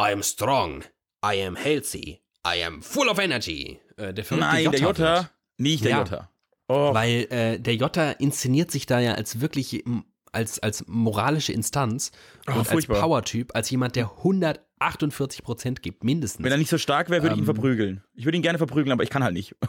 I 0.00 0.12
am 0.12 0.22
strong. 0.22 0.84
I 1.24 1.42
am 1.44 1.56
healthy. 1.56 2.20
I 2.46 2.62
am 2.64 2.82
full 2.82 3.08
of 3.08 3.18
energy. 3.18 3.78
Äh, 3.96 4.12
der 4.14 4.24
verrückte 4.24 4.48
Nein, 4.48 4.70
der 4.70 4.80
Jota 4.80 4.86
Jota. 5.02 5.14
wird. 5.16 5.30
Nicht 5.58 5.84
der 5.84 5.90
Ja. 5.90 5.98
Jota. 5.98 6.28
Oh, 6.68 6.94
Weil 6.94 7.26
äh, 7.30 7.58
der 7.60 7.74
Jota 7.76 8.12
inszeniert 8.12 8.70
sich 8.70 8.86
da 8.86 8.98
ja 9.00 9.14
als 9.14 9.40
wirklich 9.40 9.84
als, 10.32 10.58
als 10.60 10.84
moralische 10.86 11.52
Instanz 11.52 12.10
Oh, 12.48 12.52
und 12.52 12.58
als 12.60 12.68
furchtbar. 12.70 13.00
Power-Typ, 13.00 13.54
als 13.54 13.68
jemand, 13.68 13.96
der 13.96 14.10
148 14.18 15.42
Prozent 15.42 15.82
gibt, 15.82 16.04
mindestens. 16.04 16.42
wenn 16.42 16.50
er 16.52 16.56
nicht 16.56 16.70
so 16.70 16.78
stark 16.78 17.10
wäre, 17.10 17.22
würde 17.22 17.34
ich 17.34 17.40
ihn 17.40 17.42
Ähm, 17.48 17.54
verprügeln. 17.54 18.02
Ich 18.14 18.24
würde 18.24 18.36
ihn 18.38 18.42
gerne 18.42 18.56
verprügeln, 18.56 18.92
aber 18.92 19.02
ich 19.02 19.10
kann 19.10 19.22
halt 19.22 19.34
nicht. 19.34 19.54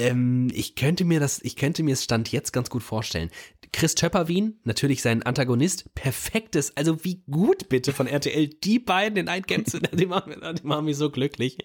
Ähm, 0.00 0.48
ich 0.54 0.76
könnte 0.76 1.04
mir 1.04 1.20
das, 1.20 1.40
ich 1.42 1.56
könnte 1.56 1.82
mir 1.82 1.92
es 1.92 2.04
Stand 2.04 2.32
jetzt 2.32 2.52
ganz 2.52 2.70
gut 2.70 2.82
vorstellen. 2.82 3.30
Chris 3.72 3.94
Töpperwien, 3.94 4.58
natürlich 4.64 5.02
sein 5.02 5.22
Antagonist, 5.22 5.94
perfektes, 5.94 6.76
also 6.76 7.04
wie 7.04 7.22
gut 7.30 7.68
bitte 7.68 7.92
von 7.92 8.06
RTL, 8.06 8.48
die 8.48 8.78
beiden 8.78 9.18
in 9.18 9.28
ein 9.28 9.46
Camp 9.46 9.68
zu, 9.68 9.78
die 9.92 10.06
machen, 10.06 10.34
die 10.60 10.66
machen 10.66 10.86
mich 10.86 10.96
so 10.96 11.10
glücklich. 11.10 11.58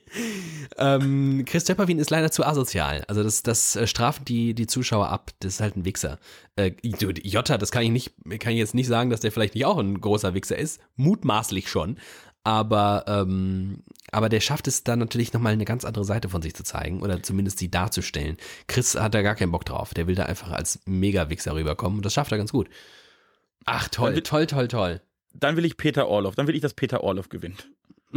Ähm, 0.77 1.45
Chris 1.45 1.63
Töpperwien 1.63 1.97
ist 1.97 2.09
leider 2.09 2.29
zu 2.29 2.45
asozial, 2.45 3.05
also 3.07 3.23
das, 3.23 3.41
das 3.41 3.75
äh, 3.75 3.88
strafen 3.88 4.25
die, 4.25 4.53
die 4.53 4.67
Zuschauer 4.67 5.09
ab, 5.09 5.31
das 5.39 5.55
ist 5.55 5.61
halt 5.61 5.77
ein 5.77 5.86
Wichser. 5.86 6.19
Äh, 6.57 6.73
Jota, 6.83 7.57
das 7.57 7.71
kann 7.71 7.83
ich 7.83 7.91
nicht, 7.91 8.13
kann 8.39 8.51
ich 8.51 8.59
jetzt 8.59 8.75
nicht 8.75 8.88
sagen, 8.88 9.09
dass 9.09 9.21
der 9.21 9.31
vielleicht 9.31 9.55
nicht 9.55 9.65
auch 9.65 9.79
ein 9.79 9.99
großer 9.99 10.33
Wichser 10.33 10.57
ist, 10.57 10.81
mutmaßlich 10.97 11.69
schon, 11.69 11.97
aber, 12.45 13.03
ähm, 13.07 13.83
aber 14.11 14.29
der 14.29 14.39
schafft 14.39 14.67
es 14.67 14.83
dann 14.83 14.99
natürlich 14.99 15.33
nochmal 15.33 15.51
eine 15.53 15.65
ganz 15.65 15.83
andere 15.83 16.05
Seite 16.05 16.29
von 16.29 16.41
sich 16.41 16.53
zu 16.53 16.63
zeigen 16.63 17.01
oder 17.01 17.21
zumindest 17.23 17.57
sie 17.59 17.69
darzustellen. 17.69 18.37
Chris 18.67 18.95
hat 18.95 19.13
da 19.13 19.21
gar 19.21 19.35
keinen 19.35 19.51
Bock 19.51 19.65
drauf. 19.65 19.93
Der 19.93 20.07
will 20.07 20.15
da 20.15 20.23
einfach 20.27 20.51
als 20.51 20.79
Mega-Wichser 20.85 21.55
rüberkommen 21.55 21.97
und 21.99 22.05
das 22.05 22.13
schafft 22.13 22.31
er 22.31 22.37
ganz 22.37 22.51
gut. 22.51 22.69
Ach 23.65 23.89
toll, 23.89 24.15
will- 24.15 24.21
toll, 24.23 24.45
toll, 24.45 24.67
toll. 24.67 25.01
Dann 25.33 25.57
will 25.57 25.65
ich 25.65 25.75
Peter 25.75 26.07
Orloff. 26.07 26.35
Dann 26.35 26.47
will 26.47 26.55
ich, 26.55 26.61
dass 26.61 26.73
Peter 26.75 27.03
Orloff 27.03 27.27
gewinnt. 27.29 27.67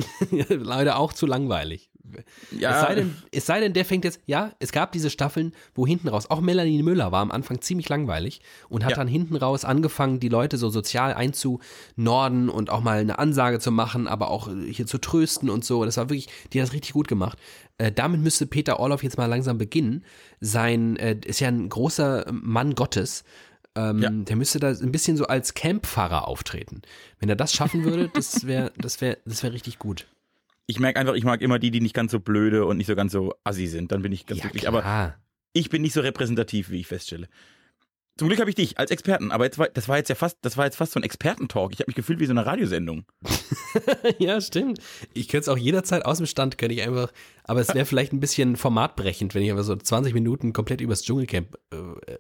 Leider 0.49 0.99
auch 0.99 1.12
zu 1.12 1.26
langweilig. 1.26 1.90
Ja, 2.59 2.70
Es, 2.74 2.80
sei 2.80 2.94
denn, 2.94 3.16
es 3.32 3.44
sei 3.46 3.61
denn, 3.61 3.74
der 3.74 3.84
fängt 3.84 4.03
jetzt, 4.05 4.20
ja, 4.24 4.53
es 4.61 4.72
gab 4.72 4.92
diese 4.92 5.11
Staffeln, 5.11 5.53
wo 5.74 5.86
hinten 5.86 6.09
raus, 6.09 6.30
auch 6.30 6.40
Melanie 6.40 6.82
Müller 6.82 7.12
war 7.12 7.20
am 7.20 7.30
Anfang 7.30 7.61
ziemlich 7.61 7.86
langweilig 7.90 8.40
und 8.70 8.82
hat 8.84 8.92
Ja. 8.92 8.96
dann 8.96 9.09
hinten 9.09 9.36
raus 9.36 9.66
angefangen, 9.66 10.18
die 10.18 10.30
Leute 10.30 10.57
so 10.57 10.70
sozial 10.70 11.12
einzunorden 11.12 12.49
und 12.49 12.70
auch 12.70 12.80
mal 12.80 12.99
eine 13.01 13.18
Ansage 13.18 13.59
zu 13.59 13.70
machen, 13.70 14.09
aber 14.09 14.30
auch 14.30 14.49
hier 14.70 14.86
zu 14.86 14.99
trösten 14.99 15.51
und 15.51 15.64
so. 15.66 15.84
Das 15.84 15.96
war 15.99 16.09
wirklich, 16.09 16.28
die 16.53 16.61
hat 16.61 16.68
das 16.68 16.74
richtig 16.74 16.92
gut 16.94 17.09
gemacht. 17.09 17.38
Äh, 17.76 17.92
damit 17.92 18.20
müsste 18.22 18.46
Peter 18.46 18.80
Orloff 18.80 19.03
jetzt 19.03 19.18
mal 19.18 19.26
langsam 19.26 19.59
beginnen. 19.59 20.03
Sein, 20.40 20.96
äh, 20.96 21.16
ist 21.26 21.40
ja 21.40 21.49
ein 21.49 21.68
großer 21.68 22.26
Mann 22.32 22.74
Gottes. 22.74 23.24
Ähm, 23.78 23.98
Ja. 24.02 24.10
Der 24.10 24.36
müsste 24.36 24.58
da 24.58 24.68
ein 24.70 24.92
bisschen 24.92 25.16
so 25.16 25.26
als 25.26 25.54
Campfahrer 25.54 26.26
auftreten. 26.26 26.82
Wenn 27.20 27.28
er 27.28 27.36
das 27.36 27.52
schaffen 27.52 27.84
würde, 27.84 28.08
das 28.14 28.46
wäre, 28.46 28.72
das 28.76 29.00
wäre, 29.00 29.18
das 29.24 29.42
wäre 29.42 29.52
richtig 29.52 29.78
gut. 29.78 30.06
ich 30.66 30.80
merke 30.80 30.98
einfach, 31.00 31.14
ich 31.14 31.24
mag 31.24 31.40
immer 31.40 31.58
die, 31.58 31.70
die 31.70 31.80
nicht 31.80 31.94
ganz 31.94 32.12
so 32.12 32.20
blöde 32.20 32.66
und 32.66 32.76
nicht 32.78 32.86
so 32.88 32.96
ganz 32.96 33.12
so 33.12 33.34
assi 33.44 33.66
sind. 33.68 33.92
Dann 33.92 34.02
bin 34.02 34.12
ich 34.12 34.26
ganz 34.26 34.40
glücklich. 34.40 34.68
Aber 34.68 34.80
klar. 34.82 35.18
ich 35.52 35.70
bin 35.70 35.82
nicht 35.82 35.94
so 35.94 36.00
repräsentativ, 36.00 36.70
wie 36.70 36.80
ich 36.80 36.86
feststelle. 36.86 37.28
Zum 38.18 38.26
Glück 38.26 38.40
habe 38.40 38.50
ich 38.50 38.56
dich 38.56 38.78
als 38.80 38.90
Experten, 38.90 39.30
aber 39.30 39.48
war, 39.58 39.68
das 39.68 39.88
war 39.88 39.96
jetzt 39.96 40.08
ja 40.08 40.16
fast, 40.16 40.38
das 40.42 40.56
war 40.56 40.64
jetzt 40.64 40.74
fast 40.74 40.90
so 40.90 40.98
ein 40.98 41.04
Expertentalk. 41.04 41.72
Ich 41.72 41.78
habe 41.78 41.88
mich 41.88 41.94
gefühlt 41.94 42.18
wie 42.18 42.26
so 42.26 42.32
eine 42.32 42.44
Radiosendung. 42.44 43.04
Ja, 44.18 44.40
stimmt. 44.40 44.80
Ich 45.14 45.28
könnte 45.28 45.42
es 45.42 45.48
auch 45.48 45.58
jederzeit 45.58 46.04
aus 46.04 46.16
dem 46.16 46.26
Stand, 46.26 46.58
könnte 46.58 46.74
ich 46.74 46.82
einfach, 46.82 47.12
aber 47.44 47.60
es 47.60 47.74
wäre 47.74 47.84
vielleicht 47.86 48.12
ein 48.12 48.18
bisschen 48.18 48.56
formatbrechend, 48.56 49.34
wenn 49.34 49.42
ich 49.42 49.50
einfach 49.50 49.62
so 49.62 49.76
20 49.76 50.14
Minuten 50.14 50.52
komplett 50.52 50.80
übers 50.80 51.02
Dschungelcamp. 51.02 51.56
Äh, 51.70 51.76
äh, 51.76 52.18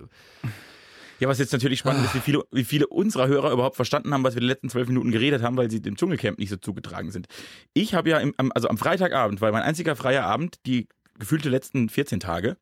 Ja, 1.18 1.28
was 1.28 1.38
jetzt 1.38 1.52
natürlich 1.52 1.80
spannend 1.80 2.04
ist, 2.04 2.14
wie 2.14 2.20
viele, 2.20 2.44
wie 2.52 2.64
viele 2.64 2.86
unserer 2.86 3.26
Hörer 3.26 3.52
überhaupt 3.52 3.76
verstanden 3.76 4.14
haben, 4.14 4.22
was 4.22 4.34
wir 4.34 4.40
die 4.40 4.46
letzten 4.46 4.68
zwölf 4.68 4.86
Minuten 4.88 5.10
geredet 5.10 5.42
haben, 5.42 5.56
weil 5.56 5.70
sie 5.70 5.82
dem 5.82 5.96
Dschungelcamp 5.96 6.38
nicht 6.38 6.50
so 6.50 6.56
zugetragen 6.56 7.10
sind. 7.10 7.26
Ich 7.74 7.94
habe 7.94 8.10
ja, 8.10 8.18
im, 8.18 8.34
also 8.54 8.68
am 8.68 8.78
Freitagabend, 8.78 9.40
war 9.40 9.50
mein 9.50 9.62
einziger 9.62 9.96
freier 9.96 10.24
Abend, 10.24 10.56
die 10.66 10.86
gefühlte 11.18 11.48
letzten 11.48 11.88
14 11.88 12.20
Tage. 12.20 12.56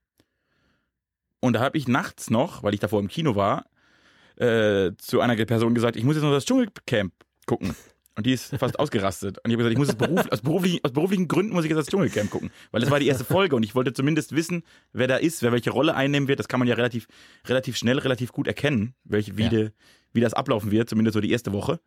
Und 1.41 1.53
da 1.53 1.61
habe 1.61 1.77
ich 1.77 1.87
nachts 1.87 2.31
noch, 2.31 2.63
weil 2.63 2.73
ich 2.73 2.81
davor 2.81 3.01
im 3.01 3.09
Kino 3.09 3.37
war, 3.37 3.67
äh, 4.37 4.93
zu 4.99 5.21
einer 5.21 5.37
Person 5.45 5.75
gesagt, 5.75 5.97
ich 5.97 6.05
muss 6.05 6.17
jetzt 6.17 6.25
noch 6.25 6.33
das 6.33 6.47
Dschungelcamp 6.47 7.13
gucken. 7.47 7.75
Und 8.17 8.25
die 8.25 8.33
ist 8.33 8.57
fast 8.57 8.79
ausgerastet. 8.79 9.39
Und 9.45 9.51
ich 9.51 9.57
habe 9.57 9.59
gesagt, 9.59 9.73
ich 9.73 9.79
muss 9.79 9.89
es 9.89 9.95
beruf, 9.95 10.27
aus, 10.33 10.41
beruflichen, 10.41 10.81
aus 10.83 10.93
beruflichen 10.93 11.29
Gründen 11.29 11.53
muss 11.53 11.65
ich 11.65 11.71
jetzt 11.71 11.79
das 11.79 11.87
Dschungelcamp 11.89 12.31
gucken. 12.31 12.51
Weil 12.71 12.81
das 12.81 12.91
war 12.91 12.99
die 12.99 13.07
erste 13.07 13.25
Folge 13.25 13.55
und 13.57 13.63
ich 13.63 13.75
wollte 13.75 13.93
zumindest 13.93 14.35
wissen, 14.35 14.63
wer 14.95 15.07
da 15.07 15.17
ist, 15.17 15.43
wer 15.43 15.53
welche 15.53 15.71
Rolle 15.71 15.95
einnehmen 15.95 16.27
wird. 16.27 16.39
Das 16.39 16.49
kann 16.49 16.59
man 16.59 16.67
ja 16.67 16.75
relativ, 16.77 17.09
relativ 17.47 17.77
schnell, 17.77 17.99
relativ 17.99 18.33
gut 18.33 18.47
erkennen, 18.47 18.95
welche, 19.05 19.37
wie, 19.37 19.43
Ja. 19.45 19.49
de, 19.51 19.71
wie 20.15 20.21
das 20.23 20.33
ablaufen 20.33 20.71
wird, 20.71 20.89
zumindest 20.89 21.13
so 21.13 21.21
die 21.21 21.31
erste 21.31 21.53
Woche. 21.53 21.79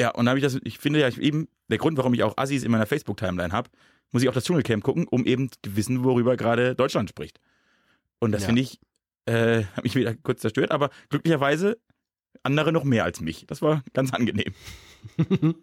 Ja, 0.00 0.10
und 0.10 0.26
dann 0.26 0.28
habe 0.30 0.38
ich 0.38 0.44
das, 0.44 0.58
ich 0.64 0.78
finde 0.78 1.00
ja 1.00 1.08
eben, 1.18 1.48
der 1.68 1.78
Grund, 1.78 1.96
warum 1.98 2.14
ich 2.14 2.22
auch 2.22 2.36
Assis 2.36 2.62
in 2.62 2.70
meiner 2.70 2.86
Facebook-Timeline 2.86 3.52
habe, 3.52 3.70
muss 4.12 4.22
ich 4.22 4.28
auch 4.28 4.34
das 4.34 4.44
Dschungelcamp 4.44 4.82
gucken, 4.84 5.06
um 5.08 5.24
eben 5.26 5.50
zu 5.50 5.76
wissen, 5.76 6.04
worüber 6.04 6.36
gerade 6.36 6.74
Deutschland 6.76 7.08
spricht. 7.10 7.40
Und 8.20 8.30
das 8.32 8.42
Ja. 8.42 8.46
finde 8.46 8.62
ich, 8.62 8.78
äh, 9.26 9.64
hat 9.76 9.82
mich 9.84 9.94
wieder 9.96 10.14
kurz 10.14 10.40
zerstört, 10.40 10.70
aber 10.70 10.90
glücklicherweise 11.10 11.78
andere 12.42 12.72
noch 12.72 12.84
mehr 12.84 13.04
als 13.04 13.20
mich. 13.20 13.46
Das 13.46 13.62
war 13.62 13.82
ganz 13.92 14.12
angenehm. 14.12 14.52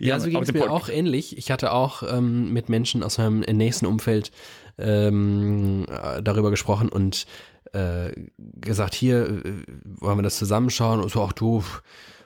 Ja, 0.00 0.14
haben 0.14 0.20
so 0.20 0.30
ging 0.30 0.40
es 0.40 0.52
mir 0.52 0.70
auch 0.70 0.88
ähnlich. 0.88 1.36
Ich 1.36 1.50
hatte 1.50 1.72
auch 1.72 2.04
ähm, 2.04 2.52
mit 2.52 2.68
Menschen 2.68 3.02
aus 3.02 3.18
meinem 3.18 3.40
nächsten 3.40 3.86
Umfeld 3.86 4.30
ähm, 4.78 5.86
äh, 5.88 6.22
darüber 6.22 6.50
gesprochen 6.50 6.88
und 6.88 7.26
äh, 7.72 8.12
gesagt, 8.60 8.94
hier 8.94 9.44
äh, 9.44 9.62
wollen 9.84 10.18
wir 10.18 10.22
das 10.22 10.38
zusammenschauen 10.38 11.00
und 11.00 11.10
so, 11.10 11.20
auch 11.20 11.32
du 11.32 11.64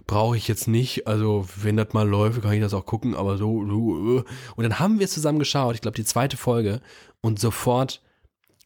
brauche 0.06 0.36
ich 0.36 0.48
jetzt 0.48 0.68
nicht, 0.68 1.06
also 1.06 1.46
wenn 1.56 1.76
das 1.76 1.92
mal 1.92 2.06
läuft, 2.06 2.42
kann 2.42 2.52
ich 2.52 2.60
das 2.60 2.74
auch 2.74 2.84
gucken, 2.84 3.14
aber 3.14 3.38
so, 3.38 3.66
so 3.66 4.18
äh. 4.18 4.24
und 4.56 4.64
dann 4.64 4.78
haben 4.78 4.98
wir 4.98 5.04
es 5.04 5.12
zusammen 5.12 5.38
geschaut, 5.38 5.74
ich 5.74 5.80
glaube 5.80 5.96
die 5.96 6.04
zweite 6.04 6.36
Folge 6.36 6.80
und 7.20 7.38
sofort 7.38 8.02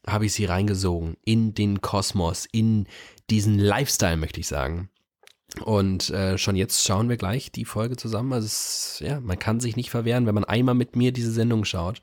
habe 0.07 0.27
ich 0.27 0.33
sie 0.33 0.45
reingesogen 0.47 1.17
in 1.25 1.55
den 1.55 1.81
Kosmos, 1.81 2.47
in 2.51 2.87
diesen 3.31 3.59
Lifestyle, 3.59 4.17
möchte 4.17 4.41
ich 4.41 4.47
sagen. 4.47 4.89
Und 5.63 6.11
äh, 6.11 6.37
schon 6.39 6.57
jetzt 6.57 6.85
schauen 6.85 7.09
wir 7.09 7.17
gleich 7.17 7.51
die 7.51 7.65
Folge 7.65 7.97
zusammen. 7.97 8.33
Also 8.33 8.47
es, 8.47 8.99
ja, 9.01 9.21
man 9.21 9.39
kann 9.39 9.61
sich 9.61 9.77
nicht 9.77 9.91
verwehren, 9.91 10.27
wenn 10.27 10.35
man 10.35 10.45
einmal 10.45 10.75
mit 10.75 10.97
mir 10.97 11.13
diese 11.13 11.33
Sendung 11.33 11.65
schaut. 11.65 12.03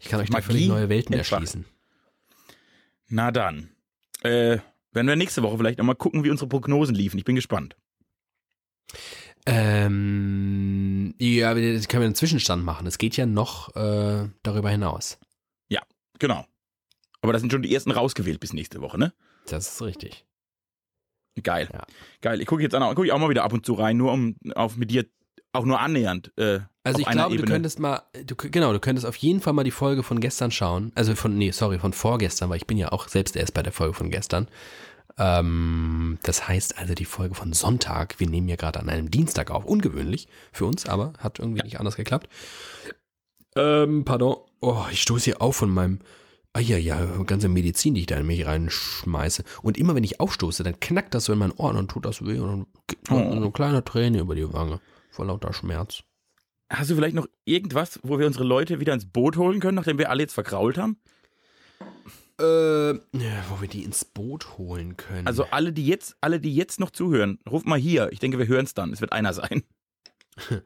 Ich 0.00 0.08
kann 0.08 0.20
euch 0.20 0.30
da 0.30 0.40
völlig 0.40 0.68
neue 0.68 0.88
Welten 0.88 1.14
entfacht. 1.14 1.42
erschließen. 1.42 1.64
Na 3.08 3.30
dann. 3.30 3.70
Äh, 4.22 4.58
werden 4.92 5.06
wir 5.06 5.16
nächste 5.16 5.42
Woche 5.42 5.56
vielleicht 5.58 5.78
nochmal 5.78 5.96
gucken, 5.96 6.24
wie 6.24 6.30
unsere 6.30 6.48
Prognosen 6.48 6.94
liefen. 6.94 7.18
Ich 7.18 7.24
bin 7.24 7.36
gespannt. 7.36 7.76
Ähm, 9.46 11.14
ja, 11.18 11.54
das 11.54 11.88
können 11.88 12.02
wir 12.02 12.06
einen 12.06 12.14
Zwischenstand 12.14 12.64
machen. 12.64 12.86
Es 12.86 12.98
geht 12.98 13.16
ja 13.16 13.26
noch 13.26 13.74
äh, 13.76 14.28
darüber 14.42 14.70
hinaus. 14.70 15.18
Genau. 16.20 16.46
Aber 17.22 17.32
das 17.32 17.40
sind 17.40 17.50
schon 17.50 17.62
die 17.62 17.74
ersten 17.74 17.90
rausgewählt 17.90 18.38
bis 18.38 18.52
nächste 18.52 18.80
Woche, 18.80 18.98
ne? 18.98 19.12
Das 19.46 19.68
ist 19.72 19.82
richtig. 19.82 20.24
Geil. 21.42 21.68
Ja. 21.72 21.84
Geil. 22.20 22.40
Ich 22.40 22.46
gucke 22.46 22.62
jetzt 22.62 22.74
an, 22.74 22.82
gucke 22.94 23.06
ich 23.06 23.12
auch 23.12 23.18
mal 23.18 23.30
wieder 23.30 23.44
ab 23.44 23.52
und 23.52 23.64
zu 23.66 23.74
rein, 23.74 23.96
nur 23.96 24.12
um 24.12 24.36
auf 24.54 24.76
mit 24.76 24.90
dir 24.90 25.04
auch 25.52 25.64
nur 25.64 25.80
annähernd. 25.80 26.32
Äh, 26.36 26.60
Also 26.84 27.00
ich 27.00 27.06
glaube, 27.06 27.30
du 27.36 27.42
Ebene. 27.42 27.52
könntest 27.52 27.80
mal, 27.80 28.02
du, 28.24 28.36
genau, 28.36 28.72
du 28.72 28.78
könntest 28.78 29.04
auf 29.06 29.16
jeden 29.16 29.40
Fall 29.40 29.52
mal 29.52 29.64
die 29.64 29.72
Folge 29.72 30.02
von 30.04 30.20
gestern 30.20 30.50
schauen. 30.52 30.92
Also 30.94 31.14
von, 31.16 31.36
nee, 31.36 31.50
sorry, 31.50 31.78
von 31.78 31.92
vorgestern, 31.92 32.50
weil 32.50 32.58
ich 32.58 32.66
bin 32.66 32.78
ja 32.78 32.92
auch 32.92 33.08
selbst 33.08 33.34
erst 33.36 33.52
bei 33.54 33.62
der 33.62 33.72
Folge 33.72 33.94
von 33.94 34.10
gestern. 34.10 34.46
Ähm, 35.18 36.18
das 36.22 36.46
heißt 36.46 36.78
also 36.78 36.94
die 36.94 37.04
Folge 37.04 37.34
von 37.34 37.52
Sonntag. 37.52 38.20
Wir 38.20 38.28
nehmen 38.28 38.48
ja 38.48 38.54
gerade 38.56 38.78
an 38.78 38.88
einem 38.88 39.10
Dienstag 39.10 39.50
auf. 39.50 39.64
Ungewöhnlich 39.64 40.28
für 40.52 40.66
uns, 40.66 40.86
aber 40.86 41.12
hat 41.18 41.40
irgendwie 41.40 41.62
nicht 41.62 41.80
anders 41.80 41.96
geklappt. 41.96 42.28
Ähm, 43.56 44.04
pardon. 44.04 44.36
Oh, 44.60 44.84
ich 44.92 45.02
stoße 45.02 45.24
hier 45.24 45.42
auf 45.42 45.56
von 45.56 45.70
meinem, 45.70 45.98
ah 46.52 46.60
ja, 46.60 46.76
ja, 46.76 47.04
ganze 47.24 47.48
Medizin, 47.48 47.94
die 47.94 48.00
ich 48.00 48.06
da 48.06 48.16
in 48.16 48.26
mich 48.26 48.46
reinschmeiße. 48.46 49.44
Und 49.62 49.78
immer 49.78 49.94
wenn 49.94 50.04
ich 50.04 50.20
aufstoße, 50.20 50.62
dann 50.62 50.80
knackt 50.80 51.14
das 51.14 51.24
so 51.26 51.32
in 51.32 51.38
meinen 51.38 51.52
Ohren 51.52 51.76
und 51.76 51.90
tut 51.90 52.04
das 52.04 52.24
weh 52.24 52.38
und 52.38 52.48
dann 52.48 52.66
Oh. 53.10 53.30
eine 53.32 53.50
kleine 53.52 53.84
Träne 53.84 54.20
über 54.20 54.34
die 54.34 54.52
Wange. 54.52 54.80
Vor 55.10 55.26
lauter 55.26 55.52
Schmerz. 55.52 56.02
Hast 56.72 56.90
du 56.90 56.94
vielleicht 56.94 57.16
noch 57.16 57.26
irgendwas, 57.44 57.98
wo 58.02 58.18
wir 58.18 58.26
unsere 58.26 58.44
Leute 58.44 58.78
wieder 58.80 58.94
ins 58.94 59.06
Boot 59.06 59.36
holen 59.36 59.58
können, 59.60 59.74
nachdem 59.74 59.98
wir 59.98 60.10
alle 60.10 60.22
jetzt 60.22 60.34
verkrault 60.34 60.78
haben? 60.78 60.98
Äh, 62.38 62.42
wo 63.48 63.60
wir 63.60 63.68
die 63.68 63.82
ins 63.84 64.04
Boot 64.04 64.56
holen 64.56 64.96
können. 64.96 65.26
Also 65.26 65.44
alle, 65.50 65.72
die 65.72 65.86
jetzt, 65.86 66.16
alle, 66.20 66.40
die 66.40 66.54
jetzt 66.54 66.80
noch 66.80 66.90
zuhören, 66.90 67.38
ruf 67.48 67.64
mal 67.64 67.78
hier. 67.78 68.10
Ich 68.12 68.18
denke, 68.18 68.38
wir 68.38 68.46
hören 68.46 68.64
es 68.64 68.74
dann. 68.74 68.92
Es 68.92 69.00
wird 69.00 69.12
einer 69.12 69.32
sein. 69.34 69.62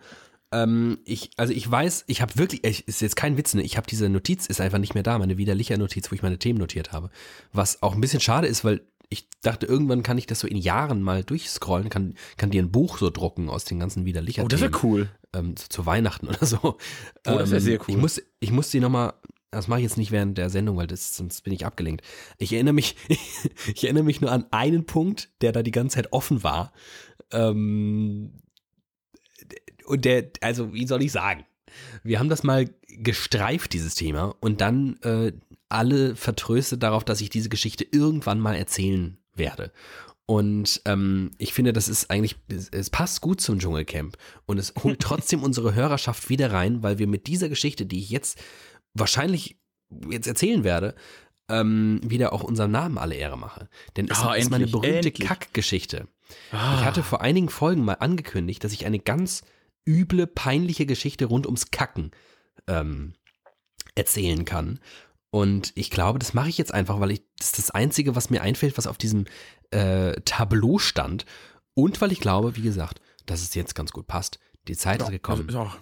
ähm, 0.55 0.99
ich, 1.05 1.31
also 1.37 1.53
ich 1.53 1.69
weiß, 1.69 2.05
ich 2.07 2.23
habe 2.23 2.37
wirklich, 2.37 2.65
ich, 2.65 2.87
ist 2.87 3.03
jetzt 3.03 3.17
kein 3.17 3.37
Witz, 3.37 3.55
ne? 3.55 3.63
Ich 3.63 3.77
habe 3.77 3.89
diese 3.89 4.09
Notiz, 4.09 4.47
ist 4.47 4.61
einfach 4.61 4.79
nicht 4.79 4.95
mehr 4.95 5.03
da, 5.03 5.19
meine 5.19 5.37
widerliche 5.37 5.77
Notiz, 5.77 6.11
wo 6.11 6.15
ich 6.15 6.23
meine 6.23 6.39
Themen 6.39 6.61
notiert 6.61 6.93
habe. 6.93 7.11
Was 7.53 7.83
auch 7.83 7.95
ein 7.95 8.01
bisschen 8.01 8.21
schade 8.21 8.47
ist, 8.47 8.65
weil 8.65 8.83
ich 9.09 9.29
dachte, 9.43 9.67
irgendwann 9.67 10.05
kann 10.05 10.17
ich 10.17 10.27
das 10.27 10.41
so 10.41 10.47
in 10.47 10.57
Jahren 10.57 11.03
mal 11.03 11.25
durchscrollen, 11.25 11.89
kann, 11.89 12.15
kann 12.37 12.51
dir 12.51 12.63
ein 12.63 12.71
Buch 12.71 12.99
so 12.99 13.11
drucken 13.11 13.49
aus 13.49 13.65
den 13.65 13.81
ganzen 13.81 14.05
widerlicher 14.05 14.43
Themen. 14.71 14.77
cool. 14.83 15.09
ähm, 15.35 15.57
zu, 15.57 15.69
zu 15.69 15.87
Weihnachten 15.87 16.29
oder 16.29 16.47
so. 16.47 16.59
Oh, 16.63 16.77
das 17.25 17.51
wär 17.51 17.59
Ähm, 17.59 17.65
sehr 17.65 17.81
cool. 17.81 17.87
Ich 17.89 17.97
muss, 17.97 18.23
ich 18.39 18.53
muss 18.53 18.71
die 18.71 18.81
nochmal, 18.81 19.15
das 19.51 19.67
mache 19.67 19.81
ich 19.81 19.85
jetzt 19.85 19.99
nicht 19.99 20.13
während 20.13 20.39
der 20.39 20.51
Sendung, 20.51 20.77
weil 20.77 20.87
das, 20.87 21.17
sonst 21.17 21.43
bin 21.43 21.53
ich 21.53 21.67
abgelenkt. 21.67 22.05
Ich 22.39 22.53
erinnere 22.53 22.75
mich, 22.75 22.95
ich 23.75 23.85
erinnere 23.85 24.05
mich 24.05 24.21
nur 24.21 24.31
an 24.31 24.47
einen 24.53 24.87
Punkt, 24.87 25.31
der 25.41 25.51
da 25.51 25.65
die 25.65 25.73
ganze 25.73 25.97
Zeit 25.97 26.13
offen 26.13 26.45
war. 26.45 26.73
Ähm, 27.33 28.35
und 29.85 30.05
der, 30.05 30.31
also 30.41 30.73
wie 30.73 30.87
soll 30.87 31.03
ich 31.03 31.13
sagen? 31.13 31.45
Wir 32.03 32.19
haben 32.19 32.29
das 32.29 32.43
mal 32.45 32.69
gestreift, 32.89 33.73
dieses 33.73 33.95
Thema, 33.95 34.35
und 34.41 34.61
dann 34.61 34.97
äh, 35.03 35.33
alle 35.69 36.15
vertröstet 36.15 36.83
darauf, 36.83 37.05
dass 37.05 37.21
ich 37.21 37.31
diese 37.31 37.49
Geschichte 37.49 37.85
irgendwann 37.91 38.39
mal 38.39 38.55
erzählen 38.55 39.19
werde. 39.35 39.73
Und 40.27 40.81
ähm, 40.87 41.33
ich 41.37 41.53
finde, 41.53 41.73
das 41.73 41.89
ist 41.89 42.11
eigentlich, 42.11 42.37
es, 42.49 42.89
passt 42.91 43.21
gut 43.21 43.41
zum 43.41 43.59
Dschungelcamp. 43.59 44.17
Und 44.47 44.59
es 44.59 44.73
holt 44.83 45.01
trotzdem 45.01 45.43
unsere 45.43 45.75
Hörerschaft 45.75 46.29
wieder 46.29 46.53
rein, 46.53 46.83
weil 46.83 46.99
wir 46.99 47.07
mit 47.07 47.27
dieser 47.27 47.49
Geschichte, 47.49 47.85
die 47.87 47.99
ich 47.99 48.11
jetzt 48.11 48.43
wahrscheinlich 48.95 49.59
jetzt 50.09 50.27
erzählen 50.27 50.65
werde, 50.65 50.95
ähm, 51.49 52.01
wieder 52.05 52.33
auch 52.33 52.43
unserem 52.43 52.71
Namen 52.71 52.97
alle 52.97 53.17
Ehre 53.17 53.37
mache. 53.37 53.69
Denn 53.97 54.09
es 54.09 54.19
Ah, 54.21 54.35
ist 54.35 54.51
meine 54.51 54.65
endlich, 54.65 54.81
berühmte 54.81 55.09
endlich. 55.09 55.29
Kackgeschichte. 55.29 56.09
Ah. 56.53 56.77
Ich 56.79 56.85
hatte 56.85 57.03
vor 57.03 57.21
einigen 57.21 57.51
Folgen 57.51 57.85
mal 57.85 57.95
angekündigt, 57.95 58.65
dass 58.65 58.73
ich 58.73 58.87
eine 58.87 58.99
ganz 58.99 59.43
üble, 59.87 60.27
peinliche 60.27 60.87
Geschichte 60.87 61.27
rund 61.27 61.47
ums 61.47 61.71
Kacken 61.71 62.11
ähm, 62.67 63.15
erzählen 63.95 64.45
kann. 64.45 64.81
Und 65.31 65.73
ich 65.75 65.91
glaube, 65.91 66.19
das 66.19 66.33
mache 66.33 66.49
ich 66.49 66.59
jetzt 66.59 66.73
einfach, 66.73 67.01
weil 67.01 67.11
ich 67.11 67.23
das 67.39 67.49
ist 67.49 67.59
das 67.59 67.71
Einzige, 67.73 68.15
was 68.15 68.31
mir 68.31 68.43
einfällt, 68.43 68.79
was 68.79 68.87
auf 68.87 68.99
diesem 68.99 69.25
äh, 69.71 70.13
Tableau 70.25 70.79
stand. 70.79 71.27
Und 71.75 72.01
weil 72.01 72.13
ich 72.13 72.21
glaube, 72.21 72.57
wie 72.57 72.63
gesagt, 72.63 73.01
dass 73.27 73.43
es 73.43 73.55
jetzt 73.55 73.75
ganz 73.75 73.91
gut 73.93 74.07
passt. 74.07 74.39
Die 74.69 74.77
Zeit 74.77 75.03
ist 75.03 75.11
gekommen. 75.11 75.49
Das, 75.49 75.57
auch, 75.57 75.77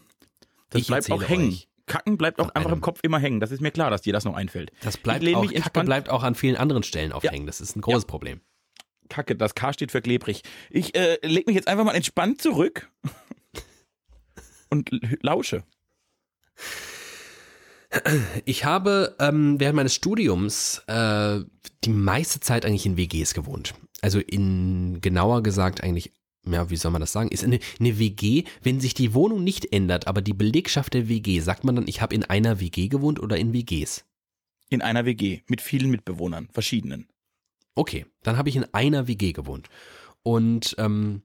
das 0.70 0.86
bleibt 0.86 1.10
auch 1.10 1.22
hängen. 1.28 1.58
Kacken 1.86 2.16
bleibt 2.16 2.40
auch 2.40 2.48
einfach 2.54 2.72
im 2.72 2.80
Kopf 2.80 3.00
immer 3.02 3.18
hängen. 3.18 3.40
Das 3.40 3.50
ist 3.50 3.60
mir 3.60 3.70
klar, 3.72 3.90
dass 3.90 4.02
dir 4.02 4.12
das 4.12 4.24
noch 4.24 4.34
einfällt. 4.34 4.72
Das 4.82 4.96
bleibt 4.96 5.26
auch, 5.34 5.42
Kacke 5.42 5.54
entspannt- 5.56 5.84
bleibt 5.84 6.08
auch 6.08 6.22
an 6.22 6.34
vielen 6.34 6.56
anderen 6.56 6.82
Stellen 6.82 7.12
aufhängen. 7.12 7.46
Das 7.46 7.60
ist 7.60 7.76
ein 7.76 7.82
großes 7.82 8.06
Problem. 8.06 8.40
Kacke, 9.08 9.36
das 9.36 9.54
K 9.54 9.72
steht 9.72 9.92
für 9.92 10.00
klebrig. 10.00 10.42
Ich 10.70 10.96
äh, 10.96 11.18
leg 11.26 11.46
mich 11.46 11.56
jetzt 11.56 11.68
einfach 11.68 11.84
mal 11.84 11.94
entspannt 11.94 12.40
zurück 12.40 12.90
und 14.72 14.90
lausche. 15.22 15.62
Ich 18.46 18.64
habe 18.64 19.16
ähm, 19.20 19.60
während 19.60 19.76
meines 19.76 19.94
Studiums 19.94 20.82
äh, 20.86 21.40
die 21.84 21.90
meiste 21.90 22.40
Zeit 22.40 22.64
eigentlich 22.64 22.86
in 22.86 22.96
WGs 22.96 23.34
gewohnt. 23.34 23.74
Also 24.00 24.18
in 24.18 25.02
genauer 25.02 25.42
gesagt 25.42 25.82
eigentlich, 25.82 26.10
ja, 26.46 26.70
wie 26.70 26.76
soll 26.76 26.90
man 26.90 27.02
das 27.02 27.12
sagen? 27.12 27.28
Ist 27.28 27.44
eine, 27.44 27.60
eine 27.78 27.98
WG, 27.98 28.44
wenn 28.62 28.80
sich 28.80 28.94
die 28.94 29.12
Wohnung 29.12 29.44
nicht 29.44 29.72
ändert, 29.72 30.06
aber 30.06 30.22
die 30.22 30.32
Belegschaft 30.32 30.94
der 30.94 31.08
WG, 31.08 31.40
sagt 31.40 31.64
man 31.64 31.76
dann, 31.76 31.86
ich 31.86 32.00
habe 32.00 32.14
in 32.14 32.24
einer 32.24 32.58
WG 32.58 32.88
gewohnt 32.88 33.20
oder 33.20 33.36
in 33.36 33.52
WGs? 33.52 34.06
In 34.70 34.80
einer 34.80 35.04
WG 35.04 35.42
mit 35.48 35.60
vielen 35.60 35.90
Mitbewohnern, 35.90 36.48
verschiedenen. 36.50 37.08
Okay, 37.74 38.06
dann 38.22 38.38
habe 38.38 38.48
ich 38.48 38.56
in 38.56 38.64
einer 38.72 39.06
WG 39.06 39.32
gewohnt. 39.32 39.68
Und 40.22 40.74
ähm, 40.78 41.22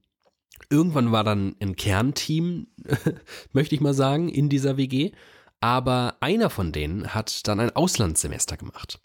irgendwann 0.69 1.11
war 1.11 1.23
dann 1.23 1.55
ein 1.61 1.75
Kernteam, 1.75 2.67
möchte 3.53 3.75
ich 3.75 3.81
mal 3.81 3.93
sagen, 3.93 4.29
in 4.29 4.49
dieser 4.49 4.77
WG. 4.77 5.11
Aber 5.59 6.17
einer 6.19 6.49
von 6.49 6.71
denen 6.71 7.13
hat 7.13 7.47
dann 7.47 7.59
ein 7.59 7.75
Auslandssemester 7.75 8.57
gemacht. 8.57 8.99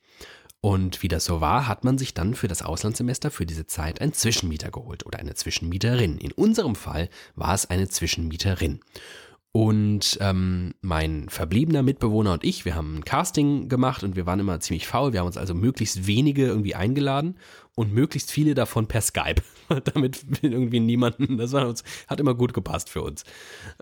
Und 0.60 1.02
wie 1.02 1.08
das 1.08 1.24
so 1.24 1.40
war, 1.40 1.66
hat 1.66 1.82
man 1.82 1.98
sich 1.98 2.14
dann 2.14 2.34
für 2.34 2.46
das 2.46 2.62
Auslandssemester 2.62 3.32
für 3.32 3.46
diese 3.46 3.66
Zeit 3.66 4.00
einen 4.00 4.12
Zwischenmieter 4.12 4.70
geholt 4.70 5.04
oder 5.04 5.18
eine 5.18 5.34
Zwischenmieterin. 5.34 6.18
In 6.18 6.30
unserem 6.30 6.76
Fall 6.76 7.08
war 7.34 7.52
es 7.52 7.68
eine 7.68 7.88
Zwischenmieterin. 7.88 8.78
Und 9.54 10.16
ähm, 10.22 10.72
mein 10.80 11.28
verbliebener 11.28 11.82
Mitbewohner 11.82 12.32
und 12.32 12.42
ich, 12.42 12.64
wir 12.64 12.74
haben 12.74 12.96
ein 12.96 13.04
Casting 13.04 13.68
gemacht 13.68 14.02
und 14.02 14.16
wir 14.16 14.24
waren 14.24 14.40
immer 14.40 14.58
ziemlich 14.60 14.86
faul. 14.86 15.12
Wir 15.12 15.20
haben 15.20 15.26
uns 15.26 15.36
also 15.36 15.54
möglichst 15.54 16.06
wenige 16.06 16.46
irgendwie 16.46 16.74
eingeladen 16.74 17.36
und 17.74 17.92
möglichst 17.92 18.30
viele 18.30 18.54
davon 18.54 18.88
per 18.88 19.02
Skype, 19.02 19.42
damit 19.92 20.24
irgendwie 20.40 20.80
niemanden, 20.80 21.36
das 21.36 21.52
war 21.52 21.68
uns, 21.68 21.84
hat 22.06 22.18
immer 22.18 22.34
gut 22.34 22.54
gepasst 22.54 22.88
für 22.88 23.02
uns. 23.02 23.24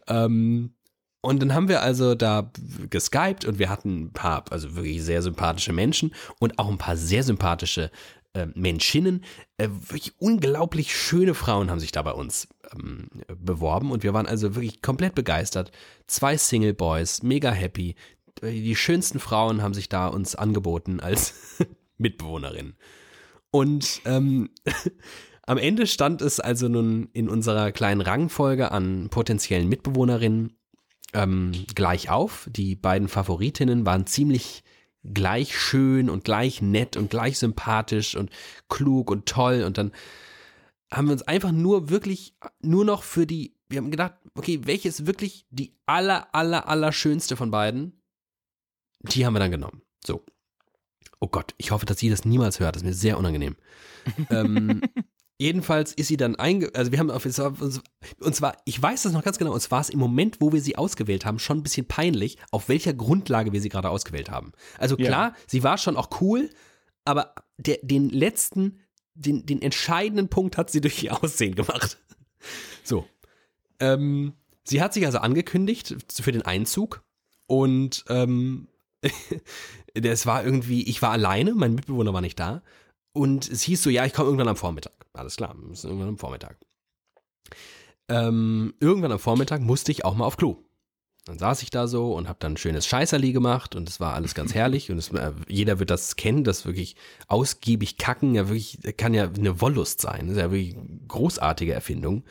Ähm, 0.08 0.74
und 1.22 1.40
dann 1.40 1.54
haben 1.54 1.68
wir 1.68 1.82
also 1.82 2.16
da 2.16 2.50
geskypt 2.88 3.44
und 3.44 3.60
wir 3.60 3.68
hatten 3.68 4.06
ein 4.06 4.12
paar, 4.12 4.44
also 4.50 4.74
wirklich 4.74 5.04
sehr 5.04 5.22
sympathische 5.22 5.72
Menschen 5.72 6.14
und 6.40 6.58
auch 6.58 6.68
ein 6.68 6.78
paar 6.78 6.96
sehr 6.96 7.22
sympathische 7.22 7.92
äh, 8.32 8.46
Menschinnen. 8.54 9.24
Äh, 9.58 9.68
wirklich 9.68 10.14
unglaublich 10.18 10.96
schöne 10.96 11.34
Frauen 11.34 11.70
haben 11.70 11.80
sich 11.80 11.92
da 11.92 12.02
bei 12.02 12.12
uns 12.12 12.48
ähm, 12.74 13.08
beworben 13.38 13.90
und 13.90 14.02
wir 14.02 14.14
waren 14.14 14.26
also 14.26 14.54
wirklich 14.54 14.82
komplett 14.82 15.14
begeistert. 15.14 15.70
Zwei 16.06 16.36
Single 16.36 16.74
Boys, 16.74 17.22
mega 17.22 17.50
happy. 17.50 17.94
Die 18.42 18.76
schönsten 18.76 19.18
Frauen 19.18 19.62
haben 19.62 19.74
sich 19.74 19.88
da 19.88 20.06
uns 20.06 20.34
angeboten 20.34 21.00
als 21.00 21.58
Mitbewohnerin. 21.98 22.74
Und 23.50 24.00
ähm, 24.04 24.50
am 25.46 25.58
Ende 25.58 25.86
stand 25.86 26.22
es 26.22 26.40
also 26.40 26.68
nun 26.68 27.08
in 27.12 27.28
unserer 27.28 27.72
kleinen 27.72 28.00
Rangfolge 28.00 28.70
an 28.70 29.08
potenziellen 29.10 29.68
Mitbewohnerinnen 29.68 30.56
ähm, 31.12 31.52
gleich 31.74 32.10
auf. 32.10 32.48
Die 32.50 32.76
beiden 32.76 33.08
Favoritinnen 33.08 33.84
waren 33.84 34.06
ziemlich 34.06 34.62
gleich 35.02 35.58
schön 35.58 36.10
und 36.10 36.24
gleich 36.24 36.62
nett 36.62 36.96
und 36.96 37.10
gleich 37.10 37.38
sympathisch 37.38 38.16
und 38.16 38.30
klug 38.68 39.10
und 39.10 39.26
toll. 39.26 39.64
Und 39.64 39.78
dann 39.78 39.92
haben 40.92 41.06
wir 41.06 41.12
uns 41.12 41.22
einfach 41.22 41.52
nur 41.52 41.88
wirklich 41.90 42.36
nur 42.60 42.84
noch 42.84 43.02
für 43.02 43.26
die, 43.26 43.56
wir 43.68 43.78
haben 43.78 43.90
gedacht, 43.90 44.14
okay, 44.34 44.60
welche 44.64 44.88
ist 44.88 45.06
wirklich 45.06 45.46
die 45.50 45.76
aller, 45.86 46.34
aller, 46.34 46.68
aller 46.68 46.92
schönste 46.92 47.36
von 47.36 47.50
beiden? 47.50 48.02
Die 49.02 49.24
haben 49.24 49.34
wir 49.34 49.40
dann 49.40 49.50
genommen. 49.50 49.82
So. 50.04 50.24
Oh 51.20 51.28
Gott, 51.28 51.54
ich 51.58 51.70
hoffe, 51.70 51.86
dass 51.86 51.98
sie 51.98 52.10
das 52.10 52.24
niemals 52.24 52.60
hört. 52.60 52.74
Das 52.74 52.82
ist 52.82 52.86
mir 52.86 52.94
sehr 52.94 53.18
unangenehm. 53.18 53.56
ähm, 54.30 54.80
jedenfalls 55.38 55.92
ist 55.92 56.08
sie 56.08 56.16
dann 56.16 56.36
einge... 56.36 56.70
Also 56.74 56.90
wir 56.92 56.98
haben 56.98 57.10
auf... 57.10 57.24
Und 57.24 58.34
zwar, 58.34 58.56
ich 58.64 58.82
weiß 58.82 59.02
das 59.02 59.12
noch 59.12 59.22
ganz 59.22 59.38
genau, 59.38 59.52
und 59.52 59.60
zwar 59.60 59.76
war 59.76 59.80
es 59.82 59.90
im 59.90 59.98
Moment, 59.98 60.40
wo 60.40 60.52
wir 60.52 60.60
sie 60.60 60.76
ausgewählt 60.76 61.24
haben, 61.24 61.38
schon 61.38 61.58
ein 61.58 61.62
bisschen 61.62 61.86
peinlich, 61.86 62.38
auf 62.50 62.68
welcher 62.68 62.94
Grundlage 62.94 63.52
wir 63.52 63.60
sie 63.60 63.68
gerade 63.68 63.90
ausgewählt 63.90 64.30
haben. 64.30 64.52
Also 64.78 64.96
Ja. 64.98 65.06
klar, 65.06 65.34
sie 65.46 65.62
war 65.62 65.78
schon 65.78 65.96
auch 65.96 66.20
cool, 66.20 66.50
aber 67.04 67.34
der, 67.58 67.78
den 67.82 68.08
letzten, 68.10 68.80
den, 69.14 69.46
den 69.46 69.62
entscheidenden 69.62 70.28
Punkt 70.28 70.56
hat 70.56 70.70
sie 70.70 70.80
durch 70.80 71.02
ihr 71.02 71.22
Aussehen 71.22 71.54
gemacht. 71.54 71.98
So. 72.82 73.06
Ähm, 73.80 74.32
sie 74.64 74.80
hat 74.80 74.94
sich 74.94 75.04
also 75.04 75.18
angekündigt 75.18 75.94
für 76.10 76.32
den 76.32 76.40
Einzug 76.40 77.04
und 77.46 78.06
ähm, 78.08 78.66
das 79.94 80.24
war 80.24 80.42
irgendwie, 80.42 80.84
ich 80.84 81.02
war 81.02 81.10
alleine, 81.10 81.54
mein 81.54 81.74
Mitbewohner 81.74 82.14
war 82.14 82.22
nicht 82.22 82.40
da 82.40 82.62
und 83.12 83.48
es 83.48 83.60
hieß 83.62 83.82
so, 83.82 83.90
ja, 83.90 84.06
ich 84.06 84.14
komme 84.14 84.28
irgendwann 84.28 84.48
am 84.48 84.56
Vormittag. 84.56 84.94
Alles 85.12 85.36
klar, 85.36 85.54
irgendwann 85.54 86.08
am 86.08 86.18
Vormittag. 86.18 86.56
Ähm, 88.08 88.74
irgendwann 88.80 89.12
am 89.12 89.18
Vormittag 89.18 89.60
musste 89.60 89.92
ich 89.92 90.04
auch 90.04 90.14
mal 90.14 90.24
auf 90.24 90.38
Klo. 90.38 90.64
Dann 91.30 91.38
saß 91.38 91.62
ich 91.62 91.70
da 91.70 91.86
so 91.86 92.12
und 92.12 92.28
habe 92.28 92.40
dann 92.40 92.54
ein 92.54 92.56
schönes 92.56 92.88
Scheißerli 92.88 93.30
gemacht 93.30 93.76
und 93.76 93.88
es 93.88 94.00
war 94.00 94.14
alles 94.14 94.34
ganz 94.34 94.52
herrlich 94.52 94.90
und 94.90 94.98
es, 94.98 95.12
äh, 95.12 95.30
jeder 95.46 95.78
wird 95.78 95.90
das 95.90 96.16
kennen, 96.16 96.42
das 96.42 96.66
wirklich 96.66 96.96
ausgiebig 97.28 97.98
kacken, 97.98 98.34
ja 98.34 98.48
wirklich, 98.48 98.80
kann 98.96 99.14
ja 99.14 99.28
eine 99.28 99.60
Wollust 99.60 100.00
sein, 100.00 100.26
das 100.26 100.36
ist 100.36 100.42
ja 100.42 100.50
wirklich 100.50 100.76
eine 100.76 100.86
großartige 101.06 101.72
Erfindung. 101.72 102.24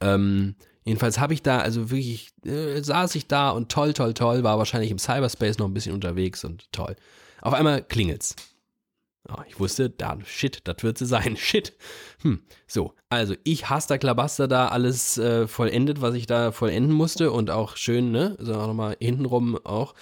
Ähm, 0.00 0.56
jedenfalls 0.82 1.20
habe 1.20 1.34
ich 1.34 1.42
da, 1.42 1.58
also 1.58 1.92
wirklich, 1.92 2.30
äh, 2.44 2.82
saß 2.82 3.14
ich 3.14 3.28
da 3.28 3.50
und 3.50 3.70
toll, 3.70 3.92
toll, 3.92 4.12
toll, 4.12 4.42
war 4.42 4.58
wahrscheinlich 4.58 4.90
im 4.90 4.98
Cyberspace 4.98 5.58
noch 5.58 5.66
ein 5.66 5.74
bisschen 5.74 5.94
unterwegs 5.94 6.42
und 6.44 6.66
toll. 6.72 6.96
Auf 7.42 7.54
einmal 7.54 7.80
klingelt's. 7.80 8.34
Ah, 9.28 9.44
ich 9.48 9.60
wusste, 9.60 9.88
da, 9.88 10.18
shit, 10.24 10.62
das 10.64 10.82
wird 10.82 10.98
sie 10.98 11.06
sein, 11.06 11.36
shit. 11.38 11.74
Hm, 12.22 12.42
so, 12.66 12.94
also 13.08 13.34
ich 13.44 13.70
Haster 13.70 13.98
Klabaster 13.98 14.48
da 14.48 14.68
alles 14.68 15.16
äh, 15.18 15.46
vollendet, 15.46 16.00
was 16.00 16.14
ich 16.14 16.26
da 16.26 16.50
vollenden 16.52 16.92
musste 16.92 17.30
und 17.30 17.50
auch 17.50 17.76
schön, 17.76 18.10
ne, 18.10 18.36
so 18.40 18.54
auch 18.54 18.66
nochmal 18.66 18.96
hintenrum 19.00 19.58
auch. 19.64 19.94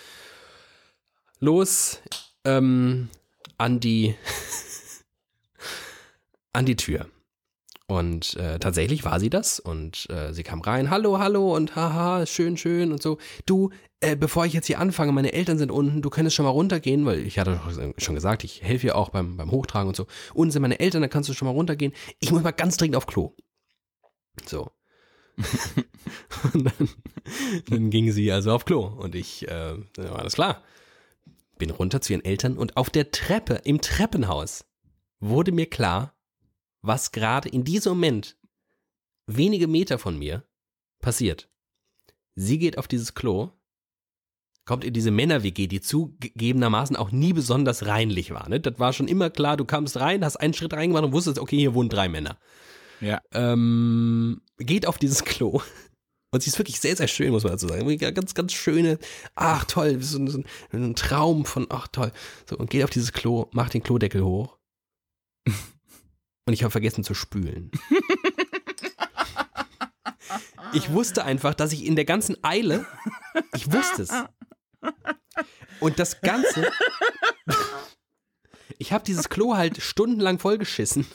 Los, 1.39 2.03
ähm, 2.45 3.09
an 3.59 3.81
die, 3.81 4.15
an 6.53 6.65
die 6.65 6.77
Tür. 6.77 7.07
Und 7.91 8.37
äh, 8.37 8.61
tatsächlich 8.61 9.05
war 9.05 9.19
sie 9.19 9.31
das 9.31 9.59
und 9.59 10.09
äh, 10.11 10.33
sie 10.33 10.45
kam 10.45 10.61
rein, 10.61 10.91
hallo, 10.91 11.19
hallo 11.19 11.57
und 11.57 11.75
haha, 11.75 12.25
schön, 12.25 12.57
schön 12.57 12.93
und 12.93 13.03
so. 13.03 13.19
Du, 13.47 13.71
äh, 13.99 14.15
bevor 14.15 14.47
ich 14.47 14.53
jetzt 14.53 14.69
hier 14.69 14.79
anfange, 14.79 15.11
meine 15.11 15.33
Eltern 15.33 15.59
sind 15.59 15.73
unten, 15.73 16.01
du 16.01 16.09
könntest 16.09 16.37
schon 16.37 16.45
mal 16.45 16.53
runtergehen, 16.53 17.05
weil 17.05 17.19
ich 17.19 17.41
hatte 17.41 17.61
schon 17.99 18.15
gesagt, 18.15 18.45
ich 18.45 18.63
helfe 18.63 18.87
ihr 18.87 18.97
auch 18.97 19.09
beim, 19.09 19.37
beim 19.37 19.51
Hochtragen 19.51 19.89
und 19.89 19.97
so. 19.97 20.07
Unten 20.35 20.53
sind 20.53 20.63
meine 20.63 20.79
Eltern, 20.79 21.03
da 21.03 21.09
kannst 21.09 21.29
du 21.31 21.35
schon 21.35 21.47
mal 21.47 21.53
runtergehen. 21.53 21.93
Ich 22.21 22.31
muss 22.31 22.45
mal 22.45 22.53
ganz 22.53 22.77
dringend 22.77 22.95
auf 22.95 23.09
Klo. 23.09 23.35
So. 24.47 24.71
und 26.53 26.67
dann, 26.67 26.89
dann 27.71 27.91
ging 27.91 28.13
sie 28.13 28.31
also 28.31 28.53
auf 28.53 28.67
Klo 28.67 28.87
und 28.87 29.17
ich, 29.17 29.49
äh, 29.49 29.75
alles 29.99 30.35
klar. 30.35 30.63
Bin 31.59 31.71
runter 31.71 32.01
zu 32.01 32.13
ihren 32.13 32.25
Eltern 32.25 32.57
und 32.57 32.77
auf 32.77 32.89
der 32.89 33.11
Treppe, 33.11 33.63
im 33.65 33.81
Treppenhaus, 33.81 34.65
wurde 35.19 35.51
mir 35.51 35.67
klar, 35.67 36.15
was 36.83 37.13
gerade 37.13 37.49
in 37.49 37.65
diesem 37.65 37.93
Moment, 37.93 38.37
wenige 39.27 39.67
Meter 39.69 39.99
von 39.99 40.19
mir, 40.19 40.45
passiert. 41.01 41.49
Sie 42.35 42.59
geht 42.59 42.79
auf 42.79 42.89
dieses 42.89 43.15
Klo, 43.15 43.51
kommt 44.65 44.85
in 44.85 44.93
diese 44.93 45.11
Männer-WG, 45.11 45.67
die 45.67 45.81
zugegebenermaßen 45.81 46.97
auch 46.97 47.11
nie 47.11 47.33
besonders 47.33 47.87
reinlich 47.87 48.31
war. 48.31 48.49
Ne? 48.49 48.61
Das 48.61 48.79
war 48.79 48.93
schon 48.93 49.09
immer 49.09 49.31
klar, 49.31 49.57
du 49.57 49.65
kamst 49.65 49.97
rein, 49.99 50.25
hast 50.25 50.37
einen 50.37 50.55
Schritt 50.55 50.73
reingemacht 50.73 51.05
und 51.05 51.13
wusstest, 51.13 51.39
okay, 51.39 51.57
hier 51.57 51.75
wohnen 51.75 51.89
drei 51.89 52.09
Männer. 52.09 52.39
Ja. 53.01 53.21
Ähm, 53.33 54.43
geht 54.59 54.87
auf 54.87 54.99
dieses 54.99 55.25
Klo. 55.25 55.61
Und 56.33 56.45
sie 56.45 56.51
ist 56.51 56.59
wirklich 56.59 56.79
sehr, 56.79 56.95
sehr 56.95 57.09
schön, 57.09 57.33
muss 57.33 57.43
man 57.43 57.55
dazu 57.55 57.67
sagen. 57.67 57.99
Ganz, 58.15 58.35
ganz 58.35 58.53
schöne, 58.53 59.01
ach 59.35 59.65
toll, 59.65 60.01
so, 60.01 60.17
ein- 60.17 60.29
so 60.29 60.43
ein 60.71 60.95
Traum 60.95 61.45
von, 61.45 61.67
ach 61.71 61.89
toll. 61.89 62.13
So, 62.49 62.57
und 62.57 62.71
geht 62.71 62.85
auf 62.85 62.91
dieses 62.91 63.13
Klo, 63.13 63.49
macht 63.51 63.75
den 63.75 63.83
Klodeckel 63.83 64.23
hoch. 64.23 64.57
Und 66.51 66.55
ich 66.55 66.65
habe 66.65 66.73
vergessen 66.73 67.05
zu 67.05 67.15
spülen. 67.15 67.71
Ich 70.73 70.93
wusste 70.93 71.25
einfach, 71.25 71.55
dass 71.55 71.73
ich 71.73 71.85
in 71.85 71.97
der 71.97 72.05
ganzen 72.05 72.37
Eile, 72.45 72.87
ich 73.57 73.73
wusste 73.73 74.03
es. 74.03 74.13
Und 75.81 75.99
das 75.99 76.21
Ganze, 76.21 76.71
ich 78.79 78.93
habe 78.93 79.03
dieses 79.03 79.29
Klo 79.29 79.57
halt 79.57 79.83
stundenlang 79.83 80.39
vollgeschissen. 80.39 81.07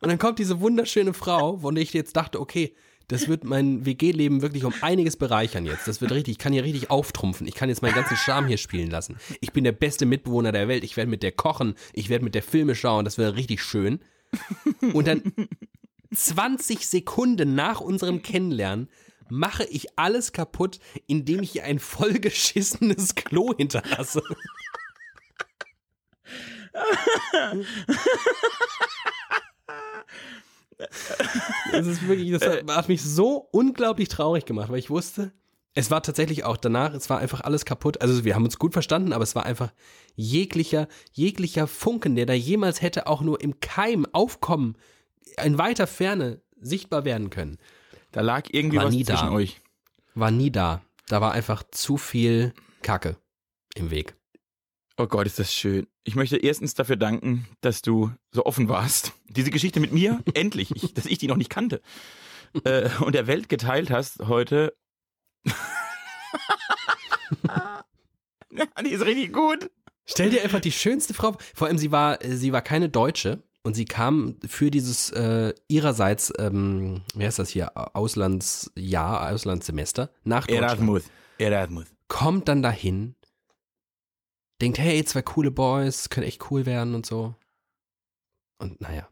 Und 0.00 0.08
dann 0.08 0.18
kommt 0.18 0.38
diese 0.38 0.60
wunderschöne 0.60 1.14
Frau, 1.14 1.58
von 1.58 1.74
der 1.74 1.82
ich 1.82 1.94
jetzt 1.94 2.16
dachte, 2.16 2.38
okay, 2.38 2.76
das 3.08 3.26
wird 3.26 3.44
mein 3.44 3.86
WG-Leben 3.86 4.42
wirklich 4.42 4.64
um 4.64 4.74
einiges 4.82 5.16
bereichern 5.16 5.64
jetzt. 5.64 5.88
Das 5.88 6.02
wird 6.02 6.12
richtig, 6.12 6.32
ich 6.32 6.38
kann 6.38 6.52
hier 6.52 6.62
richtig 6.62 6.90
auftrumpfen. 6.90 7.46
Ich 7.46 7.54
kann 7.54 7.70
jetzt 7.70 7.80
meinen 7.80 7.94
ganzen 7.94 8.18
Charme 8.18 8.46
hier 8.46 8.58
spielen 8.58 8.90
lassen. 8.90 9.16
Ich 9.40 9.52
bin 9.52 9.64
der 9.64 9.72
beste 9.72 10.04
Mitbewohner 10.04 10.52
der 10.52 10.68
Welt. 10.68 10.84
Ich 10.84 10.98
werde 10.98 11.10
mit 11.10 11.22
der 11.22 11.32
kochen. 11.32 11.74
Ich 11.94 12.10
werde 12.10 12.24
mit 12.24 12.34
der 12.34 12.42
Filme 12.42 12.74
schauen. 12.74 13.06
Das 13.06 13.16
wird 13.16 13.34
richtig 13.34 13.62
schön. 13.62 14.00
Und 14.92 15.08
dann 15.08 15.32
20 16.14 16.86
Sekunden 16.86 17.54
nach 17.54 17.80
unserem 17.80 18.20
Kennenlernen 18.20 18.90
mache 19.30 19.64
ich 19.64 19.98
alles 19.98 20.32
kaputt, 20.32 20.78
indem 21.06 21.42
ich 21.42 21.52
hier 21.52 21.64
ein 21.64 21.78
vollgeschissenes 21.78 23.14
Klo 23.14 23.54
hinterlasse. 23.56 24.22
Das 31.72 31.86
ist 31.86 32.06
wirklich, 32.06 32.30
das 32.32 32.42
hat, 32.42 32.70
hat 32.70 32.88
mich 32.88 33.02
so 33.02 33.48
unglaublich 33.52 34.08
traurig 34.08 34.46
gemacht, 34.46 34.70
weil 34.70 34.78
ich 34.78 34.90
wusste, 34.90 35.32
es 35.74 35.90
war 35.90 36.02
tatsächlich 36.02 36.44
auch 36.44 36.56
danach, 36.56 36.94
es 36.94 37.08
war 37.10 37.18
einfach 37.18 37.40
alles 37.42 37.64
kaputt. 37.64 38.00
Also 38.00 38.24
wir 38.24 38.34
haben 38.34 38.44
uns 38.44 38.58
gut 38.58 38.72
verstanden, 38.72 39.12
aber 39.12 39.22
es 39.22 39.34
war 39.34 39.44
einfach 39.46 39.72
jeglicher, 40.14 40.88
jeglicher 41.12 41.66
Funken, 41.66 42.16
der 42.16 42.26
da 42.26 42.32
jemals 42.32 42.82
hätte 42.82 43.06
auch 43.06 43.20
nur 43.20 43.40
im 43.40 43.60
Keim 43.60 44.06
aufkommen, 44.12 44.76
in 45.44 45.58
weiter 45.58 45.86
Ferne 45.86 46.40
sichtbar 46.60 47.04
werden 47.04 47.30
können, 47.30 47.58
Da 48.10 48.20
lag 48.22 48.48
irgendwie 48.50 48.78
War 48.78 48.86
was 48.86 48.94
nie 48.94 49.04
da. 49.04 49.14
zwischen 49.14 49.28
euch. 49.32 49.60
war 50.14 50.30
nie 50.32 50.50
da. 50.50 50.82
Da 51.08 51.20
war 51.20 51.32
einfach 51.32 51.62
zu 51.70 51.96
viel 51.96 52.52
Kacke 52.82 53.16
im 53.74 53.90
Weg. 53.90 54.16
Oh 55.00 55.06
Gott, 55.06 55.26
ist 55.26 55.38
das 55.38 55.54
schön. 55.54 55.86
Ich 56.02 56.16
möchte 56.16 56.36
erstens 56.38 56.74
dafür 56.74 56.96
danken, 56.96 57.46
dass 57.60 57.82
du 57.82 58.10
so 58.32 58.44
offen 58.44 58.68
warst. 58.68 59.12
Diese 59.28 59.52
Geschichte 59.52 59.78
mit 59.78 59.92
mir, 59.92 60.20
endlich, 60.34 60.74
ich, 60.74 60.92
dass 60.92 61.06
ich 61.06 61.18
die 61.18 61.28
noch 61.28 61.36
nicht 61.36 61.50
kannte. 61.50 61.80
Äh, 62.64 62.90
und 63.00 63.14
der 63.14 63.28
Welt 63.28 63.48
geteilt 63.48 63.90
hast 63.90 64.18
heute. 64.26 64.76
ja, 67.46 67.84
die 68.84 68.90
ist 68.90 69.04
richtig 69.04 69.32
gut. 69.32 69.70
Stell 70.04 70.30
dir 70.30 70.42
einfach 70.42 70.58
die 70.60 70.72
schönste 70.72 71.14
Frau, 71.14 71.36
vor 71.54 71.68
allem 71.68 71.78
sie 71.78 71.92
war, 71.92 72.18
sie 72.24 72.52
war 72.52 72.62
keine 72.62 72.88
Deutsche 72.88 73.44
und 73.62 73.74
sie 73.74 73.84
kam 73.84 74.34
für 74.48 74.72
dieses 74.72 75.10
äh, 75.10 75.54
ihrerseits, 75.68 76.32
ähm, 76.38 77.02
wie 77.14 77.24
heißt 77.24 77.38
das 77.38 77.50
hier, 77.50 77.70
Auslandsjahr, 77.94 79.30
Auslandssemester 79.30 80.10
nach 80.24 80.48
Deutschland. 80.48 80.72
Erasmus. 80.72 81.04
Erasmus. 81.38 81.86
Kommt 82.08 82.48
dann 82.48 82.62
dahin, 82.62 83.14
denkt, 84.60 84.78
hey, 84.78 85.04
zwei 85.04 85.22
coole 85.22 85.50
Boys, 85.50 86.08
können 86.08 86.26
echt 86.26 86.50
cool 86.50 86.66
werden 86.66 86.94
und 86.94 87.06
so. 87.06 87.34
Und 88.58 88.80
naja. 88.80 89.08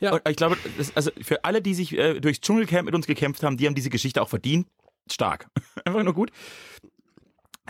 Ja. 0.00 0.12
Und 0.12 0.28
ich 0.28 0.36
glaube, 0.36 0.56
das, 0.78 0.94
also 0.96 1.10
für 1.20 1.44
alle, 1.44 1.60
die 1.60 1.74
sich 1.74 1.96
äh, 1.96 2.20
durchs 2.20 2.40
Dschungelcamp 2.40 2.84
mit 2.86 2.94
uns 2.94 3.06
gekämpft 3.06 3.42
haben, 3.42 3.56
die 3.56 3.66
haben 3.66 3.74
diese 3.74 3.90
Geschichte 3.90 4.22
auch 4.22 4.28
verdient. 4.28 4.68
Stark. 5.10 5.48
Einfach 5.84 6.02
nur 6.04 6.14
gut. 6.14 6.30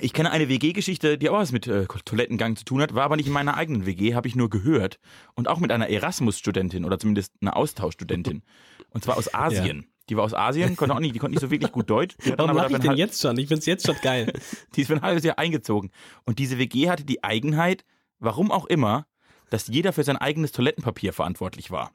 Ich 0.01 0.13
kenne 0.13 0.31
eine 0.31 0.49
WG-Geschichte, 0.49 1.19
die 1.19 1.29
auch 1.29 1.39
was 1.39 1.53
mit 1.53 1.67
äh, 1.67 1.87
Toilettengang 2.05 2.57
zu 2.57 2.65
tun 2.65 2.81
hat, 2.81 2.95
war 2.95 3.05
aber 3.05 3.17
nicht 3.17 3.27
in 3.27 3.33
meiner 3.33 3.57
eigenen 3.57 3.85
WG, 3.85 4.15
habe 4.15 4.27
ich 4.27 4.35
nur 4.35 4.49
gehört. 4.49 4.99
Und 5.35 5.49
auch 5.49 5.61
mit 5.61 5.71
einer 5.71 5.89
Erasmus-Studentin 5.89 6.85
oder 6.85 6.99
zumindest 6.99 7.35
einer 7.41 7.57
Austauschstudentin. 7.57 8.43
Und 8.91 9.05
zwar 9.05 9.17
aus 9.17 9.33
Asien. 9.35 9.92
Die 10.13 10.17
war 10.19 10.25
aus 10.25 10.35
Asien, 10.35 10.77
konnte 10.77 10.95
auch 10.95 11.01
nicht, 11.01 11.15
die 11.15 11.19
konnte 11.19 11.33
nicht 11.33 11.41
so 11.41 11.51
wirklich 11.51 11.73
gut 11.73 11.89
Deutsch. 11.89 12.15
Warum 12.37 12.55
mache 12.55 12.71
ich 12.73 12.79
denn 12.81 12.99
jetzt 12.99 13.23
schon? 13.23 13.39
Ich 13.39 13.49
find's 13.49 13.65
jetzt 13.65 13.87
schon 13.87 13.97
geil. 14.03 14.31
die 14.77 14.83
ist 14.83 14.89
für 14.89 14.93
ein 14.93 15.01
halbes 15.01 15.25
Jahr 15.25 15.39
eingezogen. 15.39 15.91
Und 16.25 16.39
diese 16.39 16.59
WG 16.59 16.91
hatte 16.91 17.03
die 17.03 17.25
Eigenheit, 17.25 17.87
warum 18.19 18.51
auch 18.53 18.67
immer, 18.67 19.07
dass 19.49 19.69
jeder 19.69 19.95
für 19.95 20.05
sein 20.05 20.19
eigenes 20.19 20.53
Toilettenpapier 20.53 21.15
verantwortlich 21.15 21.71
war. 21.71 21.93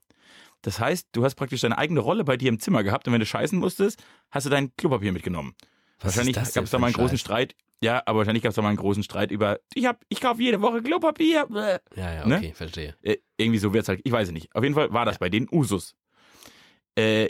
Das 0.64 0.80
heißt, 0.80 1.10
du 1.12 1.24
hast 1.24 1.36
praktisch 1.36 1.62
deine 1.62 1.78
eigene 1.78 2.00
Rolle 2.00 2.24
bei 2.24 2.38
dir 2.38 2.50
im 2.50 2.60
Zimmer 2.60 2.82
gehabt 2.82 3.06
und 3.06 3.14
wenn 3.14 3.20
du 3.20 3.28
scheißen 3.28 3.60
musstest, 3.60 4.04
hast 4.32 4.48
du 4.48 4.50
dein 4.50 4.76
Klopapier 4.78 5.12
mitgenommen. 5.12 5.54
Was 6.00 6.18
wahrscheinlich 6.18 6.36
gab 6.36 6.64
es 6.64 6.72
da 6.72 6.80
mal 6.80 6.88
ein 6.88 6.96
einen 6.96 6.96
großen? 6.96 7.20
Streit. 7.20 7.56
Ja, 7.84 8.02
aber 8.08 8.18
wahrscheinlich 8.18 8.42
gab 8.42 8.50
es 8.50 8.56
da 8.56 8.64
mal 8.64 8.70
einen 8.70 8.78
großen 8.78 9.04
Streit 9.04 9.30
über, 9.30 9.60
ich 9.76 9.86
hab, 9.86 10.04
ich 10.10 10.22
kaufe 10.22 10.42
jede 10.42 10.60
Woche 10.60 10.82
Klopapier. 10.82 11.46
Ja, 11.96 12.14
ja, 12.16 12.26
Ne? 12.26 12.38
okay, 12.38 12.54
verstehe. 12.56 12.96
Äh, 13.04 13.18
irgendwie 13.38 13.60
so 13.60 13.74
wird's 13.74 13.88
halt, 13.88 14.02
ich 14.04 14.12
weiß 14.12 14.30
es 14.30 14.34
nicht. 14.34 14.56
Auf 14.56 14.64
jeden 14.64 14.74
Fall 14.74 14.92
war 14.92 15.06
das 15.06 15.20
bei 15.20 15.30
denen 15.30 15.48
Usus. 15.52 15.96
Äh, 16.96 17.30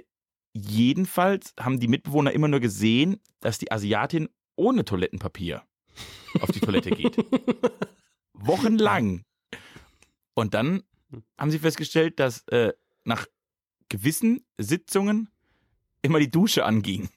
jedenfalls 0.54 1.54
haben 1.60 1.80
die 1.80 1.88
Mitbewohner 1.88 2.32
immer 2.32 2.48
nur 2.48 2.60
gesehen, 2.60 3.20
dass 3.40 3.58
die 3.58 3.72
Asiatin 3.72 4.30
ohne 4.56 4.86
Toilettenpapier 4.86 5.64
auf 6.42 6.52
die 6.52 6.60
Toilette 6.60 6.92
geht. 6.92 7.18
Wochenlang. 8.34 9.24
Und 10.34 10.54
dann 10.54 10.84
haben 11.38 11.52
sie 11.52 11.60
festgestellt, 11.60 12.20
dass 12.20 12.48
äh, 12.50 12.74
nach 13.04 13.26
gewissen 13.90 14.46
Sitzungen 14.58 15.30
immer 16.02 16.20
die 16.20 16.30
Dusche 16.30 16.66
anging. 16.66 17.10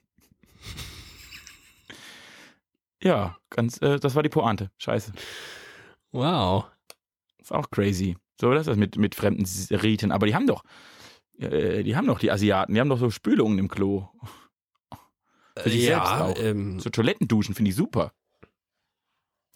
Ja, 3.03 3.37
ganz, 3.49 3.81
äh, 3.81 3.99
das 3.99 4.15
war 4.15 4.23
die 4.23 4.29
Pointe. 4.29 4.71
Scheiße. 4.77 5.11
Wow. 6.11 6.65
Ist 7.39 7.51
auch 7.51 7.69
crazy. 7.71 8.17
So, 8.39 8.51
das 8.51 8.61
ist 8.61 8.67
das 8.67 8.77
mit, 8.77 8.97
mit 8.97 9.15
fremden 9.15 9.45
Riten. 9.75 10.11
Aber 10.11 10.27
die 10.27 10.35
haben 10.35 10.47
doch, 10.47 10.63
äh, 11.39 11.83
die 11.83 11.95
haben 11.95 12.07
doch 12.07 12.19
die 12.19 12.31
Asiaten, 12.31 12.73
die 12.73 12.79
haben 12.79 12.89
doch 12.89 12.99
so 12.99 13.09
Spülungen 13.09 13.59
im 13.59 13.67
Klo. 13.67 14.07
Für 15.57 15.69
sich 15.69 15.83
selbst 15.85 16.11
auch. 16.11 16.37
Ähm, 16.37 16.79
So 16.79 16.89
Toilettenduschen 16.89 17.55
finde 17.55 17.69
ich 17.69 17.75
super. 17.75 18.13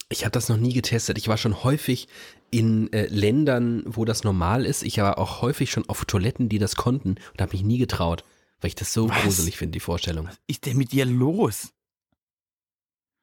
Ich 0.08 0.22
habe 0.24 0.30
das 0.32 0.48
noch 0.48 0.56
nie 0.58 0.72
getestet. 0.72 1.18
Ich 1.18 1.26
war 1.26 1.36
schon 1.36 1.64
häufig 1.64 2.06
in 2.50 2.92
äh, 2.92 3.06
Ländern, 3.06 3.82
wo 3.86 4.04
das 4.04 4.22
normal 4.22 4.64
ist. 4.64 4.82
Ich 4.84 4.98
war 4.98 5.18
auch 5.18 5.42
häufig 5.42 5.70
schon 5.72 5.88
auf 5.88 6.04
Toiletten, 6.04 6.48
die 6.48 6.58
das 6.58 6.76
konnten 6.76 7.16
und 7.32 7.40
habe 7.40 7.52
mich 7.52 7.64
nie 7.64 7.78
getraut, 7.78 8.24
weil 8.60 8.68
ich 8.68 8.74
das 8.76 8.92
so 8.92 9.08
Was? 9.08 9.22
gruselig 9.22 9.56
finde, 9.56 9.72
die 9.72 9.80
Vorstellung. 9.80 10.26
Was 10.28 10.38
ist 10.46 10.66
denn 10.66 10.76
mit 10.76 10.92
dir 10.92 11.06
los? 11.06 11.72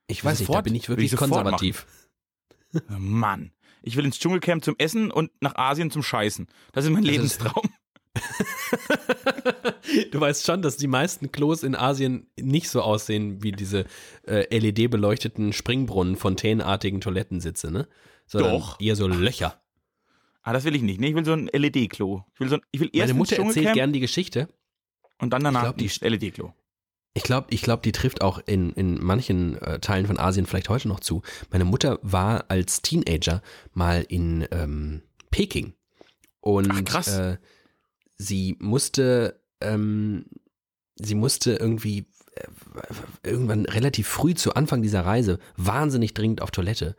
Ich 0.08 0.26
weiß 0.26 0.40
nicht, 0.40 0.50
da 0.50 0.54
Sofort. 0.54 0.66
bin 0.66 0.76
ich 0.76 0.84
ich 0.84 0.90
wirklich 0.90 1.12
sofort 1.12 1.32
konservativ. 1.32 1.86
Mann. 2.90 3.54
Ich 3.82 3.96
will 3.96 4.04
ins 4.06 4.20
Dschungelcamp 4.20 4.64
zum 4.66 4.76
Essen 4.78 5.10
und 5.12 5.32
nach 5.42 5.56
Asien 5.56 5.90
zum 5.92 6.04
Scheißen. 6.04 6.48
Das 6.74 6.84
ist 6.86 6.92
mein 6.92 7.04
ist- 7.04 7.12
Lebenstraum. 7.12 7.70
Du 10.12 10.20
weißt 10.20 10.46
schon, 10.46 10.62
dass 10.62 10.78
die 10.78 10.88
meisten 10.88 11.32
Klos 11.32 11.64
in 11.64 11.76
Asien 11.76 12.28
nicht 12.40 12.70
so 12.70 12.82
aussehen 12.82 13.44
wie 13.44 13.52
diese 13.52 13.86
äh, 14.26 14.46
LED-beleuchteten 14.58 15.54
Springbrunnen, 15.54 16.16
fontänenartigen 16.16 17.02
Toilettensitze, 17.02 17.70
ne? 17.72 17.88
Sondern 18.26 18.54
Doch. 18.54 18.80
eher 18.80 18.96
so 18.96 19.08
Löcher. 19.08 19.62
Ah, 20.42 20.54
das 20.54 20.64
will 20.64 20.76
ich 20.76 20.82
nicht. 20.82 21.00
Nee, 21.00 21.10
ich 21.10 21.16
will 21.16 21.26
so 21.26 21.34
ein 21.34 21.48
LED-Klo. 21.48 22.24
Ich 22.34 22.40
will, 22.40 22.50
so 22.50 22.56
ein, 22.56 22.62
ich 22.72 22.80
will 22.80 22.90
erst 22.94 23.10
Meine 23.10 23.18
Mutter 23.18 23.38
erzählt 23.38 23.74
gern 23.74 23.94
die 23.94 24.00
Geschichte. 24.00 24.48
und 25.20 25.32
dann 25.32 25.44
danach 25.44 25.76
glaub, 25.76 25.78
die- 25.78 25.90
LED-Klo. 26.02 26.54
Ich 27.16 27.24
glaube, 27.24 27.48
ich 27.52 27.62
glaub, 27.62 27.84
die 27.84 27.92
trifft 27.92 28.22
auch 28.24 28.40
in, 28.46 28.72
in 28.72 29.04
manchen 29.04 29.58
äh, 29.62 29.80
Teilen 29.80 30.08
von 30.08 30.18
Asien 30.18 30.48
vielleicht 30.48 30.70
heute 30.70 30.88
noch 30.88 31.00
zu. 31.00 31.22
Meine 31.52 31.64
Mutter 31.66 32.00
war 32.02 32.46
als 32.50 32.82
Teenager 32.82 33.44
mal 33.74 34.04
in 34.08 34.48
ähm, 34.52 35.04
Peking. 35.30 35.74
Und 36.42 36.72
Ach, 36.72 36.84
krass. 36.84 37.08
Äh, 37.18 37.38
sie 38.18 38.56
musste, 38.60 39.40
ähm, 39.62 40.26
sie 40.96 41.16
musste 41.16 41.54
irgendwie 41.54 42.06
äh, 42.36 43.28
irgendwann 43.28 43.66
relativ 43.66 44.08
früh 44.08 44.34
zu 44.34 44.54
Anfang 44.54 44.82
dieser 44.82 45.06
Reise 45.06 45.40
wahnsinnig 45.58 46.14
dringend 46.14 46.42
auf 46.42 46.52
Toilette. 46.52 46.96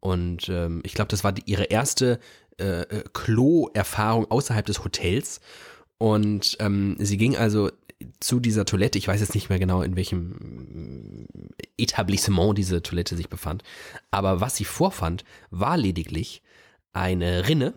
Und 0.00 0.48
ähm, 0.48 0.80
ich 0.84 0.94
glaube, 0.94 1.08
das 1.08 1.22
war 1.24 1.32
die, 1.32 1.42
ihre 1.46 1.64
erste 1.64 2.18
äh, 2.58 2.82
äh, 2.82 3.04
Klo-Erfahrung 3.12 4.30
außerhalb 4.30 4.66
des 4.66 4.84
Hotels. 4.84 5.40
Und 5.98 6.56
ähm, 6.60 6.96
sie 6.98 7.16
ging 7.16 7.36
also 7.36 7.70
zu 8.20 8.40
dieser 8.40 8.64
Toilette, 8.64 8.98
ich 8.98 9.08
weiß 9.08 9.20
jetzt 9.20 9.34
nicht 9.34 9.48
mehr 9.48 9.58
genau, 9.58 9.82
in 9.82 9.96
welchem 9.96 10.30
mm, 10.30 11.26
Etablissement 11.78 12.58
diese 12.58 12.82
Toilette 12.82 13.16
sich 13.16 13.28
befand, 13.28 13.62
aber 14.10 14.40
was 14.40 14.56
sie 14.56 14.64
vorfand, 14.64 15.24
war 15.50 15.76
lediglich 15.76 16.42
eine 16.92 17.48
Rinne, 17.48 17.74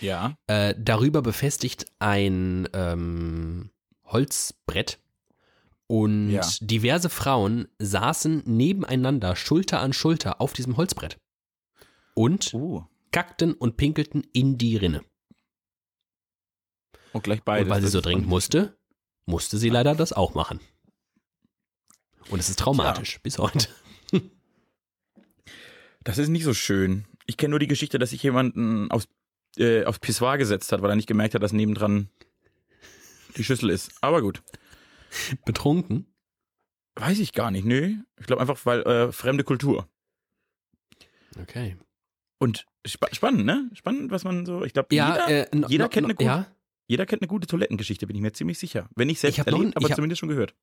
Ja. 0.00 0.36
äh, 0.46 0.74
darüber 0.78 1.22
befestigt 1.22 1.86
ein 1.98 2.68
ähm, 2.72 3.70
Holzbrett 4.04 4.98
und 5.86 6.30
Ja. 6.30 6.46
diverse 6.60 7.08
Frauen 7.10 7.68
saßen 7.78 8.42
nebeneinander, 8.46 9.36
Schulter 9.36 9.80
an 9.80 9.92
Schulter 9.92 10.40
auf 10.40 10.52
diesem 10.52 10.76
Holzbrett 10.76 11.18
und 12.14 12.52
Uh. 12.54 12.84
kackten 13.12 13.52
und 13.54 13.76
pinkelten 13.76 14.24
in 14.32 14.58
die 14.58 14.76
Rinne. 14.76 15.04
Und 17.12 17.22
gleich 17.22 17.42
beides. 17.42 17.64
und 17.64 17.70
weil 17.70 17.80
sie 17.80 17.86
Das 17.86 17.92
so 17.92 18.00
dringend 18.00 18.26
musste, 18.26 18.76
musste 19.26 19.58
sie 19.58 19.68
leider 19.70 19.94
das 19.94 20.12
auch 20.12 20.34
machen. 20.34 20.60
Und 22.30 22.40
es 22.40 22.48
ist 22.48 22.58
traumatisch 22.58 23.20
bis 23.22 23.38
heute. 23.38 23.68
Das 26.04 26.18
ist 26.18 26.28
nicht 26.28 26.44
so 26.44 26.54
schön. 26.54 27.04
Ich 27.26 27.36
kenne 27.36 27.50
nur 27.50 27.58
die 27.58 27.66
Geschichte, 27.66 27.98
dass 27.98 28.10
sich 28.10 28.22
jemanden 28.22 28.88
aufs, 28.92 29.08
äh, 29.58 29.84
aufs 29.84 29.98
Pissoir 29.98 30.38
gesetzt 30.38 30.72
hat, 30.72 30.82
weil 30.82 30.90
er 30.90 30.96
nicht 30.96 31.08
gemerkt 31.08 31.34
hat, 31.34 31.42
dass 31.42 31.52
nebendran 31.52 32.08
die 33.36 33.44
Schüssel 33.44 33.70
ist. 33.70 33.92
Aber 34.00 34.22
gut. 34.22 34.42
Betrunken. 35.44 36.06
Weiß 36.94 37.18
ich 37.18 37.32
gar 37.32 37.50
nicht, 37.50 37.64
nö. 37.64 37.94
Ich 38.18 38.26
glaube 38.26 38.40
einfach, 38.40 38.58
weil 38.64 38.82
äh, 38.82 39.12
fremde 39.12 39.44
Kultur. 39.44 39.88
Okay. 41.40 41.76
Und 42.38 42.66
spa 42.86 43.08
spannend, 43.12 43.44
ne? 43.44 43.70
Spannend, 43.74 44.10
was 44.10 44.24
man 44.24 44.46
so. 44.46 44.64
Ich 44.64 44.72
glaube, 44.72 44.94
Ja, 44.94 45.26
jeder, 45.26 45.52
äh, 45.52 45.56
no, 45.56 45.68
jeder 45.68 45.84
no, 45.84 45.88
kennt 45.90 46.02
no, 46.02 46.08
eine 46.08 46.14
gute- 46.14 46.24
ja, 46.24 46.46
jeder 46.86 47.04
kennt 47.06 47.22
eine 47.22 47.28
gute 47.28 47.46
Toilettengeschichte, 47.46 48.06
bin 48.06 48.16
ich 48.16 48.22
mir 48.22 48.32
ziemlich 48.32 48.58
sicher. 48.58 48.88
Wenn 48.94 49.08
nicht 49.08 49.20
selbst 49.20 49.38
Ich 49.38 49.46
erlebt, 49.46 49.76
aber 49.76 49.90
zumindest 49.90 50.20
schon 50.20 50.28
gehört. 50.28 50.54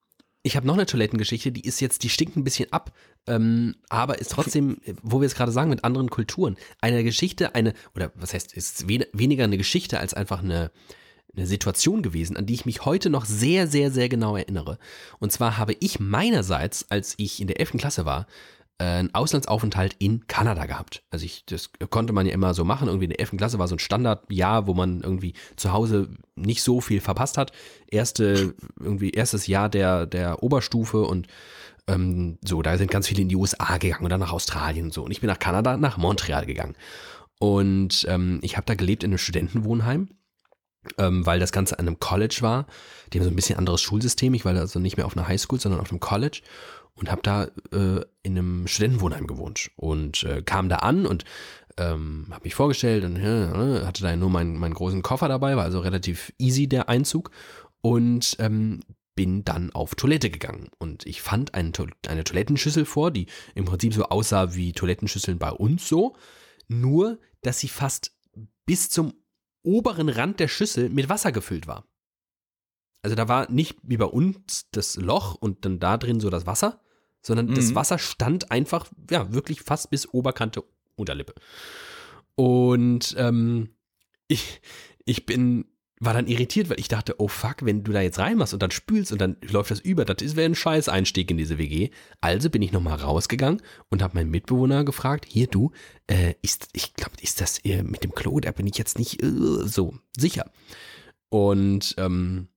Ich 0.45 0.57
habe 0.57 0.67
noch 0.67 0.73
eine 0.73 0.85
Toilettengeschichte, 0.85 1.53
die 1.53 1.61
ist 1.65 1.79
jetzt, 1.79 2.03
die 2.03 2.09
stinkt 2.09 2.35
ein 2.35 2.43
bisschen 2.43 2.71
ab, 2.73 2.91
ähm, 3.27 3.75
aber 3.87 4.19
ist 4.19 4.31
trotzdem, 4.31 4.77
wo 5.01 5.21
wir 5.21 5.25
es 5.25 5.35
gerade 5.35 5.53
sagen, 5.53 5.69
mit 5.69 5.85
anderen 5.85 6.09
Kulturen. 6.09 6.57
Eine 6.81 7.05
Geschichte, 7.05 7.55
eine, 7.55 7.73
oder 7.95 8.11
was 8.15 8.33
heißt, 8.33 8.53
ist 8.53 8.89
wen, 8.89 9.05
weniger 9.13 9.45
eine 9.45 9.57
Geschichte 9.57 10.01
als 10.01 10.13
einfach 10.13 10.43
eine, 10.43 10.71
eine 11.33 11.47
Situation 11.47 12.01
gewesen, 12.01 12.35
an 12.35 12.45
die 12.45 12.55
ich 12.55 12.65
mich 12.65 12.83
heute 12.83 13.09
noch 13.09 13.23
sehr, 13.23 13.67
sehr, 13.67 13.89
sehr 13.89 14.09
genau 14.09 14.35
erinnere. 14.35 14.79
Und 15.19 15.31
zwar 15.31 15.57
habe 15.57 15.77
ich 15.79 16.01
meinerseits, 16.01 16.91
als 16.91 17.13
ich 17.17 17.39
in 17.39 17.47
der 17.47 17.61
11. 17.61 17.77
Klasse 17.77 18.03
war, 18.05 18.21
äh, 18.21 18.62
einen 18.80 19.13
Auslandsaufenthalt 19.13 19.95
in 19.99 20.28
Kanada 20.28 20.65
gehabt. 20.65 21.03
Also 21.09 21.26
ich, 21.26 21.45
das 21.45 21.69
konnte 21.89 22.13
man 22.13 22.26
ja 22.26 22.34
immer 22.34 22.53
so 22.53 22.65
machen. 22.65 22.88
Irgendwie 22.88 23.05
in 23.05 23.11
der 23.11 23.19
11. 23.19 23.38
Klasse 23.38 23.59
war 23.59 23.67
so 23.67 23.76
ein 23.76 23.80
Standardjahr, 23.80 24.67
wo 24.67 24.74
man 24.74 25.01
irgendwie 25.01 25.34
zu 25.55 25.71
Hause 25.71 26.09
nicht 26.36 26.63
so 26.63 26.82
viel 26.82 26.99
verpasst 26.99 27.38
hat. 27.38 27.51
Erste, 27.88 28.55
irgendwie 28.80 29.11
erstes 29.11 29.47
Jahr 29.47 29.69
der, 29.69 30.05
der 30.05 30.43
Oberstufe 30.43 31.03
und 31.03 31.28
ähm, 31.88 32.38
so, 32.43 32.61
da 32.61 32.78
sind 32.78 32.89
ganz 32.89 33.07
viele 33.07 33.21
in 33.21 33.30
die 33.30 33.36
USA 33.36 33.78
gegangen 33.78 34.05
und 34.05 34.09
dann 34.09 34.19
nach 34.19 34.32
Australien 34.32 34.86
und 34.86 34.93
so. 34.93 35.03
Und 35.03 35.11
ich 35.11 35.21
bin 35.21 35.28
nach 35.28 35.39
Kanada, 35.39 35.78
nach 35.78 35.97
Montreal 35.97 36.45
gegangen. 36.45 36.76
Und 37.39 38.05
ähm, 38.07 38.39
ich 38.41 38.55
habe 38.55 38.65
da 38.65 38.76
gelebt 38.76 39.03
in 39.03 39.11
einem 39.11 39.17
Studentenwohnheim, 39.17 40.09
ähm, 40.97 41.26
weil 41.26 41.39
das 41.39 41.51
Ganze 41.51 41.78
an 41.78 41.88
einem 41.88 41.99
College 41.99 42.38
war. 42.39 42.67
Die 43.11 43.19
haben 43.19 43.26
so 43.26 43.30
ein 43.30 43.36
bisschen 43.36 43.59
anderes 43.59 43.82
Schulsystem. 43.82 44.34
Ich 44.34 44.45
war 44.45 44.55
also 44.55 44.80
nicht 44.80 44.97
mehr 44.97 45.05
auf 45.05 45.17
einer 45.17 45.28
Highschool, 45.28 45.59
sondern 45.59 45.82
auf 45.82 45.91
einem 45.91 45.99
College 45.99 46.41
und 46.95 47.11
habe 47.11 47.21
da 47.21 47.45
äh, 47.71 48.01
in 48.23 48.37
einem 48.37 48.67
Studentenwohnheim 48.67 49.27
gewohnt 49.27 49.71
und 49.75 50.23
äh, 50.23 50.41
kam 50.41 50.69
da 50.69 50.77
an 50.77 51.05
und 51.05 51.25
ähm, 51.77 52.27
habe 52.31 52.43
mich 52.43 52.55
vorgestellt 52.55 53.03
und 53.03 53.17
äh, 53.17 53.85
hatte 53.85 54.03
da 54.03 54.15
nur 54.15 54.29
meinen, 54.29 54.57
meinen 54.57 54.73
großen 54.73 55.01
Koffer 55.01 55.27
dabei, 55.27 55.55
war 55.55 55.63
also 55.63 55.79
relativ 55.79 56.31
easy 56.37 56.67
der 56.67 56.89
Einzug 56.89 57.31
und 57.81 58.35
ähm, 58.39 58.81
bin 59.15 59.43
dann 59.43 59.71
auf 59.71 59.95
Toilette 59.95 60.29
gegangen 60.29 60.69
und 60.79 61.05
ich 61.05 61.21
fand 61.21 61.53
eine, 61.53 61.71
eine 62.07 62.23
Toilettenschüssel 62.23 62.85
vor, 62.85 63.11
die 63.11 63.27
im 63.55 63.65
Prinzip 63.65 63.93
so 63.93 64.05
aussah 64.05 64.55
wie 64.55 64.73
Toilettenschüsseln 64.73 65.37
bei 65.37 65.51
uns 65.51 65.87
so, 65.87 66.15
nur 66.67 67.19
dass 67.41 67.59
sie 67.59 67.67
fast 67.67 68.11
bis 68.65 68.89
zum 68.89 69.13
oberen 69.63 70.09
Rand 70.09 70.39
der 70.39 70.47
Schüssel 70.47 70.89
mit 70.89 71.09
Wasser 71.09 71.31
gefüllt 71.31 71.67
war. 71.67 71.85
Also 73.01 73.15
da 73.15 73.27
war 73.27 73.51
nicht 73.51 73.77
wie 73.83 73.97
bei 73.97 74.05
uns 74.05 74.69
das 74.71 74.95
Loch 74.95 75.35
und 75.35 75.65
dann 75.65 75.79
da 75.79 75.97
drin 75.97 76.19
so 76.19 76.29
das 76.29 76.45
Wasser, 76.45 76.81
sondern 77.24 77.47
mhm. 77.47 77.55
das 77.55 77.74
Wasser 77.74 77.97
stand 77.97 78.51
einfach, 78.51 78.88
ja, 79.09 79.34
wirklich 79.34 79.61
fast 79.61 79.89
bis 79.89 80.13
Oberkante 80.13 80.63
Unterlippe. 80.95 81.34
Und 82.36 83.15
ähm, 83.17 83.69
ich, 84.28 84.61
ich 85.05 85.26
bin 85.26 85.65
war 86.05 86.13
dann 86.13 86.28
irritiert, 86.28 86.69
weil 86.69 86.80
ich 86.80 86.88
dachte, 86.88 87.15
oh 87.19 87.28
fuck, 87.28 87.57
wenn 87.61 87.84
du 87.84 87.91
da 87.91 88.01
jetzt 88.01 88.19
reinmachst 88.19 88.53
und 88.53 88.61
dann 88.61 88.71
spülst 88.71 89.11
und 89.11 89.21
dann 89.21 89.38
läuft 89.41 89.71
das 89.71 89.80
über, 89.80 90.05
das 90.05 90.36
wäre 90.36 90.49
ein 90.49 90.55
scheiß 90.55 90.89
Einstieg 90.89 91.32
in 91.32 91.38
diese 91.38 91.57
WG. 91.57 91.89
Also 92.21 92.49
bin 92.49 92.61
ich 92.61 92.71
nochmal 92.71 92.97
rausgegangen 92.97 93.61
und 93.89 94.01
habe 94.01 94.15
meinen 94.15 94.30
Mitbewohner 94.30 94.84
gefragt, 94.84 95.26
hier 95.28 95.47
du, 95.47 95.71
äh, 96.07 96.34
ist, 96.41 96.67
ich 96.74 96.93
glaube, 96.93 97.15
ist 97.21 97.41
das 97.41 97.59
äh, 97.59 97.84
mit 97.84 98.03
dem 98.03 98.13
Klo, 98.13 98.39
da 98.39 98.51
bin 98.51 98.67
ich 98.67 98.78
jetzt 98.78 98.99
nicht 98.99 99.24
äh, 99.24 99.32
so 99.65 99.95
sicher. 100.17 100.51
Und 101.30 101.95
ähm, 101.97 102.47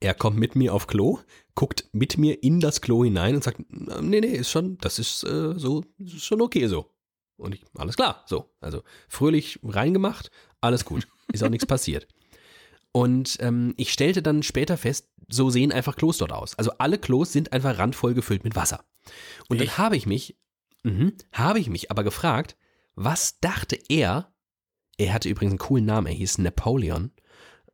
er 0.00 0.14
kommt 0.14 0.38
mit 0.38 0.56
mir 0.56 0.74
auf 0.74 0.86
Klo, 0.86 1.18
guckt 1.54 1.88
mit 1.92 2.18
mir 2.18 2.42
in 2.42 2.60
das 2.60 2.80
Klo 2.80 3.04
hinein 3.04 3.34
und 3.34 3.44
sagt, 3.44 3.60
nee, 3.68 4.20
nee, 4.20 4.26
ist 4.28 4.50
schon, 4.50 4.78
das 4.78 4.98
ist 4.98 5.24
äh, 5.24 5.58
so, 5.58 5.84
ist 5.98 6.24
schon 6.24 6.40
okay 6.40 6.66
so. 6.66 6.90
Und 7.36 7.54
ich, 7.54 7.64
alles 7.76 7.96
klar, 7.96 8.24
so. 8.26 8.50
Also 8.60 8.82
fröhlich 9.08 9.60
reingemacht, 9.62 10.30
alles 10.60 10.84
gut, 10.84 11.06
ist 11.32 11.42
auch 11.44 11.50
nichts 11.50 11.66
passiert. 11.66 12.06
Und 12.92 13.36
ähm, 13.40 13.74
ich 13.76 13.92
stellte 13.92 14.22
dann 14.22 14.42
später 14.42 14.78
fest, 14.78 15.08
so 15.28 15.50
sehen 15.50 15.72
einfach 15.72 15.96
Klos 15.96 16.18
dort 16.18 16.32
aus. 16.32 16.58
Also 16.58 16.72
alle 16.78 16.98
Klos 16.98 17.32
sind 17.32 17.52
einfach 17.52 17.78
randvoll 17.78 18.14
gefüllt 18.14 18.44
mit 18.44 18.56
Wasser. 18.56 18.84
Und 19.48 19.60
Echt? 19.60 19.72
dann 19.72 19.78
habe 19.78 19.96
ich 19.96 20.06
mich, 20.06 20.38
mh, 20.82 21.12
habe 21.32 21.58
ich 21.58 21.68
mich 21.68 21.90
aber 21.90 22.04
gefragt, 22.04 22.56
was 22.94 23.38
dachte 23.40 23.78
er, 23.88 24.32
er 24.96 25.12
hatte 25.12 25.28
übrigens 25.28 25.52
einen 25.52 25.58
coolen 25.58 25.84
Namen, 25.84 26.06
er 26.06 26.14
hieß 26.14 26.38
Napoleon. 26.38 27.12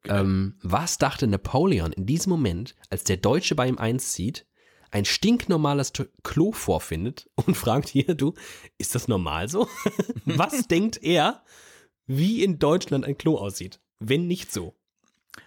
Ähm, 0.08 0.54
was 0.62 0.98
dachte 0.98 1.26
Napoleon 1.26 1.92
in 1.92 2.06
diesem 2.06 2.30
Moment, 2.30 2.74
als 2.90 3.04
der 3.04 3.16
Deutsche 3.16 3.54
bei 3.54 3.68
ihm 3.68 3.78
einzieht, 3.78 4.46
ein 4.90 5.04
stinknormales 5.04 5.92
Klo 6.22 6.52
vorfindet 6.52 7.28
und 7.34 7.56
fragt 7.56 7.88
hier, 7.88 8.14
du, 8.14 8.34
ist 8.78 8.94
das 8.94 9.08
normal 9.08 9.48
so? 9.48 9.68
was 10.24 10.68
denkt 10.68 11.02
er, 11.02 11.42
wie 12.06 12.42
in 12.42 12.58
Deutschland 12.58 13.04
ein 13.04 13.16
Klo 13.16 13.36
aussieht? 13.36 13.80
Wenn 13.98 14.26
nicht 14.26 14.52
so. 14.52 14.76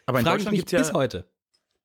Aber 0.05 0.19
in 0.19 0.25
Frage 0.25 0.37
Deutschland 0.37 0.57
gibt 0.57 0.69
es 0.69 0.71
ja 0.71 0.79
bis 0.79 0.93
heute. 0.93 1.29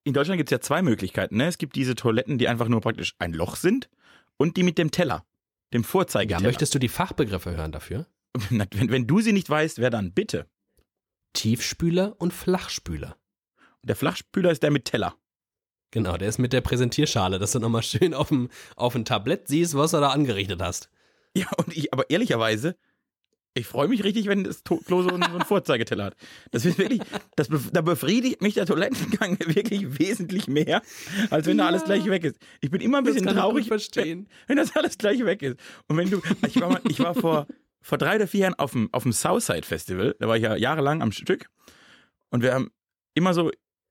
In 0.05 0.15
Deutschland 0.15 0.39
gibt 0.39 0.51
es 0.51 0.53
ja 0.53 0.61
zwei 0.61 0.81
Möglichkeiten. 0.81 1.37
Ne? 1.37 1.47
Es 1.47 1.59
gibt 1.59 1.77
diese 1.77 1.95
Toiletten, 1.95 2.39
die 2.39 2.49
einfach 2.49 2.69
nur 2.69 2.81
praktisch 2.81 3.15
ein 3.19 3.35
Loch 3.35 3.57
sind 3.57 3.91
und 4.39 4.57
die 4.57 4.63
mit 4.63 4.79
dem 4.79 4.91
Teller, 4.91 5.27
dem 5.75 5.85
Vorzeigeteller. 5.85 6.41
Ja, 6.41 6.49
möchtest 6.49 6.75
du 6.75 6.79
die 6.79 6.89
Fachbegriffe 6.89 7.55
hören 7.55 7.73
dafür? 7.73 8.07
wenn, 8.51 8.91
wenn 8.91 9.07
du 9.07 9.21
sie 9.21 9.33
nicht 9.33 9.51
weißt, 9.51 9.79
wer 9.79 9.91
dann? 9.91 10.13
Bitte. 10.13 10.47
Tiefspüler 11.33 12.15
und 12.19 12.33
Flachspüler. 12.33 13.17
Der 13.83 13.97
Flachspüler 13.97 14.51
ist 14.51 14.63
der 14.63 14.71
mit 14.71 14.85
Teller. 14.85 15.15
Genau, 15.91 16.17
der 16.17 16.29
ist 16.29 16.39
mit 16.39 16.53
der 16.53 16.61
Präsentierschale, 16.61 17.39
dass 17.39 17.53
du 17.53 17.59
nochmal 17.59 17.83
schön 17.83 18.15
auf 18.15 18.29
dem, 18.29 18.49
auf 18.77 18.93
dem 18.93 19.05
Tablett 19.05 19.49
siehst, 19.49 19.75
was 19.75 19.91
du 19.91 19.99
da 19.99 20.11
angerichtet 20.11 20.63
hast. 20.63 20.91
Ja, 21.37 21.47
und 21.57 21.77
ich, 21.77 21.93
aber 21.93 22.11
ehrlicherweise, 22.11 22.77
ich 23.55 23.67
freue 23.67 23.89
mich 23.89 24.05
richtig, 24.05 24.27
wenn 24.27 24.45
das 24.45 24.63
Klo 24.63 24.81
so 25.03 25.09
einen, 25.09 25.23
so 25.23 25.31
einen 25.31 25.45
Vorzeigeteller 25.45 26.05
hat. 26.05 26.17
Das 26.53 26.65
ist 26.65 26.79
wirklich, 26.79 27.01
das 27.35 27.49
da 27.73 27.81
befriedigt 27.81 28.43
mich 28.43 28.55
der 28.55 28.67
Toilettengang 28.67 29.39
wirklich 29.47 29.99
wesentlich 29.99 30.47
mehr, 30.47 30.83
als 31.31 31.47
wenn 31.47 31.59
ja. 31.59 31.65
da 31.65 31.69
alles 31.69 31.85
gleich 31.85 32.05
weg 32.07 32.25
ist. 32.25 32.39
Ich 32.61 32.71
bin 32.71 32.81
immer 32.81 32.99
ein 32.99 33.05
bisschen 33.05 33.27
traurig, 33.27 33.67
verstehen. 33.67 34.29
Wenn, 34.47 34.57
wenn 34.57 34.65
das 34.65 34.77
alles 34.77 34.99
gleich 34.99 35.25
weg 35.25 35.43
ist. 35.43 35.57
Und 35.89 35.97
wenn 35.97 36.11
du, 36.11 36.23
ich 36.47 36.61
war, 36.61 36.71
mal, 36.71 36.81
ich 36.89 37.01
war 37.01 37.15
vor, 37.15 37.49
vor 37.83 37.99
drei 37.99 38.17
oder 38.17 38.27
vier 38.27 38.41
Jahren 38.41 38.55
auf 38.55 38.73
dem, 38.73 38.89
auf 38.93 39.03
dem 39.05 39.13
Southside 39.13 39.63
Festival, 39.63 40.15
da 40.19 40.29
war 40.29 40.37
ich 40.37 40.43
ja 40.43 40.57
jahrelang 40.57 41.03
am 41.03 41.13
Stück. 41.13 41.49
Und 42.31 42.43
wir 42.43 42.55
haben 42.55 42.71
immer 43.15 43.35
so 43.35 43.51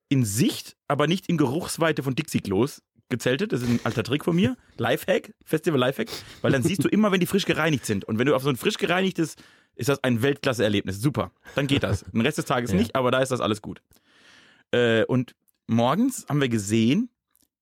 in 0.09 0.25
Sicht, 0.25 0.75
aber 0.87 1.07
nicht 1.07 1.27
in 1.27 1.37
Geruchsweite 1.37 2.03
von 2.03 2.15
Dixie-Klos 2.15 2.81
gezeltet. 3.09 3.51
Das 3.51 3.61
ist 3.61 3.69
ein 3.69 3.79
alter 3.83 4.03
Trick 4.03 4.23
von 4.23 4.35
mir. 4.35 4.55
Lifehack, 4.77 5.33
Festival 5.43 5.79
Lifehack. 5.79 6.09
Weil 6.41 6.51
dann 6.51 6.63
siehst 6.63 6.83
du 6.83 6.87
immer, 6.87 7.11
wenn 7.11 7.19
die 7.19 7.25
frisch 7.25 7.45
gereinigt 7.45 7.85
sind. 7.85 8.05
Und 8.05 8.17
wenn 8.17 8.25
du 8.25 8.35
auf 8.35 8.43
so 8.43 8.49
ein 8.49 8.55
frisch 8.55 8.77
gereinigtes, 8.77 9.35
ist 9.75 9.89
das 9.89 10.03
ein 10.03 10.21
Weltklasse-Erlebnis. 10.21 11.01
Super. 11.01 11.31
Dann 11.55 11.67
geht 11.67 11.83
das. 11.83 12.01
Den 12.01 12.21
Rest 12.21 12.37
des 12.37 12.45
Tages 12.45 12.71
ja. 12.71 12.77
nicht, 12.77 12.95
aber 12.95 13.11
da 13.11 13.19
ist 13.19 13.31
das 13.31 13.41
alles 13.41 13.61
gut. 13.61 13.81
Äh, 14.71 15.05
und 15.05 15.35
morgens 15.67 16.25
haben 16.29 16.41
wir 16.41 16.49
gesehen, 16.49 17.09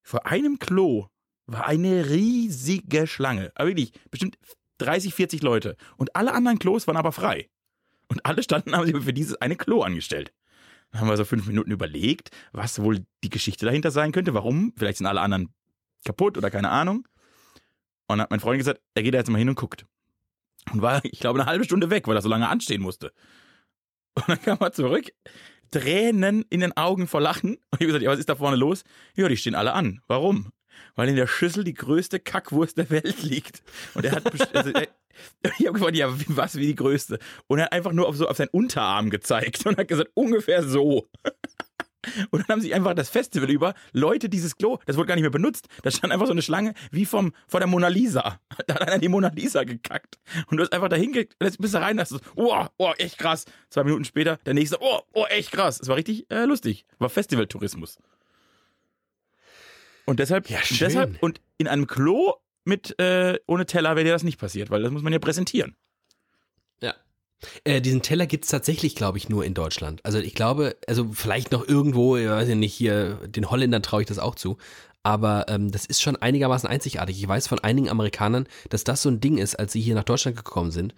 vor 0.01 0.25
einem 0.25 0.59
Klo 0.59 1.07
war 1.45 1.65
eine 1.65 2.09
riesige 2.09 3.07
Schlange. 3.07 3.51
Aber 3.55 3.69
wirklich, 3.69 3.93
bestimmt 4.11 4.37
30, 4.79 5.13
40 5.13 5.41
Leute. 5.41 5.75
Und 5.97 6.15
alle 6.15 6.33
anderen 6.33 6.59
Klos 6.59 6.87
waren 6.87 6.97
aber 6.97 7.11
frei. 7.11 7.49
Und 8.07 8.25
alle 8.25 8.43
standen, 8.43 8.75
haben 8.75 8.85
sich 8.85 8.95
für 9.03 9.13
dieses 9.13 9.35
eine 9.41 9.55
Klo 9.55 9.81
angestellt. 9.81 10.33
Dann 10.91 11.01
haben 11.01 11.09
wir 11.09 11.17
so 11.17 11.25
fünf 11.25 11.47
Minuten 11.47 11.71
überlegt, 11.71 12.31
was 12.53 12.81
wohl 12.81 13.05
die 13.23 13.29
Geschichte 13.29 13.65
dahinter 13.65 13.91
sein 13.91 14.11
könnte. 14.11 14.33
Warum? 14.33 14.73
Vielleicht 14.77 14.99
sind 14.99 15.07
alle 15.07 15.21
anderen 15.21 15.49
kaputt 16.05 16.37
oder 16.37 16.49
keine 16.49 16.69
Ahnung. 16.69 17.07
Und 18.07 18.17
dann 18.17 18.21
hat 18.21 18.31
mein 18.31 18.39
Freund 18.39 18.57
gesagt, 18.57 18.81
er 18.95 19.03
geht 19.03 19.13
da 19.13 19.17
jetzt 19.17 19.29
mal 19.29 19.37
hin 19.37 19.49
und 19.49 19.55
guckt. 19.55 19.85
Und 20.71 20.81
war, 20.81 21.03
ich 21.03 21.19
glaube, 21.19 21.39
eine 21.39 21.49
halbe 21.49 21.65
Stunde 21.65 21.89
weg, 21.89 22.07
weil 22.07 22.15
er 22.15 22.21
so 22.21 22.29
lange 22.29 22.47
anstehen 22.47 22.81
musste. 22.81 23.11
Und 24.15 24.29
dann 24.29 24.41
kam 24.41 24.57
er 24.59 24.71
zurück, 24.71 25.11
Tränen 25.71 26.43
in 26.49 26.61
den 26.61 26.75
Augen 26.75 27.07
vor 27.07 27.21
Lachen. 27.21 27.55
Und 27.55 27.61
ich 27.73 27.79
habe 27.79 27.85
gesagt, 27.87 28.03
ja, 28.03 28.11
was 28.11 28.19
ist 28.19 28.29
da 28.29 28.35
vorne 28.35 28.55
los? 28.57 28.83
Ja, 29.15 29.27
die 29.27 29.37
stehen 29.37 29.55
alle 29.55 29.73
an. 29.73 30.01
Warum? 30.07 30.51
Weil 30.95 31.09
in 31.09 31.15
der 31.15 31.27
Schüssel 31.27 31.63
die 31.63 31.73
größte 31.73 32.19
Kackwurst 32.19 32.77
der 32.77 32.89
Welt 32.89 33.23
liegt. 33.23 33.63
Und 33.93 34.05
er 34.05 34.13
hat, 34.13 34.25
also, 34.55 34.71
er, 34.71 34.87
ich 35.57 35.65
habe 35.65 35.73
gefragt, 35.73 35.95
ja, 35.95 36.13
was 36.27 36.55
wie 36.55 36.67
die 36.67 36.75
größte? 36.75 37.19
Und 37.47 37.59
er 37.59 37.65
hat 37.65 37.71
einfach 37.73 37.91
nur 37.91 38.07
auf 38.07 38.15
so 38.15 38.27
auf 38.27 38.37
seinen 38.37 38.49
Unterarm 38.49 39.09
gezeigt 39.09 39.65
und 39.65 39.77
hat 39.77 39.87
gesagt, 39.87 40.11
ungefähr 40.13 40.63
so. 40.63 41.07
Und 42.31 42.41
dann 42.41 42.47
haben 42.47 42.61
sich 42.61 42.73
einfach 42.73 42.93
das 42.93 43.09
Festival 43.09 43.49
über 43.49 43.73
Leute 43.91 44.29
dieses 44.29 44.55
Klo, 44.55 44.79
das 44.85 44.97
wurde 44.97 45.07
gar 45.07 45.15
nicht 45.15 45.23
mehr 45.23 45.31
benutzt. 45.31 45.67
Da 45.83 45.91
stand 45.91 46.13
einfach 46.13 46.27
so 46.27 46.31
eine 46.31 46.41
Schlange 46.41 46.73
wie 46.91 47.05
vom 47.05 47.33
vor 47.47 47.59
der 47.59 47.67
Mona 47.67 47.87
Lisa. 47.87 48.39
Da 48.67 48.75
hat 48.75 48.87
einer 48.87 48.99
die 48.99 49.09
Mona 49.09 49.29
Lisa 49.29 49.63
gekackt. 49.63 50.17
Und 50.47 50.57
du 50.57 50.63
hast 50.63 50.73
einfach 50.73 50.89
dahin 50.89 51.11
gekackt, 51.11 51.35
jetzt 51.41 51.59
bist 51.59 51.73
du 51.73 51.79
rein, 51.79 51.99
hast 51.99 52.11
du, 52.11 52.19
oh, 52.35 52.65
oh, 52.77 52.93
echt 52.97 53.17
krass. 53.17 53.45
Zwei 53.69 53.83
Minuten 53.83 54.05
später, 54.05 54.37
der 54.45 54.53
nächste, 54.53 54.77
oh, 54.81 55.01
oh, 55.13 55.25
echt 55.25 55.51
krass. 55.51 55.79
Es 55.81 55.87
war 55.87 55.97
richtig 55.97 56.29
äh, 56.31 56.45
lustig. 56.45 56.85
War 56.99 57.09
Festivaltourismus. 57.09 57.97
Und 60.07 60.19
deshalb, 60.19 60.49
ja, 60.49 60.61
schön. 60.63 60.77
deshalb, 60.79 61.21
und 61.21 61.41
in 61.57 61.67
einem 61.67 61.85
Klo 61.85 62.33
mit 62.63 62.97
äh, 62.97 63.37
ohne 63.45 63.65
Teller 63.65 63.95
wäre 63.95 64.05
dir 64.05 64.13
das 64.13 64.23
nicht 64.23 64.39
passiert, 64.39 64.69
weil 64.69 64.81
das 64.81 64.91
muss 64.91 65.03
man 65.03 65.11
ja 65.11 65.19
präsentieren. 65.19 65.75
Ja. 66.81 66.95
Äh, 67.65 67.81
diesen 67.81 68.01
Teller 68.01 68.25
gibt 68.25 68.45
es 68.45 68.49
tatsächlich, 68.49 68.95
glaube 68.95 69.17
ich, 69.17 69.27
nur 69.27 69.43
in 69.43 69.53
Deutschland. 69.53 70.03
Also 70.05 70.19
ich 70.19 70.33
glaube, 70.33 70.77
also 70.87 71.11
vielleicht 71.11 71.51
noch 71.51 71.67
irgendwo, 71.67 72.15
ich 72.15 72.27
weiß 72.27 72.47
ja 72.47 72.55
nicht, 72.55 72.73
hier, 72.73 73.15
den 73.27 73.51
Holländern 73.51 73.83
traue 73.83 74.01
ich 74.01 74.07
das 74.07 74.17
auch 74.17 74.35
zu. 74.35 74.57
Aber 75.03 75.45
ähm, 75.49 75.71
das 75.71 75.85
ist 75.85 76.01
schon 76.01 76.15
einigermaßen 76.15 76.69
einzigartig. 76.69 77.19
Ich 77.19 77.27
weiß 77.27 77.47
von 77.47 77.59
einigen 77.59 77.89
Amerikanern, 77.89 78.47
dass 78.69 78.85
das 78.85 79.01
so 79.01 79.09
ein 79.09 79.19
Ding 79.19 79.37
ist, 79.37 79.55
als 79.55 79.73
sie 79.73 79.81
hier 79.81 79.95
nach 79.95 80.03
Deutschland 80.03 80.37
gekommen 80.37 80.71
sind, 80.71 80.95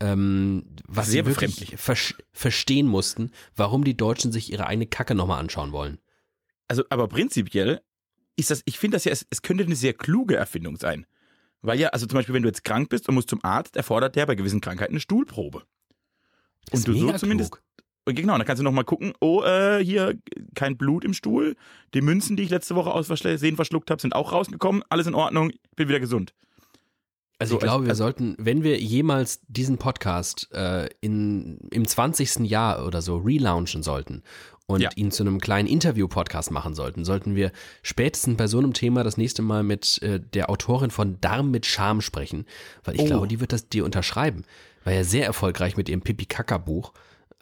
ähm, 0.00 0.64
was 0.86 1.08
Sehr 1.08 1.24
sie 1.24 1.30
wirklich 1.30 1.74
ver 1.76 1.96
verstehen 2.32 2.86
mussten, 2.86 3.32
warum 3.54 3.84
die 3.84 3.96
Deutschen 3.96 4.32
sich 4.32 4.52
ihre 4.52 4.66
eigene 4.66 4.86
Kacke 4.86 5.14
nochmal 5.14 5.40
anschauen 5.40 5.72
wollen. 5.72 5.98
Also, 6.68 6.84
aber 6.90 7.06
prinzipiell 7.08 7.82
ist 8.36 8.50
das, 8.50 8.62
ich 8.64 8.78
finde 8.78 8.96
das 8.96 9.04
ja, 9.04 9.12
es, 9.12 9.26
es 9.30 9.42
könnte 9.42 9.64
eine 9.64 9.76
sehr 9.76 9.92
kluge 9.92 10.36
Erfindung 10.36 10.76
sein. 10.76 11.06
Weil 11.60 11.78
ja, 11.78 11.88
also 11.88 12.06
zum 12.06 12.16
Beispiel, 12.16 12.34
wenn 12.34 12.42
du 12.42 12.48
jetzt 12.48 12.64
krank 12.64 12.88
bist 12.88 13.08
und 13.08 13.14
musst 13.14 13.30
zum 13.30 13.42
Arzt, 13.44 13.76
erfordert 13.76 14.16
der 14.16 14.26
bei 14.26 14.34
gewissen 14.34 14.60
Krankheiten 14.60 14.92
eine 14.92 15.00
Stuhlprobe. 15.00 15.62
Das 16.70 16.80
und 16.80 16.88
du 16.88 16.94
so 16.94 17.12
zumindest. 17.12 17.52
Klug. 17.52 17.62
Genau, 18.04 18.36
dann 18.36 18.44
kannst 18.44 18.58
du 18.58 18.64
nochmal 18.64 18.84
gucken, 18.84 19.12
oh, 19.20 19.44
äh, 19.44 19.82
hier 19.84 20.18
kein 20.56 20.76
Blut 20.76 21.04
im 21.04 21.14
Stuhl. 21.14 21.54
Die 21.94 22.00
Münzen, 22.00 22.36
die 22.36 22.42
ich 22.42 22.50
letzte 22.50 22.74
Woche 22.74 22.90
aus 22.90 23.06
Versehen 23.06 23.54
verschluckt 23.54 23.92
habe, 23.92 24.02
sind 24.02 24.16
auch 24.16 24.32
rausgekommen. 24.32 24.82
Alles 24.88 25.06
in 25.06 25.14
Ordnung, 25.14 25.52
bin 25.76 25.88
wieder 25.88 26.00
gesund. 26.00 26.34
Also 27.42 27.54
So, 27.54 27.58
ich 27.58 27.62
glaube, 27.64 27.80
als- 27.82 27.88
wir 27.88 27.94
sollten, 27.94 28.34
wenn 28.38 28.62
wir 28.62 28.78
jemals 28.78 29.40
diesen 29.48 29.78
Podcast 29.78 30.48
äh, 30.52 30.88
in, 31.00 31.58
im 31.70 31.86
20. 31.86 32.40
Jahr 32.48 32.86
oder 32.86 33.02
so 33.02 33.16
relaunchen 33.18 33.82
sollten 33.82 34.22
und 34.66 34.80
Ja. 34.80 34.90
ihn 34.96 35.10
zu 35.10 35.22
einem 35.24 35.40
kleinen 35.40 35.68
Interview-Podcast 35.68 36.50
machen 36.50 36.74
sollten, 36.74 37.04
sollten 37.04 37.34
wir 37.34 37.52
spätestens 37.82 38.36
bei 38.36 38.46
so 38.46 38.58
einem 38.58 38.72
Thema 38.72 39.02
das 39.04 39.16
nächste 39.16 39.42
Mal 39.42 39.62
mit 39.62 40.00
äh, 40.02 40.20
der 40.20 40.48
Autorin 40.50 40.90
von 40.90 41.20
Darm 41.20 41.50
mit 41.50 41.66
Charme 41.66 42.00
sprechen, 42.00 42.46
weil 42.84 42.94
ich 42.94 43.00
Oh. 43.02 43.06
glaube, 43.06 43.28
die 43.28 43.40
wird 43.40 43.52
das 43.52 43.68
dir 43.68 43.84
unterschreiben. 43.84 44.44
War 44.84 44.92
ja 44.92 45.04
sehr 45.04 45.26
erfolgreich 45.26 45.76
mit 45.76 45.88
ihrem 45.88 46.00
Pipi-Kaka-Buch. 46.02 46.92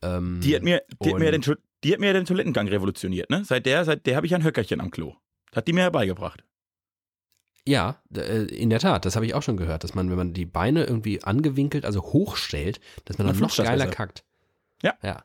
Ähm, 0.03 0.41
Die 0.43 0.55
hat 0.57 0.63
mir, 0.63 0.83
die 1.03 1.11
hat 1.11 1.19
mir, 1.19 1.27
ja 1.27 1.31
den, 1.31 1.43
die 1.85 1.93
hat 1.93 2.01
mir 2.01 2.07
ja 2.09 2.13
den 2.15 2.25
Toilettengang 2.25 2.69
revolutioniert, 2.69 3.29
ne? 3.31 3.43
Seit 3.45 3.67
der, 3.67 3.85
seit 3.85 4.07
der 4.07 4.17
habe 4.17 4.27
ich 4.27 4.35
ein 4.35 4.43
Höckerchen 4.45 4.81
am 4.81 4.91
Klo. 4.91 5.15
Hat 5.55 5.69
die 5.69 5.73
mir 5.73 5.83
herbeigebracht. 5.83 6.43
Ja, 7.67 7.97
äh, 8.15 8.45
in 8.45 8.71
der 8.71 8.79
Tat, 8.81 9.05
das 9.05 9.17
habe 9.17 9.27
ich 9.27 9.35
auch 9.35 9.43
schon 9.43 9.57
gehört, 9.57 9.85
dass 9.85 9.95
man, 9.95 10.09
wenn 10.11 10.17
man 10.17 10.33
die 10.33 10.47
Beine 10.47 10.85
irgendwie 10.85 11.23
angewinkelt, 11.23 11.85
also 11.85 12.01
hochstellt, 12.03 12.81
dass 13.05 13.19
man 13.19 13.27
Dann 13.27 13.37
dann 13.39 13.43
noch 13.49 13.57
geiler 13.57 13.87
kackt. 13.87 14.25
Ja. 14.83 14.95
Ja. 15.03 15.23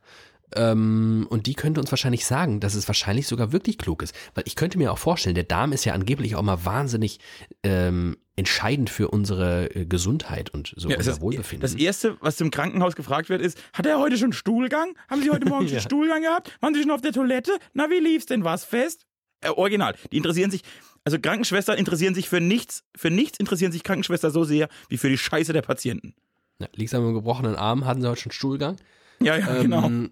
Ähm, 0.53 1.25
und 1.29 1.47
die 1.47 1.53
könnte 1.55 1.81
uns 1.81 1.91
wahrscheinlich 1.91 2.25
sagen, 2.25 2.59
dass 2.59 2.75
es 2.75 2.87
wahrscheinlich 2.87 3.27
sogar 3.27 3.51
wirklich 3.51 3.77
klug 3.77 4.01
ist. 4.03 4.15
Weil 4.35 4.43
ich 4.47 4.55
könnte 4.55 4.77
mir 4.77 4.91
auch 4.91 4.97
vorstellen, 4.97 5.35
der 5.35 5.43
Darm 5.43 5.71
ist 5.73 5.85
ja 5.85 5.93
angeblich 5.93 6.35
auch 6.35 6.43
mal 6.43 6.63
wahnsinnig 6.65 7.19
ähm, 7.63 8.17
entscheidend 8.35 8.89
für 8.89 9.07
unsere 9.07 9.73
äh, 9.75 9.85
Gesundheit 9.85 10.51
und 10.51 10.73
so 10.77 10.89
Ja, 10.89 10.97
unser 10.97 11.11
das, 11.11 11.21
Wohlbefinden. 11.21 11.61
das 11.61 11.73
erste, 11.73 12.17
was 12.21 12.39
im 12.41 12.51
Krankenhaus 12.51 12.95
gefragt 12.95 13.29
wird, 13.29 13.41
ist: 13.41 13.57
Hat 13.73 13.85
er 13.85 13.97
heute 13.99 14.17
schon 14.17 14.33
Stuhlgang? 14.33 14.93
Haben 15.09 15.23
Sie 15.23 15.31
heute 15.31 15.47
Morgen 15.47 15.65
schon 15.67 15.77
Ja. 15.77 15.81
Stuhlgang 15.81 16.21
gehabt? 16.21 16.55
Waren 16.61 16.75
Sie 16.75 16.81
schon 16.81 16.91
auf 16.91 17.01
der 17.01 17.11
Toilette? 17.13 17.51
Na, 17.73 17.89
wie 17.89 17.99
lief's 17.99 18.27
denn? 18.27 18.43
War's 18.43 18.63
fest? 18.65 19.05
Äh, 19.41 19.49
original. 19.49 19.95
Die 20.11 20.17
interessieren 20.17 20.51
sich, 20.51 20.61
also 21.05 21.19
Krankenschwestern 21.19 21.77
interessieren 21.77 22.15
sich 22.15 22.27
für 22.27 22.41
nichts, 22.41 22.83
für 22.95 23.11
nichts 23.11 23.39
interessieren 23.39 23.71
sich 23.71 23.83
Krankenschwestern 23.83 24.31
so 24.31 24.43
sehr 24.43 24.67
wie 24.89 24.97
für 24.97 25.07
die 25.09 25.17
Scheiße 25.17 25.53
der 25.53 25.61
Patienten. 25.61 26.15
ja, 26.59 26.67
liegst 26.73 26.93
du 26.93 26.97
am 26.97 27.13
gebrochenen 27.13 27.55
Arm, 27.55 27.85
hatten 27.85 28.01
sie 28.01 28.09
heute 28.09 28.21
schon 28.21 28.31
Stuhlgang? 28.31 28.77
Ja, 29.21 29.37
ja, 29.37 29.61
genau. 29.61 29.85
Ähm, 29.85 30.11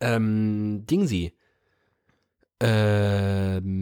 ähm, 0.00 0.86
Dingsi. 0.86 1.32
Ähm, 2.62 3.80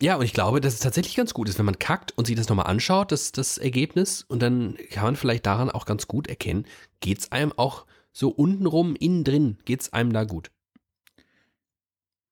ja, 0.00 0.16
und 0.16 0.24
ich 0.24 0.32
glaube, 0.32 0.60
dass 0.60 0.74
es 0.74 0.80
tatsächlich 0.80 1.16
ganz 1.16 1.34
gut 1.34 1.48
ist, 1.48 1.58
wenn 1.58 1.66
man 1.66 1.78
kackt 1.78 2.16
und 2.16 2.26
sich 2.26 2.36
das 2.36 2.48
nochmal 2.48 2.66
anschaut, 2.66 3.12
das, 3.12 3.32
das 3.32 3.58
Ergebnis, 3.58 4.22
und 4.22 4.40
dann 4.40 4.76
kann 4.90 5.04
man 5.04 5.16
vielleicht 5.16 5.44
daran 5.44 5.70
auch 5.70 5.84
ganz 5.84 6.06
gut 6.06 6.28
erkennen, 6.28 6.66
geht's 7.00 7.32
einem 7.32 7.52
auch 7.52 7.84
so 8.12 8.28
untenrum, 8.30 8.94
innen 8.96 9.24
drin, 9.24 9.58
geht's 9.64 9.92
einem 9.92 10.12
da 10.12 10.24
gut. 10.24 10.52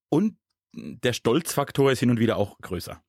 Und 0.09 0.37
der 0.75 1.13
Stolzfaktor 1.13 1.93
ist 1.93 2.01
hin 2.01 2.11
und 2.11 2.19
wieder 2.21 2.37
auch 2.37 2.59
größer. 2.61 3.03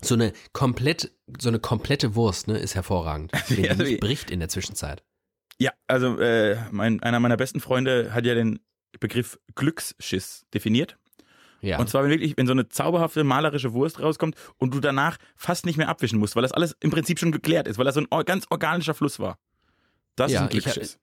So 0.00 0.14
eine 0.14 0.32
komplett, 0.52 1.12
so 1.40 1.48
eine 1.48 1.58
komplette 1.58 2.14
Wurst, 2.14 2.46
ne, 2.48 2.58
ist 2.58 2.74
hervorragend. 2.74 3.32
Wenn 3.48 3.78
wie- 3.78 3.82
nicht 3.84 4.00
bricht 4.00 4.30
in 4.30 4.40
der 4.40 4.48
Zwischenzeit. 4.48 5.02
Ja, 5.58 5.72
also 5.88 6.20
äh, 6.20 6.56
mein, 6.70 7.02
einer 7.02 7.18
meiner 7.18 7.36
besten 7.36 7.58
Freunde 7.60 8.14
hat 8.14 8.24
ja 8.24 8.34
den 8.34 8.60
Begriff 9.00 9.38
Glücksschiss 9.56 10.46
definiert. 10.54 10.96
Ja. 11.60 11.80
Und 11.80 11.88
zwar 11.90 12.04
wenn 12.04 12.10
wirklich, 12.10 12.36
wenn 12.36 12.46
so 12.46 12.52
eine 12.52 12.68
zauberhafte 12.68 13.24
malerische 13.24 13.72
Wurst 13.72 13.98
rauskommt 14.00 14.36
und 14.58 14.72
du 14.72 14.78
danach 14.78 15.16
fast 15.34 15.66
nicht 15.66 15.76
mehr 15.76 15.88
abwischen 15.88 16.20
musst, 16.20 16.36
weil 16.36 16.42
das 16.42 16.52
alles 16.52 16.76
im 16.78 16.92
Prinzip 16.92 17.18
schon 17.18 17.32
geklärt 17.32 17.66
ist, 17.66 17.76
weil 17.78 17.84
das 17.84 17.96
so 17.96 18.02
ein 18.08 18.24
ganz 18.24 18.46
organischer 18.50 18.94
Fluss 18.94 19.18
war. 19.18 19.38
Das 20.14 20.30
Ja, 20.30 20.38
ist 20.44 20.52
ein 20.52 20.56
ich 20.56 20.62
Glücksschiss. 20.64 20.98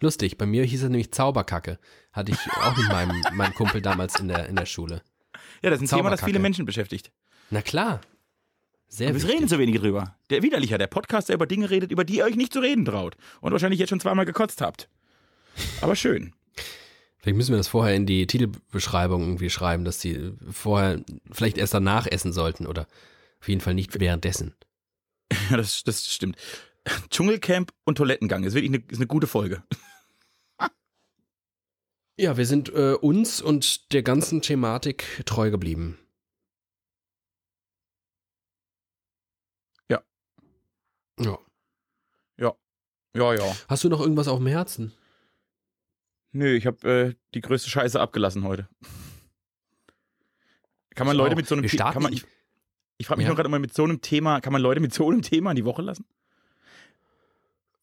Lustig, 0.00 0.38
bei 0.38 0.46
mir 0.46 0.62
hieß 0.64 0.84
es 0.84 0.88
nämlich 0.88 1.10
Zauberkacke. 1.10 1.78
Hatte 2.12 2.30
ich 2.30 2.38
auch 2.62 2.76
mit 2.76 2.86
meinem, 2.88 3.20
meinem 3.34 3.54
Kumpel 3.54 3.82
damals 3.82 4.20
in 4.20 4.28
der, 4.28 4.46
in 4.46 4.54
der 4.54 4.66
Schule. 4.66 5.02
Ja, 5.66 5.70
das 5.70 5.82
ist 5.82 5.92
ein 5.92 5.96
Thema, 5.98 6.10
das 6.10 6.22
viele. 6.22 6.38
Menschen 6.38 6.64
beschäftigt. 6.64 7.10
Na 7.50 7.60
klar. 7.60 8.00
Sehr 8.86 9.08
Aber 9.08 9.20
wir 9.20 9.28
reden 9.28 9.48
so 9.48 9.58
wenig 9.58 9.80
drüber. 9.80 10.14
Der 10.30 10.44
Widerlicher, 10.44 10.78
der 10.78 10.86
Podcast, 10.86 11.28
der 11.28 11.34
über 11.34 11.48
Dinge 11.48 11.70
redet, 11.70 11.90
über 11.90 12.04
die 12.04 12.18
ihr 12.18 12.24
euch 12.24 12.36
nicht 12.36 12.52
zu 12.52 12.60
reden 12.60 12.84
traut. 12.84 13.16
Und 13.40 13.50
wahrscheinlich 13.50 13.80
jetzt 13.80 13.88
schon 13.88 13.98
zweimal 13.98 14.26
gekotzt 14.26 14.60
habt. 14.60 14.88
Aber 15.80 15.96
schön. 15.96 16.34
Vielleicht 17.18 17.36
müssen 17.36 17.50
wir 17.50 17.56
das 17.56 17.66
vorher 17.66 17.96
in 17.96 18.06
die 18.06 18.28
Titelbeschreibung 18.28 19.22
irgendwie 19.22 19.50
schreiben, 19.50 19.84
dass 19.84 19.98
die 19.98 20.34
vorher 20.48 21.02
vielleicht 21.32 21.58
erst 21.58 21.74
danach 21.74 22.06
essen 22.06 22.32
sollten 22.32 22.68
oder 22.68 22.86
auf 23.40 23.48
jeden 23.48 23.60
Fall 23.60 23.74
nicht 23.74 23.98
währenddessen. 23.98 24.54
Ja, 25.50 25.56
das, 25.56 25.82
das 25.82 26.06
stimmt. 26.06 26.36
Dschungelcamp 27.10 27.72
und 27.82 27.98
Toilettengang 27.98 28.44
ist 28.44 28.54
wirklich 28.54 28.72
eine, 28.72 28.84
ist 28.88 28.98
eine 28.98 29.08
gute 29.08 29.26
Folge. 29.26 29.64
Ja, 32.18 32.36
wir 32.36 32.46
sind 32.46 32.70
äh, 32.70 32.94
uns 32.94 33.42
und 33.42 33.92
der 33.92 34.02
ganzen 34.02 34.40
Thematik 34.40 35.22
treu 35.26 35.50
geblieben. 35.50 35.98
Ja. 39.90 40.02
Ja. 41.20 41.38
Ja, 43.14 43.32
ja. 43.34 43.56
Hast 43.68 43.82
du 43.82 43.88
noch 43.88 44.00
irgendwas 44.00 44.28
auf 44.28 44.36
dem 44.38 44.46
Herzen? 44.46 44.92
Nö, 46.32 46.54
ich 46.54 46.66
habe 46.66 46.86
äh, 46.90 47.14
die 47.32 47.40
größte 47.40 47.70
Scheiße 47.70 47.98
abgelassen 47.98 48.44
heute. 48.44 48.68
Kann 50.94 51.06
man 51.06 51.16
Leute 51.16 51.32
auch. 51.32 51.36
mit 51.36 51.46
so 51.48 51.54
einem 51.54 51.62
Wir 51.62 51.70
The- 51.70 51.76
starten 51.78 51.94
kann 51.94 52.02
man, 52.02 52.12
ich, 52.12 52.26
ich 52.98 53.06
frage 53.06 53.16
mich 53.18 53.24
Ja. 53.24 53.30
nur 53.30 53.36
gerade 53.36 53.46
immer 53.46 53.58
mit 53.58 53.72
so 53.72 53.84
einem 53.84 54.02
Thema, 54.02 54.42
kann 54.42 54.52
man 54.52 54.60
Leute 54.60 54.80
mit 54.80 54.92
so 54.92 55.08
einem 55.08 55.22
Thema 55.22 55.50
in 55.52 55.56
die 55.56 55.64
Woche 55.64 55.80
lassen? 55.80 56.04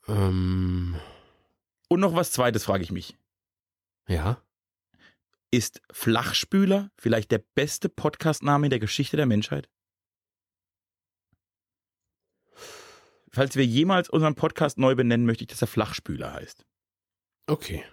Ähm, 0.08 0.96
Und 1.90 2.00
noch 2.00 2.14
was 2.16 2.32
zweites 2.32 2.64
frage 2.66 2.84
ich 2.84 2.92
mich. 2.92 3.16
Ja. 4.08 4.42
Ist 5.52 5.82
Flachspüler 5.92 6.90
vielleicht 6.98 7.32
der 7.32 7.44
beste 7.56 7.90
Podcastname 7.90 8.66
in 8.66 8.70
der 8.72 8.80
Geschichte 8.80 9.18
der 9.18 9.28
Menschheit? 9.28 9.70
Falls 13.30 13.56
wir 13.56 13.66
jemals 13.66 14.10
unseren 14.10 14.36
Podcast 14.36 14.78
neu 14.78 14.96
benennen, 14.96 15.26
möchte 15.26 15.44
ich, 15.44 15.48
dass 15.48 15.62
er 15.62 15.68
Flachspüler 15.68 16.34
heißt. 16.34 16.66
Okay. 17.48 17.84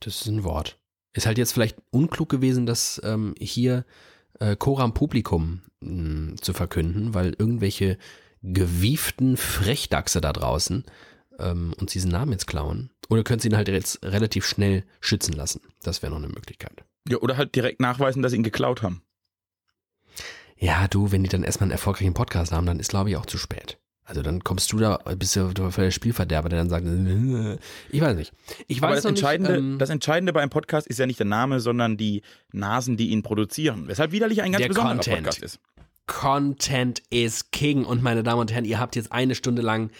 Das 0.00 0.20
ist 0.20 0.26
ein 0.26 0.44
Wort. 0.44 0.78
Ist 1.12 1.26
halt 1.26 1.38
jetzt 1.38 1.52
vielleicht 1.52 1.78
unklug 1.90 2.28
gewesen, 2.28 2.66
das 2.66 3.00
ähm, 3.04 3.34
hier 3.38 3.84
äh, 4.40 4.56
Coram 4.56 4.94
Publikum 4.94 5.62
mh, 5.80 6.36
zu 6.40 6.52
verkünden, 6.52 7.14
weil 7.14 7.34
irgendwelche 7.38 7.98
gewieften 8.42 9.36
Frechdachse 9.36 10.20
da 10.20 10.32
draußen 10.32 10.84
ähm, 11.38 11.74
uns 11.80 11.92
diesen 11.92 12.10
Namen 12.10 12.32
jetzt 12.32 12.46
klauen. 12.46 12.90
Oder 13.08 13.22
könnt 13.22 13.44
ihr 13.44 13.50
ihn 13.50 13.56
halt 13.56 13.68
jetzt 13.68 14.02
relativ 14.04 14.46
schnell 14.46 14.84
schützen 15.00 15.34
lassen. 15.34 15.60
Das 15.82 16.02
wäre 16.02 16.10
noch 16.10 16.18
eine 16.18 16.28
Möglichkeit. 16.28 16.84
Ja, 17.08 17.18
oder 17.18 17.36
halt 17.36 17.54
direkt 17.54 17.80
nachweisen, 17.80 18.22
dass 18.22 18.32
sie 18.32 18.38
ihn 18.38 18.42
geklaut 18.42 18.82
haben. 18.82 19.02
Ja, 20.58 20.88
du, 20.88 21.12
wenn 21.12 21.22
die 21.22 21.28
dann 21.28 21.44
erstmal 21.44 21.66
einen 21.66 21.72
erfolgreichen 21.72 22.14
Podcast 22.14 22.52
haben, 22.52 22.66
dann 22.66 22.80
ist, 22.80 22.90
glaube 22.90 23.10
ich, 23.10 23.16
auch 23.16 23.26
zu 23.26 23.38
spät. 23.38 23.78
Also 24.04 24.22
dann 24.22 24.44
kommst 24.44 24.72
du 24.72 24.78
da, 24.78 24.98
bist 25.18 25.34
du 25.34 25.52
der 25.52 25.90
Spielverderber, 25.90 26.48
der 26.48 26.60
dann 26.60 26.68
sagt, 26.68 26.86
ich 27.90 28.00
weiß 28.00 28.16
nicht. 28.16 28.32
Ich 28.68 28.80
weiß 28.80 28.86
Aber 28.86 28.94
das 28.94 29.04
Entscheidende, 29.04 29.52
nicht, 29.52 29.60
ähm, 29.60 29.78
das 29.78 29.90
Entscheidende 29.90 30.32
bei 30.32 30.40
einem 30.40 30.50
Podcast 30.50 30.86
ist 30.86 30.98
ja 30.98 31.06
nicht 31.06 31.18
der 31.18 31.26
Name, 31.26 31.58
sondern 31.58 31.96
die 31.96 32.22
Nasen, 32.52 32.96
die 32.96 33.08
ihn 33.08 33.22
produzieren. 33.22 33.88
Weshalb 33.88 34.12
widerlich 34.12 34.42
ein 34.42 34.52
ganz 34.52 34.62
Der 34.62 34.68
besonderer 34.68 34.94
Content. 34.94 35.24
Podcast 35.24 35.42
ist. 35.42 35.60
Content 36.06 37.02
is 37.10 37.50
King. 37.50 37.84
Und 37.84 38.02
meine 38.02 38.22
Damen 38.22 38.40
und 38.40 38.52
Herren, 38.52 38.64
ihr 38.64 38.78
habt 38.78 38.96
jetzt 38.96 39.12
eine 39.12 39.34
Stunde 39.34 39.62
lang 39.62 39.90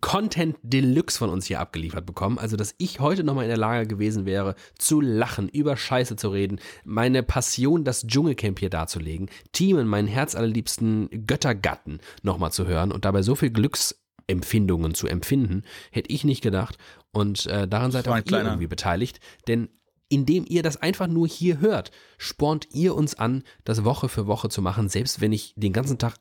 Content 0.00 0.56
Deluxe 0.62 1.18
von 1.18 1.30
uns 1.30 1.46
hier 1.46 1.60
abgeliefert 1.60 2.04
bekommen. 2.04 2.38
Also, 2.38 2.56
dass 2.56 2.74
ich 2.78 3.00
heute 3.00 3.24
nochmal 3.24 3.44
in 3.44 3.50
der 3.50 3.58
Lage 3.58 3.86
gewesen 3.86 4.26
wäre, 4.26 4.54
zu 4.78 5.00
lachen, 5.00 5.48
über 5.48 5.76
Scheiße 5.76 6.16
zu 6.16 6.28
reden, 6.28 6.60
meine 6.84 7.22
Passion, 7.22 7.84
das 7.84 8.06
Dschungelcamp 8.06 8.58
hier 8.58 8.70
darzulegen, 8.70 9.30
Teamen, 9.52 9.86
meinen 9.86 10.08
herzallerliebsten 10.08 11.26
Göttergatten 11.26 12.00
nochmal 12.22 12.52
zu 12.52 12.66
hören 12.66 12.92
und 12.92 13.04
dabei 13.04 13.22
so 13.22 13.34
viel 13.34 13.50
Glücksempfindungen 13.50 14.94
zu 14.94 15.06
empfinden, 15.06 15.62
hätte 15.90 16.12
ich 16.12 16.24
nicht 16.24 16.42
gedacht. 16.42 16.76
Und 17.12 17.46
äh, 17.46 17.66
daran 17.66 17.90
seid 17.90 18.08
auch 18.08 18.16
ihr 18.16 18.44
irgendwie 18.44 18.66
beteiligt. 18.66 19.20
Denn 19.48 19.70
indem 20.08 20.44
ihr 20.48 20.62
das 20.62 20.76
einfach 20.76 21.06
nur 21.06 21.26
hier 21.26 21.60
hört, 21.60 21.90
spornt 22.18 22.68
ihr 22.72 22.94
uns 22.94 23.14
an, 23.14 23.42
das 23.64 23.84
Woche 23.84 24.08
für 24.08 24.26
Woche 24.26 24.48
zu 24.48 24.62
machen, 24.62 24.88
selbst 24.88 25.20
wenn 25.20 25.32
ich 25.32 25.54
den 25.56 25.72
ganzen 25.72 25.98
Tag 25.98 26.16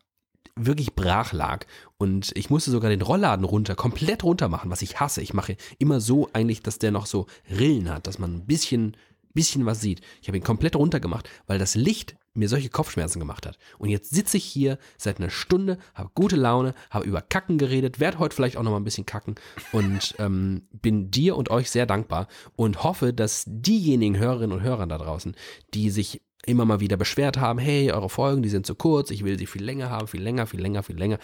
wirklich 0.56 0.96
brach 0.96 1.34
lag 1.34 1.66
und 1.98 2.32
ich 2.36 2.50
musste 2.50 2.72
sogar 2.72 2.90
den 2.90 3.02
Rollladen 3.02 3.46
runter, 3.46 3.76
komplett 3.76 4.24
runter 4.24 4.48
machen, 4.48 4.72
was 4.72 4.82
ich 4.82 5.00
hasse. 5.00 5.22
Ich 5.22 5.34
mache 5.34 5.58
immer 5.80 6.00
so 6.00 6.30
eigentlich, 6.34 6.62
dass 6.62 6.80
der 6.80 6.92
noch 6.92 7.06
so 7.06 7.28
Rillen 7.50 7.90
hat, 7.90 8.08
dass 8.08 8.20
man 8.20 8.36
ein 8.36 8.46
bisschen, 8.46 8.96
bisschen 9.34 9.66
was 9.66 9.82
sieht. 9.82 10.02
Ich 10.22 10.28
habe 10.30 10.38
ihn 10.38 10.44
komplett 10.44 10.76
runter 10.76 11.00
gemacht, 11.00 11.30
weil 11.46 11.60
das 11.60 11.76
Licht 11.76 12.16
mir 12.36 12.50
solche 12.50 12.70
Kopfschmerzen 12.70 13.20
gemacht 13.20 13.46
hat. 13.46 13.58
Und 13.78 13.90
jetzt 13.90 14.12
sitze 14.14 14.38
ich 14.38 14.44
hier 14.44 14.78
seit 14.98 15.20
einer 15.20 15.30
Stunde, 15.30 15.78
habe 15.94 16.12
gute 16.14 16.36
Laune, 16.36 16.74
habe 16.90 17.06
über 17.06 17.22
Kacken 17.22 17.58
geredet, 17.58 18.00
werde 18.00 18.20
heute 18.20 18.36
vielleicht 18.36 18.58
auch 18.58 18.64
noch 18.64 18.72
mal 18.72 18.78
ein 18.78 18.84
bisschen 18.84 19.06
kacken 19.06 19.36
und 19.72 20.16
ähm, 20.20 20.68
bin 20.72 21.12
dir 21.12 21.36
und 21.36 21.50
euch 21.50 21.72
sehr 21.72 21.86
dankbar 21.86 22.28
und 22.56 22.84
hoffe, 22.84 23.14
dass 23.14 23.44
diejenigen 23.48 24.18
Hörerinnen 24.18 24.58
und 24.58 24.64
Hörer 24.64 24.88
da 24.88 24.98
draußen, 24.98 25.36
die 25.74 25.90
sich 25.90 26.22
immer 26.46 26.66
mal 26.66 26.80
wieder 26.80 26.98
beschwert 26.98 27.38
haben, 27.38 27.60
hey, 27.60 27.92
eure 27.92 28.10
Folgen, 28.10 28.44
die 28.44 28.50
sind 28.50 28.66
zu 28.66 28.76
kurz, 28.76 29.10
ich 29.12 29.24
will 29.24 29.38
sie 29.38 29.48
viel 29.48 29.64
länger 29.64 29.90
haben, 29.90 30.08
viel 30.08 30.22
länger, 30.22 30.46
viel 30.46 30.62
länger, 30.62 30.84
viel 30.84 30.98
länger. 30.98 31.20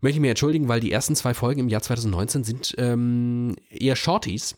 Möchte 0.00 0.16
ich 0.16 0.20
mir 0.20 0.30
entschuldigen, 0.30 0.68
weil 0.68 0.80
die 0.80 0.92
ersten 0.92 1.16
zwei 1.16 1.32
Folgen 1.32 1.60
im 1.60 1.68
Jahr 1.68 1.80
2019 1.80 2.44
sind 2.44 2.74
ähm, 2.76 3.56
eher 3.70 3.96
Shorties. 3.96 4.56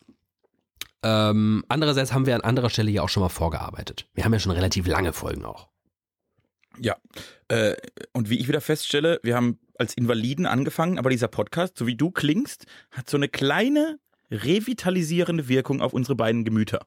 Ähm, 1.07 1.65
andererseits 1.69 2.13
haben 2.13 2.27
wir 2.27 2.35
an 2.35 2.41
anderer 2.41 2.69
Stelle 2.69 2.91
ja 2.91 3.03
auch 3.03 3.09
schon 3.09 3.23
mal 3.23 3.29
vorgearbeitet. 3.29 4.09
Wir 4.15 4.25
haben 4.25 4.33
ja 4.33 4.41
schon 4.41 4.51
relativ 4.51 4.89
lange 4.89 5.13
Folgen 5.13 5.45
auch. 5.45 5.69
Ja. 6.81 6.97
Äh, 7.47 7.77
und 8.13 8.29
wie 8.29 8.41
ich 8.41 8.49
wieder 8.49 8.61
feststelle, 8.61 9.21
wir 9.23 9.37
haben 9.37 9.61
als 9.79 9.95
Invaliden 9.95 10.47
angefangen, 10.47 10.99
aber 10.99 11.11
dieser 11.11 11.29
Podcast, 11.29 11.79
so 11.79 11.87
wie 11.87 11.95
du 11.95 12.11
klingst, 12.11 12.67
hat 12.91 13.09
so 13.09 13.17
eine 13.17 13.29
kleine 13.29 14.01
revitalisierende 14.33 15.49
Wirkung 15.49 15.81
auf 15.81 15.93
unsere 15.93 16.17
beiden 16.17 16.45
Gemüter. 16.45 16.81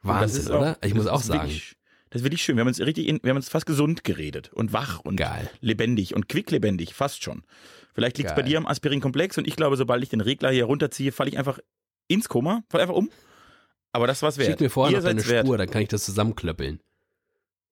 Wahnsinn, 0.00 0.50
auch- 0.50 0.60
oder? 0.60 0.78
Ich 0.82 0.94
muss 0.94 1.06
auch 1.06 1.20
sagen. 1.20 1.42
Wirklich, 1.42 1.76
das 2.08 2.20
ist 2.22 2.24
wirklich 2.24 2.42
schön. 2.42 2.56
Wir 2.56 2.62
haben 2.62 2.68
uns 2.68 2.80
richtig, 2.80 3.08
in, 3.08 3.20
wir 3.22 3.30
haben 3.30 3.36
uns 3.36 3.50
fast 3.50 3.66
gesund 3.66 4.04
geredet 4.04 4.52
und 4.54 4.72
wach 4.72 5.00
und 5.00 5.16
Geil. 5.16 5.50
lebendig 5.60 6.14
und 6.14 6.30
quicklebendig, 6.30 6.94
fast 6.94 7.22
schon. 7.22 7.42
Vielleicht 7.92 8.16
liegt 8.16 8.30
es 8.30 8.36
bei 8.36 8.42
dir 8.42 8.56
am 8.56 8.66
Aspirinkomplex 8.66 9.36
und 9.36 9.46
ich 9.46 9.54
glaube, 9.54 9.76
sobald 9.76 10.02
ich 10.02 10.08
den 10.08 10.22
Regler 10.22 10.50
hier 10.50 10.64
runterziehe, 10.64 11.12
falle 11.12 11.28
ich 11.28 11.36
einfach 11.38 11.58
ins 12.08 12.28
Koma, 12.30 12.64
falle 12.70 12.84
einfach 12.84 12.96
um. 12.96 13.10
Aber 13.94 14.08
das 14.08 14.22
war's 14.22 14.38
wert. 14.38 14.50
Schick 14.50 14.60
mir 14.60 14.70
vorher 14.70 14.92
Ihr 14.92 14.98
noch 14.98 15.08
deine 15.08 15.26
wert. 15.28 15.46
Spur, 15.46 15.56
dann 15.56 15.70
kann 15.70 15.80
ich 15.80 15.88
das 15.88 16.04
zusammenklöppeln. 16.04 16.80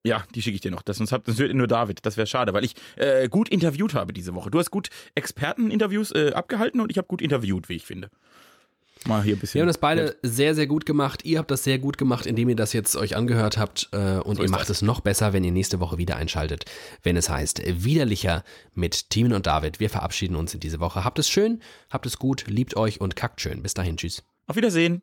Ja, 0.05 0.25
die 0.35 0.41
schicke 0.43 0.55
ich 0.55 0.61
dir 0.61 0.71
noch. 0.71 0.83
Das, 0.83 0.99
sonst, 0.99 1.11
hab, 1.11 1.27
sonst 1.27 1.41
hört 1.41 1.49
ihr 1.51 1.55
nur 1.57 1.67
David. 1.67 2.07
Das 2.07 2.17
wäre 2.17 2.29
schade, 2.29 2.53
weil 2.55 2.65
ich 2.65 2.75
äh, 2.97 3.29
gut 3.29 3.49
interviewt 3.49 3.95
habe 3.95 4.13
diese 4.13 4.33
Woche. 4.35 4.49
Du 4.51 4.61
hast 4.61 4.71
gut 4.71 4.89
Experteninterviews 5.17 6.13
äh, 6.13 6.31
abgehalten 6.33 6.81
und 6.81 6.91
ich 6.93 6.99
habe 6.99 7.09
gut 7.09 7.23
interviewt, 7.23 7.69
wie 7.69 7.75
ich 7.75 7.85
finde. 7.85 8.09
Mal 9.05 9.25
hier 9.25 9.35
ein 9.35 9.41
bisschen. 9.41 9.55
Wir 9.55 9.63
haben 9.63 9.69
das 9.69 9.79
beide 9.79 10.17
sehr, 10.23 10.55
sehr 10.55 10.69
gut 10.69 10.87
gemacht. 10.87 11.25
Ihr 11.25 11.41
habt 11.41 11.51
das 11.51 11.65
sehr 11.65 11.81
gut 11.81 11.99
gemacht, 11.99 12.27
indem 12.27 12.49
ihr 12.49 12.55
das 12.57 12.73
jetzt 12.73 12.95
euch 12.95 13.17
angehört 13.17 13.59
habt. 13.59 13.89
Äh, 13.93 14.19
und 14.21 14.37
So 14.37 14.45
ihr 14.45 14.51
macht 14.51 14.63
das. 14.63 14.77
es 14.77 14.83
noch 14.83 15.01
besser, 15.01 15.33
wenn 15.33 15.43
ihr 15.43 15.51
nächste 15.51 15.81
Woche 15.81 15.99
wieder 15.99 16.15
einschaltet, 16.17 16.67
wenn 17.03 17.17
es 17.17 17.29
heißt 17.29 17.63
Widerlicher 17.85 18.45
mit 18.75 19.11
Timon 19.11 19.33
und 19.33 19.49
David. 19.49 19.81
Wir 19.81 19.91
verabschieden 19.91 20.37
uns 20.37 20.55
in 20.55 20.61
diese 20.61 20.79
Woche. 20.79 21.05
Habt 21.05 21.19
es 21.19 21.29
schön, 21.29 21.61
habt 21.91 22.07
es 22.07 22.17
gut, 22.19 22.45
liebt 22.47 22.77
euch 22.77 23.01
und 23.01 23.17
kackt 23.17 23.41
schön. 23.41 23.61
Bis 23.63 23.75
dahin, 23.75 23.97
tschüss. 23.97 24.23
Auf 24.47 24.55
Wiedersehen. 24.55 25.03